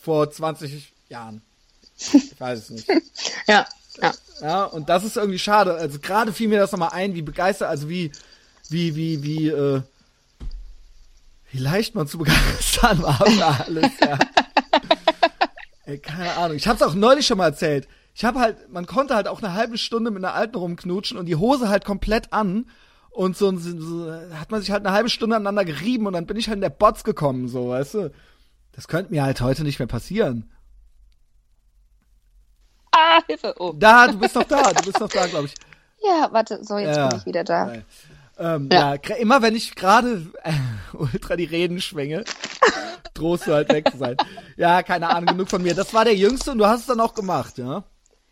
vor 0.00 0.30
20 0.30 0.92
Jahren. 1.08 1.42
Ich 1.96 2.40
weiß 2.40 2.58
es 2.60 2.70
nicht. 2.70 2.88
Ja. 3.48 3.66
Ja. 4.00 4.12
Ja, 4.40 4.64
und 4.64 4.88
das 4.88 5.02
ist 5.04 5.16
irgendwie 5.16 5.40
schade. 5.40 5.74
Also 5.74 5.98
gerade 5.98 6.32
fiel 6.32 6.48
mir 6.48 6.60
das 6.60 6.70
nochmal 6.70 6.90
ein, 6.92 7.14
wie 7.14 7.22
begeistert, 7.22 7.68
also 7.68 7.88
wie, 7.88 8.12
wie, 8.68 8.94
wie, 8.94 9.22
wie, 9.22 9.48
äh, 9.48 9.82
wie 11.50 11.58
leicht 11.58 11.94
man 11.94 12.06
zu 12.06 12.18
begeistern 12.18 13.02
war 13.02 13.20
alles, 13.66 13.90
ja. 14.00 14.18
Ey, 15.84 15.98
keine 15.98 16.36
Ahnung. 16.36 16.56
Ich 16.56 16.68
hab's 16.68 16.82
auch 16.82 16.94
neulich 16.94 17.26
schon 17.26 17.38
mal 17.38 17.46
erzählt. 17.46 17.88
Ich 18.14 18.24
habe 18.24 18.38
halt, 18.40 18.70
man 18.70 18.86
konnte 18.86 19.14
halt 19.14 19.28
auch 19.28 19.42
eine 19.42 19.54
halbe 19.54 19.78
Stunde 19.78 20.10
mit 20.10 20.24
einer 20.24 20.34
Alten 20.34 20.56
rumknutschen 20.56 21.18
und 21.18 21.26
die 21.26 21.36
Hose 21.36 21.68
halt 21.68 21.84
komplett 21.84 22.32
an. 22.32 22.66
Und 23.10 23.36
so, 23.36 23.50
so, 23.56 23.80
so 23.80 24.12
hat 24.38 24.50
man 24.52 24.60
sich 24.60 24.70
halt 24.70 24.86
eine 24.86 24.94
halbe 24.94 25.08
Stunde 25.10 25.36
aneinander 25.36 25.64
gerieben 25.64 26.06
und 26.06 26.12
dann 26.12 26.26
bin 26.26 26.36
ich 26.36 26.48
halt 26.48 26.56
in 26.56 26.62
der 26.62 26.70
Bots 26.70 27.02
gekommen, 27.02 27.48
so, 27.48 27.70
weißt 27.70 27.94
du. 27.94 28.12
Das 28.72 28.86
könnte 28.86 29.10
mir 29.12 29.24
halt 29.24 29.40
heute 29.40 29.64
nicht 29.64 29.78
mehr 29.80 29.88
passieren. 29.88 30.48
Ah, 32.92 33.20
Hilfe. 33.26 33.54
Oh. 33.58 33.72
Da, 33.76 34.06
du 34.08 34.18
bist 34.18 34.34
noch 34.34 34.44
da, 34.44 34.72
du 34.72 34.82
bist 34.84 35.00
noch 35.00 35.08
da, 35.08 35.26
glaube 35.26 35.46
ich. 35.46 35.54
Ja, 36.04 36.28
warte, 36.32 36.64
so, 36.64 36.78
jetzt 36.78 36.96
Ja. 36.96 37.08
bin 37.08 37.18
ich 37.18 37.26
wieder 37.26 37.44
da. 37.44 37.64
Geil. 37.66 37.84
Ähm, 38.40 38.68
ja. 38.72 38.94
Ja. 38.94 39.14
immer 39.16 39.42
wenn 39.42 39.54
ich 39.54 39.74
gerade 39.76 40.26
äh, 40.42 40.52
ultra 40.96 41.36
die 41.36 41.44
Reden 41.44 41.80
schwinge, 41.80 42.24
drohst 43.14 43.46
du 43.46 43.52
halt 43.52 43.68
weg 43.72 43.90
zu 43.92 43.98
sein. 43.98 44.16
Ja, 44.56 44.82
keine 44.82 45.08
Ahnung, 45.10 45.26
genug 45.26 45.50
von 45.50 45.62
mir. 45.62 45.74
Das 45.74 45.92
war 45.94 46.04
der 46.04 46.16
Jüngste 46.16 46.50
und 46.52 46.58
du 46.58 46.66
hast 46.66 46.80
es 46.80 46.86
dann 46.86 47.00
auch 47.00 47.14
gemacht, 47.14 47.58
ja? 47.58 47.84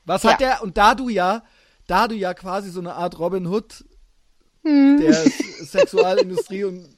Was 0.07 0.25
hat 0.25 0.41
Ja. 0.41 0.57
der, 0.57 0.63
und 0.63 0.77
da 0.79 0.95
du 0.95 1.09
ja, 1.11 1.43
da 1.87 2.09
du 2.09 2.15
ja 2.15 2.33
quasi 2.35 2.71
so 2.71 2.81
eine 2.81 2.95
Art 2.95 3.19
Robin 3.19 3.47
Hood 3.47 3.85
Hm. 4.65 4.99
der 5.01 5.13
Sexualindustrie 5.65 6.65
und 6.65 6.89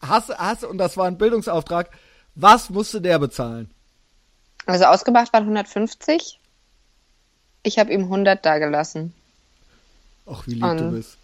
hast, 0.00 0.28
hast, 0.30 0.64
und 0.64 0.78
das 0.78 0.96
war 0.96 1.06
ein 1.06 1.18
Bildungsauftrag, 1.18 1.90
was 2.34 2.70
musste 2.70 3.00
der 3.00 3.18
bezahlen? 3.18 3.70
Also 4.66 4.84
ausgemacht 4.84 5.32
waren 5.32 5.42
150. 5.44 6.38
Ich 7.64 7.78
habe 7.78 7.92
ihm 7.92 8.02
100 8.04 8.44
da 8.46 8.58
gelassen. 8.58 9.12
Ach, 10.26 10.46
wie 10.46 10.52
lieb 10.54 10.62
du 10.62 10.68
Ähm, 10.68 10.90
bist. 10.92 11.17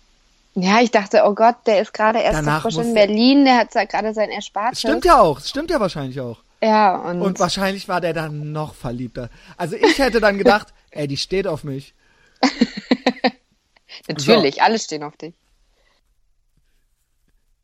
Ja, 0.55 0.81
ich 0.81 0.93
dachte, 0.93 1.23
oh 1.25 1.35
Gott, 1.35 1.57
der 1.67 1.83
ist 1.83 1.93
gerade 1.93 2.21
erst 2.21 2.39
Danach 2.39 2.63
so 2.63 2.71
frisch 2.71 2.87
in 2.87 2.95
Berlin, 2.95 3.45
der 3.45 3.59
hat 3.59 3.75
ja 3.75 3.85
gerade 3.85 4.15
sein 4.15 4.31
Erspartes. 4.31 4.79
Stimmt 4.81 5.05
ja 5.05 5.21
auch, 5.21 5.41
stimmt 5.41 5.71
ja 5.71 5.81
wahrscheinlich 5.81 6.21
auch. 6.21 6.45
Ja, 6.63 6.97
und, 6.97 7.21
Und 7.21 7.41
wahrscheinlich 7.41 7.89
war 7.89 8.01
der 8.01 8.13
dann 8.13 8.53
noch 8.53 8.75
verliebter. 8.75 9.29
Also 9.57 9.77
ich 9.77 9.99
hätte 9.99 10.21
dann 10.21 10.39
gedacht, 10.39 10.69
ey, 10.91 11.09
die 11.09 11.17
steht 11.17 11.47
auf 11.47 11.65
mich. 11.65 11.95
natürlich, 14.09 14.63
alle 14.63 14.79
stehen 14.79 15.03
auf 15.03 15.17
dich. 15.17 15.35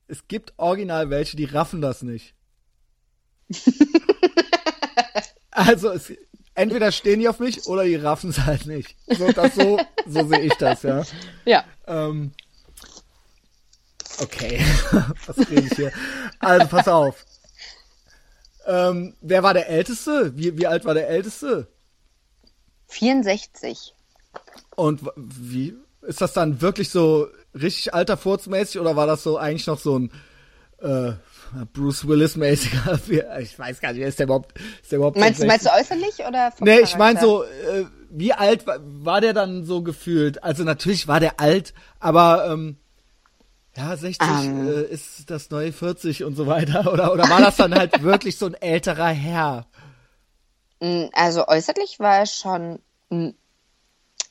Es 0.08 0.26
gibt 0.26 0.52
original 0.56 1.08
welche, 1.08 1.36
die 1.36 1.44
raffen 1.44 1.80
das 1.80 2.02
nicht. 2.02 2.34
also 5.52 5.90
es, 5.90 6.12
entweder 6.54 6.90
stehen 6.90 7.20
die 7.20 7.28
auf 7.28 7.38
mich 7.38 7.66
oder 7.66 7.84
die 7.84 7.96
raffen 7.96 8.30
es 8.30 8.40
halt 8.40 8.66
nicht. 8.66 8.96
So, 9.06 9.30
das, 9.30 9.54
so, 9.54 9.78
so 10.06 10.26
sehe 10.26 10.40
ich 10.40 10.54
das, 10.54 10.82
ja. 10.82 11.04
Ja. 11.44 11.64
Ähm, 11.86 12.32
okay, 14.20 14.60
was 15.26 15.38
rede 15.50 15.60
ich 15.66 15.72
hier? 15.74 15.92
Also 16.38 16.66
pass 16.68 16.88
auf. 16.88 17.24
Ähm, 18.66 19.14
wer 19.20 19.42
war 19.42 19.54
der 19.54 19.68
Älteste? 19.68 20.32
Wie, 20.36 20.56
wie 20.58 20.66
alt 20.66 20.84
war 20.84 20.94
der 20.94 21.08
Älteste? 21.08 21.66
64. 22.88 23.94
Und 24.76 25.00
wie 25.16 25.74
ist 26.02 26.20
das 26.20 26.32
dann 26.32 26.60
wirklich 26.60 26.90
so 26.90 27.28
richtig 27.54 27.94
alter 27.94 28.16
Furzmäßig 28.16 28.80
oder 28.80 28.96
war 28.96 29.06
das 29.06 29.22
so 29.22 29.36
eigentlich 29.38 29.66
noch 29.66 29.78
so 29.78 29.98
ein 29.98 30.12
äh, 30.78 31.12
Bruce 31.72 32.06
Willis 32.06 32.36
mäßiger? 32.36 32.98
Ich 33.40 33.58
weiß 33.58 33.80
gar 33.80 33.92
nicht, 33.92 34.00
wer 34.00 34.08
ist 34.08 34.18
der 34.18 34.24
überhaupt? 34.26 34.58
Ist 34.82 34.92
der 34.92 34.96
überhaupt 34.98 35.16
Meinst, 35.18 35.40
du- 35.42 35.46
60? 35.46 35.48
meinst 35.48 35.66
du 35.66 35.94
äußerlich 35.96 36.26
oder 36.26 36.52
vom 36.52 36.64
Nee, 36.66 36.80
ich 36.80 36.96
meine 36.96 37.20
so, 37.20 37.44
äh, 37.44 37.84
wie 38.10 38.32
alt 38.32 38.66
war, 38.66 38.78
war 38.80 39.20
der 39.20 39.32
dann 39.32 39.64
so 39.64 39.82
gefühlt? 39.82 40.42
Also 40.42 40.64
natürlich 40.64 41.06
war 41.08 41.20
der 41.20 41.40
alt, 41.40 41.74
aber 41.98 42.48
ähm, 42.50 42.76
ja, 43.80 43.96
60 43.96 44.28
Ähm. 44.28 44.68
äh, 44.68 44.80
ist 44.82 45.28
das 45.30 45.50
neue 45.50 45.72
40 45.72 46.24
und 46.24 46.34
so 46.36 46.46
weiter. 46.46 46.80
Oder, 46.92 47.12
oder 47.12 47.28
war 47.30 47.40
das 47.40 47.56
dann 47.56 47.74
halt 47.74 48.02
wirklich 48.02 48.36
so 48.38 48.46
ein 48.46 48.54
älterer 48.54 49.08
Herr? 49.08 49.66
Mm, 50.80 51.04
Also 51.12 51.46
äußerlich 51.48 51.98
war 52.00 52.18
er 52.18 52.26
schon 52.26 52.78
ein 53.10 53.34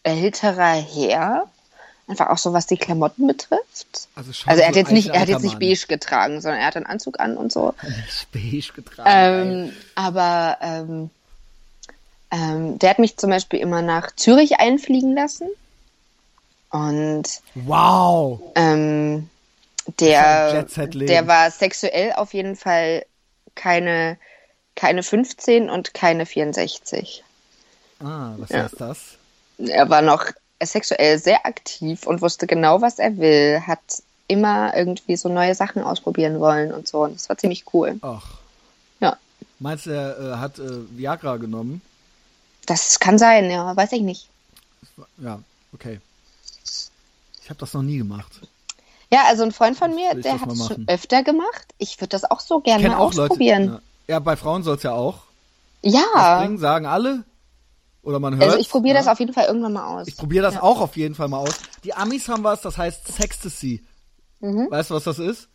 älterer 0.04 0.74
Herr. 0.74 1.48
Einfach 2.08 2.30
auch 2.30 2.38
so, 2.40 2.54
was 2.54 2.66
die 2.66 2.78
Klamotten 2.78 3.28
betrifft. 3.28 4.08
Also 4.16 4.32
Also 4.48 4.62
er 4.62 4.68
hat 4.68 4.74
so 4.74 4.80
jetzt 4.80 4.92
nicht, 4.92 5.10
er 5.10 5.20
hat 5.22 5.30
jetzt 5.30 5.44
nicht 5.44 5.60
beige 5.60 5.86
getragen, 5.88 6.42
sondern 6.42 6.60
er 6.62 6.66
hat 6.68 6.76
einen 6.76 6.88
Anzug 6.88 7.20
an 7.20 7.38
und 7.38 7.52
so. 7.52 7.76
Beige 8.34 8.72
getragen. 8.74 9.68
Ähm, 9.68 9.74
aber 9.94 10.58
ähm, 10.62 11.10
ähm, 12.32 12.80
der 12.80 12.90
hat 12.92 13.00
mich 13.00 13.18
zum 13.18 13.30
Beispiel 13.30 13.60
immer 13.60 13.82
nach 13.84 14.16
Zürich 14.16 14.60
einfliegen 14.60 15.14
lassen. 15.16 15.48
Und 16.72 17.24
Wow. 17.56 18.40
ähm, 18.56 19.30
der, 20.00 20.64
der 20.64 21.28
war 21.28 21.52
sexuell 21.52 22.14
auf 22.14 22.34
jeden 22.34 22.56
Fall 22.56 23.06
keine, 23.56 24.18
keine 24.76 25.04
15 25.04 25.70
und 25.70 25.94
keine 25.94 26.26
64. 26.26 27.24
Ah, 28.00 28.34
was 28.38 28.50
Ja. 28.50 28.64
heißt 28.64 28.80
das? 28.80 29.00
Er 29.58 29.90
war 29.90 30.02
noch 30.02 30.26
sexuell 30.64 31.18
sehr 31.20 31.46
aktiv 31.46 32.06
und 32.08 32.22
wusste 32.22 32.48
genau, 32.48 32.82
was 32.82 33.00
er 33.00 33.18
will, 33.18 33.62
hat 33.66 33.80
immer 34.28 34.76
irgendwie 34.76 35.16
so 35.18 35.28
neue 35.30 35.56
Sachen 35.56 35.82
ausprobieren 35.84 36.40
wollen 36.40 36.72
und 36.72 36.88
so. 36.88 37.04
Und 37.04 37.16
das 37.16 37.30
war 37.30 37.38
ziemlich 37.38 37.66
cool. 37.74 37.98
Ach. 38.02 38.26
Ja. 39.00 39.18
Meinst 39.60 39.86
du, 39.86 39.90
er 39.92 40.20
äh, 40.20 40.38
hat 40.38 40.60
äh, 40.60 40.98
Viagra 40.98 41.38
genommen? 41.38 41.82
Das 42.66 43.00
kann 43.00 43.18
sein, 43.18 43.50
ja, 43.50 43.76
weiß 43.76 43.92
ich 43.94 44.02
nicht. 44.02 44.28
Ja, 45.18 45.40
okay. 45.74 46.00
Ich 47.42 47.50
habe 47.50 47.60
das 47.60 47.74
noch 47.74 47.82
nie 47.82 47.98
gemacht. 47.98 48.32
Ja, 49.12 49.24
also 49.28 49.44
ein 49.44 49.52
Freund 49.52 49.78
von 49.78 49.96
mir, 49.96 50.14
der 50.16 50.40
hat 50.40 50.52
es 50.52 50.68
schon 50.68 50.88
öfter 50.88 51.24
gemacht. 51.24 51.74
Ich 51.78 52.00
würde 52.00 52.10
das 52.10 52.30
auch 52.30 52.40
so 52.40 52.60
gerne 52.60 52.90
mal 52.90 52.98
auch 52.98 53.14
Leute. 53.14 53.24
ausprobieren. 53.24 53.80
Ja. 54.08 54.16
ja, 54.16 54.20
bei 54.20 54.36
Frauen 54.36 54.64
soll 54.64 54.78
es 54.78 54.84
ja 54.84 54.92
auch. 54.94 55.24
Ja, 55.82 56.40
Bringen, 56.42 56.58
sagen 56.58 56.86
alle. 56.86 57.24
Oder 58.02 58.20
man 58.20 58.36
hört. 58.36 58.44
also 58.44 58.58
ich 58.58 58.70
probiere 58.70 58.96
ja. 58.96 59.02
das 59.02 59.12
auf 59.12 59.20
jeden 59.20 59.34
Fall 59.34 59.46
irgendwann 59.46 59.74
mal 59.74 60.00
aus. 60.00 60.08
Ich 60.08 60.16
probiere 60.16 60.44
das 60.44 60.58
auch 60.58 60.80
auf 60.80 60.96
jeden 60.96 61.16
Fall 61.16 61.28
mal 61.28 61.40
aus. 61.40 61.56
Die 61.84 61.94
Amis 61.94 62.28
haben 62.30 62.44
was, 62.44 62.62
das 62.62 62.78
heißt 62.78 63.08
Sextasy. 63.08 63.84
Mhm. 64.40 64.68
Weißt 64.70 64.90
du, 64.90 64.96
was 64.96 65.04
das 65.04 65.20
ist? 65.20 65.50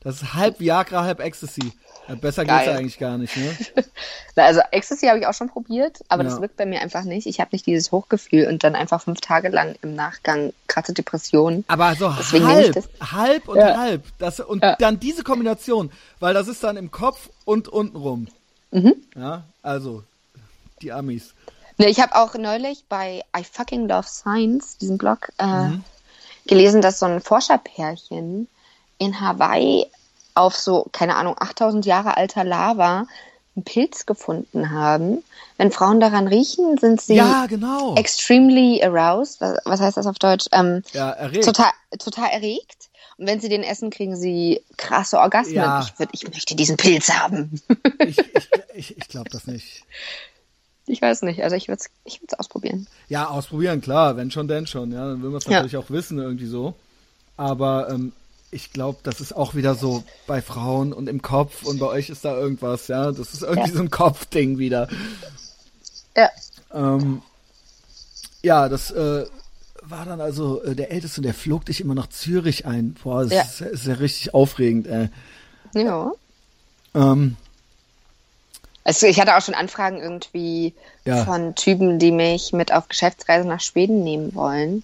Das 0.00 0.22
ist 0.22 0.34
halb 0.34 0.60
Viagra, 0.60 1.04
halb 1.04 1.20
Ecstasy. 1.20 1.72
Ja, 2.08 2.14
besser 2.14 2.44
geht's 2.44 2.56
Geil. 2.58 2.68
ja 2.68 2.74
eigentlich 2.76 2.98
gar 2.98 3.18
nicht, 3.18 3.36
ne? 3.36 3.56
Na, 4.36 4.44
Also 4.44 4.60
Ecstasy 4.70 5.06
habe 5.06 5.18
ich 5.18 5.26
auch 5.26 5.34
schon 5.34 5.48
probiert, 5.48 5.98
aber 6.08 6.22
Ja. 6.22 6.30
das 6.30 6.40
wirkt 6.40 6.56
bei 6.56 6.66
mir 6.66 6.80
einfach 6.80 7.02
nicht. 7.04 7.26
Ich 7.26 7.40
habe 7.40 7.50
nicht 7.52 7.66
dieses 7.66 7.90
Hochgefühl 7.90 8.46
und 8.46 8.62
dann 8.64 8.74
einfach 8.76 9.02
fünf 9.02 9.20
Tage 9.20 9.48
lang 9.48 9.74
im 9.82 9.94
Nachgang 9.94 10.52
krasse 10.68 10.92
Depressionen. 10.92 11.64
Aber 11.68 11.94
so 11.96 12.12
Deswegen 12.18 12.46
halb, 12.46 12.76
halb 13.00 13.48
und 13.48 13.58
Ja. 13.58 13.76
halb. 13.76 14.04
Das, 14.18 14.38
und 14.40 14.62
dann 14.78 15.00
diese 15.00 15.24
Kombination, 15.24 15.90
weil 16.20 16.34
das 16.34 16.46
ist 16.48 16.62
dann 16.62 16.76
im 16.76 16.90
Kopf 16.90 17.28
und 17.44 17.68
untenrum. 17.68 18.28
Mhm. 18.70 18.94
Ja, 19.16 19.44
also, 19.62 20.02
die 20.82 20.92
Amis. 20.92 21.34
Ne, 21.78 21.88
ich 21.88 22.00
habe 22.00 22.14
auch 22.14 22.34
neulich 22.34 22.84
bei 22.88 23.22
I 23.36 23.44
Fucking 23.44 23.88
Love 23.88 24.06
Science, 24.08 24.78
diesem 24.78 24.96
Blog, 24.98 25.30
äh, 25.38 25.46
Mhm. 25.46 25.84
gelesen, 26.46 26.80
dass 26.82 26.98
so 27.00 27.06
ein 27.06 27.20
Forscherpärchen 27.20 28.48
in 28.98 29.20
Hawaii 29.20 29.86
auf 30.36 30.56
so, 30.56 30.86
keine 30.92 31.16
Ahnung, 31.16 31.36
8000 31.38 31.86
Jahre 31.86 32.16
alter 32.16 32.44
Lava 32.44 33.06
einen 33.54 33.64
Pilz 33.64 34.04
gefunden 34.06 34.70
haben. 34.70 35.22
Wenn 35.56 35.70
Frauen 35.72 35.98
daran 36.00 36.28
riechen, 36.28 36.76
sind 36.78 37.00
sie 37.00 37.14
Ja, 37.14 37.46
genau. 37.46 37.94
extremely 37.96 38.82
aroused. 38.84 39.40
Was, 39.40 39.58
was 39.64 39.80
heißt 39.80 39.96
das 39.96 40.06
auf 40.06 40.18
Deutsch? 40.18 40.44
Ähm, 40.52 40.82
Ja, 40.92 41.10
erregt. 41.10 41.44
total, 41.44 41.70
total 41.98 42.28
erregt. 42.30 42.88
Und 43.16 43.26
wenn 43.26 43.40
sie 43.40 43.48
den 43.48 43.62
essen, 43.62 43.88
kriegen 43.88 44.14
sie 44.14 44.62
krasse 44.76 45.18
Orgasmen. 45.18 45.54
Ja. 45.54 45.80
Ich, 45.80 45.98
würd, 45.98 46.10
ich 46.12 46.28
möchte 46.28 46.54
diesen 46.54 46.76
Pilz 46.76 47.08
haben. 47.10 47.58
Ich, 48.00 48.18
ich, 48.18 48.48
ich, 48.74 48.98
ich 48.98 49.08
glaube 49.08 49.30
das 49.30 49.46
nicht. 49.46 49.84
ich 50.86 51.00
weiß 51.00 51.22
nicht. 51.22 51.42
Also 51.42 51.56
ich 51.56 51.68
würde 51.68 51.80
es 51.80 51.88
ich 52.04 52.20
würd's 52.20 52.34
ausprobieren. 52.34 52.86
Ja, 53.08 53.28
ausprobieren, 53.28 53.80
klar, 53.80 54.18
wenn 54.18 54.30
schon, 54.30 54.48
denn 54.48 54.66
schon. 54.66 54.92
Ja, 54.92 55.06
dann 55.08 55.22
will 55.22 55.30
man 55.30 55.38
es 55.38 55.44
Ja. 55.46 55.52
natürlich 55.52 55.78
auch 55.78 55.88
wissen, 55.88 56.18
irgendwie 56.18 56.44
so. 56.46 56.74
Aber 57.38 57.88
ähm, 57.88 58.12
ich 58.56 58.72
glaube, 58.72 58.98
das 59.02 59.20
ist 59.20 59.36
auch 59.36 59.54
wieder 59.54 59.74
so 59.74 60.02
bei 60.26 60.40
Frauen 60.40 60.92
und 60.94 61.08
im 61.08 61.20
Kopf 61.22 61.62
und 61.64 61.78
bei 61.78 61.86
euch 61.86 62.08
ist 62.08 62.24
da 62.24 62.36
irgendwas, 62.36 62.88
ja. 62.88 63.12
Das 63.12 63.34
ist 63.34 63.42
irgendwie 63.42 63.68
Ja. 63.70 63.76
so 63.76 63.82
ein 63.82 63.90
Kopfding 63.90 64.56
wieder. 64.58 64.88
Ja. 66.16 66.30
Ähm, 66.72 67.20
ja, 68.42 68.68
das 68.68 68.90
äh, 68.90 69.26
war 69.82 70.04
dann 70.06 70.20
also 70.20 70.62
äh, 70.62 70.74
der 70.74 70.90
Älteste 70.90 71.20
der 71.20 71.34
flog 71.34 71.66
dich 71.66 71.80
immer 71.80 71.94
nach 71.94 72.08
Zürich 72.08 72.64
ein. 72.66 72.94
Boah, 73.02 73.24
das 73.24 73.32
Ja. 73.32 73.42
ist, 73.42 73.60
ist 73.60 73.86
ja 73.86 73.94
richtig 73.94 74.32
aufregend, 74.34 74.86
ey. 74.86 75.10
Ja. 75.74 76.12
Ähm, 76.94 77.36
Also 78.84 79.06
ich 79.06 79.20
hatte 79.20 79.36
auch 79.36 79.42
schon 79.42 79.54
Anfragen 79.54 79.98
irgendwie 79.98 80.72
ja. 81.04 81.24
von 81.24 81.54
Typen, 81.56 81.98
die 81.98 82.10
mich 82.12 82.52
mit 82.52 82.72
auf 82.72 82.88
Geschäftsreise 82.88 83.46
nach 83.46 83.60
Schweden 83.60 84.02
nehmen 84.02 84.34
wollen. 84.34 84.82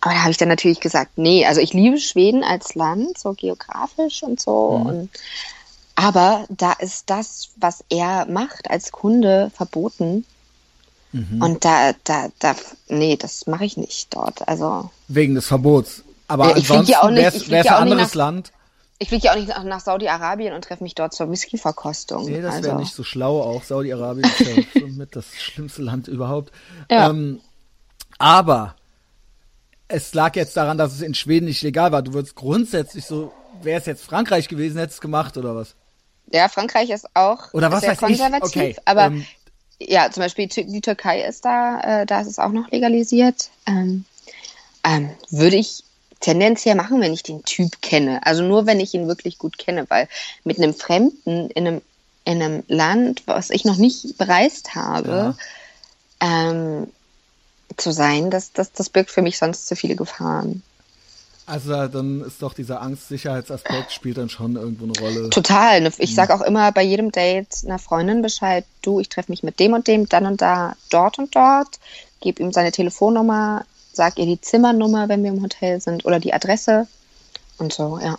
Aber 0.00 0.14
da 0.14 0.20
habe 0.20 0.30
ich 0.30 0.36
dann 0.36 0.48
natürlich 0.48 0.80
gesagt, 0.80 1.12
nee, 1.16 1.44
also 1.44 1.60
ich 1.60 1.72
liebe 1.72 1.98
Schweden 1.98 2.44
als 2.44 2.74
Land, 2.74 3.18
so 3.18 3.32
geografisch 3.32 4.22
und 4.22 4.40
so. 4.40 4.78
Mhm. 4.78 4.86
Und, 4.86 5.10
aber 5.96 6.46
da 6.50 6.72
ist 6.72 7.10
das, 7.10 7.50
was 7.56 7.84
er 7.88 8.26
macht 8.26 8.70
als 8.70 8.92
Kunde, 8.92 9.50
verboten. 9.54 10.24
Mhm. 11.12 11.42
Und 11.42 11.64
da, 11.64 11.94
da, 12.04 12.28
da, 12.38 12.54
nee, 12.88 13.16
das 13.16 13.46
mache 13.46 13.64
ich 13.64 13.76
nicht 13.76 14.14
dort. 14.14 14.46
Also 14.46 14.90
wegen 15.08 15.34
des 15.34 15.46
Verbots. 15.46 16.04
Aber 16.28 16.56
ich 16.56 16.70
ansonsten 16.70 16.92
ja 16.92 17.08
wäre 17.16 17.34
es 17.34 17.50
ein 17.50 17.66
anderes 17.66 18.08
nach, 18.08 18.14
Land. 18.14 18.52
Ich 18.98 19.08
fliege 19.08 19.26
ja 19.26 19.32
auch 19.32 19.36
nicht 19.36 19.48
nach, 19.48 19.64
nach 19.64 19.80
Saudi-Arabien 19.80 20.52
und 20.52 20.62
treffe 20.62 20.84
mich 20.84 20.94
dort 20.94 21.14
zur 21.14 21.30
Whisky-Verkostung. 21.30 22.26
Nee, 22.26 22.42
das 22.42 22.62
wäre 22.62 22.72
also. 22.72 22.78
nicht 22.78 22.94
so 22.94 23.02
schlau 23.02 23.40
auch. 23.40 23.64
Saudi-Arabien 23.64 24.24
ist 24.24 24.40
ja 24.40 24.86
mit 24.86 25.16
das 25.16 25.34
schlimmste 25.34 25.82
Land 25.82 26.06
überhaupt. 26.06 26.52
Ja. 26.90 27.08
Ähm, 27.08 27.40
aber 28.18 28.76
es 29.88 30.14
lag 30.14 30.36
jetzt 30.36 30.56
daran, 30.56 30.78
dass 30.78 30.92
es 30.92 31.00
in 31.00 31.14
Schweden 31.14 31.46
nicht 31.46 31.62
legal 31.62 31.92
war. 31.92 32.02
Du 32.02 32.12
würdest 32.12 32.34
grundsätzlich 32.34 33.04
so, 33.04 33.32
wäre 33.62 33.80
es 33.80 33.86
jetzt 33.86 34.04
Frankreich 34.04 34.48
gewesen, 34.48 34.78
hättest 34.78 34.98
du 34.98 34.98
es 34.98 35.02
gemacht 35.02 35.36
oder 35.36 35.56
was? 35.56 35.74
Ja, 36.30 36.48
Frankreich 36.48 36.90
ist 36.90 37.08
auch 37.14 37.52
oder 37.54 37.72
was 37.72 37.80
sehr 37.80 37.96
konservativ, 37.96 38.42
okay, 38.42 38.76
aber 38.84 39.06
ähm, 39.06 39.26
ja, 39.80 40.10
zum 40.10 40.22
Beispiel 40.22 40.46
die 40.46 40.80
Türkei 40.82 41.22
ist 41.22 41.44
da, 41.44 41.80
äh, 41.80 42.06
da 42.06 42.20
ist 42.20 42.26
es 42.26 42.38
auch 42.38 42.50
noch 42.50 42.70
legalisiert. 42.70 43.48
Ähm, 43.66 44.04
ähm, 44.84 45.10
würde 45.30 45.56
ich 45.56 45.84
tendenziell 46.20 46.74
machen, 46.74 47.00
wenn 47.00 47.12
ich 47.12 47.22
den 47.22 47.44
Typ 47.44 47.80
kenne. 47.80 48.20
Also 48.26 48.42
nur, 48.42 48.66
wenn 48.66 48.80
ich 48.80 48.92
ihn 48.94 49.08
wirklich 49.08 49.38
gut 49.38 49.58
kenne, 49.58 49.86
weil 49.88 50.08
mit 50.44 50.58
einem 50.58 50.74
Fremden 50.74 51.50
in 51.50 51.66
einem, 51.66 51.82
in 52.24 52.42
einem 52.42 52.64
Land, 52.68 53.22
was 53.26 53.50
ich 53.50 53.64
noch 53.64 53.76
nicht 53.76 54.18
bereist 54.18 54.74
habe, 54.74 55.36
ja. 56.20 56.50
ähm, 56.50 56.88
zu 57.80 57.92
sein, 57.92 58.30
das, 58.30 58.52
das, 58.52 58.72
das 58.72 58.90
birgt 58.90 59.10
für 59.10 59.22
mich 59.22 59.38
sonst 59.38 59.66
zu 59.66 59.76
viele 59.76 59.96
Gefahren. 59.96 60.62
Also 61.48 61.88
dann 61.88 62.20
ist 62.20 62.42
doch 62.42 62.52
dieser 62.52 62.82
Angst-Sicherheitsaspekt 62.82 63.90
spielt 63.90 64.18
dann 64.18 64.28
schon 64.28 64.56
irgendwo 64.56 64.84
eine 64.84 64.98
Rolle. 64.98 65.30
Total. 65.30 65.90
Ich 65.96 66.14
sage 66.14 66.34
auch 66.34 66.42
immer 66.42 66.72
bei 66.72 66.82
jedem 66.82 67.10
Date 67.10 67.64
einer 67.64 67.78
Freundin 67.78 68.20
Bescheid, 68.20 68.66
du, 68.82 69.00
ich 69.00 69.08
treffe 69.08 69.32
mich 69.32 69.42
mit 69.42 69.58
dem 69.58 69.72
und 69.72 69.86
dem, 69.86 70.06
dann 70.10 70.26
und 70.26 70.42
da, 70.42 70.76
dort 70.90 71.18
und 71.18 71.34
dort, 71.34 71.80
gebe 72.20 72.42
ihm 72.42 72.52
seine 72.52 72.70
Telefonnummer, 72.70 73.64
sag 73.94 74.18
ihr 74.18 74.26
die 74.26 74.38
Zimmernummer, 74.38 75.08
wenn 75.08 75.22
wir 75.22 75.30
im 75.30 75.42
Hotel 75.42 75.80
sind 75.80 76.04
oder 76.04 76.20
die 76.20 76.34
Adresse 76.34 76.86
und 77.56 77.72
so, 77.72 77.98
ja. 77.98 78.18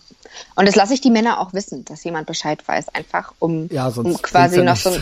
Und 0.56 0.68
das 0.68 0.76
lasse 0.76 0.96
ich 0.96 1.02
die 1.02 1.12
Männer 1.12 1.40
auch 1.40 1.54
wissen, 1.54 1.86
dass 1.86 2.04
jemand 2.04 2.26
Bescheid 2.26 2.68
weiß, 2.68 2.90
einfach 2.90 3.34
um, 3.38 3.70
ja, 3.72 3.88
um 3.90 4.20
quasi 4.22 4.64
noch 4.64 4.76
so 4.76 4.98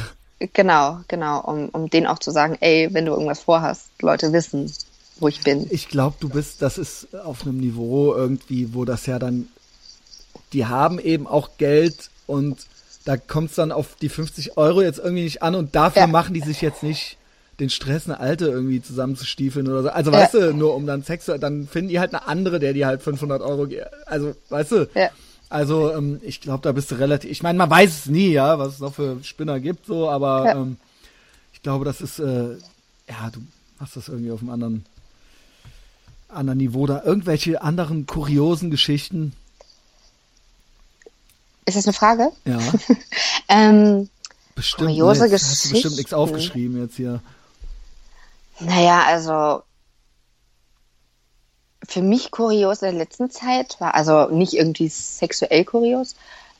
Genau, 0.54 1.00
genau, 1.08 1.42
um, 1.42 1.70
um 1.70 1.90
denen 1.90 2.06
auch 2.06 2.20
zu 2.20 2.32
sagen, 2.32 2.58
ey, 2.60 2.90
wenn 2.92 3.06
du 3.06 3.14
irgendwas 3.14 3.42
vorhast, 3.42 3.90
Leute 4.02 4.34
wissen, 4.34 4.72
wo 5.20 5.28
ich 5.28 5.42
bin. 5.42 5.68
Ich 5.72 5.90
glaube, 5.90 6.18
du 6.20 6.30
bist, 6.30 6.62
das 6.62 6.78
ist 6.78 7.16
auf 7.16 7.42
einem 7.42 7.58
Niveau 7.58 8.14
irgendwie, 8.14 8.74
wo 8.74 8.86
das 8.86 9.08
ja 9.08 9.18
dann, 9.18 9.48
die 10.54 10.68
haben 10.68 11.00
eben 11.00 11.26
auch 11.26 11.58
Geld 11.58 12.10
und 12.28 12.60
da 13.04 13.18
kommt 13.18 13.50
es 13.50 13.56
dann 13.56 13.72
auf 13.72 13.96
die 14.02 14.10
50 14.10 14.58
Euro 14.58 14.82
jetzt 14.82 15.00
irgendwie 15.00 15.24
nicht 15.24 15.42
an 15.42 15.56
und 15.56 15.76
dafür 15.76 16.04
ja. 16.04 16.08
machen 16.08 16.34
die 16.34 16.42
sich 16.42 16.62
jetzt 16.62 16.84
nicht 16.84 17.18
den 17.60 17.70
Stress, 17.72 18.06
eine 18.06 18.20
Alte 18.20 18.46
irgendwie 18.46 18.82
zusammenzustiefeln 18.82 19.68
oder 19.68 19.82
so. 19.82 19.90
Also 19.90 20.12
ja. 20.12 20.20
weißt 20.20 20.34
du, 20.36 20.54
nur 20.54 20.76
um 20.76 20.86
dann 20.86 21.04
Sex, 21.04 21.26
dann 21.26 21.68
finden 21.68 21.90
die 21.90 22.00
halt 22.00 22.14
eine 22.14 22.28
andere, 22.28 22.60
der 22.60 22.74
die 22.74 22.86
halt 22.86 23.02
500 23.02 23.42
Euro, 23.42 23.68
also 24.06 24.36
weißt 24.50 24.72
du. 24.72 24.90
Ja. 24.94 25.10
Also 25.50 25.94
ähm, 25.94 26.20
ich 26.24 26.42
glaube, 26.42 26.64
da 26.64 26.72
bist 26.72 26.92
du 26.92 26.96
relativ. 26.96 27.32
Ich 27.32 27.44
meine, 27.44 27.58
man 27.58 27.70
weiß 27.70 27.90
es 27.90 28.06
nie, 28.08 28.30
ja, 28.32 28.60
was 28.60 28.76
es 28.76 28.80
noch 28.80 28.94
für 28.94 29.24
Spinner 29.24 29.60
gibt, 29.60 29.86
so, 29.86 30.10
aber 30.10 30.46
ja. 30.46 30.56
ähm, 30.56 30.78
ich 31.54 31.62
glaube, 31.62 31.86
das 31.86 32.02
ist 32.02 32.20
äh, 32.20 32.58
ja, 33.08 33.30
du 33.32 33.42
hast 33.80 33.96
das 33.96 34.10
irgendwie 34.10 34.32
auf 34.32 34.42
einem 34.42 34.50
anderen 34.50 34.86
anderen 36.30 36.58
Niveau 36.58 36.86
da. 36.86 37.02
Irgendwelche 37.04 37.62
anderen 37.62 38.06
kuriosen 38.06 38.70
Geschichten? 38.70 39.34
Ist 41.66 41.78
das 41.78 41.86
eine 41.86 41.94
Frage? 41.94 42.32
Ja. 42.46 42.60
ähm, 43.48 44.10
bestimmt. 44.56 44.90
Kuriose 44.90 45.24
ne, 45.24 45.30
Geschichten. 45.30 45.52
Hast 45.54 45.66
du 45.66 45.74
bestimmt 45.74 45.98
nichts 45.98 46.14
aufgeschrieben 46.14 46.82
jetzt 46.82 46.96
hier. 46.96 47.22
Naja, 48.60 49.04
also 49.06 49.64
für 51.88 52.02
mich 52.02 52.32
kurios 52.32 52.82
in 52.82 52.90
der 52.92 53.00
letzten 53.00 53.32
Zeit 53.32 53.80
war, 53.80 53.96
also 53.96 54.28
nicht 54.30 54.54
irgendwie 54.54 54.90
sexuell 54.90 55.64
kurios, 55.66 56.16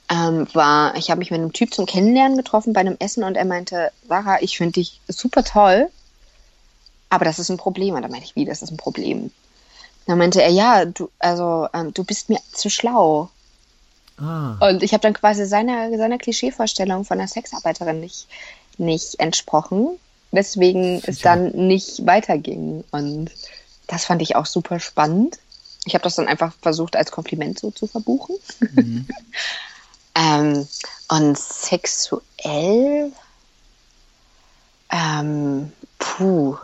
ähm, 0.10 0.48
war, 0.54 0.96
ich 0.96 1.10
habe 1.10 1.20
mich 1.20 1.32
mit 1.32 1.42
einem 1.42 1.54
Typ 1.54 1.74
zum 1.74 1.86
Kennenlernen 1.86 2.38
getroffen 2.38 2.74
bei 2.74 2.80
einem 2.80 2.96
Essen 3.00 3.24
und 3.24 3.36
er 3.36 3.46
meinte, 3.46 3.92
Sarah, 4.08 4.42
ich 4.42 4.58
finde 4.58 4.74
dich 4.74 5.02
super 5.08 5.44
toll, 5.44 5.90
aber 7.10 7.26
das 7.26 7.40
ist 7.40 7.50
ein 7.50 7.58
Problem. 7.58 7.96
Und 7.96 8.04
da 8.04 8.08
meinte 8.08 8.26
ich, 8.26 8.36
wie, 8.36 8.46
das 8.46 8.62
ist 8.62 8.72
ein 8.72 8.78
Problem? 8.78 9.32
Dann 10.06 10.18
meinte 10.18 10.42
er, 10.42 10.50
ja, 10.50 10.86
du, 10.86 11.10
also 11.20 11.68
ähm, 11.74 11.94
du 11.94 12.06
bist 12.06 12.30
mir 12.30 12.40
zu 12.54 12.70
schlau. 12.70 13.30
Ah. 14.18 14.56
Und 14.62 14.82
ich 14.82 14.94
habe 14.94 15.02
dann 15.02 15.14
quasi 15.14 15.46
seiner, 15.46 15.96
seiner 15.98 16.18
Klischeevorstellung 16.18 17.04
von 17.04 17.20
einer 17.20 17.28
Sexarbeiterin 17.28 18.00
nicht, 18.00 18.28
nicht 18.78 19.20
entsprochen, 19.20 19.90
weswegen 20.32 21.00
Sicher. 21.00 21.10
es 21.10 21.20
dann 21.20 21.52
nicht 21.52 22.06
weiterging. 22.06 22.86
Und 22.92 23.30
das 23.88 24.06
fand 24.06 24.22
ich 24.22 24.36
auch 24.36 24.46
super 24.46 24.80
spannend. 24.80 25.40
Ich 25.86 25.94
habe 25.94 26.04
das 26.04 26.16
dann 26.16 26.28
einfach 26.28 26.54
versucht, 26.62 26.96
als 26.96 27.12
Kompliment 27.12 27.60
so 27.60 27.72
zu 27.72 27.88
verbuchen. 27.88 28.36
Mhm. 28.60 29.08
ähm, 30.16 30.68
und 31.08 31.38
sexuell, 31.38 33.12
ähm, 34.90 35.72
puh. 35.98 36.58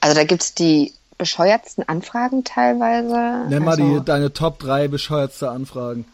Also 0.00 0.14
da 0.14 0.24
gibt 0.24 0.42
es 0.42 0.54
die 0.54 0.92
bescheuertsten 1.16 1.88
Anfragen 1.88 2.44
teilweise. 2.44 3.48
Nenn 3.48 3.64
mal 3.64 3.72
also, 3.72 3.98
die, 3.98 4.04
deine 4.04 4.32
Top 4.32 4.58
3 4.60 4.88
bescheuertste 4.88 5.50
Anfragen. 5.50 6.04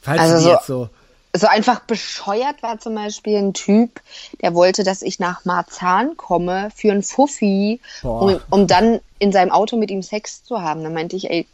Falls 0.00 0.20
also 0.20 0.38
so, 0.38 0.50
jetzt 0.50 0.66
so 0.66 0.90
so 1.36 1.46
einfach 1.46 1.80
bescheuert 1.80 2.62
war 2.62 2.78
zum 2.78 2.94
Beispiel 2.94 3.36
ein 3.36 3.54
Typ, 3.54 4.00
der 4.40 4.54
wollte, 4.54 4.82
dass 4.82 5.02
ich 5.02 5.18
nach 5.18 5.44
Marzahn 5.44 6.16
komme 6.16 6.70
für 6.74 6.90
einen 6.90 7.02
Fuffi, 7.02 7.80
um, 8.02 8.40
um, 8.50 8.66
dann 8.66 9.00
in 9.18 9.32
seinem 9.32 9.50
Auto 9.50 9.76
mit 9.76 9.90
ihm 9.90 10.02
Sex 10.02 10.44
zu 10.44 10.62
haben. 10.62 10.82
Dann 10.82 10.94
meinte 10.94 11.16
ich, 11.16 11.30
ey, 11.30 11.46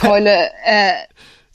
Keule, 0.00 0.50
äh, 0.64 0.92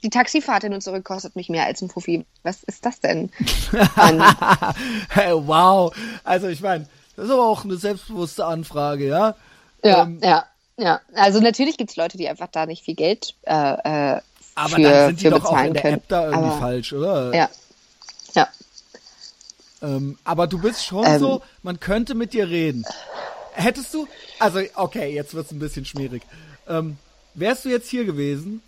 die 0.04 0.10
Taxifahrt 0.10 0.64
hin 0.64 0.74
und 0.74 0.82
zurück 0.82 1.06
kostet 1.06 1.36
mich 1.36 1.50
mehr 1.50 1.66
als 1.66 1.82
ein 1.82 1.90
Fuffi. 1.90 2.26
Was 2.44 2.64
ist 2.64 2.86
das 2.86 3.00
denn? 3.00 3.32
hey, 5.10 5.34
wow. 5.34 5.96
Also 6.24 6.48
ich 6.48 6.62
meine, 6.62 6.88
das 7.16 7.26
ist 7.26 7.32
aber 7.32 7.48
auch 7.48 7.64
eine 7.64 7.78
selbstbewusste 7.78 8.46
Anfrage, 8.46 9.08
ja? 9.08 9.36
Ja, 9.84 10.04
ähm, 10.04 10.20
ja, 10.22 10.46
ja. 10.78 11.00
Also 11.16 11.40
natürlich 11.40 11.78
gibt 11.78 11.92
es 11.92 11.96
Leute, 11.96 12.18
die 12.18 12.28
einfach 12.28 12.48
da 12.52 12.66
nicht 12.66 12.84
viel 12.84 12.96
Geld 12.96 13.36
äh, 13.44 14.16
äh, 14.16 14.22
aber 14.56 14.76
für, 14.76 14.82
dann 14.82 15.08
sind 15.08 15.22
die 15.22 15.30
doch 15.30 15.46
auch 15.46 15.64
in 15.64 15.74
der 15.74 15.82
können. 15.82 15.96
App 15.96 16.08
da 16.08 16.26
irgendwie 16.26 16.50
aber, 16.50 16.60
falsch, 16.60 16.94
oder? 16.94 17.36
Ja. 17.36 17.50
Ja. 18.34 18.48
Ähm, 19.82 20.18
aber 20.24 20.48
du 20.48 20.60
bist 20.60 20.86
schon 20.86 21.06
ähm, 21.06 21.20
so, 21.20 21.42
man 21.62 21.80
könnte 21.80 22.16
mit 22.16 22.34
dir 22.34 22.50
reden. 22.50 22.86
Hättest 23.54 23.94
du, 23.94 24.08
also 24.40 24.60
okay, 24.76 25.14
jetzt 25.14 25.34
wird's 25.34 25.52
ein 25.52 25.60
bisschen 25.60 25.86
schmierig. 25.86 26.24
Ähm, 26.68 26.98
wärst 27.34 27.66
du 27.66 27.70
jetzt 27.70 27.90
hier 27.90 28.06
gewesen 28.06 28.62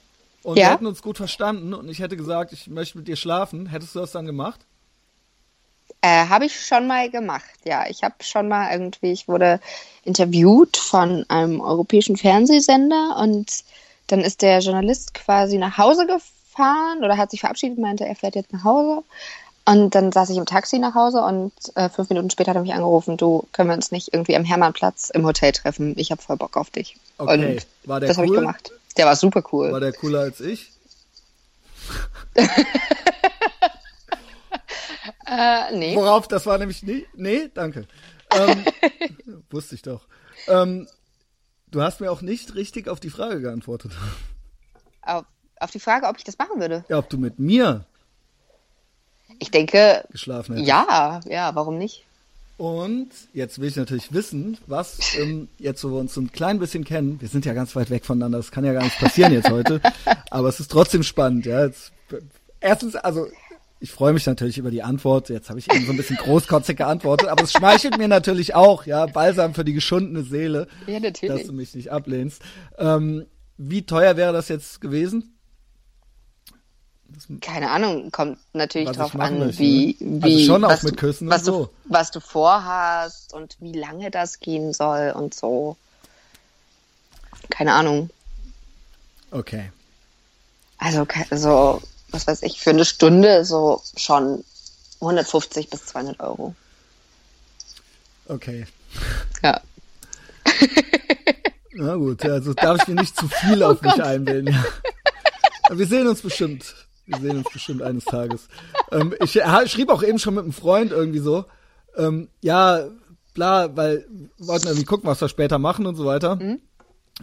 und 0.44 0.58
ja? 0.58 0.66
wir 0.66 0.74
hätten 0.74 0.86
uns 0.86 1.02
gut 1.02 1.18
verstanden 1.18 1.74
und 1.74 1.90
ich 1.90 2.00
hätte 2.00 2.18
gesagt, 2.18 2.52
ich 2.54 2.68
möchte 2.68 2.98
mit 2.98 3.08
dir 3.08 3.16
schlafen, 3.16 3.68
hättest 3.68 3.96
du 3.96 4.00
das 4.00 4.12
dann 4.12 4.26
gemacht? 4.26 4.62
Äh, 6.02 6.28
habe 6.28 6.46
ich 6.46 6.64
schon 6.64 6.86
mal 6.86 7.10
gemacht, 7.10 7.50
ja. 7.64 7.86
Ich 7.88 8.04
habe 8.04 8.16
schon 8.22 8.48
mal 8.48 8.72
irgendwie, 8.72 9.12
ich 9.12 9.28
wurde 9.28 9.60
interviewt 10.04 10.78
von 10.78 11.26
einem 11.30 11.62
europäischen 11.62 12.16
Fernsehsender 12.16 13.18
und 13.20 13.64
dann 14.08 14.22
ist 14.22 14.42
der 14.42 14.60
Journalist 14.60 15.14
quasi 15.14 15.58
nach 15.58 15.78
Hause 15.78 16.06
gefahren 16.06 17.04
oder 17.04 17.18
hat 17.18 17.32
sich 17.32 17.42
verabschiedet, 17.42 17.78
meinte, 17.78 18.06
er 18.06 18.16
fährt 18.16 18.36
jetzt 18.36 18.54
nach 18.54 18.64
Hause. 18.64 19.04
Und 19.68 19.96
dann 19.96 20.12
saß 20.12 20.30
ich 20.30 20.38
im 20.38 20.46
Taxi 20.46 20.78
nach 20.78 20.94
Hause 20.94 21.24
und 21.24 21.52
äh, 21.74 21.90
fünf 21.90 22.10
Minuten 22.10 22.30
später 22.30 22.52
hat 22.52 22.58
er 22.58 22.62
mich 22.62 22.74
angerufen, 22.74 23.18
du, 23.18 23.48
können 23.52 23.70
wir 23.70 23.76
uns 23.76 23.92
nicht 23.92 24.14
irgendwie 24.14 24.36
am 24.36 24.46
Hermannplatz 24.46 25.10
im 25.10 25.26
Hotel 25.26 25.54
treffen? 25.54 25.96
Ich 25.98 26.12
habe 26.12 26.22
voll 26.22 26.38
Bock 26.38 26.56
auf 26.56 26.70
dich. 26.70 26.98
Okay. 27.18 27.56
Und 27.56 27.66
war 27.90 28.00
der 28.00 28.10
das 28.10 28.18
cool? 28.18 28.26
habe 28.26 28.34
ich 28.34 28.40
gemacht. 28.40 28.72
Der 28.96 29.08
war 29.08 29.16
super 29.16 29.44
cool. 29.52 29.72
War 29.72 29.80
der 29.80 29.94
cooler 29.94 30.20
als 30.20 30.40
ich? 30.40 30.72
äh, 35.28 35.76
nee. 35.76 35.96
Worauf, 35.96 36.28
das 36.28 36.46
war 36.46 36.60
nämlich 36.60 36.84
nie? 36.84 37.08
Nee, 37.16 37.50
danke. 37.54 37.88
Ähm, 38.32 38.66
wusste 39.50 39.74
ich 39.76 39.82
doch. 39.82 40.02
Ähm, 40.48 40.88
Du 41.76 41.82
hast 41.82 42.00
mir 42.00 42.10
auch 42.10 42.22
nicht 42.22 42.56
richtig 42.56 42.88
auf 42.88 43.02
die 43.02 43.10
Frage 43.10 43.42
geantwortet. 43.42 43.92
Auf, 45.02 45.26
auf 45.60 45.72
die 45.72 45.82
Frage, 45.82 46.08
ob 46.08 46.18
ich 46.18 46.24
das 46.24 46.38
machen 46.38 46.62
würde? 46.62 46.86
Ja, 46.88 46.98
ob 46.98 47.10
du 47.10 47.18
mit 47.18 47.38
mir 47.38 47.84
ich 49.40 49.52
denke, 49.52 50.06
geschlafen 50.10 50.54
hättest. 50.54 50.70
Ja, 50.70 51.20
ja, 51.26 51.54
warum 51.54 51.78
nicht? 51.78 52.06
Und 52.56 53.10
jetzt 53.34 53.60
will 53.60 53.68
ich 53.68 53.76
natürlich 53.76 54.14
wissen, 54.14 54.58
was 54.68 55.18
ähm, 55.18 55.50
jetzt, 55.60 55.84
wo 55.84 55.90
wir 55.90 56.00
uns 56.00 56.14
so 56.14 56.22
ein 56.22 56.32
klein 56.32 56.60
bisschen 56.60 56.86
kennen, 56.86 57.20
wir 57.20 57.28
sind 57.28 57.44
ja 57.44 57.52
ganz 57.52 57.76
weit 57.76 57.90
weg 57.90 58.06
voneinander, 58.06 58.38
das 58.38 58.52
kann 58.52 58.64
ja 58.64 58.72
gar 58.72 58.86
nicht 58.86 58.98
passieren 58.98 59.34
jetzt 59.34 59.50
heute, 59.50 59.82
aber 60.32 60.48
es 60.48 60.62
ist 60.62 60.72
trotzdem 60.72 61.04
spannend, 61.04 61.46
ja. 61.46 61.66
Jetzt, 61.66 61.92
erstens, 62.62 62.96
also 62.96 63.28
ich 63.86 63.92
freue 63.92 64.14
mich 64.14 64.26
natürlich 64.26 64.58
über 64.58 64.72
die 64.72 64.82
Antwort. 64.82 65.30
Jetzt 65.30 65.50
habe 65.52 65.60
ich 65.60 65.72
eben 65.72 65.86
so 65.86 65.92
ein 65.92 65.98
bisschen 65.98 66.18
großkotzig 66.18 66.76
geantwortet, 66.76 67.30
aber 67.30 67.44
es 67.44 67.52
schmeichelt 67.52 68.00
mir 68.00 68.08
natürlich 68.08 68.56
auch, 68.56 68.88
ja, 68.88 69.06
Balsam 69.06 69.54
für 69.54 69.64
die 69.64 69.74
geschundene 69.74 70.24
Seele, 70.24 70.68
Ja, 70.88 71.00
natürlich. 71.00 71.36
dass 71.38 71.46
du 71.46 71.54
mich 71.54 71.76
nicht 71.76 71.92
ablehnst. 71.92 72.42
Ähm, 72.80 73.28
wie 73.58 73.84
teuer 73.86 74.18
wäre 74.18 74.34
das 74.34 74.48
jetzt 74.48 74.82
gewesen? 74.82 75.36
Keine 77.42 77.70
Ahnung, 77.70 78.10
kommt 78.12 78.40
natürlich 78.54 78.90
drauf 78.90 79.14
an, 79.20 79.38
möchte, 79.38 79.60
wie, 79.60 79.96
ne? 80.00 80.24
wie 80.24 80.34
Also 80.34 80.46
schon 80.54 80.64
auch 80.66 80.70
was, 80.72 80.82
mit 80.84 80.94
du, 80.94 80.98
Küssen 80.98 81.28
und 81.28 81.34
was, 81.36 81.46
so. 81.46 81.66
du, 81.66 81.72
was 81.94 82.10
du 82.10 82.20
vorhast 82.20 83.36
und 83.36 83.56
wie 83.60 83.72
lange 83.74 84.10
das 84.10 84.40
gehen 84.40 84.74
soll 84.74 85.14
und 85.16 85.36
so. 85.36 85.78
Keine 87.52 87.74
Ahnung. 87.74 88.10
Okay. 89.30 89.72
Also, 90.80 91.06
ke- 91.06 91.38
so, 91.38 91.84
was 92.16 92.28
weiß 92.28 92.42
ich, 92.44 92.60
für 92.60 92.72
eine 92.72 92.86
Stunde 92.86 93.46
so 93.46 93.82
schon 93.96 94.44
150 95.02 95.70
bis 95.70 95.86
200 95.88 96.20
Euro. 96.22 96.56
Okay. 98.28 98.66
Ja. 99.44 99.62
Na 101.74 101.96
gut, 101.96 102.24
also 102.26 102.54
darf 102.54 102.82
ich 102.82 102.88
mir 102.88 103.02
nicht 103.02 103.18
zu 103.20 103.28
viel 103.28 103.62
Oh 103.62 103.68
auf 103.72 103.82
mich 103.82 104.02
einbilden. 104.02 104.54
Ja. 104.54 104.64
Aber 105.64 105.78
Wir 105.80 105.88
sehen 105.88 106.08
uns 106.08 106.22
bestimmt. 106.22 106.74
Wir 107.06 107.20
sehen 107.20 107.38
uns 107.38 107.50
bestimmt 107.52 107.82
eines 107.82 108.06
Tages. 108.06 108.48
Ähm, 108.92 109.14
ich 109.22 109.36
ha- 109.38 109.68
schrieb 109.68 109.90
auch 109.90 110.02
eben 110.02 110.18
schon 110.18 110.36
mit 110.36 110.44
einem 110.44 110.54
Freund 110.54 110.92
irgendwie 110.92 111.20
so, 111.20 111.46
ähm, 111.98 112.30
ja, 112.42 112.86
bla, 113.34 113.76
weil 113.76 114.06
wir 114.10 114.48
wollten 114.48 114.68
irgendwie 114.68 114.86
gucken, 114.86 115.08
was 115.10 115.22
wir 115.22 115.30
später 115.30 115.60
machen 115.60 115.86
und 115.86 115.96
so 115.96 116.06
weiter. 116.06 116.40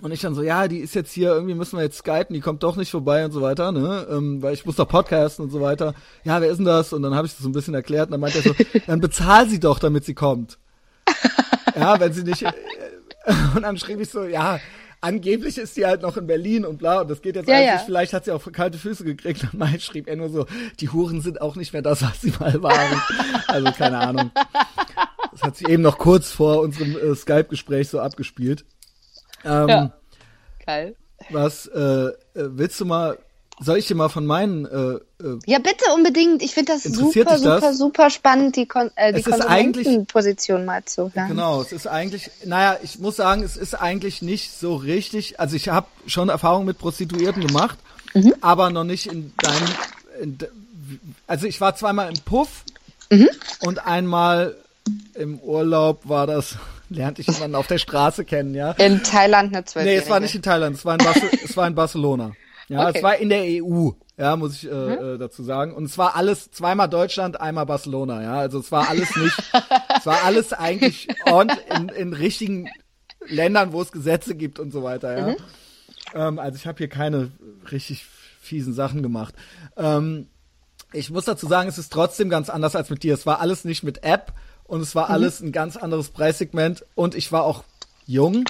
Und 0.01 0.10
ich 0.10 0.20
dann 0.23 0.35
so, 0.35 0.43
ja, 0.43 0.69
die 0.69 0.78
ist 0.78 0.94
jetzt 0.94 1.12
hier, 1.12 1.32
irgendwie 1.32 1.55
müssen 1.55 1.77
wir 1.77 1.85
jetzt 1.85 1.98
skypen, 1.98 2.32
die 2.32 2.40
kommt 2.40 2.62
doch 2.62 2.77
nicht 2.77 2.90
vorbei 2.90 3.24
und 3.27 3.32
so 3.32 3.43
weiter, 3.43 3.73
ne? 3.73 4.06
Ähm, 4.10 4.40
weil 4.40 4.55
ich 4.55 4.64
muss 4.64 4.77
doch 4.77 4.89
podcasten 4.89 5.44
und 5.44 5.51
so 5.51 5.60
weiter. 5.60 5.94
Ja, 6.24 6.40
wer 6.40 6.48
ist 6.48 6.56
denn 6.56 6.64
das? 6.64 6.94
Und 6.94 7.02
dann 7.02 7.14
habe 7.14 7.27
ich 7.27 7.35
das 7.35 7.43
so 7.43 7.48
ein 7.48 7.52
bisschen 7.52 7.74
erklärt 7.74 8.06
und 8.06 8.12
dann 8.12 8.20
meint 8.20 8.35
er 8.35 8.43
so, 8.43 8.55
dann 8.86 9.01
bezahl 9.01 9.48
sie 9.51 9.60
doch, 9.60 9.78
damit 9.78 10.06
sie 10.06 10.14
kommt. 10.14 10.59
ja, 11.77 12.01
wenn 12.01 12.12
sie 12.12 12.23
nicht. 12.23 12.43
äh, 12.43 12.52
Und 13.55 13.62
dann 13.62 13.77
schrieb 13.77 14.01
ich 14.01 14.10
so, 14.10 14.24
ja, 14.24 14.59
angeblich 15.01 15.59
ist 15.59 15.74
sie 15.74 15.86
halt 15.86 16.02
noch 16.02 16.16
in 16.16 16.27
Berlin 16.27 16.64
und 16.64 16.78
bla, 16.78 17.02
und 17.02 17.10
das 17.10 17.23
geht 17.23 17.36
jetzt 17.36 17.48
Ja, 17.48 17.56
alles 17.56 17.66
ja. 17.66 17.78
vielleicht 17.85 18.12
hat 18.12 18.24
sie 18.24 18.32
auch 18.32 18.51
kalte 18.51 18.78
Füße 18.78 19.05
gekriegt. 19.05 19.44
Und 19.44 19.55
mein 19.55 19.78
schrieb 19.78 20.09
er 20.09 20.16
nur 20.16 20.31
so, 20.31 20.47
die 20.81 20.89
Huren 20.89 21.20
sind 21.20 21.40
auch 21.40 21.55
nicht 21.55 21.73
mehr 21.73 21.82
das, 21.82 22.02
was 22.02 22.20
sie 22.20 22.32
mal 22.40 22.62
waren. 22.62 23.02
also 23.47 23.70
keine 23.73 23.98
Ahnung. 23.98 24.31
Das 25.32 25.43
hat 25.43 25.56
sich 25.56 25.69
eben 25.69 25.82
noch 25.82 25.98
kurz 25.98 26.31
vor 26.31 26.60
unserem 26.60 26.97
äh, 26.97 27.14
Skype-Gespräch 27.14 27.89
so 27.89 28.01
abgespielt. 28.01 28.64
Ähm, 29.44 29.69
Ja. 29.69 29.93
Geil. 30.66 30.97
Was, 31.31 31.66
äh, 31.66 31.81
äh, 31.81 32.12
willst 32.35 32.81
du 32.81 32.85
mal, 32.85 33.19
soll 33.60 33.78
ich 33.78 33.86
dir 33.86 33.94
mal 33.94 34.09
von 34.09 34.27
meinen, 34.27 34.64
äh, 34.66 35.24
äh, 35.24 35.39
Ja, 35.47 35.59
bitte 35.59 35.85
unbedingt. 35.94 36.43
Ich 36.43 36.52
finde 36.55 36.73
das 36.73 36.85
Interessiert 36.85 37.28
super, 37.28 37.36
dich 37.36 37.44
das? 37.44 37.60
super, 37.62 37.74
super 37.74 38.10
spannend, 38.10 38.56
die, 38.56 38.66
Kon 38.66 38.90
äh, 38.97 39.12
die 39.12 39.23
Konsumentenposition 39.23 40.64
mal 40.64 40.85
zu 40.85 41.12
hören. 41.14 41.28
Genau, 41.28 41.62
es 41.62 41.73
ist 41.73 41.86
eigentlich, 41.86 42.31
naja, 42.44 42.78
ich 42.82 42.98
muss 42.98 43.16
sagen, 43.16 43.43
es 43.43 43.56
ist 43.56 43.74
eigentlich 43.74 44.23
nicht 44.23 44.52
so 44.52 44.74
richtig, 44.77 45.39
also 45.40 45.56
ich 45.56 45.69
habe 45.69 45.86
schon 46.06 46.28
Erfahrungen 46.28 46.66
mit 46.66 46.78
Prostituierten 46.78 47.47
gemacht, 47.47 47.78
Mhm. 48.14 48.35
aber 48.40 48.70
noch 48.70 48.85
nicht 48.85 49.06
in 49.06 49.32
deinem, 49.39 49.69
in, 50.20 50.39
de- 50.39 50.51
also 51.27 51.47
ich 51.47 51.60
war 51.60 51.74
zweimal 51.77 52.09
im 52.09 52.20
Puff 52.24 52.64
Mhm. 53.10 53.28
und 53.60 53.86
einmal 53.86 54.56
im 55.14 55.39
Urlaub 55.39 56.09
war 56.09 56.27
das, 56.27 56.56
lernte 56.93 57.20
ich 57.23 57.27
jemanden 57.28 57.56
auf 57.56 57.66
der 57.66 57.78
Straße 57.78 58.24
kennen, 58.24 58.55
ja. 58.55 58.73
In 58.73 59.02
Thailand 59.02 59.55
eine 59.55 59.64
Zwölfjährige. 59.64 60.01
Nee, 60.01 60.05
es 60.05 60.10
war 60.10 60.20
nicht 60.20 60.35
in 60.35 60.43
Thailand, 60.43 60.77
es 60.77 60.85
war 60.85 60.94
in, 60.94 61.05
Barce 61.05 61.23
es 61.44 61.56
war 61.56 61.66
in 61.66 61.74
Barcelona. 61.74 62.32
Ja, 62.69 62.81
Okay. 62.89 62.90
Mhm. 62.90 62.97
es 62.97 63.02
war 63.02 63.16
in 63.16 63.28
der 63.28 63.43
EU, 63.64 63.90
ja, 64.16 64.36
muss 64.36 64.55
ich 64.62 64.70
äh, 64.70 64.70
äh, 65.14 65.19
dazu 65.19 65.43
sagen. 65.43 65.74
Und 65.74 65.85
es 65.85 65.98
war 65.98 66.14
alles 66.16 66.51
zweimal 66.52 66.89
Deutschland, 66.89 67.40
einmal 67.40 67.66
Barcelona, 67.66 68.23
ja. 68.23 68.35
Also 68.39 68.60
es 68.60 68.70
war 68.73 68.89
alles 68.89 69.14
nicht, 69.16 69.36
es 69.98 70.06
war 70.06 70.23
alles 70.24 70.52
eigentlich 70.52 71.09
on, 71.27 71.51
in, 71.77 71.89
in 71.89 72.12
richtigen 72.12 72.69
Ländern, 73.27 73.73
wo 73.73 73.82
es 73.82 73.93
Gesetze 73.93 74.35
gibt 74.35 74.59
und 74.59 74.73
so 74.73 74.82
weiter, 74.82 75.20
Mhm. 75.20 75.36
ja. 76.14 76.28
Ähm, 76.28 76.39
also 76.39 76.56
ich 76.56 76.66
habe 76.66 76.78
hier 76.78 76.89
keine 76.89 77.31
richtig 77.70 78.05
fiesen 78.40 78.74
Sachen 78.74 79.02
gemacht. 79.02 79.35
Ähm, 79.77 80.28
ich 80.93 81.10
muss 81.10 81.24
dazu 81.24 81.47
sagen, 81.47 81.69
es 81.69 81.78
ist 81.78 81.93
trotzdem 81.93 82.28
ganz 82.28 82.51
anders 82.51 82.77
als 82.77 82.90
mit 82.90 83.02
dir. 83.02 83.14
Es 83.14 83.24
war 83.24 83.40
alles 83.40 83.64
nicht 83.64 83.82
mit 83.82 84.02
App 84.05 84.32
und 84.73 84.81
es 84.81 84.94
Mhm. 84.94 84.99
war 85.01 85.11
alles 85.11 85.40
ein 85.40 85.53
ganz 85.53 85.77
anderes 85.77 86.09
Preissegment 86.09 86.85
und 86.94 87.15
ich 87.15 87.31
war 87.31 87.44
auch 87.44 87.62
jung 88.07 88.44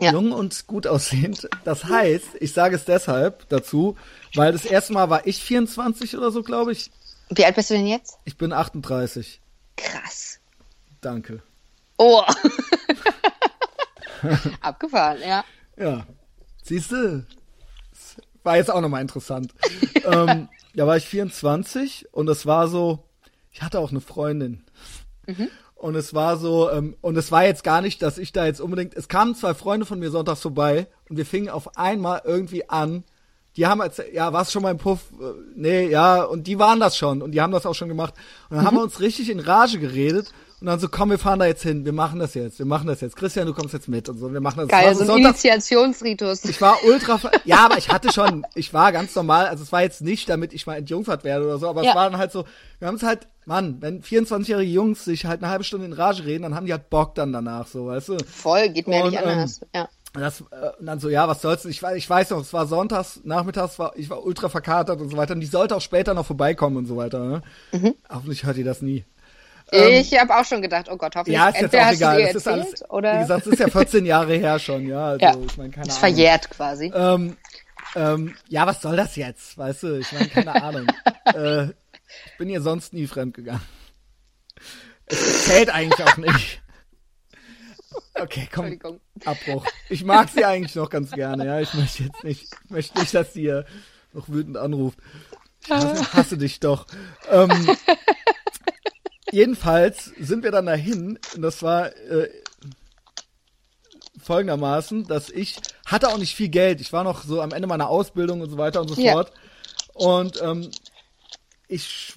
Ja. 0.00 0.12
jung 0.12 0.32
und 0.32 0.66
gut 0.66 0.86
aussehend. 0.86 1.48
Das 1.64 1.84
heißt, 1.84 2.28
ich 2.40 2.52
sage 2.52 2.76
es 2.76 2.84
deshalb 2.84 3.48
dazu, 3.48 3.96
weil 4.34 4.52
das 4.52 4.64
erste 4.66 4.92
Mal 4.92 5.08
war 5.10 5.26
ich 5.26 5.42
24 5.42 6.16
oder 6.18 6.30
so, 6.32 6.42
glaube 6.42 6.72
ich. 6.72 6.90
Wie 7.30 7.44
alt 7.44 7.54
bist 7.54 7.70
du 7.70 7.74
denn 7.74 7.86
jetzt? 7.86 8.18
Ich 8.24 8.36
bin 8.36 8.52
38. 8.52 9.40
Krass. 9.76 10.40
Danke. 11.00 11.42
Oh. 11.98 12.22
Abgefahren, 14.60 15.18
ja. 15.26 15.44
Ja. 15.76 16.06
Siehst 16.62 16.92
du? 16.92 17.24
War 18.44 18.56
jetzt 18.56 18.70
auch 18.70 18.80
nochmal 18.80 19.02
interessant. 19.02 19.52
ähm, 20.04 20.48
da 20.74 20.86
war 20.86 20.96
ich 20.96 21.06
24 21.06 22.08
und 22.12 22.28
es 22.28 22.44
war 22.44 22.68
so, 22.68 23.04
ich 23.52 23.62
hatte 23.62 23.78
auch 23.78 23.90
eine 23.90 24.00
Freundin. 24.00 24.64
Und 25.74 25.94
es 25.96 26.14
war 26.14 26.36
so, 26.36 26.70
ähm, 26.70 26.96
und 27.00 27.16
es 27.16 27.32
war 27.32 27.44
jetzt 27.44 27.64
gar 27.64 27.80
nicht, 27.80 28.02
dass 28.02 28.18
ich 28.18 28.32
da 28.32 28.46
jetzt 28.46 28.60
unbedingt, 28.60 28.94
es 28.94 29.08
kamen 29.08 29.34
zwei 29.34 29.52
Freunde 29.54 29.84
von 29.86 29.98
mir 29.98 30.10
sonntags 30.10 30.40
vorbei 30.40 30.86
und 31.08 31.16
wir 31.16 31.26
fingen 31.26 31.48
auf 31.48 31.76
einmal 31.76 32.22
irgendwie 32.24 32.68
an, 32.70 33.02
die 33.56 33.66
haben 33.66 33.80
erzählt, 33.80 34.14
ja, 34.14 34.32
warst 34.32 34.52
schon 34.52 34.62
mal 34.62 34.70
im 34.70 34.78
Puff? 34.78 35.00
Äh, 35.20 35.24
Nee, 35.54 35.88
ja, 35.88 36.22
und 36.22 36.46
die 36.46 36.58
waren 36.58 36.80
das 36.80 36.96
schon 36.96 37.20
und 37.20 37.32
die 37.32 37.40
haben 37.40 37.52
das 37.52 37.66
auch 37.66 37.74
schon 37.74 37.88
gemacht. 37.88 38.14
Und 38.48 38.56
dann 38.56 38.66
haben 38.66 38.76
wir 38.76 38.82
uns 38.82 39.00
richtig 39.00 39.28
in 39.28 39.40
Rage 39.40 39.78
geredet 39.78 40.32
und 40.60 40.68
dann 40.68 40.78
so, 40.78 40.88
komm, 40.88 41.10
wir 41.10 41.18
fahren 41.18 41.40
da 41.40 41.46
jetzt 41.46 41.62
hin, 41.62 41.84
wir 41.84 41.92
machen 41.92 42.18
das 42.20 42.32
jetzt, 42.34 42.58
wir 42.60 42.64
machen 42.66 42.86
das 42.86 43.00
jetzt. 43.02 43.16
Christian, 43.16 43.46
du 43.46 43.52
kommst 43.52 43.74
jetzt 43.74 43.88
mit 43.88 44.08
und 44.08 44.18
so, 44.18 44.32
wir 44.32 44.40
machen 44.40 44.60
das. 44.60 44.70
War 44.70 44.80
Geil, 44.82 44.94
so 44.94 45.02
ein 45.02 45.06
sonntags- 45.08 45.44
Initiationsritus. 45.44 46.44
ich 46.44 46.60
war 46.62 46.76
ultra, 46.86 47.18
ja, 47.44 47.58
aber 47.66 47.76
ich 47.76 47.88
hatte 47.90 48.12
schon, 48.12 48.46
ich 48.54 48.72
war 48.72 48.92
ganz 48.92 49.14
normal, 49.14 49.46
also 49.48 49.62
es 49.64 49.72
war 49.72 49.82
jetzt 49.82 50.00
nicht, 50.00 50.28
damit 50.28 50.52
ich 50.54 50.66
mal 50.66 50.76
entjungfert 50.76 51.24
werde 51.24 51.44
oder 51.44 51.58
so, 51.58 51.68
aber 51.68 51.82
Ja. 51.82 51.90
es 51.90 51.96
war 51.96 52.08
dann 52.08 52.18
halt 52.18 52.32
so, 52.32 52.44
wir 52.78 52.88
haben 52.88 52.94
es 52.96 53.02
halt, 53.02 53.26
Mann, 53.44 53.78
wenn 53.80 54.02
24-jährige 54.02 54.70
Jungs 54.70 55.04
sich 55.04 55.26
halt 55.26 55.42
eine 55.42 55.50
halbe 55.50 55.64
Stunde 55.64 55.86
in 55.86 55.92
Rage 55.92 56.24
reden, 56.24 56.44
dann 56.44 56.54
haben 56.54 56.66
die 56.66 56.72
halt 56.72 56.90
Bock 56.90 57.14
dann 57.16 57.32
danach, 57.32 57.66
so, 57.66 57.86
weißt 57.86 58.08
du? 58.10 58.18
Voll, 58.26 58.68
geht 58.68 58.86
mir 58.86 59.02
Und, 59.04 59.10
nicht 59.10 59.22
anders. 59.22 59.60
ja. 59.74 59.88
Und 60.14 60.20
Das, 60.20 60.40
äh, 60.42 60.70
und 60.78 60.86
dann 60.86 61.00
so, 61.00 61.08
ja, 61.08 61.26
was 61.26 61.40
soll's, 61.42 61.64
ich, 61.64 61.80
weiß- 61.82 61.94
ich 61.96 62.08
weiß 62.08 62.30
noch, 62.30 62.40
es 62.42 62.52
war 62.52 62.66
sonntags, 62.66 63.20
nachmittags, 63.24 63.78
war, 63.78 63.92
ich 63.96 64.10
war 64.10 64.22
ultra 64.24 64.48
verkatert 64.48 65.00
und 65.00 65.08
so 65.08 65.16
weiter, 65.16 65.34
und 65.34 65.40
die 65.40 65.46
sollte 65.46 65.74
auch 65.74 65.80
später 65.80 66.12
noch 66.14 66.26
vorbeikommen 66.26 66.76
und 66.76 66.86
so 66.86 66.96
weiter, 66.96 67.18
ne? 67.24 67.42
Mhm. 67.72 67.94
Hoffentlich 68.10 68.44
hört 68.44 68.58
ihr 68.58 68.64
das 68.64 68.82
nie. 68.82 69.04
ich 69.72 70.18
habe 70.20 70.36
auch 70.36 70.44
schon 70.44 70.60
gedacht, 70.60 70.88
oh 70.90 70.96
Gott, 70.98 71.16
hoffentlich. 71.16 71.34
Ja, 71.38 71.48
ist 71.48 71.62
jetzt 71.62 71.74
auch 71.74 71.90
egal, 71.92 72.22
das 72.24 72.34
ist 72.34 72.46
alles, 72.48 72.90
oder 72.90 73.14
wie 73.14 73.22
gesagt, 73.22 73.46
es 73.46 73.52
ist 73.54 73.58
ja 73.58 73.68
14 73.70 74.04
Jahre 74.04 74.34
her 74.34 74.58
schon, 74.58 74.86
ja, 74.86 75.06
also, 75.08 75.24
Ja. 75.24 75.34
ich 75.46 75.56
meine, 75.56 75.70
keine 75.70 75.86
ist 75.86 75.92
Ahnung. 75.94 76.00
verjährt 76.00 76.50
quasi. 76.50 76.92
Ähm, 76.94 77.36
ähm, 77.96 78.34
ja, 78.48 78.66
was 78.66 78.82
soll 78.82 78.96
das 78.96 79.16
jetzt? 79.16 79.56
Weißt 79.56 79.82
du, 79.82 79.98
ich 79.98 80.12
meine, 80.12 80.28
keine 80.28 80.62
Ahnung. 80.62 80.86
äh, 81.24 81.68
ich 82.26 82.38
bin 82.38 82.48
ihr 82.48 82.60
sonst 82.62 82.92
nie 82.92 83.06
fremdgegangen. 83.06 83.62
Es 85.06 85.44
zählt 85.44 85.70
eigentlich 85.70 86.02
auch 86.06 86.16
nicht. 86.16 86.62
Okay, 88.14 88.48
komm. 88.52 88.78
Abbruch. 89.24 89.66
Ich 89.88 90.04
mag 90.04 90.28
sie 90.28 90.44
eigentlich 90.44 90.74
noch 90.74 90.88
ganz 90.90 91.10
gerne, 91.10 91.46
ja. 91.46 91.60
Ich 91.60 91.74
möchte 91.74 92.04
jetzt 92.04 92.24
nicht, 92.24 92.42
ich 92.64 92.70
möchte 92.70 92.98
nicht, 92.98 93.14
dass 93.14 93.32
sie 93.32 93.42
hier 93.42 93.66
noch 94.12 94.28
wütend 94.28 94.56
anruft. 94.56 94.98
Ich 95.64 95.70
hasse, 95.70 96.12
hasse 96.12 96.38
dich 96.38 96.60
doch. 96.60 96.86
Ähm, 97.30 97.76
jedenfalls 99.30 100.06
sind 100.18 100.42
wir 100.44 100.50
dann 100.50 100.66
dahin 100.66 101.18
und 101.34 101.42
das 101.42 101.62
war 101.62 101.94
äh, 101.96 102.28
folgendermaßen, 104.22 105.06
dass 105.06 105.30
ich 105.30 105.56
hatte 105.86 106.08
auch 106.08 106.18
nicht 106.18 106.34
viel 106.34 106.48
Geld. 106.48 106.80
Ich 106.80 106.92
war 106.92 107.04
noch 107.04 107.24
so 107.24 107.40
am 107.40 107.52
Ende 107.52 107.68
meiner 107.68 107.88
Ausbildung 107.88 108.40
und 108.40 108.50
so 108.50 108.58
weiter 108.58 108.80
und 108.80 108.88
so 108.88 109.00
Ja. 109.00 109.12
fort. 109.12 109.32
Und 109.94 110.40
ähm, 110.42 110.70
ich, 111.72 112.14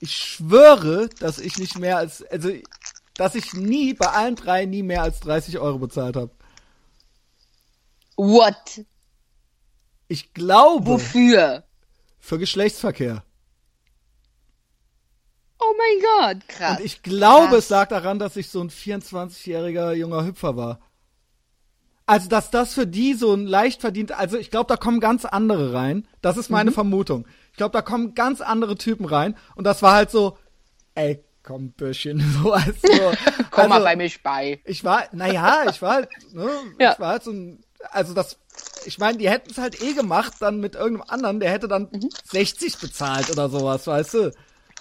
ich 0.00 0.16
schwöre, 0.16 1.08
dass 1.20 1.38
ich 1.38 1.58
nicht 1.58 1.78
mehr 1.78 1.96
als, 1.98 2.22
also, 2.22 2.50
dass 3.16 3.34
ich 3.34 3.52
nie 3.52 3.94
bei 3.94 4.08
allen 4.08 4.34
drei 4.36 4.64
nie 4.64 4.82
mehr 4.82 5.02
als 5.02 5.20
30 5.20 5.58
Euro 5.58 5.78
bezahlt 5.78 6.16
habe. 6.16 6.30
What? 8.16 8.84
Ich 10.08 10.32
glaube, 10.34 10.86
Wofür? 10.86 11.64
für 12.18 12.38
Geschlechtsverkehr. 12.38 13.24
Oh 15.58 15.74
mein 15.78 16.34
Gott, 16.36 16.48
krass. 16.48 16.78
Und 16.78 16.84
ich 16.84 17.02
glaube, 17.02 17.48
Krass. 17.54 17.64
es 17.64 17.68
lag 17.70 17.88
daran, 17.88 18.18
dass 18.18 18.36
ich 18.36 18.50
so 18.50 18.60
ein 18.60 18.70
24-jähriger 18.70 19.92
junger 19.92 20.24
Hüpfer 20.24 20.56
war. 20.56 20.80
Also, 22.06 22.28
dass 22.28 22.50
das 22.50 22.74
für 22.74 22.86
die 22.86 23.14
so 23.14 23.32
ein 23.32 23.46
leicht 23.46 23.80
verdient, 23.80 24.12
also 24.12 24.36
ich 24.36 24.50
glaube, 24.50 24.68
da 24.68 24.76
kommen 24.76 25.00
ganz 25.00 25.24
andere 25.24 25.72
rein. 25.72 26.06
Das 26.20 26.36
ist 26.36 26.50
Mhm. 26.50 26.54
meine 26.54 26.72
Vermutung. 26.72 27.26
Ich 27.54 27.56
glaube, 27.56 27.70
da 27.72 27.82
kommen 27.82 28.16
ganz 28.16 28.40
andere 28.40 28.74
Typen 28.74 29.06
rein. 29.06 29.36
Und 29.54 29.62
das 29.62 29.80
war 29.80 29.94
halt 29.94 30.10
so, 30.10 30.36
ey, 30.96 31.22
komm, 31.44 31.70
Bürschchen, 31.70 32.18
so 32.42 32.52
als 32.52 32.82
so. 32.82 33.12
Komm 33.52 33.60
also, 33.62 33.68
mal 33.68 33.80
bei 33.84 33.94
mich 33.94 34.24
bei. 34.24 34.60
Ich 34.64 34.82
war, 34.82 35.04
naja, 35.12 35.62
ich 35.70 35.80
war 35.80 35.94
halt, 35.94 36.08
ne, 36.32 36.50
Ja. 36.80 36.94
ich 36.94 36.98
war 36.98 37.10
halt 37.10 37.22
so 37.22 37.30
ein, 37.30 37.62
also 37.92 38.12
das 38.12 38.38
ich 38.86 38.98
meine, 38.98 39.18
die 39.18 39.30
hätten 39.30 39.52
es 39.52 39.58
halt 39.58 39.80
eh 39.80 39.92
gemacht, 39.92 40.32
dann 40.40 40.58
mit 40.58 40.74
irgendeinem 40.74 41.08
anderen, 41.08 41.38
der 41.38 41.52
hätte 41.52 41.68
dann 41.68 41.90
mhm. 41.92 42.08
60 42.24 42.78
bezahlt 42.78 43.30
oder 43.30 43.48
sowas, 43.48 43.86
weißt 43.86 44.14
du? 44.14 44.32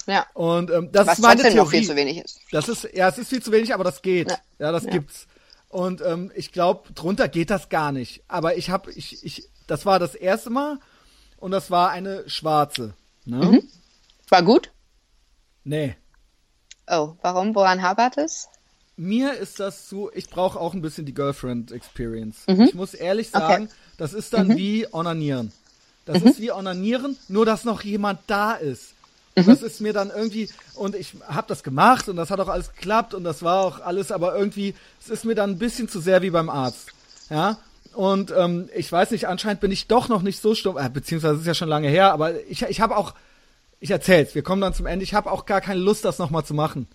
Ja. 0.08 0.26
Und 0.34 0.72
ähm, 0.72 0.90
das 0.92 1.06
Was 1.06 1.20
ist 1.20 1.22
meine 1.22 1.44
Theorie. 1.44 1.58
noch 1.58 1.70
viel 1.70 1.84
zu 1.86 1.96
wenig 1.96 2.26
ist. 2.26 2.40
Das 2.52 2.70
ist, 2.70 2.90
ja, 2.92 3.08
es 3.08 3.20
ist 3.20 3.30
viel 3.30 3.44
zu 3.44 3.52
wenig, 3.52 3.72
aber 3.72 3.84
das 3.84 4.02
geht. 4.02 4.32
Ja, 4.32 4.38
Ja. 4.58 4.72
das 4.72 4.86
Ja. 4.86 4.90
gibt's. 4.90 5.28
Und 5.70 6.02
ähm, 6.02 6.32
ich 6.34 6.52
glaube, 6.52 6.92
drunter 6.94 7.28
geht 7.28 7.52
das 7.52 7.70
gar 7.70 7.92
nicht. 7.92 8.24
Aber 8.28 8.58
ich 8.58 8.72
habe, 8.72 8.92
ich, 8.92 9.24
ich, 9.24 9.48
das 9.68 9.86
war 9.86 10.00
das 10.00 10.16
erste 10.16 10.50
Mal 10.50 10.80
und 11.44 11.52
das 11.52 11.70
war 11.70 11.90
eine 11.90 12.24
schwarze. 12.30 12.94
Ne? 13.26 13.38
Mhm. 13.38 13.64
War 14.30 14.44
gut? 14.44 14.72
Nee. 15.66 15.98
Oh, 16.88 17.16
warum? 17.22 17.54
Woran 17.54 17.82
hapert 17.82 18.18
es? 18.18 18.48
Mir 18.96 19.34
ist 19.34 19.60
das 19.60 19.90
zu, 19.90 20.10
ich 20.14 20.30
brauche 20.30 20.58
auch 20.58 20.74
ein 20.74 20.82
bisschen 20.82 21.06
die 21.06 21.14
Girlfriend 21.14 21.74
Experience. 21.74 22.46
Ich 22.48 22.74
muss 22.76 22.94
ehrlich 22.94 23.32
sagen, 23.32 23.68
das 23.98 24.14
ist 24.14 24.32
dann 24.34 24.56
wie 24.56 24.88
Onanieren. 24.94 25.52
Das 26.06 26.22
ist 26.22 26.40
wie 26.40 26.54
Onanieren, 26.54 27.18
nur 27.28 27.46
dass 27.46 27.66
noch 27.66 27.84
jemand 27.84 28.22
da 28.28 28.54
ist. 28.54 28.94
Und 29.36 29.46
das 29.46 29.64
ist 29.64 29.82
mir 29.82 29.92
dann 29.92 30.12
irgendwie, 30.12 30.50
und 30.76 30.96
ich 30.96 31.14
habe 31.28 31.48
das 31.48 31.64
gemacht 31.64 32.08
und 32.08 32.16
das 32.16 32.30
hat 32.30 32.40
auch 32.40 32.48
alles 32.48 32.72
geklappt 32.74 33.14
und 33.14 33.26
das 33.26 33.42
war 33.42 33.66
auch 33.66 33.82
alles, 33.82 34.14
aber 34.14 34.38
irgendwie, 34.38 34.76
es 35.02 35.10
ist 35.10 35.26
mir 35.26 35.36
dann 35.36 35.52
ein 35.52 35.60
bisschen 35.60 35.90
zu 35.90 36.00
sehr 36.00 36.22
wie 36.22 36.30
beim 36.30 36.50
Arzt. 36.50 36.90
Ja. 37.30 37.58
Und 37.96 38.34
ähm, 38.36 38.70
ich 38.76 38.92
weiß 38.92 39.12
nicht, 39.12 39.28
anscheinend 39.28 39.62
bin 39.62 39.72
ich 39.72 39.88
doch 39.88 40.10
noch 40.10 40.22
nicht 40.22 40.42
so 40.42 40.56
stumm, 40.56 40.78
äh, 40.78 40.90
beziehungsweise 40.90 41.36
es 41.36 41.42
ist 41.42 41.48
ja 41.48 41.54
schon 41.54 41.70
lange 41.70 41.90
her, 41.90 42.12
aber 42.12 42.42
ich, 42.48 42.64
ich 42.64 42.82
habe 42.82 42.98
auch, 42.98 43.14
ich 43.80 43.92
erzähl's, 43.92 44.36
wir 44.36 44.42
kommen 44.42 44.62
dann 44.62 44.74
zum 44.74 44.86
Ende, 44.86 45.04
ich 45.04 45.14
habe 45.14 45.32
auch 45.32 45.46
gar 45.46 45.62
keine 45.62 45.80
Lust, 45.80 46.04
das 46.06 46.20
nochmal 46.20 46.44
zu 46.44 46.54
machen. 46.54 46.88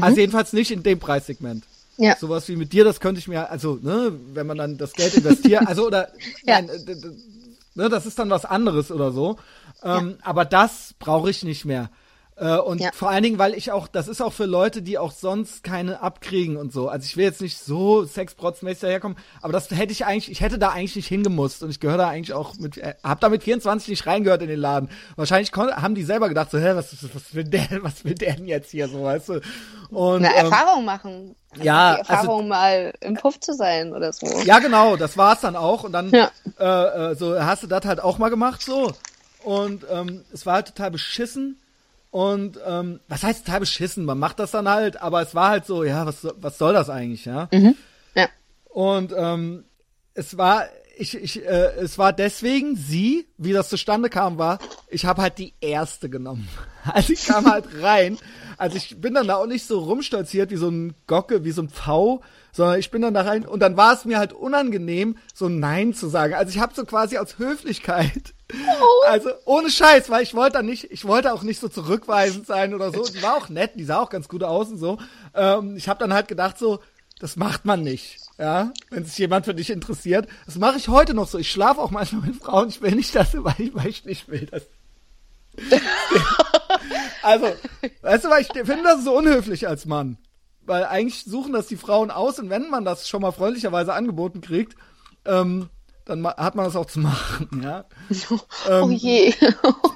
Also 0.00 0.20
jedenfalls 0.20 0.52
nicht 0.52 0.70
in 0.70 0.82
dem 0.82 1.00
Preissegment. 1.00 1.64
Ja. 1.96 2.16
Sowas 2.16 2.48
wie 2.48 2.56
mit 2.56 2.72
dir, 2.72 2.84
das 2.84 3.00
könnte 3.00 3.18
ich 3.18 3.28
mir, 3.28 3.50
also, 3.50 3.78
ne, 3.82 4.12
wenn 4.32 4.46
man 4.46 4.56
dann 4.56 4.78
das 4.78 4.92
Geld 4.92 5.14
investiert, 5.14 5.66
also 5.66 5.86
oder 5.88 6.08
Ja. 6.44 6.62
nein, 6.62 6.70
ne, 7.74 7.88
das 7.88 8.06
ist 8.06 8.18
dann 8.18 8.30
was 8.30 8.44
anderes 8.44 8.90
oder 8.90 9.10
so. 9.10 9.36
Ähm, 9.82 10.16
Aber 10.22 10.44
das 10.44 10.94
brauche 10.98 11.28
ich 11.30 11.42
nicht 11.42 11.64
mehr. 11.64 11.90
Äh, 12.40 12.56
und 12.56 12.80
Ja. 12.80 12.90
vor 12.94 13.10
allen 13.10 13.22
Dingen, 13.22 13.38
weil 13.38 13.52
ich 13.52 13.70
auch, 13.70 13.86
das 13.86 14.08
ist 14.08 14.22
auch 14.22 14.32
für 14.32 14.46
Leute, 14.46 14.80
die 14.80 14.96
auch 14.96 15.12
sonst 15.12 15.62
keine 15.62 16.00
abkriegen 16.00 16.56
und 16.56 16.72
so. 16.72 16.88
Also 16.88 17.04
ich 17.04 17.16
will 17.18 17.24
jetzt 17.24 17.42
nicht 17.42 17.58
so 17.58 18.04
sexprotzmäßig 18.04 18.80
daherkommen, 18.80 19.18
aber 19.42 19.52
das 19.52 19.70
hätte 19.70 19.92
ich 19.92 20.06
eigentlich, 20.06 20.30
ich 20.30 20.40
hätte 20.40 20.58
da 20.58 20.70
eigentlich 20.70 20.96
nicht 20.96 21.08
hingemusst 21.08 21.62
und 21.62 21.68
ich 21.68 21.80
gehöre 21.80 21.98
da 21.98 22.08
eigentlich 22.08 22.32
auch 22.32 22.54
mit, 22.56 22.78
äh, 22.78 22.94
hab 23.04 23.20
da 23.20 23.28
mit 23.28 23.42
24 23.42 23.88
nicht 23.90 24.06
reingehört 24.06 24.40
in 24.40 24.48
den 24.48 24.58
Laden. 24.58 24.88
Wahrscheinlich 25.16 25.52
haben 25.52 25.94
die 25.94 26.02
selber 26.02 26.28
gedacht 26.30 26.50
so, 26.50 26.58
hä, 26.58 26.70
was, 26.74 26.96
was 27.14 27.34
will 27.34 27.44
der, 27.44 27.68
was 27.82 28.04
will 28.06 28.14
der 28.14 28.36
denn 28.36 28.46
jetzt 28.46 28.70
hier 28.70 28.88
so, 28.88 29.02
weißt 29.04 29.28
du? 29.28 29.40
Und, 29.90 30.24
Eine 30.24 30.34
ähm, 30.34 30.46
Erfahrung 30.46 30.84
machen. 30.86 31.36
ja, 31.60 31.94
Die 31.96 32.00
Erfahrung, 32.00 32.48
mal 32.48 32.94
im 33.00 33.14
Puff 33.16 33.38
zu 33.40 33.52
sein 33.52 33.92
oder 33.92 34.14
so. 34.14 34.26
ja, 34.44 34.60
genau, 34.60 34.96
das 34.96 35.18
war's 35.18 35.42
dann 35.42 35.56
auch. 35.56 35.84
Und 35.84 35.92
dann 35.92 36.10
Ja. 36.10 36.30
äh, 36.58 37.10
äh, 37.10 37.14
so 37.16 37.38
hast 37.38 37.64
du 37.64 37.66
das 37.66 37.84
halt 37.84 38.00
auch 38.00 38.16
mal 38.16 38.30
gemacht 38.30 38.62
so. 38.62 38.92
Und 39.44 39.84
ähm, 39.90 40.24
es 40.32 40.46
war 40.46 40.54
halt 40.54 40.68
total 40.68 40.90
beschissen. 40.90 41.59
Und 42.10 42.58
ähm, 42.66 43.00
was 43.08 43.22
heißt 43.22 43.46
total 43.46 43.60
beschissen? 43.60 44.04
Man 44.04 44.18
macht 44.18 44.40
das 44.40 44.50
dann 44.50 44.68
halt, 44.68 45.00
aber 45.00 45.22
es 45.22 45.34
war 45.34 45.50
halt 45.50 45.64
so, 45.64 45.84
ja, 45.84 46.06
was, 46.06 46.26
was 46.36 46.58
soll 46.58 46.72
das 46.72 46.90
eigentlich, 46.90 47.24
ja? 47.24 47.48
Ja. 48.14 48.28
Und 48.64 49.14
ähm, 49.16 49.64
es 50.14 50.36
war, 50.36 50.64
ich, 51.00 51.14
ich, 51.16 51.44
äh, 51.44 51.72
es 51.76 51.96
war 51.98 52.12
deswegen 52.12 52.76
sie, 52.76 53.26
wie 53.38 53.52
das 53.52 53.70
zustande 53.70 54.10
kam, 54.10 54.36
war, 54.36 54.58
ich 54.88 55.06
habe 55.06 55.22
halt 55.22 55.38
die 55.38 55.54
erste 55.60 56.08
genommen. 56.08 56.48
Also 56.82 57.12
ich 57.12 57.26
kam 57.26 57.44
halt 57.44 57.66
rein. 57.82 58.16
Also 58.56 58.78
ich 58.78 58.98
bin 59.02 59.12
dann 59.12 59.28
da 59.28 59.36
auch 59.36 59.46
nicht 59.46 59.66
so 59.66 59.80
rumstolziert 59.80 60.50
wie 60.50 60.56
so 60.56 60.70
ein 60.70 60.94
Gocke, 61.06 61.44
wie 61.44 61.50
so 61.50 61.60
ein 61.60 61.68
V, 61.68 62.22
sondern 62.52 62.78
ich 62.78 62.90
bin 62.90 63.02
dann 63.02 63.12
da 63.12 63.20
rein 63.20 63.44
und 63.44 63.60
dann 63.60 63.76
war 63.76 63.92
es 63.92 64.06
mir 64.06 64.16
halt 64.16 64.32
unangenehm, 64.32 65.18
so 65.34 65.50
Nein 65.50 65.92
zu 65.92 66.08
sagen. 66.08 66.32
Also 66.32 66.48
ich 66.50 66.58
habe 66.58 66.72
so 66.74 66.86
quasi 66.86 67.18
aus 67.18 67.38
Höflichkeit, 67.38 68.32
also 69.06 69.28
ohne 69.44 69.68
Scheiß, 69.68 70.08
weil 70.08 70.22
ich 70.22 70.34
wollte 70.34 70.54
dann 70.54 70.64
nicht, 70.64 70.90
ich 70.90 71.04
wollte 71.04 71.34
auch 71.34 71.42
nicht 71.42 71.60
so 71.60 71.68
zurückweisend 71.68 72.46
sein 72.46 72.72
oder 72.72 72.90
so. 72.92 73.04
Die 73.04 73.22
war 73.22 73.36
auch 73.36 73.50
nett, 73.50 73.72
die 73.74 73.84
sah 73.84 74.00
auch 74.00 74.10
ganz 74.10 74.26
gut 74.26 74.42
aus 74.42 74.68
und 74.68 74.78
so. 74.78 74.96
Ähm, 75.34 75.76
ich 75.76 75.86
habe 75.86 76.00
dann 76.00 76.14
halt 76.14 76.28
gedacht 76.28 76.58
so, 76.58 76.80
das 77.18 77.36
macht 77.36 77.66
man 77.66 77.82
nicht. 77.82 78.16
Ja, 78.40 78.72
wenn 78.88 79.04
sich 79.04 79.18
jemand 79.18 79.44
für 79.44 79.54
dich 79.54 79.68
interessiert. 79.68 80.26
Das 80.46 80.56
mache 80.56 80.78
ich 80.78 80.88
heute 80.88 81.12
noch 81.12 81.28
so. 81.28 81.36
Ich 81.36 81.52
schlafe 81.52 81.78
auch 81.78 81.90
manchmal 81.90 82.22
mit 82.22 82.36
Frauen. 82.36 82.70
Ich 82.70 82.80
will 82.80 82.94
nicht, 82.94 83.14
dass 83.14 83.34
weil 83.34 83.54
ich, 83.58 83.74
weil 83.74 83.88
ich 83.88 84.06
nicht 84.06 84.28
will, 84.28 84.46
dass. 84.46 84.66
also, 87.22 87.52
weißt 88.00 88.24
du, 88.24 88.30
weil 88.30 88.40
ich 88.40 88.48
finde 88.48 88.82
das 88.82 89.04
so 89.04 89.14
unhöflich 89.14 89.68
als 89.68 89.84
Mann. 89.84 90.16
Weil 90.62 90.86
eigentlich 90.86 91.24
suchen 91.24 91.52
das 91.52 91.66
die 91.66 91.76
Frauen 91.76 92.10
aus 92.10 92.38
und 92.38 92.48
wenn 92.48 92.70
man 92.70 92.86
das 92.86 93.10
schon 93.10 93.20
mal 93.20 93.32
freundlicherweise 93.32 93.92
angeboten 93.92 94.40
kriegt, 94.40 94.74
ähm, 95.26 95.68
dann 96.10 96.26
hat 96.26 96.54
man 96.56 96.64
das 96.64 96.76
auch 96.76 96.86
zu 96.86 97.00
machen, 97.00 97.48
ja. 97.62 97.84
oh 98.70 98.90
je. 98.90 99.32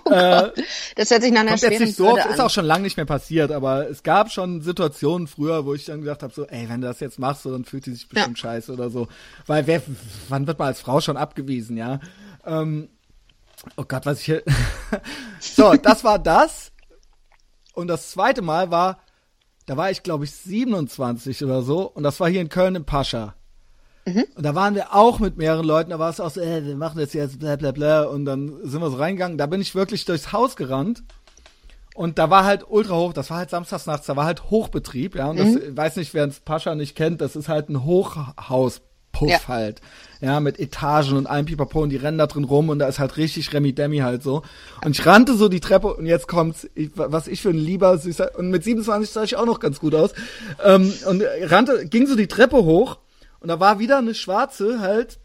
Äh, 0.06 0.50
das 0.96 1.10
hört 1.10 1.22
sich 1.22 1.32
nach 1.32 1.40
einer 1.40 1.52
jetzt 1.52 1.64
schweren 1.64 1.82
nicht 1.84 1.96
so 1.96 2.10
oft, 2.10 2.26
ist 2.26 2.38
auch 2.38 2.50
schon 2.50 2.66
lange 2.66 2.84
nicht 2.84 2.98
mehr 2.98 3.06
passiert, 3.06 3.50
aber 3.50 3.88
es 3.88 4.02
gab 4.02 4.30
schon 4.30 4.60
Situationen 4.60 5.26
früher, 5.26 5.64
wo 5.64 5.72
ich 5.72 5.86
dann 5.86 6.02
gedacht 6.02 6.22
habe, 6.22 6.32
so, 6.32 6.44
ey, 6.44 6.68
wenn 6.68 6.82
du 6.82 6.86
das 6.86 7.00
jetzt 7.00 7.18
machst, 7.18 7.42
so, 7.42 7.50
dann 7.50 7.64
fühlt 7.64 7.86
die 7.86 7.92
sich 7.92 8.06
bestimmt 8.06 8.38
scheiße 8.38 8.70
oder 8.70 8.90
so. 8.90 9.08
Weil 9.46 9.66
wer, 9.66 9.80
wann 10.28 10.46
wird 10.46 10.58
man 10.58 10.68
als 10.68 10.80
Frau 10.82 11.00
schon 11.00 11.16
abgewiesen, 11.16 11.78
ja? 11.78 12.00
Ähm, 12.44 12.90
oh 13.78 13.84
Gott, 13.88 14.04
was 14.04 14.20
ich 14.20 14.26
hier. 14.26 14.42
so, 15.40 15.72
das 15.72 16.04
war 16.04 16.18
das. 16.18 16.70
Und 17.72 17.88
das 17.88 18.10
zweite 18.10 18.42
Mal 18.42 18.70
war, 18.70 18.98
da 19.64 19.78
war 19.78 19.90
ich, 19.90 20.02
glaube 20.02 20.24
ich, 20.24 20.32
27 20.32 21.42
oder 21.44 21.62
so, 21.62 21.90
und 21.90 22.02
das 22.02 22.20
war 22.20 22.28
hier 22.28 22.42
in 22.42 22.50
Köln 22.50 22.74
im 22.74 22.84
Pascha. 22.84 23.34
Und 24.36 24.44
da 24.44 24.54
waren 24.54 24.74
wir 24.74 24.94
auch 24.94 25.18
mit 25.18 25.36
mehreren 25.38 25.64
Leuten, 25.64 25.90
da 25.90 25.98
war 25.98 26.10
es 26.10 26.20
auch 26.20 26.30
so, 26.30 26.40
äh, 26.40 26.64
wir 26.64 26.76
machen 26.76 26.98
das 26.98 27.12
jetzt, 27.14 27.38
bla 27.38 27.56
bla 27.56 27.72
bla. 27.72 28.02
Und 28.02 28.24
dann 28.26 28.52
sind 28.62 28.80
wir 28.80 28.90
so 28.90 28.96
reingegangen. 28.96 29.38
Da 29.38 29.46
bin 29.46 29.60
ich 29.60 29.74
wirklich 29.74 30.04
durchs 30.04 30.32
Haus 30.32 30.56
gerannt. 30.56 31.02
Und 31.94 32.18
da 32.18 32.28
war 32.28 32.44
halt 32.44 32.64
ultra 32.68 32.96
hoch, 32.96 33.12
das 33.12 33.30
war 33.30 33.38
halt 33.38 33.50
samstags 33.50 33.86
nachts, 33.86 34.06
da 34.06 34.16
war 34.16 34.24
halt 34.24 34.50
Hochbetrieb, 34.50 35.14
ja. 35.14 35.30
Und 35.30 35.38
das, 35.38 35.54
ich 35.54 35.76
weiß 35.76 35.94
nicht, 35.96 36.12
wer 36.12 36.26
das 36.26 36.40
Pascha 36.40 36.74
nicht 36.74 36.96
kennt, 36.96 37.20
das 37.20 37.36
ist 37.36 37.48
halt 37.48 37.68
ein 37.68 37.84
Hochhauspuff 37.84 39.30
Ja. 39.30 39.38
halt. 39.46 39.80
Ja, 40.20 40.40
mit 40.40 40.58
Etagen 40.58 41.16
und 41.16 41.28
allem 41.28 41.46
Pipapo 41.46 41.82
und 41.82 41.90
die 41.90 41.96
rennen 41.96 42.18
da 42.18 42.26
drin 42.26 42.42
rum 42.42 42.68
und 42.68 42.80
da 42.80 42.88
ist 42.88 42.98
halt 42.98 43.16
richtig 43.16 43.52
Remi 43.52 43.72
Demi 43.72 43.98
halt 43.98 44.24
so. 44.24 44.42
Und 44.84 44.98
ich 44.98 45.06
rannte 45.06 45.36
so 45.36 45.48
die 45.48 45.60
Treppe 45.60 45.94
und 45.94 46.06
jetzt 46.06 46.26
kommt's, 46.26 46.68
ich, 46.74 46.90
was 46.94 47.28
ich 47.28 47.40
für 47.42 47.50
ein 47.50 47.58
lieber, 47.58 47.96
süßer, 47.96 48.32
und 48.38 48.50
mit 48.50 48.64
27 48.64 49.08
sah 49.10 49.22
ich 49.22 49.36
auch 49.36 49.46
noch 49.46 49.60
ganz 49.60 49.78
gut 49.78 49.94
aus. 49.94 50.14
Ähm, 50.64 50.92
und 51.08 51.22
rannte, 51.42 51.86
ging 51.86 52.08
so 52.08 52.16
die 52.16 52.26
Treppe 52.26 52.64
hoch 52.64 52.98
und 53.44 53.48
da 53.48 53.60
war 53.60 53.78
wieder 53.78 53.98
eine 53.98 54.14
Schwarze 54.14 54.80
halt, 54.80 55.18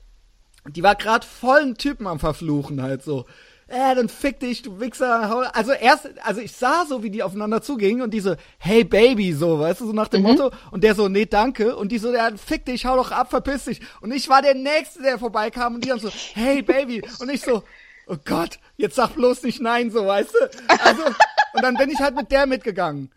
die 0.67 0.83
war 0.83 0.95
gerade 0.95 1.25
vollen 1.25 1.75
Typen 1.77 2.05
am 2.05 2.19
Verfluchen 2.19 2.81
halt 2.81 3.01
so. 3.01 3.25
Äh, 3.69 3.95
dann 3.95 4.09
fick 4.09 4.41
dich, 4.41 4.61
du 4.61 4.81
Wichser. 4.81 5.29
hau- 5.29 5.45
Also 5.53 5.71
erst, 5.71 6.09
also 6.25 6.41
ich 6.41 6.51
sah 6.51 6.85
so, 6.85 7.01
wie 7.01 7.09
die 7.11 7.23
aufeinander 7.23 7.61
zugingen 7.61 8.01
und 8.01 8.13
diese, 8.13 8.35
hey 8.57 8.83
Baby, 8.83 9.31
so, 9.31 9.57
weißt 9.59 9.79
du, 9.79 9.85
so 9.87 9.93
nach 9.93 10.09
dem 10.09 10.23
Motto. 10.23 10.51
Und 10.71 10.83
der 10.83 10.95
so, 10.95 11.07
nee, 11.07 11.25
danke. 11.27 11.77
Und 11.77 11.93
die 11.93 11.97
so, 11.97 12.11
ja, 12.13 12.29
fick 12.35 12.65
dich, 12.65 12.85
hau 12.85 12.97
doch 12.97 13.11
ab, 13.11 13.29
verpiss 13.29 13.65
dich. 13.65 13.79
Und 14.01 14.11
ich 14.11 14.27
war 14.27 14.41
der 14.41 14.55
Nächste, 14.55 15.01
der 15.01 15.17
vorbeikam 15.17 15.75
und 15.75 15.85
die 15.85 15.89
dann 15.89 15.99
so, 15.99 16.09
hey 16.33 16.61
Baby. 16.61 17.03
Und 17.19 17.29
ich 17.29 17.41
so, 17.41 17.63
oh 18.07 18.17
Gott, 18.25 18.59
jetzt 18.75 18.95
sag 18.95 19.13
bloß 19.15 19.43
nicht 19.43 19.61
nein, 19.61 19.91
so, 19.91 20.05
weißt 20.05 20.33
du. 20.33 20.49
Also, 20.83 21.03
und 21.53 21.61
dann 21.63 21.75
bin 21.75 21.89
ich 21.89 21.99
halt 21.99 22.15
mit 22.15 22.31
der 22.31 22.47
mitgegangen. 22.47 23.11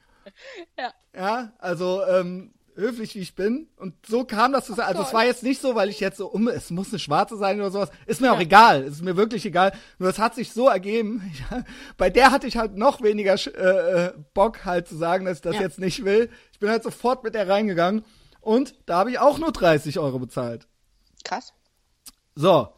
Ja. 0.78 0.92
Ja, 1.16 1.52
also, 1.58 2.02
ähm, 2.06 2.52
höflich 2.74 3.14
wie 3.14 3.20
ich 3.20 3.34
bin. 3.34 3.68
Und 3.76 3.94
so 4.06 4.24
kam 4.24 4.52
das 4.52 4.66
zusammen. 4.66 4.88
Also 4.88 5.02
es 5.02 5.12
war 5.12 5.24
jetzt 5.24 5.42
nicht 5.42 5.60
so, 5.60 5.74
weil 5.74 5.88
ich 5.88 6.00
jetzt 6.00 6.18
so, 6.18 6.26
um, 6.26 6.48
es 6.48 6.70
muss 6.70 6.90
eine 6.90 6.98
schwarze 6.98 7.36
sein 7.36 7.60
oder 7.60 7.70
sowas. 7.70 7.90
Ist 8.06 8.20
mir 8.20 8.32
auch 8.32 8.40
egal. 8.40 8.82
Ist 8.84 9.02
mir 9.02 9.16
wirklich 9.16 9.44
egal. 9.46 9.72
Nur 9.98 10.08
es 10.10 10.18
hat 10.18 10.34
sich 10.34 10.52
so 10.52 10.68
ergeben. 10.68 11.22
Ja, 11.50 11.64
bei 11.96 12.08
der 12.10 12.30
hatte 12.30 12.46
ich 12.46 12.56
halt 12.56 12.76
noch 12.76 13.02
weniger 13.02 13.34
äh, 13.34 14.06
äh, 14.06 14.12
Bock 14.34 14.64
halt 14.64 14.88
zu 14.88 14.96
sagen, 14.96 15.24
dass 15.24 15.38
ich 15.38 15.42
das 15.42 15.56
Ja. 15.56 15.62
jetzt 15.62 15.78
nicht 15.78 16.04
will. 16.04 16.30
Ich 16.52 16.58
bin 16.58 16.70
halt 16.70 16.82
sofort 16.82 17.24
mit 17.24 17.34
der 17.34 17.48
reingegangen. 17.48 18.04
Und 18.40 18.74
da 18.86 18.98
habe 18.98 19.10
ich 19.10 19.18
auch 19.18 19.38
nur 19.38 19.52
30 19.52 19.98
Euro 19.98 20.18
bezahlt. 20.18 20.66
Krass. 21.24 21.52
So. 22.34 22.68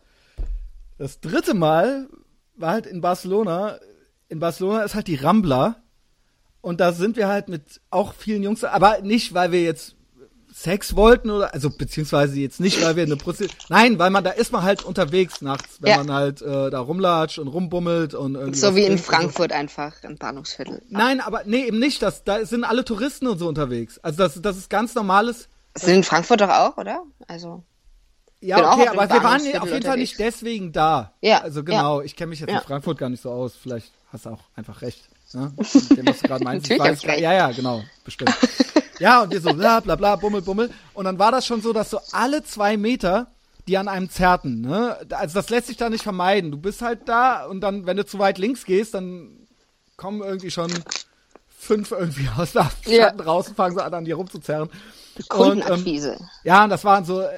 Das 0.99 1.21
dritte 1.21 1.55
Mal 1.55 2.09
war 2.57 2.73
halt 2.73 2.87
in 2.87 3.01
Barcelona. 3.01 3.79
In 4.29 4.39
Barcelona 4.41 4.83
ist 4.83 4.95
halt 4.95 5.07
die 5.09 5.17
Rambla. 5.17 5.77
Und 6.65 6.81
da 6.81 6.93
sind 6.93 7.17
wir 7.17 7.29
halt 7.29 7.49
mit 7.49 7.81
auch 7.91 8.15
vielen 8.15 8.43
Jungs, 8.43 8.65
aber 8.65 9.01
nicht, 9.03 9.35
weil 9.35 9.53
wir 9.53 9.63
jetzt 9.63 9.97
Sex 10.53 10.95
wollten 10.97 11.31
oder, 11.31 11.53
also 11.53 11.69
beziehungsweise 11.69 12.39
jetzt 12.39 12.61
nicht, 12.61 12.81
weil 12.83 12.95
wir 12.97 13.03
eine 13.03 13.17
Prostitution, 13.17 13.67
nein, 13.69 13.99
weil 13.99 14.11
man, 14.11 14.23
da 14.25 14.31
ist 14.31 14.53
man 14.53 14.63
halt 14.63 14.85
unterwegs 14.85 15.43
nachts, 15.43 15.79
wenn 15.83 15.91
Ja. 15.91 15.97
man 15.99 16.13
halt 16.13 16.43
äh, 16.43 16.71
da 16.71 16.79
rumlatscht 16.79 17.39
und 17.41 17.49
rumbummelt 17.49 18.15
und 18.15 18.37
irgendwie 18.37 18.59
So 18.59 18.75
wie 18.77 18.85
in 18.85 18.93
und 18.93 18.99
so. 18.99 19.05
Frankfurt 19.05 19.53
einfach 19.53 20.03
im 20.05 20.17
Bahnhofsviertel. 20.17 20.81
Nein, 20.89 21.21
aber 21.21 21.43
nee, 21.45 21.65
eben 21.67 21.81
nicht, 21.81 22.01
das, 22.03 22.23
da 22.25 22.47
sind 22.47 22.63
alle 22.65 22.85
Touristen 22.85 23.27
und 23.27 23.39
so 23.39 23.49
unterwegs. 23.49 23.99
Also 23.99 24.19
das, 24.19 24.41
das 24.41 24.57
ist 24.57 24.71
ganz 24.71 24.95
normales, 24.95 25.49
sind 25.77 25.93
in 25.97 26.05
Frankfurt 26.05 26.41
doch 26.41 26.49
auch, 26.51 26.77
oder? 26.79 27.03
Also. 27.27 27.65
Ja, 28.41 28.73
okay, 28.75 28.89
aber 28.89 29.09
wir 29.11 29.23
waren 29.25 29.41
auf 29.41 29.45
jeden 29.45 29.61
Fall 29.61 29.97
nicht 29.97 30.13
unterwegs. 30.13 30.17
deswegen 30.19 30.71
da. 30.73 31.15
Ja, 31.21 31.43
Also 31.43 31.65
genau, 31.65 32.01
ich 32.01 32.15
kenne 32.15 32.31
mich 32.31 32.41
jetzt 32.41 32.51
Ja. 32.51 32.59
in 32.59 32.65
Frankfurt 32.65 32.97
gar 32.99 33.09
nicht 33.09 33.23
so 33.23 33.31
aus. 33.31 33.55
Vielleicht 33.61 33.91
hast 34.13 34.27
du 34.27 34.31
auch 34.31 34.41
einfach 34.55 34.83
recht. 34.83 35.09
Ne? 35.35 35.53
Dem, 35.97 36.07
was 36.07 36.21
du 36.21 36.29
gerade 36.29 36.45
meinst. 36.45 36.71
Ich 36.71 36.79
weiß. 36.79 37.03
Ja, 37.03 37.33
ja, 37.33 37.51
genau, 37.51 37.83
bestimmt. 38.05 38.35
ja, 38.99 39.23
und 39.23 39.33
wir 39.33 39.41
so 39.41 39.53
bla 39.53 39.81
bla 39.81 39.97
bla, 39.97 40.17
bummel, 40.17 40.43
bummel. 40.43 40.71
Und 40.95 41.05
dann 41.05 41.19
war 41.19 41.33
das 41.33 41.47
schon 41.47 41.61
so, 41.61 41.73
dass 41.73 41.91
so 41.91 41.99
alle 42.13 42.43
zwei 42.45 42.77
Meter 42.77 43.29
die 43.67 43.79
an 43.79 43.89
einem 43.89 44.11
zerrten. 44.11 44.61
Ne? 44.61 44.97
Also 45.11 45.35
das 45.35 45.49
lässt 45.51 45.69
sich 45.69 45.77
da 45.77 45.89
nicht 45.89 46.03
vermeiden. 46.03 46.51
Du 46.51 46.59
bist 46.59 46.83
halt 46.83 47.01
da 47.09 47.47
und 47.47 47.61
dann, 47.61 47.87
wenn 47.87 47.97
du 47.97 48.05
zu 48.05 48.19
weit 48.19 48.39
links 48.39 48.65
gehst, 48.65 48.95
dann 48.95 49.47
kommen 49.97 50.23
irgendwie 50.23 50.51
schon 50.51 50.71
fünf 51.49 51.91
irgendwie 51.93 52.29
aus 52.37 52.53
der 52.53 52.71
Ja. 52.87 53.05
Schatten 53.05 53.21
raus 53.21 53.49
und 53.49 53.57
fangen 53.57 53.75
so 53.75 53.81
an, 53.81 53.95
an 53.95 54.05
dir 54.05 54.17
rumzuzerren. 54.17 54.69
Kundenakquise. 55.29 56.13
ähm, 56.21 56.29
ja, 56.43 56.65
und 56.65 56.71
das 56.71 56.85
waren 56.85 57.05
so, 57.05 57.21
äh, 57.23 57.29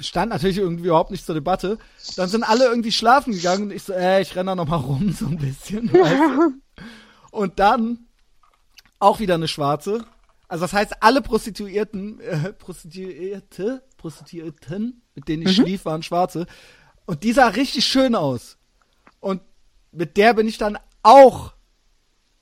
stand 0.00 0.30
natürlich 0.30 0.58
irgendwie 0.58 0.86
überhaupt 0.86 1.10
nicht 1.10 1.26
zur 1.26 1.34
Debatte. 1.34 1.78
Dann 2.16 2.28
sind 2.28 2.44
alle 2.44 2.64
irgendwie 2.66 2.92
schlafen 2.92 3.32
gegangen 3.32 3.64
und 3.64 3.72
ich 3.72 3.82
so, 3.82 3.92
äh, 3.92 4.22
ich 4.22 4.34
renne 4.36 4.52
da 4.52 4.54
noch 4.54 4.68
mal 4.68 4.76
rum 4.76 5.12
so 5.12 5.26
ein 5.26 5.36
bisschen. 5.38 5.92
weißt 5.92 6.12
du? 6.12 6.52
Und 7.32 7.58
dann 7.58 8.06
auch 9.00 9.18
wieder 9.18 9.34
eine 9.34 9.48
Schwarze. 9.48 10.04
Also 10.46 10.62
das 10.64 10.72
heißt, 10.72 11.02
alle 11.02 11.22
Prostituierten, 11.22 12.20
äh, 12.20 12.52
Prostituierte, 12.52 13.82
Prostituierten, 13.96 15.02
mit 15.14 15.26
denen 15.26 15.48
ich 15.48 15.56
schlief, 15.56 15.84
waren 15.86 16.02
Schwarze. 16.02 16.46
Und 17.06 17.24
die 17.24 17.32
sah 17.32 17.48
richtig 17.48 17.86
schön 17.86 18.14
aus. 18.14 18.58
Und 19.18 19.40
mit 19.90 20.16
der 20.16 20.34
bin 20.34 20.46
ich 20.46 20.58
dann 20.58 20.78
auch 21.02 21.54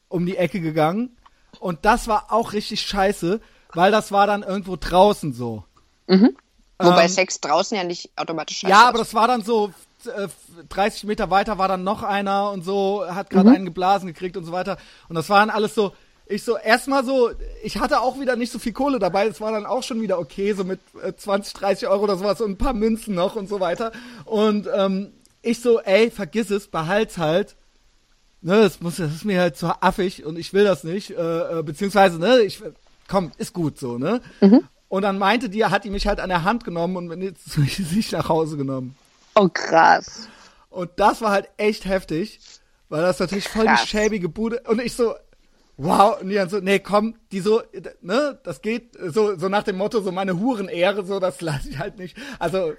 um 0.08 0.26
die 0.26 0.36
Ecke 0.36 0.60
gegangen. 0.60 1.16
Und 1.60 1.84
das 1.84 2.08
war 2.08 2.32
auch 2.32 2.52
richtig 2.52 2.82
scheiße, 2.82 3.40
weil 3.72 3.92
das 3.92 4.12
war 4.12 4.26
dann 4.26 4.42
irgendwo 4.42 4.76
draußen 4.76 5.32
so. 5.32 5.64
Wobei 6.06 7.04
ähm, 7.04 7.08
Sex 7.08 7.40
draußen 7.40 7.76
ja 7.76 7.84
nicht 7.84 8.10
automatisch 8.16 8.58
scheiße 8.58 8.70
Ja, 8.70 8.88
aber 8.88 9.00
ist. 9.00 9.06
das 9.06 9.14
war 9.14 9.28
dann 9.28 9.42
so, 9.42 9.72
äh, 10.06 10.28
30 10.68 11.04
Meter 11.04 11.30
weiter 11.30 11.58
war 11.58 11.68
dann 11.68 11.84
noch 11.84 12.02
einer 12.02 12.50
und 12.50 12.64
so, 12.64 13.04
hat 13.08 13.30
gerade 13.30 13.50
einen 13.50 13.64
geblasen 13.64 14.06
gekriegt 14.06 14.36
und 14.36 14.44
so 14.44 14.52
weiter. 14.52 14.76
Und 15.08 15.14
das 15.14 15.28
waren 15.28 15.50
alles 15.50 15.74
so, 15.74 15.92
ich 16.26 16.44
so, 16.44 16.56
erstmal 16.56 17.04
so, 17.04 17.30
ich 17.62 17.78
hatte 17.78 18.00
auch 18.00 18.20
wieder 18.20 18.36
nicht 18.36 18.52
so 18.52 18.58
viel 18.58 18.72
Kohle 18.72 18.98
dabei, 18.98 19.26
es 19.26 19.40
war 19.40 19.50
dann 19.52 19.66
auch 19.66 19.82
schon 19.82 20.00
wieder 20.00 20.18
okay, 20.18 20.52
so 20.52 20.64
mit 20.64 20.80
äh, 21.02 21.14
20, 21.14 21.54
30 21.54 21.88
Euro 21.88 22.04
oder 22.04 22.16
sowas 22.16 22.40
und 22.40 22.52
ein 22.52 22.58
paar 22.58 22.72
Münzen 22.72 23.14
noch 23.14 23.34
und 23.34 23.48
so 23.48 23.58
weiter. 23.58 23.90
Und 24.24 24.68
ähm, 24.72 25.12
ich 25.42 25.60
so, 25.60 25.80
ey, 25.80 26.10
vergiss 26.10 26.50
es, 26.50 26.68
behalt's 26.68 27.18
halt. 27.18 27.56
Ne, 28.42 28.62
das, 28.62 28.80
muss, 28.80 28.96
das 28.96 29.14
ist 29.14 29.24
mir 29.24 29.40
halt 29.40 29.56
zu 29.56 29.82
affig 29.82 30.24
und 30.24 30.38
ich 30.38 30.54
will 30.54 30.64
das 30.64 30.84
nicht. 30.84 31.10
Äh, 31.10 31.58
äh, 31.58 31.62
beziehungsweise, 31.62 32.18
ne, 32.18 32.40
ich, 32.40 32.62
komm, 33.08 33.32
ist 33.36 33.52
gut 33.52 33.78
so, 33.78 33.98
ne? 33.98 34.22
Und 34.88 35.02
dann 35.02 35.18
meinte 35.18 35.50
die, 35.50 35.64
hat 35.64 35.84
die 35.84 35.90
mich 35.90 36.06
halt 36.06 36.20
an 36.20 36.30
der 36.30 36.44
Hand 36.44 36.64
genommen 36.64 36.96
und 36.96 37.08
mit 37.08 37.38
sich 37.38 38.12
nach 38.12 38.28
Hause 38.28 38.56
genommen. 38.56 38.96
Oh, 39.34 39.48
krass. 39.48 40.28
Und 40.68 40.90
das 40.96 41.20
war 41.20 41.30
halt 41.30 41.50
echt 41.56 41.84
heftig, 41.84 42.40
weil 42.88 43.02
das 43.02 43.18
natürlich 43.18 43.48
voll 43.48 43.66
Krass. 43.66 43.82
die 43.82 43.88
schäbige 43.88 44.28
Bude. 44.28 44.62
Und 44.66 44.80
ich 44.80 44.94
so, 44.94 45.14
wow, 45.76 46.20
und 46.20 46.28
die 46.28 46.34
dann 46.36 46.48
so, 46.48 46.58
nee, 46.58 46.78
komm, 46.78 47.16
die 47.32 47.40
so, 47.40 47.62
ne, 48.02 48.38
das 48.42 48.62
geht 48.62 48.96
so, 49.00 49.36
so 49.36 49.48
nach 49.48 49.62
dem 49.62 49.76
Motto, 49.76 50.00
so 50.00 50.12
meine 50.12 50.38
Hurenehre, 50.38 51.04
so, 51.04 51.18
das 51.20 51.40
lasse 51.40 51.70
ich 51.70 51.78
halt 51.78 51.98
nicht. 51.98 52.16
Also, 52.38 52.74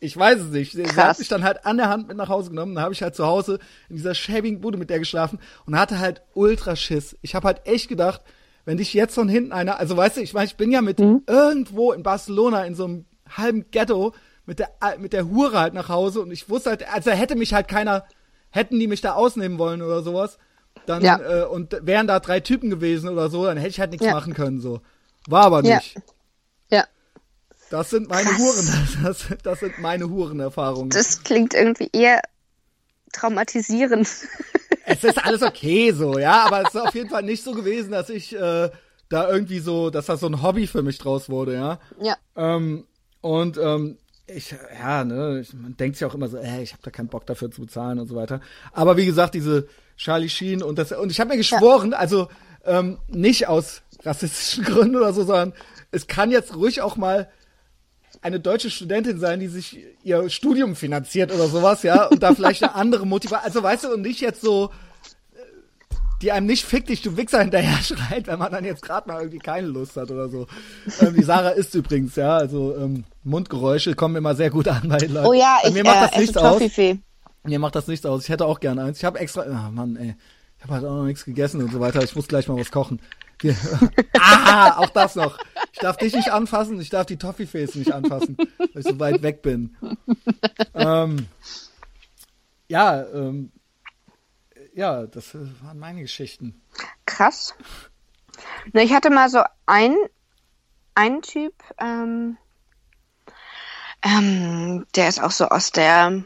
ich 0.00 0.16
weiß 0.16 0.40
es 0.40 0.50
nicht. 0.50 0.72
Sie 0.72 0.82
Krass. 0.82 0.96
hat 0.96 1.18
mich 1.20 1.28
dann 1.28 1.44
halt 1.44 1.64
an 1.64 1.76
der 1.76 1.88
Hand 1.88 2.08
mit 2.08 2.16
nach 2.16 2.28
Hause 2.28 2.50
genommen. 2.50 2.74
Dann 2.74 2.82
habe 2.82 2.92
ich 2.92 3.02
halt 3.02 3.14
zu 3.14 3.24
Hause 3.24 3.60
in 3.88 3.94
dieser 3.96 4.14
schäbigen 4.14 4.60
Bude 4.60 4.76
mit 4.76 4.90
der 4.90 4.98
geschlafen 4.98 5.38
und 5.64 5.78
hatte 5.78 6.00
halt 6.00 6.22
ultra 6.34 6.74
Schiss. 6.74 7.16
Ich 7.22 7.36
habe 7.36 7.46
halt 7.46 7.66
echt 7.66 7.88
gedacht, 7.88 8.20
wenn 8.64 8.78
dich 8.78 8.94
jetzt 8.94 9.14
von 9.14 9.28
hinten 9.28 9.52
einer, 9.52 9.78
also 9.78 9.96
weißt 9.96 10.16
du, 10.16 10.20
ich 10.20 10.34
meine, 10.34 10.46
ich 10.46 10.56
bin 10.56 10.72
ja 10.72 10.82
mit 10.82 10.98
irgendwo 10.98 11.92
in 11.92 12.02
Barcelona 12.02 12.64
in 12.64 12.74
so 12.74 12.84
einem 12.84 13.04
halben 13.28 13.70
Ghetto 13.70 14.12
mit 14.52 14.58
der 14.58 14.70
mit 14.98 15.14
der 15.14 15.28
Hure 15.30 15.58
halt 15.58 15.72
nach 15.72 15.88
Hause 15.88 16.20
und 16.20 16.30
ich 16.30 16.50
wusste 16.50 16.68
halt, 16.70 16.86
also 16.92 17.10
hätte 17.10 17.36
mich 17.36 17.54
halt 17.54 17.68
keiner, 17.68 18.04
hätten 18.50 18.78
die 18.78 18.86
mich 18.86 19.00
da 19.00 19.14
ausnehmen 19.14 19.58
wollen 19.58 19.80
oder 19.80 20.02
sowas, 20.02 20.36
dann 20.84 21.02
Ja. 21.02 21.18
äh, 21.20 21.44
und 21.46 21.74
wären 21.80 22.06
da 22.06 22.20
drei 22.20 22.40
Typen 22.40 22.68
gewesen 22.68 23.08
oder 23.08 23.30
so, 23.30 23.46
dann 23.46 23.56
hätte 23.56 23.70
ich 23.70 23.80
halt 23.80 23.92
nichts 23.92 24.04
Ja. 24.04 24.12
machen 24.12 24.34
können 24.34 24.60
so. 24.60 24.82
War 25.26 25.44
aber 25.44 25.64
Ja. 25.64 25.76
nicht. 25.76 25.96
Ja. 26.68 26.84
Das 27.70 27.88
sind 27.88 28.10
meine 28.10 28.28
Krass. 28.28 28.38
Huren, 28.38 28.88
das, 29.04 29.26
das 29.42 29.60
sind 29.60 29.78
meine 29.78 30.10
Hurenerfahrungen. 30.10 30.90
Das 30.90 31.22
klingt 31.24 31.54
irgendwie 31.54 31.88
eher 31.94 32.20
traumatisierend. 33.12 34.06
es 34.86 35.04
ist 35.04 35.24
alles 35.24 35.42
okay 35.42 35.92
so, 35.92 36.18
ja, 36.18 36.44
aber 36.44 36.62
es 36.62 36.74
ist 36.74 36.80
auf 36.80 36.94
jeden 36.94 37.08
Fall 37.08 37.22
nicht 37.22 37.42
so 37.42 37.52
gewesen, 37.52 37.92
dass 37.92 38.10
ich 38.10 38.34
äh, 38.34 38.70
da 39.08 39.28
irgendwie 39.30 39.60
so, 39.60 39.88
dass 39.88 40.06
das 40.06 40.20
so 40.20 40.26
ein 40.26 40.42
Hobby 40.42 40.66
für 40.66 40.82
mich 40.82 40.98
draus 40.98 41.30
wurde, 41.30 41.54
ja. 41.54 41.78
ja. 42.00 42.16
Ähm, 42.36 42.86
und 43.22 43.56
ähm, 43.56 43.96
ich, 44.26 44.54
ja, 44.78 45.04
ne, 45.04 45.40
ich, 45.40 45.52
man 45.54 45.76
denkt 45.76 45.96
sich 45.96 46.06
auch 46.06 46.14
immer 46.14 46.28
so, 46.28 46.38
ey, 46.38 46.62
ich 46.62 46.72
habe 46.72 46.82
da 46.82 46.90
keinen 46.90 47.08
Bock 47.08 47.26
dafür 47.26 47.50
zu 47.50 47.62
bezahlen 47.62 47.98
und 47.98 48.06
so 48.06 48.16
weiter. 48.16 48.40
Aber 48.72 48.96
wie 48.96 49.06
gesagt, 49.06 49.34
diese 49.34 49.66
Charlie 49.96 50.28
Sheen 50.28 50.62
und 50.62 50.78
das, 50.78 50.92
und 50.92 51.10
ich 51.10 51.20
habe 51.20 51.30
mir 51.30 51.36
geschworen, 51.36 51.94
also 51.94 52.28
ähm, 52.64 52.98
nicht 53.08 53.48
aus 53.48 53.82
rassistischen 54.04 54.64
Gründen 54.72 54.96
oder 54.96 55.12
so, 55.12 55.24
sondern 55.24 55.52
es 55.90 56.06
kann 56.06 56.30
jetzt 56.30 56.56
ruhig 56.56 56.80
auch 56.80 56.96
mal 56.96 57.28
eine 58.20 58.38
deutsche 58.38 58.70
Studentin 58.70 59.18
sein, 59.18 59.40
die 59.40 59.48
sich 59.48 59.80
ihr 60.04 60.30
Studium 60.30 60.76
finanziert 60.76 61.32
oder 61.32 61.48
sowas, 61.48 61.82
ja, 61.82 62.06
und 62.06 62.22
da 62.22 62.34
vielleicht 62.34 62.62
eine 62.62 62.74
andere 62.76 63.06
Motivation, 63.06 63.44
also 63.44 63.62
weißt 63.62 63.84
du, 63.84 63.94
und 63.94 64.02
nicht 64.02 64.20
jetzt 64.20 64.40
so, 64.40 64.66
äh, 64.66 64.91
die 66.22 66.32
einem 66.32 66.46
nicht 66.46 66.64
fick 66.64 66.86
dich, 66.86 67.02
du 67.02 67.16
Wichser 67.16 67.40
hinterher 67.40 67.76
schreit, 67.82 68.26
wenn 68.28 68.38
man 68.38 68.50
dann 68.52 68.64
jetzt 68.64 68.82
gerade 68.82 69.08
mal 69.08 69.18
irgendwie 69.18 69.38
keine 69.38 69.66
Lust 69.66 69.96
hat 69.96 70.10
oder 70.10 70.28
so. 70.28 70.46
Ähm, 71.00 71.14
die 71.14 71.22
Sarah 71.22 71.50
isst 71.50 71.74
übrigens, 71.74 72.16
ja, 72.16 72.36
also 72.36 72.76
ähm, 72.76 73.04
Mundgeräusche 73.24 73.94
kommen 73.94 74.16
immer 74.16 74.34
sehr 74.34 74.50
gut 74.50 74.68
an 74.68 74.88
bei 74.88 74.98
den 74.98 75.12
Leuten. 75.12 75.26
Oh 75.28 75.32
ja, 75.32 75.58
ich 75.64 75.72
mir 75.72 75.84
macht 75.84 75.96
äh, 75.96 76.00
das 76.08 76.16
nichts 76.18 76.36
aus. 76.36 76.62
Mir 77.44 77.58
macht 77.58 77.74
das 77.74 77.88
nichts 77.88 78.06
aus. 78.06 78.22
Ich 78.22 78.28
hätte 78.30 78.46
auch 78.46 78.60
gerne 78.60 78.84
eins. 78.84 78.98
Ich 78.98 79.04
habe 79.04 79.18
extra, 79.18 79.42
ah 79.42 79.70
Mann, 79.70 79.96
ey, 79.96 80.14
ich 80.58 80.62
habe 80.62 80.74
halt 80.74 80.84
auch 80.84 80.96
noch 80.96 81.04
nichts 81.04 81.24
gegessen 81.24 81.60
und 81.60 81.72
so 81.72 81.80
weiter. 81.80 82.02
Ich 82.04 82.14
muss 82.14 82.28
gleich 82.28 82.46
mal 82.48 82.56
was 82.56 82.70
kochen. 82.70 83.00
Wir- 83.40 83.56
ah, 84.20 84.76
auch 84.78 84.90
das 84.90 85.16
noch. 85.16 85.36
Ich 85.72 85.80
darf 85.80 85.96
dich 85.96 86.14
nicht 86.14 86.30
anfassen, 86.30 86.80
ich 86.80 86.90
darf 86.90 87.06
die 87.06 87.16
Toffifees 87.16 87.74
nicht 87.74 87.92
anfassen, 87.92 88.36
weil 88.36 88.68
ich 88.76 88.84
so 88.86 89.00
weit 89.00 89.22
weg 89.22 89.42
bin. 89.42 89.74
ähm, 90.74 91.26
ja, 92.68 93.02
ähm, 93.12 93.50
ja, 94.74 95.06
das 95.06 95.34
waren 95.34 95.78
meine 95.78 96.02
Geschichten. 96.02 96.62
Krass. 97.06 97.54
Ich 98.72 98.92
hatte 98.92 99.10
mal 99.10 99.28
so 99.28 99.42
ein, 99.66 99.94
einen 100.94 101.22
Typ, 101.22 101.54
ähm, 101.78 102.38
ähm, 104.02 104.86
der 104.96 105.08
ist 105.08 105.22
auch 105.22 105.30
so 105.30 105.46
aus 105.46 105.70
der 105.70 106.24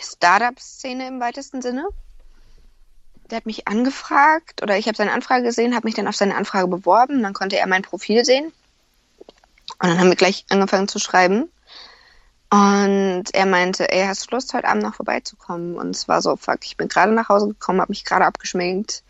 Startup-Szene 0.00 1.08
im 1.08 1.20
weitesten 1.20 1.62
Sinne. 1.62 1.88
Der 3.30 3.38
hat 3.38 3.46
mich 3.46 3.66
angefragt 3.66 4.62
oder 4.62 4.78
ich 4.78 4.86
habe 4.86 4.96
seine 4.96 5.12
Anfrage 5.12 5.42
gesehen, 5.42 5.74
habe 5.74 5.86
mich 5.86 5.94
dann 5.94 6.06
auf 6.06 6.16
seine 6.16 6.36
Anfrage 6.36 6.68
beworben, 6.68 7.22
dann 7.22 7.34
konnte 7.34 7.58
er 7.58 7.66
mein 7.66 7.82
Profil 7.82 8.24
sehen. 8.24 8.52
Und 9.78 9.88
dann 9.88 9.98
haben 9.98 10.08
wir 10.08 10.16
gleich 10.16 10.44
angefangen 10.48 10.88
zu 10.88 10.98
schreiben. 10.98 11.50
Und 12.48 13.24
er 13.32 13.46
meinte, 13.46 13.90
ey, 13.90 14.06
hast 14.06 14.30
du 14.30 14.34
Lust, 14.34 14.54
heute 14.54 14.68
Abend 14.68 14.84
noch 14.84 14.94
vorbeizukommen? 14.94 15.76
Und 15.76 15.90
es 15.90 16.06
war 16.06 16.22
so, 16.22 16.36
fuck, 16.36 16.60
ich 16.62 16.76
bin 16.76 16.88
gerade 16.88 17.12
nach 17.12 17.28
Hause 17.28 17.48
gekommen, 17.48 17.80
habe 17.80 17.90
mich 17.90 18.04
gerade 18.04 18.24
abgeschminkt. 18.24 19.02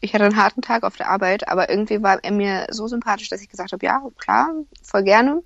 Ich 0.00 0.14
hatte 0.14 0.24
einen 0.24 0.36
harten 0.36 0.62
Tag 0.62 0.82
auf 0.82 0.96
der 0.96 1.08
Arbeit, 1.08 1.46
aber 1.46 1.70
irgendwie 1.70 2.02
war 2.02 2.22
er 2.24 2.32
mir 2.32 2.66
so 2.70 2.88
sympathisch, 2.88 3.28
dass 3.28 3.40
ich 3.40 3.48
gesagt 3.48 3.72
habe, 3.72 3.86
ja, 3.86 4.02
klar, 4.18 4.50
voll 4.82 5.04
gerne. 5.04 5.42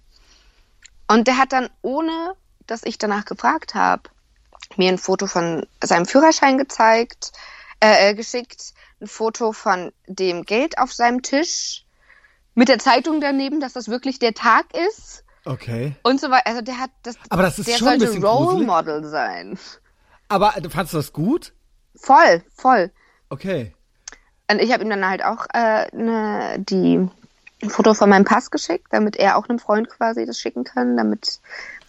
Und 1.08 1.26
der 1.26 1.36
hat 1.36 1.52
dann, 1.52 1.68
ohne 1.82 2.34
dass 2.66 2.82
ich 2.82 2.96
danach 2.96 3.26
gefragt 3.26 3.74
habe, 3.74 4.04
mir 4.76 4.88
ein 4.88 4.98
Foto 4.98 5.26
von 5.26 5.66
seinem 5.84 6.06
Führerschein 6.06 6.56
gezeigt, 6.56 7.32
äh, 7.80 8.10
äh, 8.10 8.14
geschickt, 8.14 8.72
ein 9.02 9.06
Foto 9.06 9.52
von 9.52 9.92
dem 10.06 10.44
Geld 10.44 10.78
auf 10.78 10.94
seinem 10.94 11.20
Tisch, 11.20 11.84
mit 12.54 12.68
der 12.68 12.78
Zeitung 12.78 13.20
daneben, 13.20 13.60
dass 13.60 13.74
das 13.74 13.88
wirklich 13.88 14.18
der 14.18 14.32
Tag 14.32 14.64
ist 14.74 15.25
Okay. 15.46 15.94
und 16.02 16.20
so 16.20 16.30
weiter. 16.30 16.46
Also 16.46 16.60
der 16.60 16.78
hat 16.78 16.90
das, 17.04 17.16
Aber 17.30 17.42
das 17.42 17.58
ist 17.58 17.68
der 17.68 17.76
schon 17.78 17.88
ein 17.88 18.00
sollte 18.00 18.06
bisschen 18.12 18.24
Role 18.24 18.46
gruselig. 18.46 18.66
Model 18.66 19.04
sein. 19.04 19.58
Aber 20.28 20.54
du 20.60 20.68
fandst 20.70 20.92
du 20.92 20.98
das 20.98 21.12
gut? 21.12 21.52
Voll, 21.94 22.42
voll. 22.54 22.90
Okay. 23.30 23.72
Und 24.50 24.60
ich 24.60 24.72
habe 24.72 24.82
ihm 24.84 24.90
dann 24.90 25.08
halt 25.08 25.24
auch 25.24 25.46
äh, 25.54 25.86
ne, 25.96 26.56
die 26.58 27.08
ein 27.62 27.70
Foto 27.70 27.94
von 27.94 28.10
meinem 28.10 28.24
Pass 28.24 28.50
geschickt, 28.50 28.88
damit 28.90 29.16
er 29.16 29.36
auch 29.36 29.48
einem 29.48 29.58
Freund 29.58 29.88
quasi 29.88 30.26
das 30.26 30.38
schicken 30.38 30.64
kann, 30.64 30.96
damit 30.96 31.40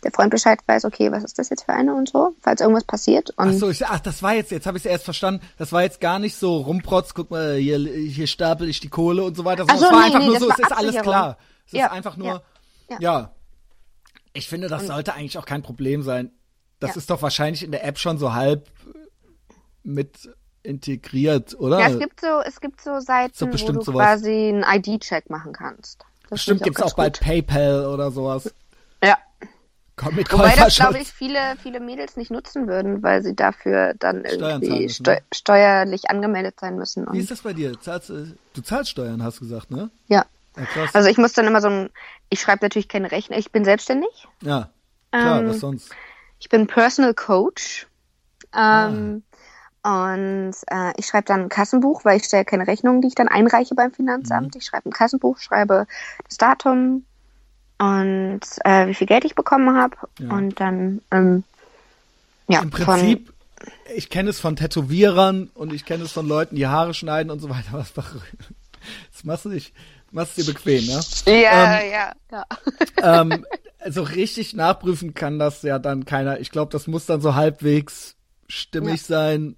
der 0.03 0.11
Freund 0.11 0.29
Bescheid 0.31 0.59
weiß, 0.65 0.85
okay, 0.85 1.11
was 1.11 1.23
ist 1.23 1.39
das 1.39 1.49
jetzt 1.49 1.65
für 1.65 1.73
eine 1.73 1.93
und 1.95 2.07
so, 2.09 2.35
falls 2.41 2.61
irgendwas 2.61 2.83
passiert. 2.85 3.31
Und 3.31 3.49
Ach 3.49 3.53
so, 3.53 3.69
ich, 3.69 3.85
ach, 3.85 3.99
das 3.99 4.23
war 4.23 4.33
jetzt, 4.33 4.51
jetzt 4.51 4.65
habe 4.67 4.77
ich 4.77 4.85
es 4.85 4.89
erst 4.91 5.03
verstanden. 5.05 5.41
Das 5.57 5.71
war 5.71 5.81
jetzt 5.81 5.99
gar 5.99 6.19
nicht 6.19 6.35
so 6.37 6.57
rumprotz, 6.57 7.13
guck 7.13 7.31
mal, 7.31 7.55
hier, 7.55 7.79
hier 7.79 8.27
stapel 8.27 8.69
ich 8.69 8.79
die 8.79 8.89
Kohle 8.89 9.23
und 9.23 9.35
so 9.35 9.43
weiter. 9.43 9.65
Sondern 9.65 9.79
so, 9.79 9.85
es 9.85 9.91
war 9.91 9.99
nee, 9.99 10.05
einfach 10.05 10.19
nee, 10.19 10.27
nur 10.27 10.39
so, 10.39 10.49
es 10.51 10.59
ist 10.59 10.71
alles 10.71 11.01
klar. 11.01 11.37
Es 11.65 11.73
Ja, 11.73 11.87
ist 11.87 11.91
einfach 11.91 12.15
nur, 12.17 12.27
ja, 12.27 12.41
ja. 12.89 12.97
ja. 12.99 13.31
Ich 14.37 14.47
finde, 14.47 14.67
das 14.67 14.87
sollte 14.87 15.13
eigentlich 15.13 15.37
auch 15.37 15.45
kein 15.45 15.63
Problem 15.63 16.03
sein. 16.03 16.31
Das 16.79 16.91
Ja. 16.91 16.97
ist 16.97 17.09
doch 17.09 17.21
wahrscheinlich 17.21 17.63
in 17.63 17.71
der 17.71 17.83
App 17.83 17.97
schon 17.97 18.17
so 18.17 18.33
halb 18.33 18.69
mit 19.83 20.29
integriert, 20.63 21.55
oder? 21.59 21.79
ja, 21.79 21.87
es 21.89 21.99
gibt 21.99 22.19
so, 22.19 22.41
es 22.45 22.59
gibt 22.59 22.81
so 22.81 22.99
Seiten, 22.99 23.33
doch 23.39 23.47
wo 23.67 23.71
du 23.71 23.81
sowas. 23.81 24.05
quasi 24.05 24.49
einen 24.49 24.63
ID-Check 24.63 25.29
machen 25.29 25.53
kannst. 25.53 26.03
Das 26.23 26.31
Bestimmt 26.31 26.59
ich 26.61 26.65
gibt's 26.65 26.81
auch 26.81 26.95
ganz 26.95 26.95
bald. 26.95 27.19
PayPal 27.21 27.85
oder 27.85 28.11
sowas. 28.11 28.53
Ja. 29.01 29.17
Komm 29.95 30.15
mit 30.15 30.31
Wobei 30.31 30.55
das, 30.55 30.75
glaube 30.75 30.99
ich, 30.99 31.07
viele, 31.07 31.39
viele 31.63 31.79
Mädels 31.79 32.17
nicht 32.17 32.29
nutzen 32.31 32.67
würden, 32.67 33.01
weil 33.01 33.23
sie 33.23 33.33
dafür 33.35 33.93
dann 33.97 34.25
irgendwie 34.25 34.83
müssen, 34.83 34.89
steu 34.89 35.13
ne? 35.13 35.21
steuerlich 35.33 36.09
angemeldet 36.09 36.59
sein 36.59 36.75
müssen. 36.77 37.05
Wie 37.05 37.09
Und, 37.11 37.17
ist 37.19 37.31
das 37.31 37.41
bei 37.41 37.53
dir? 37.53 37.79
Zahlst, 37.79 38.09
äh, 38.09 38.25
du 38.53 38.61
zahlst 38.61 38.91
Steuern, 38.91 39.23
hast 39.23 39.37
du 39.39 39.45
gesagt, 39.45 39.71
ne? 39.71 39.89
ja. 40.07 40.25
Ja, 40.57 40.65
krass. 40.65 40.89
Also 40.93 41.09
ich 41.09 41.17
muss 41.17 41.33
dann 41.33 41.45
immer 41.47 41.61
so 41.61 41.67
ein, 41.69 41.89
ich 42.29 42.41
schreibe 42.41 42.65
natürlich 42.65 42.87
keine 42.87 43.11
Rechnung, 43.11 43.37
ich 43.39 43.51
bin 43.51 43.63
selbstständig. 43.65 44.27
ja. 44.41 44.69
Klar, 45.11 45.39
Ähm, 45.39 45.49
was 45.49 45.59
sonst? 45.61 45.89
Ich 46.39 46.49
bin 46.49 46.67
Personal 46.67 47.13
Coach. 47.13 47.87
Ähm, 48.53 49.23
Und 49.83 50.53
äh, 50.67 50.91
ich 50.97 51.05
schreibe 51.07 51.25
dann 51.27 51.43
ein 51.43 51.49
Kassenbuch, 51.49 52.03
weil 52.03 52.17
ich 52.17 52.25
stelle 52.25 52.43
keine 52.43 52.67
Rechnungen, 52.67 53.01
die 53.01 53.07
ich 53.07 53.15
dann 53.15 53.29
einreiche 53.29 53.73
beim 53.73 53.93
Finanzamt. 53.93 54.55
Ich 54.57 54.65
schreibe 54.65 54.89
ein 54.89 54.91
Kassenbuch, 54.91 55.37
schreibe 55.39 55.87
das 56.27 56.35
Datum 56.37 57.05
und 57.77 58.41
äh, 58.65 58.87
wie 58.87 58.93
viel 58.95 59.07
Geld 59.07 59.23
ich 59.23 59.35
bekommen 59.35 59.77
habe. 59.77 59.95
Ja. 60.19 60.29
Und 60.33 60.59
dann, 60.59 61.01
ähm, 61.11 61.43
ja, 62.49 62.61
Im 62.61 62.69
Prinzip, 62.69 63.31
ich 63.95 64.09
kenne 64.09 64.29
es 64.29 64.41
von 64.41 64.57
Tätowierern 64.57 65.49
und 65.53 65.71
ich 65.71 65.85
kenne 65.85 66.03
es 66.03 66.11
von 66.11 66.27
Leuten, 66.27 66.55
die 66.57 66.67
Haare 66.67 66.93
schneiden 66.93 67.31
und 67.31 67.39
so 67.39 67.49
weiter. 67.49 67.69
Was 67.71 67.93
das 67.93 69.23
machst 69.23 69.45
du 69.45 69.49
nicht, 69.49 69.73
machst 70.11 70.37
du 70.37 70.43
dir 70.43 70.53
bequem, 70.53 70.83
ja? 70.85 71.01
ja, 71.25 71.79
ähm, 71.79 71.91
ja, 71.91 72.13
ja. 72.31 72.45
ähm, 73.21 73.45
so 73.87 74.03
richtig 74.03 74.53
nachprüfen 74.53 75.13
kann 75.13 75.39
das 75.39 75.61
ja 75.61 75.79
dann 75.79 76.05
keiner. 76.05 76.39
Ich 76.39 76.51
glaube, 76.51 76.71
das 76.71 76.87
muss 76.87 77.05
dann 77.05 77.21
so 77.21 77.35
halbwegs 77.35 78.15
stimmig 78.47 79.03
sein. 79.03 79.55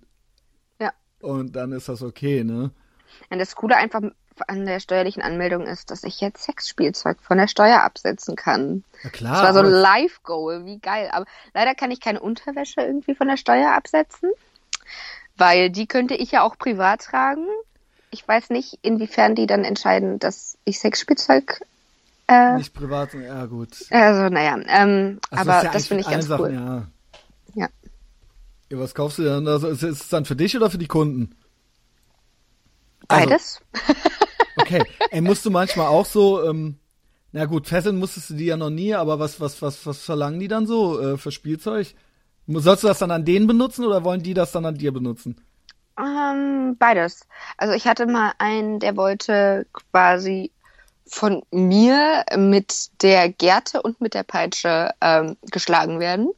Ja. 0.79 0.91
Und 1.21 1.55
dann 1.55 1.71
ist 1.71 1.89
das 1.89 2.01
okay, 2.01 2.43
ne? 2.43 2.71
Und 3.29 3.39
das 3.39 3.55
Coole 3.55 3.75
einfach 3.75 4.01
an 4.47 4.65
der 4.65 4.79
steuerlichen 4.79 5.21
Anmeldung 5.21 5.65
ist, 5.65 5.91
dass 5.91 6.03
ich 6.03 6.21
jetzt 6.21 6.43
Sexspielzeug 6.43 7.21
von 7.21 7.37
der 7.37 7.47
Steuer 7.47 7.83
absetzen 7.83 8.35
kann. 8.35 8.83
Na 9.03 9.09
Das 9.09 9.11
klar. 9.11 9.43
war 9.43 9.53
so 9.53 9.59
ein 9.59 9.65
Live-Goal, 9.65 10.65
wie 10.65 10.79
geil. 10.79 11.09
Aber 11.11 11.25
leider 11.53 11.75
kann 11.75 11.91
ich 11.91 11.99
keine 11.99 12.21
Unterwäsche 12.21 12.81
irgendwie 12.81 13.15
von 13.15 13.27
der 13.27 13.37
Steuer 13.37 13.73
absetzen, 13.73 14.31
weil 15.35 15.69
die 15.69 15.87
könnte 15.87 16.15
ich 16.15 16.31
ja 16.31 16.43
auch 16.43 16.57
privat 16.57 17.01
tragen. 17.01 17.45
Ich 18.11 18.27
weiß 18.27 18.49
nicht, 18.49 18.79
inwiefern 18.81 19.35
die 19.35 19.47
dann 19.47 19.63
entscheiden, 19.63 20.19
dass 20.19 20.57
ich 20.65 20.79
Sexspielzeug. 20.79 21.61
Äh, 22.27 22.57
nicht 22.57 22.73
privat, 22.73 23.13
ja 23.13 23.45
gut. 23.45 23.69
also, 23.89 24.29
naja, 24.33 24.59
ähm, 24.67 25.19
Also 25.29 25.49
aber 25.49 25.57
ist 25.57 25.63
ja 25.63 25.71
das 25.71 25.87
finde 25.87 26.01
ich 26.01 26.09
ganz 26.09 26.29
allen 26.29 26.41
cool. 26.41 26.53
Ja. 26.53 26.87
Ja. 27.55 27.69
ja. 28.69 28.79
Was 28.79 28.93
kaufst 28.93 29.19
du 29.19 29.23
denn? 29.23 29.47
Also, 29.47 29.67
ist, 29.67 29.83
ist 29.83 30.03
es 30.03 30.09
dann 30.09 30.25
für 30.25 30.35
dich 30.35 30.55
oder 30.55 30.69
für 30.69 30.77
die 30.77 30.87
Kunden? 30.87 31.35
Also, 33.07 33.29
Beides. 33.29 33.61
Okay. 34.57 34.83
Ey, 35.11 35.21
musst 35.21 35.45
du 35.45 35.51
manchmal 35.51 35.87
auch 35.87 36.05
so, 36.05 36.43
ähm, 36.43 36.75
na 37.31 37.45
gut, 37.45 37.67
fesseln 37.67 37.97
musstest 37.97 38.31
du 38.31 38.33
die 38.35 38.45
ja 38.45 38.57
noch 38.57 38.69
nie, 38.69 38.93
aber 38.93 39.17
was, 39.19 39.39
was, 39.39 39.61
was, 39.61 39.85
was 39.85 40.03
verlangen 40.03 40.39
die 40.39 40.47
dann 40.47 40.67
so 40.67 40.99
äh, 40.99 41.17
für 41.17 41.31
Spielzeug? 41.31 41.95
Sollst 42.47 42.83
du 42.83 42.87
das 42.87 42.99
dann 42.99 43.11
an 43.11 43.25
denen 43.25 43.47
benutzen 43.47 43.85
oder 43.85 44.03
wollen 44.03 44.23
die 44.23 44.33
das 44.33 44.51
dann 44.51 44.65
an 44.65 44.75
dir 44.75 44.91
benutzen? 44.91 45.39
Ähm, 45.99 46.77
beides. 46.77 47.27
Also 47.57 47.73
ich 47.73 47.87
hatte 47.87 48.05
mal 48.05 48.33
einen, 48.37 48.79
der 48.79 48.95
wollte 48.95 49.65
quasi 49.91 50.51
von 51.05 51.43
mir 51.51 52.23
mit 52.37 52.89
der 53.01 53.29
Gerte 53.29 53.81
und 53.81 53.99
mit 53.99 54.13
der 54.13 54.23
Peitsche 54.23 54.91
ähm, 55.01 55.37
geschlagen 55.51 55.99
werden. 55.99 56.29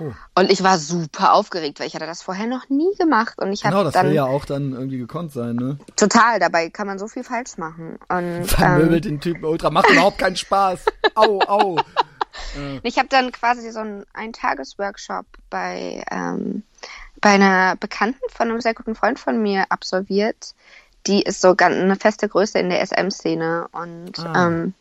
Oh. 0.00 0.12
Und 0.36 0.50
ich 0.50 0.62
war 0.62 0.78
super 0.78 1.32
aufgeregt, 1.32 1.80
weil 1.80 1.88
ich 1.88 1.94
hatte 1.94 2.06
das 2.06 2.22
vorher 2.22 2.46
noch 2.46 2.68
nie 2.68 2.94
gemacht. 2.96 3.34
Und 3.38 3.52
ich 3.52 3.62
Genau, 3.62 3.82
das 3.82 3.94
dann 3.94 4.06
will 4.06 4.14
ja 4.14 4.24
auch 4.24 4.44
dann 4.44 4.72
irgendwie 4.72 4.98
gekonnt 4.98 5.32
sein, 5.32 5.56
ne? 5.56 5.78
total, 5.96 6.38
dabei 6.38 6.70
kann 6.70 6.86
man 6.86 6.98
so 6.98 7.08
viel 7.08 7.24
falsch 7.24 7.58
machen. 7.58 7.98
Und 8.08 8.44
Vermöbelt 8.46 9.06
ähm, 9.06 9.12
den 9.12 9.20
Typen 9.20 9.44
ultra, 9.44 9.70
macht 9.70 9.90
überhaupt 9.90 10.18
keinen 10.18 10.36
Spaß. 10.36 10.84
Au, 11.14 11.40
au. 11.40 11.76
ich 12.82 12.98
habe 12.98 13.08
dann 13.08 13.32
quasi 13.32 13.70
so 13.70 13.80
einen 13.80 14.04
Eintagesworkshop 14.12 15.26
bei, 15.50 16.04
ähm, 16.10 16.62
bei 17.20 17.30
einer 17.30 17.76
Bekannten 17.76 18.20
von 18.30 18.48
einem 18.50 18.60
sehr 18.60 18.74
guten 18.74 18.94
Freund 18.94 19.18
von 19.18 19.40
mir 19.42 19.64
absolviert. 19.70 20.54
Die 21.06 21.22
ist 21.22 21.40
so 21.40 21.54
ganz 21.54 21.76
eine 21.76 21.96
feste 21.96 22.28
Größe 22.28 22.58
in 22.58 22.70
der 22.70 22.80
SM-Szene. 22.82 23.68
Und 23.72 24.18
Ah. 24.20 24.46
ähm, 24.48 24.74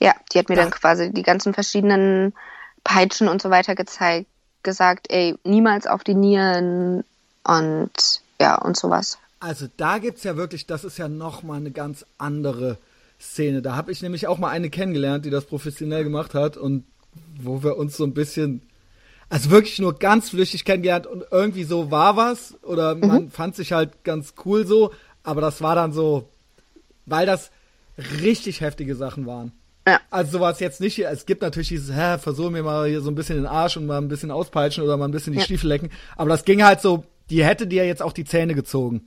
ja, 0.00 0.14
die 0.32 0.38
hat 0.38 0.48
mir 0.48 0.56
Da- 0.56 0.62
dann 0.62 0.70
quasi 0.70 1.10
die 1.12 1.22
ganzen 1.22 1.54
verschiedenen 1.54 2.32
Peitschen 2.84 3.28
und 3.28 3.40
so 3.42 3.50
weiter 3.50 3.74
gezeigt, 3.74 4.26
gesagt, 4.62 5.06
ey, 5.10 5.36
niemals 5.44 5.86
auf 5.86 6.04
die 6.04 6.14
Nieren 6.14 7.04
und 7.44 7.90
ja, 8.40 8.56
und 8.56 8.76
sowas. 8.76 9.18
Also 9.40 9.66
da 9.76 9.98
gibt's 9.98 10.22
ja 10.24 10.36
wirklich, 10.36 10.66
das 10.66 10.84
ist 10.84 10.98
ja 10.98 11.08
noch 11.08 11.42
mal 11.42 11.56
eine 11.56 11.70
ganz 11.72 12.04
andere 12.18 12.78
Szene. 13.20 13.62
Da 13.62 13.76
habe 13.76 13.90
ich 13.92 14.02
nämlich 14.02 14.26
auch 14.26 14.38
mal 14.38 14.50
eine 14.50 14.70
kennengelernt, 14.70 15.24
die 15.24 15.30
das 15.30 15.44
professionell 15.44 16.04
gemacht 16.04 16.34
hat 16.34 16.56
und 16.56 16.84
wo 17.40 17.62
wir 17.62 17.76
uns 17.76 17.96
so 17.96 18.04
ein 18.04 18.14
bisschen, 18.14 18.62
also 19.32 19.50
wirklich 19.50 19.78
nur 19.78 19.98
ganz 19.98 20.30
flüchtig 20.30 20.64
kennengelernt 20.64 21.06
und 21.06 21.24
irgendwie 21.30 21.64
so 21.64 21.90
war 21.90 22.16
was 22.16 22.54
oder 22.62 22.94
man 22.94 23.30
fand 23.30 23.56
sich 23.56 23.72
halt 23.72 24.04
ganz 24.04 24.34
cool 24.44 24.66
so, 24.66 24.92
aber 25.22 25.40
das 25.40 25.62
war 25.62 25.74
dann 25.74 25.92
so, 25.92 26.28
weil 27.06 27.24
das 27.26 27.50
richtig 28.20 28.60
heftige 28.60 28.94
Sachen 28.94 29.24
waren. 29.26 29.52
Ja. 29.88 30.00
Also 30.10 30.32
sowas 30.38 30.60
jetzt 30.60 30.80
nicht, 30.80 30.98
es 30.98 31.24
gibt 31.26 31.40
natürlich 31.42 31.68
dieses, 31.68 31.96
hä, 31.96 32.18
versuch 32.18 32.50
mir 32.50 32.62
mal 32.62 32.86
hier 32.88 33.00
so 33.00 33.10
ein 33.10 33.14
bisschen 33.14 33.36
den 33.36 33.46
Arsch 33.46 33.76
und 33.76 33.86
mal 33.86 33.98
ein 33.98 34.08
bisschen 34.08 34.30
auspeitschen 34.30 34.84
oder 34.84 34.96
mal 34.96 35.06
ein 35.08 35.12
bisschen 35.12 35.32
die 35.32 35.38
Ja. 35.38 35.44
Stiefel 35.44 35.68
lecken, 35.68 35.90
aber 36.16 36.28
das 36.28 36.44
ging 36.44 36.62
halt 36.62 36.80
so, 36.82 37.04
die 37.30 37.42
hätte 37.44 37.66
dir 37.66 37.86
jetzt 37.86 38.02
auch 38.02 38.12
die 38.12 38.24
Zähne 38.24 38.54
gezogen. 38.54 39.06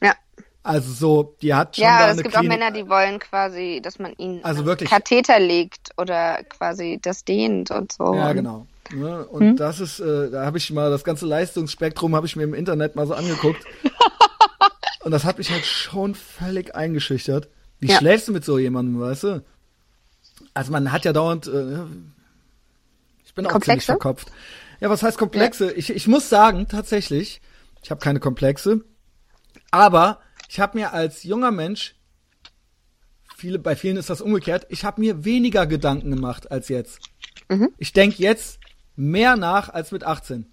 Ja. 0.00 0.14
Also 0.62 0.92
so, 0.92 1.36
die 1.42 1.54
hat 1.54 1.74
schon 1.76 1.84
Ja, 1.84 2.08
es 2.10 2.18
gibt 2.22 2.36
auch 2.36 2.40
Klinik. 2.40 2.58
Männer, 2.60 2.70
die 2.70 2.88
wollen 2.88 3.18
quasi, 3.18 3.80
dass 3.82 3.98
man 3.98 4.12
ihnen 4.16 4.44
Also 4.44 4.60
einen 4.60 4.66
wirklich- 4.68 4.90
Katheter 4.90 5.40
legt 5.40 5.90
oder 5.98 6.44
quasi 6.44 6.98
das 7.02 7.24
dehnt 7.24 7.70
und 7.72 7.90
so. 7.92 8.14
ja, 8.14 8.32
genau. 8.32 8.66
Ne? 8.92 9.24
Und 9.26 9.42
Hm? 9.42 9.56
das 9.56 9.80
ist, 9.80 10.00
äh, 10.00 10.30
da 10.30 10.44
habe 10.46 10.58
ich 10.58 10.70
mal 10.70 10.90
das 10.90 11.04
ganze 11.04 11.26
Leistungsspektrum 11.26 12.14
habe 12.16 12.26
ich 12.26 12.36
mir 12.36 12.42
im 12.44 12.54
Internet 12.54 12.96
mal 12.96 13.06
so 13.06 13.14
angeguckt. 13.14 13.64
und 15.04 15.10
das 15.12 15.24
hat 15.24 15.38
mich 15.38 15.50
halt 15.50 15.64
schon 15.64 16.14
völlig 16.14 16.74
eingeschüchtert. 16.74 17.48
Wie 17.78 17.88
Ja. 17.88 17.98
schläfst 17.98 18.28
du 18.28 18.32
mit 18.32 18.44
so 18.44 18.58
jemandem, 18.58 19.00
weißt 19.00 19.22
du? 19.24 19.44
Also 20.54 20.72
man 20.72 20.90
hat 20.92 21.04
ja 21.04 21.12
dauernd, 21.12 21.46
äh, 21.46 21.78
ich 23.24 23.34
bin 23.34 23.46
auch 23.46 23.50
ziemlich 23.52 23.52
Komplexe? 23.52 23.86
verkopft. 23.86 24.32
Ja, 24.80 24.90
was 24.90 25.02
heißt 25.02 25.18
Komplexe? 25.18 25.72
Ich, 25.72 25.90
ich 25.90 26.06
muss 26.08 26.28
sagen, 26.28 26.66
tatsächlich, 26.68 27.40
ich 27.82 27.90
habe 27.90 28.00
keine 28.00 28.18
Komplexe, 28.20 28.82
aber 29.70 30.20
ich 30.48 30.58
habe 30.60 30.78
mir 30.78 30.92
als 30.92 31.22
junger 31.22 31.50
Mensch, 31.50 31.94
viele, 33.36 33.58
bei 33.58 33.76
vielen 33.76 33.96
ist 33.96 34.10
das 34.10 34.20
umgekehrt, 34.20 34.66
ich 34.70 34.84
habe 34.84 35.00
mir 35.00 35.24
weniger 35.24 35.66
Gedanken 35.66 36.10
gemacht 36.10 36.50
als 36.50 36.68
jetzt. 36.68 36.98
Mhm. 37.48 37.70
Ich 37.78 37.92
denke 37.92 38.22
jetzt 38.22 38.59
mehr 39.00 39.36
nach 39.36 39.68
als 39.70 39.90
mit 39.92 40.04
18. 40.04 40.46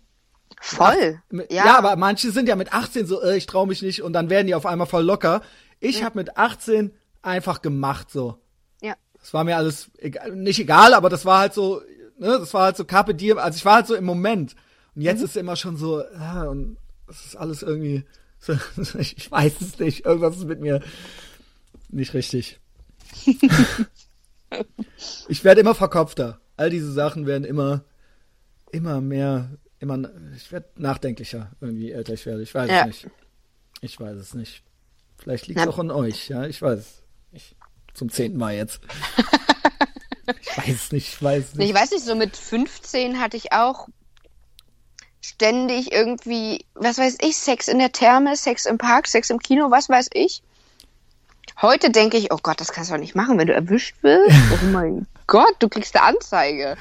Voll. 0.62 1.22
Mit- 1.30 1.52
Ja. 1.52 1.66
Ja. 1.66 1.78
aber 1.78 1.96
manche 1.98 2.32
sind 2.32 2.48
ja 2.50 2.56
mit 2.56 2.74
18 2.74 3.06
so, 3.06 3.22
äh, 3.22 3.38
ich 3.38 3.46
traue 3.46 3.68
mich 3.68 3.82
nicht 3.82 4.02
und 4.02 4.14
dann 4.14 4.30
werden 4.30 4.48
die 4.48 4.56
auf 4.56 4.66
einmal 4.66 4.88
voll 4.88 5.04
locker. 5.04 5.42
Ich 5.80 6.04
habe 6.04 6.18
mit 6.18 6.38
18 6.38 6.92
einfach 7.22 7.62
gemacht 7.62 8.10
so. 8.10 8.40
Ja. 8.82 8.96
Das 9.20 9.34
war 9.34 9.44
mir 9.44 9.58
alles 9.58 9.92
egal, 9.98 10.36
nicht 10.36 10.60
egal, 10.60 10.94
aber 10.94 11.10
das 11.10 11.26
war 11.26 11.40
halt 11.40 11.54
so, 11.54 11.82
ne, 12.18 12.40
das 12.40 12.54
war 12.54 12.64
halt 12.64 12.78
so 12.78 12.86
Carpe 12.86 13.14
Diem, 13.14 13.38
also 13.38 13.58
ich 13.58 13.66
war 13.66 13.76
halt 13.76 13.88
so 13.88 13.96
im 13.96 14.06
Moment. 14.06 14.56
Und 14.96 15.02
jetzt 15.02 15.22
ist 15.22 15.38
immer 15.38 15.56
schon 15.56 15.78
so, 15.78 16.02
ja, 16.02 16.44
und 16.44 16.78
das 17.06 17.26
ist 17.26 17.36
alles 17.36 17.62
irgendwie, 17.62 18.06
so, 18.40 18.54
ich 19.00 19.30
weiß 19.30 19.54
es 19.62 19.78
nicht, 19.78 20.06
irgendwas 20.06 20.38
ist 20.38 20.46
mit 20.48 20.62
mir 20.62 20.82
nicht 21.90 22.14
richtig. 22.14 22.60
ich 25.28 25.44
werde 25.44 25.62
immer 25.62 25.76
verkopfter. 25.76 26.40
All 26.56 26.70
diese 26.70 26.92
Sachen 26.92 27.26
werden 27.28 27.44
immer, 27.44 27.84
immer 28.72 29.02
mehr, 29.02 29.50
immer, 29.80 30.10
ich 30.36 30.52
werde 30.52 30.68
nachdenklicher, 30.76 31.52
irgendwie 31.62 31.92
älter 31.92 32.14
ich 32.14 32.26
werde. 32.26 32.42
Ich 32.44 32.54
weiß 32.54 32.70
Ja. 32.70 32.82
es 32.82 32.86
nicht. 32.88 33.08
Ich 33.82 34.00
weiß 34.00 34.18
es 34.18 34.34
nicht. 34.34 34.64
Vielleicht 35.18 35.48
liegt 35.48 35.60
es 35.60 35.68
auch 35.68 35.80
an 35.80 35.92
euch, 35.92 36.30
ja, 36.30 36.46
ich 36.46 36.62
weiß 36.62 36.80
es. 36.80 37.04
Ich, 37.32 37.56
zum 37.94 38.10
zehnten 38.10 38.38
Mal 38.38 38.54
jetzt. 38.56 38.80
ich 40.42 40.58
weiß 40.58 40.76
es 40.76 40.92
nicht, 40.92 41.08
ich 41.10 41.22
weiß 41.24 41.44
es 41.46 41.52
Ich 41.54 41.58
nicht. 41.58 41.74
weiß 41.76 41.92
nicht, 41.92 42.04
so 42.06 42.16
mit 42.16 42.36
15 42.38 43.20
hatte 43.20 43.38
ich 43.38 43.52
auch 43.54 43.88
ständig 45.22 45.92
irgendwie, 45.92 46.66
was 46.74 46.98
weiß 46.98 47.18
ich, 47.22 47.38
Sex 47.38 47.68
in 47.68 47.80
der 47.80 47.92
Therme, 47.92 48.36
Sex 48.36 48.66
im 48.66 48.78
Park, 48.78 49.08
Sex 49.08 49.30
im 49.30 49.40
Kino, 49.40 49.72
was 49.72 49.90
weiß 49.90 50.10
ich. 50.14 50.42
Heute 51.62 51.90
denke 51.90 52.18
ich, 52.18 52.32
oh 52.32 52.38
Gott, 52.42 52.62
das 52.62 52.72
kannst 52.72 52.92
du 52.92 52.94
doch 52.94 53.00
nicht 53.00 53.16
machen, 53.16 53.38
wenn 53.40 53.48
du 53.48 53.54
erwischt 53.54 53.96
wirst. 54.04 54.36
Oh 54.64 54.66
mein 54.68 55.08
Gott, 55.26 55.56
du 55.60 55.68
kriegst 55.70 55.96
eine 55.96 56.06
Anzeige. 56.06 56.78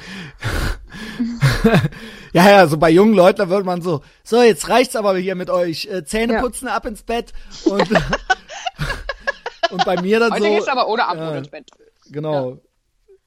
Ja, 2.33 2.51
ja, 2.51 2.67
so 2.67 2.77
bei 2.77 2.91
jungen 2.91 3.15
Leuten, 3.15 3.39
da 3.39 3.49
wird 3.49 3.65
man 3.65 3.81
so, 3.81 4.03
so, 4.23 4.43
jetzt 4.43 4.69
reicht's 4.69 4.95
aber 4.97 5.17
hier 5.17 5.35
mit 5.35 5.49
euch. 5.49 5.87
Äh, 5.87 6.05
Zähne 6.05 6.35
Ja. 6.35 6.41
putzen, 6.43 6.69
ab 6.69 6.85
ins 6.85 7.03
Bett. 7.03 7.33
Und, 7.65 7.89
und 9.71 9.85
bei 9.85 10.01
mir 10.03 10.21
dann 10.21 10.33
Heute 10.33 10.43
so. 10.45 10.51
gehst 10.51 10.67
du 10.67 10.73
aber 10.73 10.89
ohne 10.89 11.07
Abo 11.09 11.21
ja. 11.21 11.37
ins 11.39 11.49
Bett. 11.49 11.71
Genau. 12.11 12.61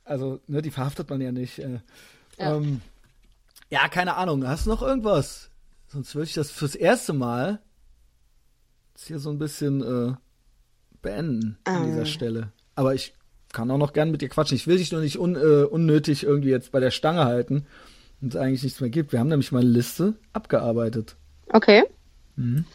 Also, 0.06 0.40
ne, 0.48 0.61
die 0.61 0.72
verhaftet 0.72 1.10
man 1.10 1.22
ja 1.22 1.32
nicht. 1.32 1.60
Äh, 1.60 1.80
Ja. 2.38 2.56
Ähm, 2.56 2.82
ja, 3.72 3.88
keine 3.88 4.16
Ahnung. 4.16 4.48
Hast 4.48 4.66
du 4.66 4.70
noch 4.70 4.82
irgendwas? 4.82 5.49
Sonst 5.88 6.14
würde 6.16 6.26
ich 6.28 6.34
das 6.34 6.52
fürs 6.52 6.76
erste 6.76 7.14
Mal 7.14 7.60
jetzt 8.94 9.07
hier 9.07 9.20
so 9.20 9.30
ein 9.32 9.40
bisschen 9.40 9.82
äh, 9.82 10.14
beenden 11.02 11.57
an 11.66 11.86
dieser 11.88 11.99
Ähm. 11.99 12.06
Stelle. 12.06 12.52
Aber 12.76 12.94
ich 12.94 13.14
kann 13.52 13.70
auch 13.72 13.78
noch 13.78 13.94
gern 13.94 14.11
mit 14.11 14.22
dir 14.22 14.30
quatschen. 14.30 14.56
Ich 14.56 14.68
will 14.68 14.78
dich 14.78 14.91
nur 14.91 15.02
nicht 15.02 15.18
un, 15.20 15.36
äh, 15.36 15.64
unnötig 15.64 16.24
irgendwie 16.24 16.49
jetzt 16.49 16.72
bei 16.72 16.80
der 16.80 16.91
Stange 16.91 17.26
halten 17.26 17.66
und 18.22 18.34
es 18.36 18.40
eigentlich 18.40 18.64
nichts 18.64 18.82
mehr 18.82 18.90
gibt. 18.90 19.12
Wir 19.12 19.20
haben 19.20 19.28
nämlich 19.30 19.52
mal 19.52 19.60
eine 19.62 19.70
Liste 19.70 20.16
abgearbeitet. 20.34 21.16
Okay. 21.52 21.84
Mhm. 22.36 22.66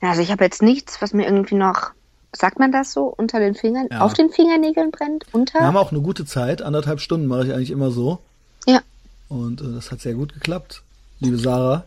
Also 0.00 0.22
ich 0.22 0.30
habe 0.30 0.44
jetzt 0.44 0.62
nichts, 0.62 1.00
was 1.02 1.12
mir 1.12 1.24
irgendwie 1.26 1.54
noch, 1.56 1.90
sagt 2.34 2.58
man 2.58 2.72
das 2.72 2.92
so, 2.92 3.04
unter 3.04 3.38
den 3.38 3.54
Fingern, 3.54 3.88
Ja. 3.90 4.00
auf 4.00 4.14
den 4.14 4.30
Fingernägeln 4.30 4.90
brennt? 4.90 5.26
Unter? 5.32 5.58
Wir 5.60 5.66
haben 5.66 5.76
auch 5.76 5.92
eine 5.92 6.00
gute 6.00 6.24
Zeit. 6.24 6.62
Anderthalb 6.62 7.00
Stunden 7.00 7.26
mache 7.26 7.46
ich 7.46 7.52
eigentlich 7.52 7.70
immer 7.70 7.90
so. 7.90 8.18
ja. 8.66 8.80
Und 9.28 9.60
äh, 9.60 9.72
das 9.72 9.92
hat 9.92 10.00
sehr 10.00 10.14
gut 10.14 10.32
geklappt, 10.34 10.82
liebe 11.20 11.38
Sarah. 11.38 11.84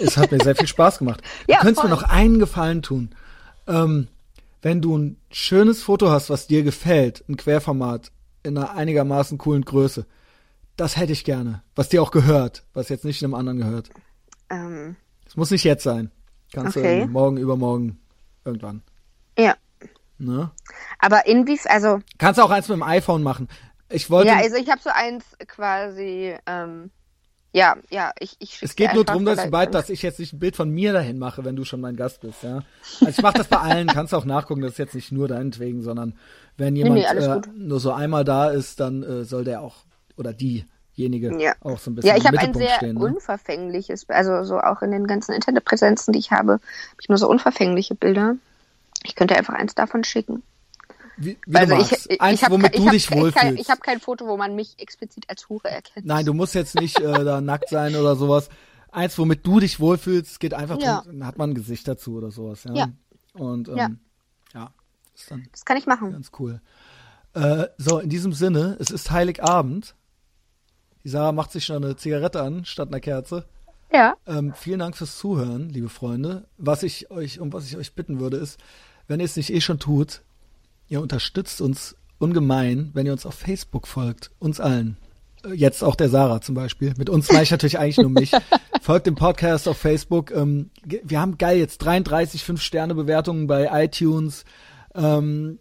es 0.00 0.18
hat 0.18 0.30
mir 0.30 0.38
sehr 0.42 0.54
viel 0.56 0.66
Spaß 0.66 0.98
gemacht. 0.98 1.22
Ja, 1.48 1.56
du 1.58 1.62
könntest 1.62 1.80
voll. 1.80 1.88
mir 1.90 1.96
noch 1.96 2.02
einen 2.02 2.38
Gefallen 2.38 2.82
tun. 2.82 3.10
Ähm, 3.66 4.08
wenn 4.60 4.82
du 4.82 4.98
ein 4.98 5.16
schönes 5.30 5.82
Foto 5.82 6.10
hast, 6.10 6.28
was 6.28 6.46
dir 6.48 6.62
gefällt, 6.64 7.24
ein 7.28 7.36
Querformat 7.38 8.10
in 8.42 8.58
einer 8.58 8.72
einigermaßen 8.74 9.38
coolen 9.38 9.64
Größe, 9.64 10.04
das 10.76 10.96
hätte 10.96 11.12
ich 11.12 11.24
gerne. 11.24 11.62
Was 11.74 11.88
dir 11.88 12.02
auch 12.02 12.10
gehört, 12.10 12.64
was 12.74 12.88
jetzt 12.88 13.04
nicht 13.04 13.22
einem 13.22 13.34
anderen 13.34 13.58
gehört. 13.58 13.90
Ähm, 14.50 14.96
Es 15.26 15.36
muss 15.36 15.50
nicht 15.50 15.64
jetzt 15.64 15.82
sein. 15.82 16.10
Kannst 16.52 16.76
Okay. 16.76 17.00
du 17.02 17.06
morgen, 17.08 17.36
übermorgen, 17.38 17.98
irgendwann. 18.44 18.82
ja. 19.38 19.54
Ne? 20.18 20.50
Aber 20.98 21.26
inwiefern, 21.26 21.72
also, 21.72 21.98
Kannst 22.16 22.38
du 22.38 22.42
auch 22.42 22.50
eins 22.50 22.68
mit 22.68 22.76
dem 22.76 22.82
iPhone 22.82 23.22
machen. 23.22 23.48
Ich 23.90 24.08
wollte. 24.08 24.28
ja, 24.30 24.36
also 24.38 24.56
ich 24.56 24.70
habe 24.70 24.80
so 24.80 24.88
eins 24.88 25.24
quasi, 25.46 26.34
ähm, 26.46 26.90
ja, 27.52 27.76
ja, 27.90 28.12
ich, 28.18 28.34
ich 28.38 28.62
es 28.62 28.76
geht 28.76 28.94
nur 28.94 29.04
darum, 29.04 29.26
dass, 29.26 29.36
dann. 29.50 29.72
dass 29.72 29.90
ich 29.90 30.00
jetzt 30.02 30.18
nicht 30.18 30.32
ein 30.32 30.38
Bild 30.38 30.56
von 30.56 30.70
mir 30.70 30.94
dahin 30.94 31.18
mache, 31.18 31.44
wenn 31.44 31.54
du 31.54 31.64
schon 31.64 31.82
mein 31.82 31.96
Gast 31.96 32.22
bist, 32.22 32.42
ja. 32.42 32.62
Also 33.00 33.08
ich 33.10 33.20
mache 33.22 33.36
das 33.38 33.48
bei 33.48 33.58
allen, 33.58 33.86
kannst 33.94 34.14
auch 34.14 34.24
nachgucken, 34.24 34.62
das 34.62 34.72
ist 34.72 34.78
jetzt 34.78 34.94
nicht 34.94 35.12
nur 35.12 35.28
deinetwegen, 35.28 35.82
sondern 35.82 36.14
wenn 36.56 36.76
jemand 36.76 36.94
nee, 36.96 37.06
alles 37.06 37.26
äh, 37.26 37.40
nur 37.54 37.78
so 37.78 37.92
einmal 37.92 38.24
da 38.24 38.48
ist, 38.48 38.80
dann 38.80 39.02
äh, 39.02 39.24
soll 39.24 39.44
der 39.44 39.60
auch 39.60 39.84
oder 40.16 40.32
diejenige 40.32 41.40
Ja. 41.40 41.54
auch 41.60 41.78
so 41.78 41.90
ein 41.90 41.94
bisschen 41.96 42.10
Ja, 42.10 42.16
ich 42.16 42.26
habe 42.26 42.38
ein 42.38 42.54
sehr 42.54 42.76
stehen. 42.76 42.94
Ne? 42.96 43.00
unverfängliches, 43.04 44.08
also 44.08 44.44
so 44.44 44.58
auch 44.60 44.82
in 44.82 44.90
den 44.90 45.06
ganzen 45.06 45.32
Internetpräsenzen, 45.32 46.12
die 46.12 46.18
ich 46.18 46.30
habe, 46.30 46.52
habe 46.54 46.62
ich 47.00 47.08
nur 47.08 47.18
so 47.18 47.28
unverfängliche 47.28 47.94
Bilder. 47.94 48.36
Ich 49.04 49.14
könnte 49.14 49.36
einfach 49.36 49.54
eins 49.54 49.74
davon 49.74 50.04
schicken. 50.04 50.42
Wie, 51.18 51.38
wie 51.46 51.56
also 51.56 51.76
du 51.76 51.80
ich, 51.80 52.10
ich, 52.10 52.20
Eins, 52.20 52.42
ich 52.42 52.50
womit 52.50 52.74
ich 52.74 52.80
du 52.80 52.84
hab, 52.86 52.92
dich 52.92 53.04
ich 53.04 53.10
kein, 53.10 53.20
wohlfühlst. 53.22 53.58
ich 53.60 53.70
habe 53.70 53.80
kein 53.80 54.00
Foto, 54.00 54.26
wo 54.26 54.36
man 54.36 54.54
mich 54.54 54.74
explizit 54.78 55.24
als 55.30 55.48
Hure 55.48 55.70
erkennt. 55.70 56.04
Nein, 56.04 56.26
du 56.26 56.34
musst 56.34 56.54
jetzt 56.54 56.74
nicht 56.74 56.98
äh, 57.00 57.24
da 57.24 57.40
nackt 57.40 57.70
sein 57.70 57.96
oder 57.96 58.16
sowas. 58.16 58.50
Eins, 58.92 59.18
womit 59.18 59.46
du 59.46 59.60
dich 59.60 59.80
wohlfühlst, 59.80 60.40
geht 60.40 60.52
einfach 60.52 60.78
Ja. 60.78 61.00
drum, 61.02 61.18
dann 61.20 61.26
hat 61.26 61.38
man 61.38 61.50
ein 61.50 61.54
Gesicht 61.54 61.88
dazu 61.88 62.16
oder 62.16 62.30
sowas, 62.30 62.64
ja. 62.64 62.74
Ja. 62.74 62.88
Und 63.32 63.68
ähm, 63.68 63.76
Ja. 63.76 63.90
ja, 64.54 64.70
ist 65.14 65.30
dann 65.30 65.46
Das 65.52 65.64
kann 65.64 65.76
ich 65.78 65.86
machen. 65.86 66.12
ganz 66.12 66.30
cool. 66.38 66.60
Äh, 67.34 67.66
so, 67.78 67.98
in 67.98 68.08
diesem 68.10 68.32
Sinne, 68.32 68.76
es 68.78 68.90
ist 68.90 69.10
Heiligabend. 69.10 69.94
Die 71.06 71.10
Sarah 71.10 71.30
macht 71.30 71.52
sich 71.52 71.64
schon 71.64 71.84
eine 71.84 71.94
Zigarette 71.94 72.42
an, 72.42 72.64
statt 72.64 72.88
einer 72.88 72.98
Kerze. 72.98 73.44
Ja. 73.92 74.16
Ähm, 74.26 74.54
vielen 74.56 74.80
Dank 74.80 74.96
fürs 74.96 75.16
Zuhören, 75.16 75.68
liebe 75.68 75.88
Freunde. 75.88 76.48
Was 76.58 76.82
ich 76.82 77.12
euch, 77.12 77.38
um 77.38 77.52
was 77.52 77.64
ich 77.64 77.76
euch 77.76 77.92
bitten 77.92 78.18
würde, 78.18 78.38
ist, 78.38 78.58
wenn 79.06 79.20
ihr 79.20 79.26
es 79.26 79.36
nicht 79.36 79.50
eh 79.50 79.60
schon 79.60 79.78
tut, 79.78 80.22
ihr 80.88 81.00
unterstützt 81.00 81.60
uns 81.60 81.94
ungemein, 82.18 82.90
wenn 82.92 83.06
ihr 83.06 83.12
uns 83.12 83.24
auf 83.24 83.34
Facebook 83.34 83.86
folgt. 83.86 84.32
Uns 84.40 84.58
allen. 84.58 84.96
Äh, 85.44 85.52
Jetzt 85.52 85.84
auch 85.84 85.94
der 85.94 86.08
Sarah 86.08 86.40
zum 86.40 86.56
Beispiel. 86.56 86.92
Mit 86.98 87.08
uns 87.08 87.30
meine 87.30 87.44
ich 87.44 87.52
natürlich 87.52 87.78
eigentlich 87.78 87.98
nur 87.98 88.10
mich. 88.10 88.32
Folgt 88.82 89.06
dem 89.06 89.14
Podcast 89.14 89.68
auf 89.68 89.78
Facebook. 89.78 90.32
Ähm, 90.32 90.70
wir 90.82 91.20
haben 91.20 91.38
geil 91.38 91.58
jetzt 91.58 91.78
33 91.78 92.42
5-Sterne-Bewertungen 92.42 93.46
bei 93.46 93.68
iTunes. 93.84 94.44
Ähm, 94.92 95.60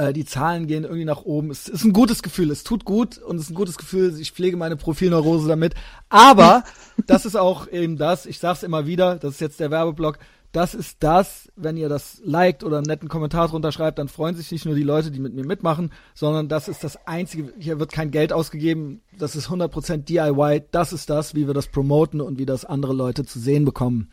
äh, 0.00 0.12
die 0.12 0.24
Zahlen 0.24 0.66
gehen 0.66 0.84
irgendwie 0.84 1.04
nach 1.04 1.22
oben. 1.22 1.50
Es 1.50 1.68
ist 1.68 1.84
ein 1.84 1.92
gutes 1.92 2.22
Gefühl. 2.22 2.50
Es 2.50 2.64
tut 2.64 2.84
gut 2.84 3.18
und 3.18 3.36
es 3.36 3.44
ist 3.44 3.50
ein 3.50 3.54
gutes 3.54 3.76
Gefühl. 3.76 4.18
Ich 4.18 4.32
pflege 4.32 4.56
meine 4.56 4.76
Profilneurose 4.76 5.46
damit. 5.46 5.74
Aber 6.08 6.64
das 7.06 7.26
ist 7.26 7.36
auch 7.36 7.68
eben 7.68 7.98
das. 7.98 8.24
Ich 8.24 8.38
sag's 8.38 8.62
immer 8.62 8.86
wieder. 8.86 9.16
Das 9.16 9.34
ist 9.34 9.40
jetzt 9.40 9.60
der 9.60 9.70
Werbeblock. 9.70 10.18
Das 10.52 10.74
ist 10.74 10.96
das, 11.00 11.48
wenn 11.54 11.76
ihr 11.76 11.88
das 11.88 12.20
liked 12.24 12.64
oder 12.64 12.78
einen 12.78 12.86
netten 12.86 13.08
Kommentar 13.08 13.46
drunter 13.46 13.70
schreibt, 13.70 14.00
dann 14.00 14.08
freuen 14.08 14.34
sich 14.34 14.50
nicht 14.50 14.64
nur 14.64 14.74
die 14.74 14.82
Leute, 14.82 15.12
die 15.12 15.20
mit 15.20 15.32
mir 15.32 15.46
mitmachen, 15.46 15.92
sondern 16.12 16.48
das 16.48 16.66
ist 16.66 16.82
das 16.82 17.06
einzige, 17.06 17.52
hier 17.56 17.78
wird 17.78 17.92
kein 17.92 18.10
Geld 18.10 18.32
ausgegeben, 18.32 19.00
das 19.16 19.36
ist 19.36 19.48
100% 19.48 19.98
DIY, 19.98 20.64
das 20.72 20.92
ist 20.92 21.08
das, 21.08 21.36
wie 21.36 21.46
wir 21.46 21.54
das 21.54 21.68
promoten 21.68 22.20
und 22.20 22.40
wie 22.40 22.46
das 22.46 22.64
andere 22.64 22.94
Leute 22.94 23.24
zu 23.24 23.38
sehen 23.38 23.64
bekommen. 23.64 24.10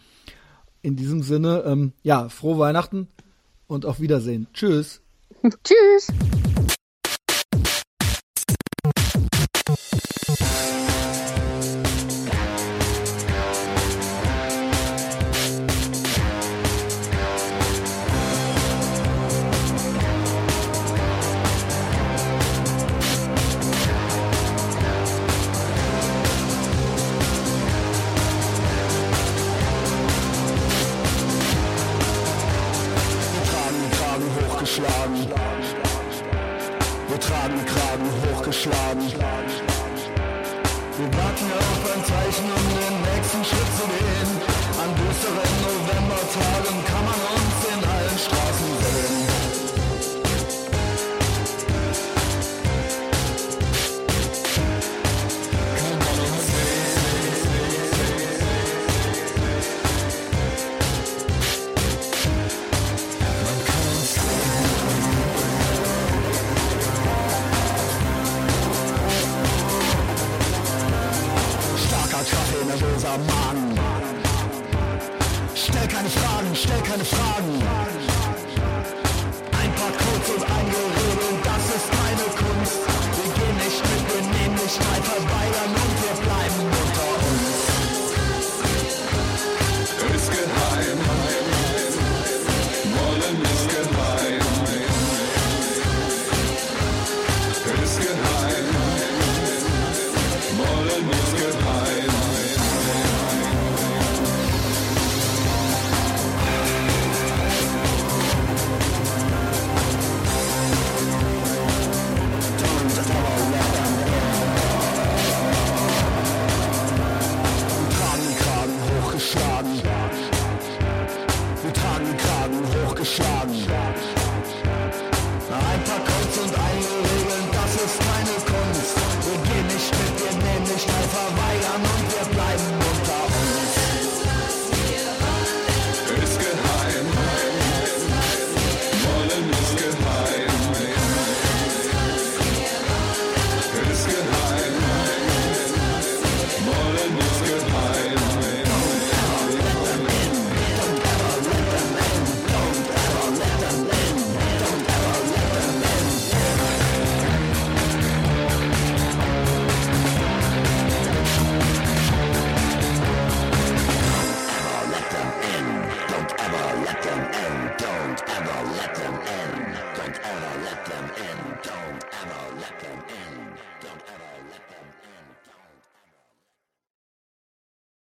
In 0.83 0.95
diesem 0.95 1.23
Sinne, 1.23 1.63
ähm, 1.65 1.93
ja, 2.03 2.29
frohe 2.29 2.59
Weihnachten 2.59 3.07
und 3.65 3.87
auf 3.87 3.99
Wiedersehen. 3.99 4.45
Tschüss. 4.53 5.01
Tschüss. 5.63 6.07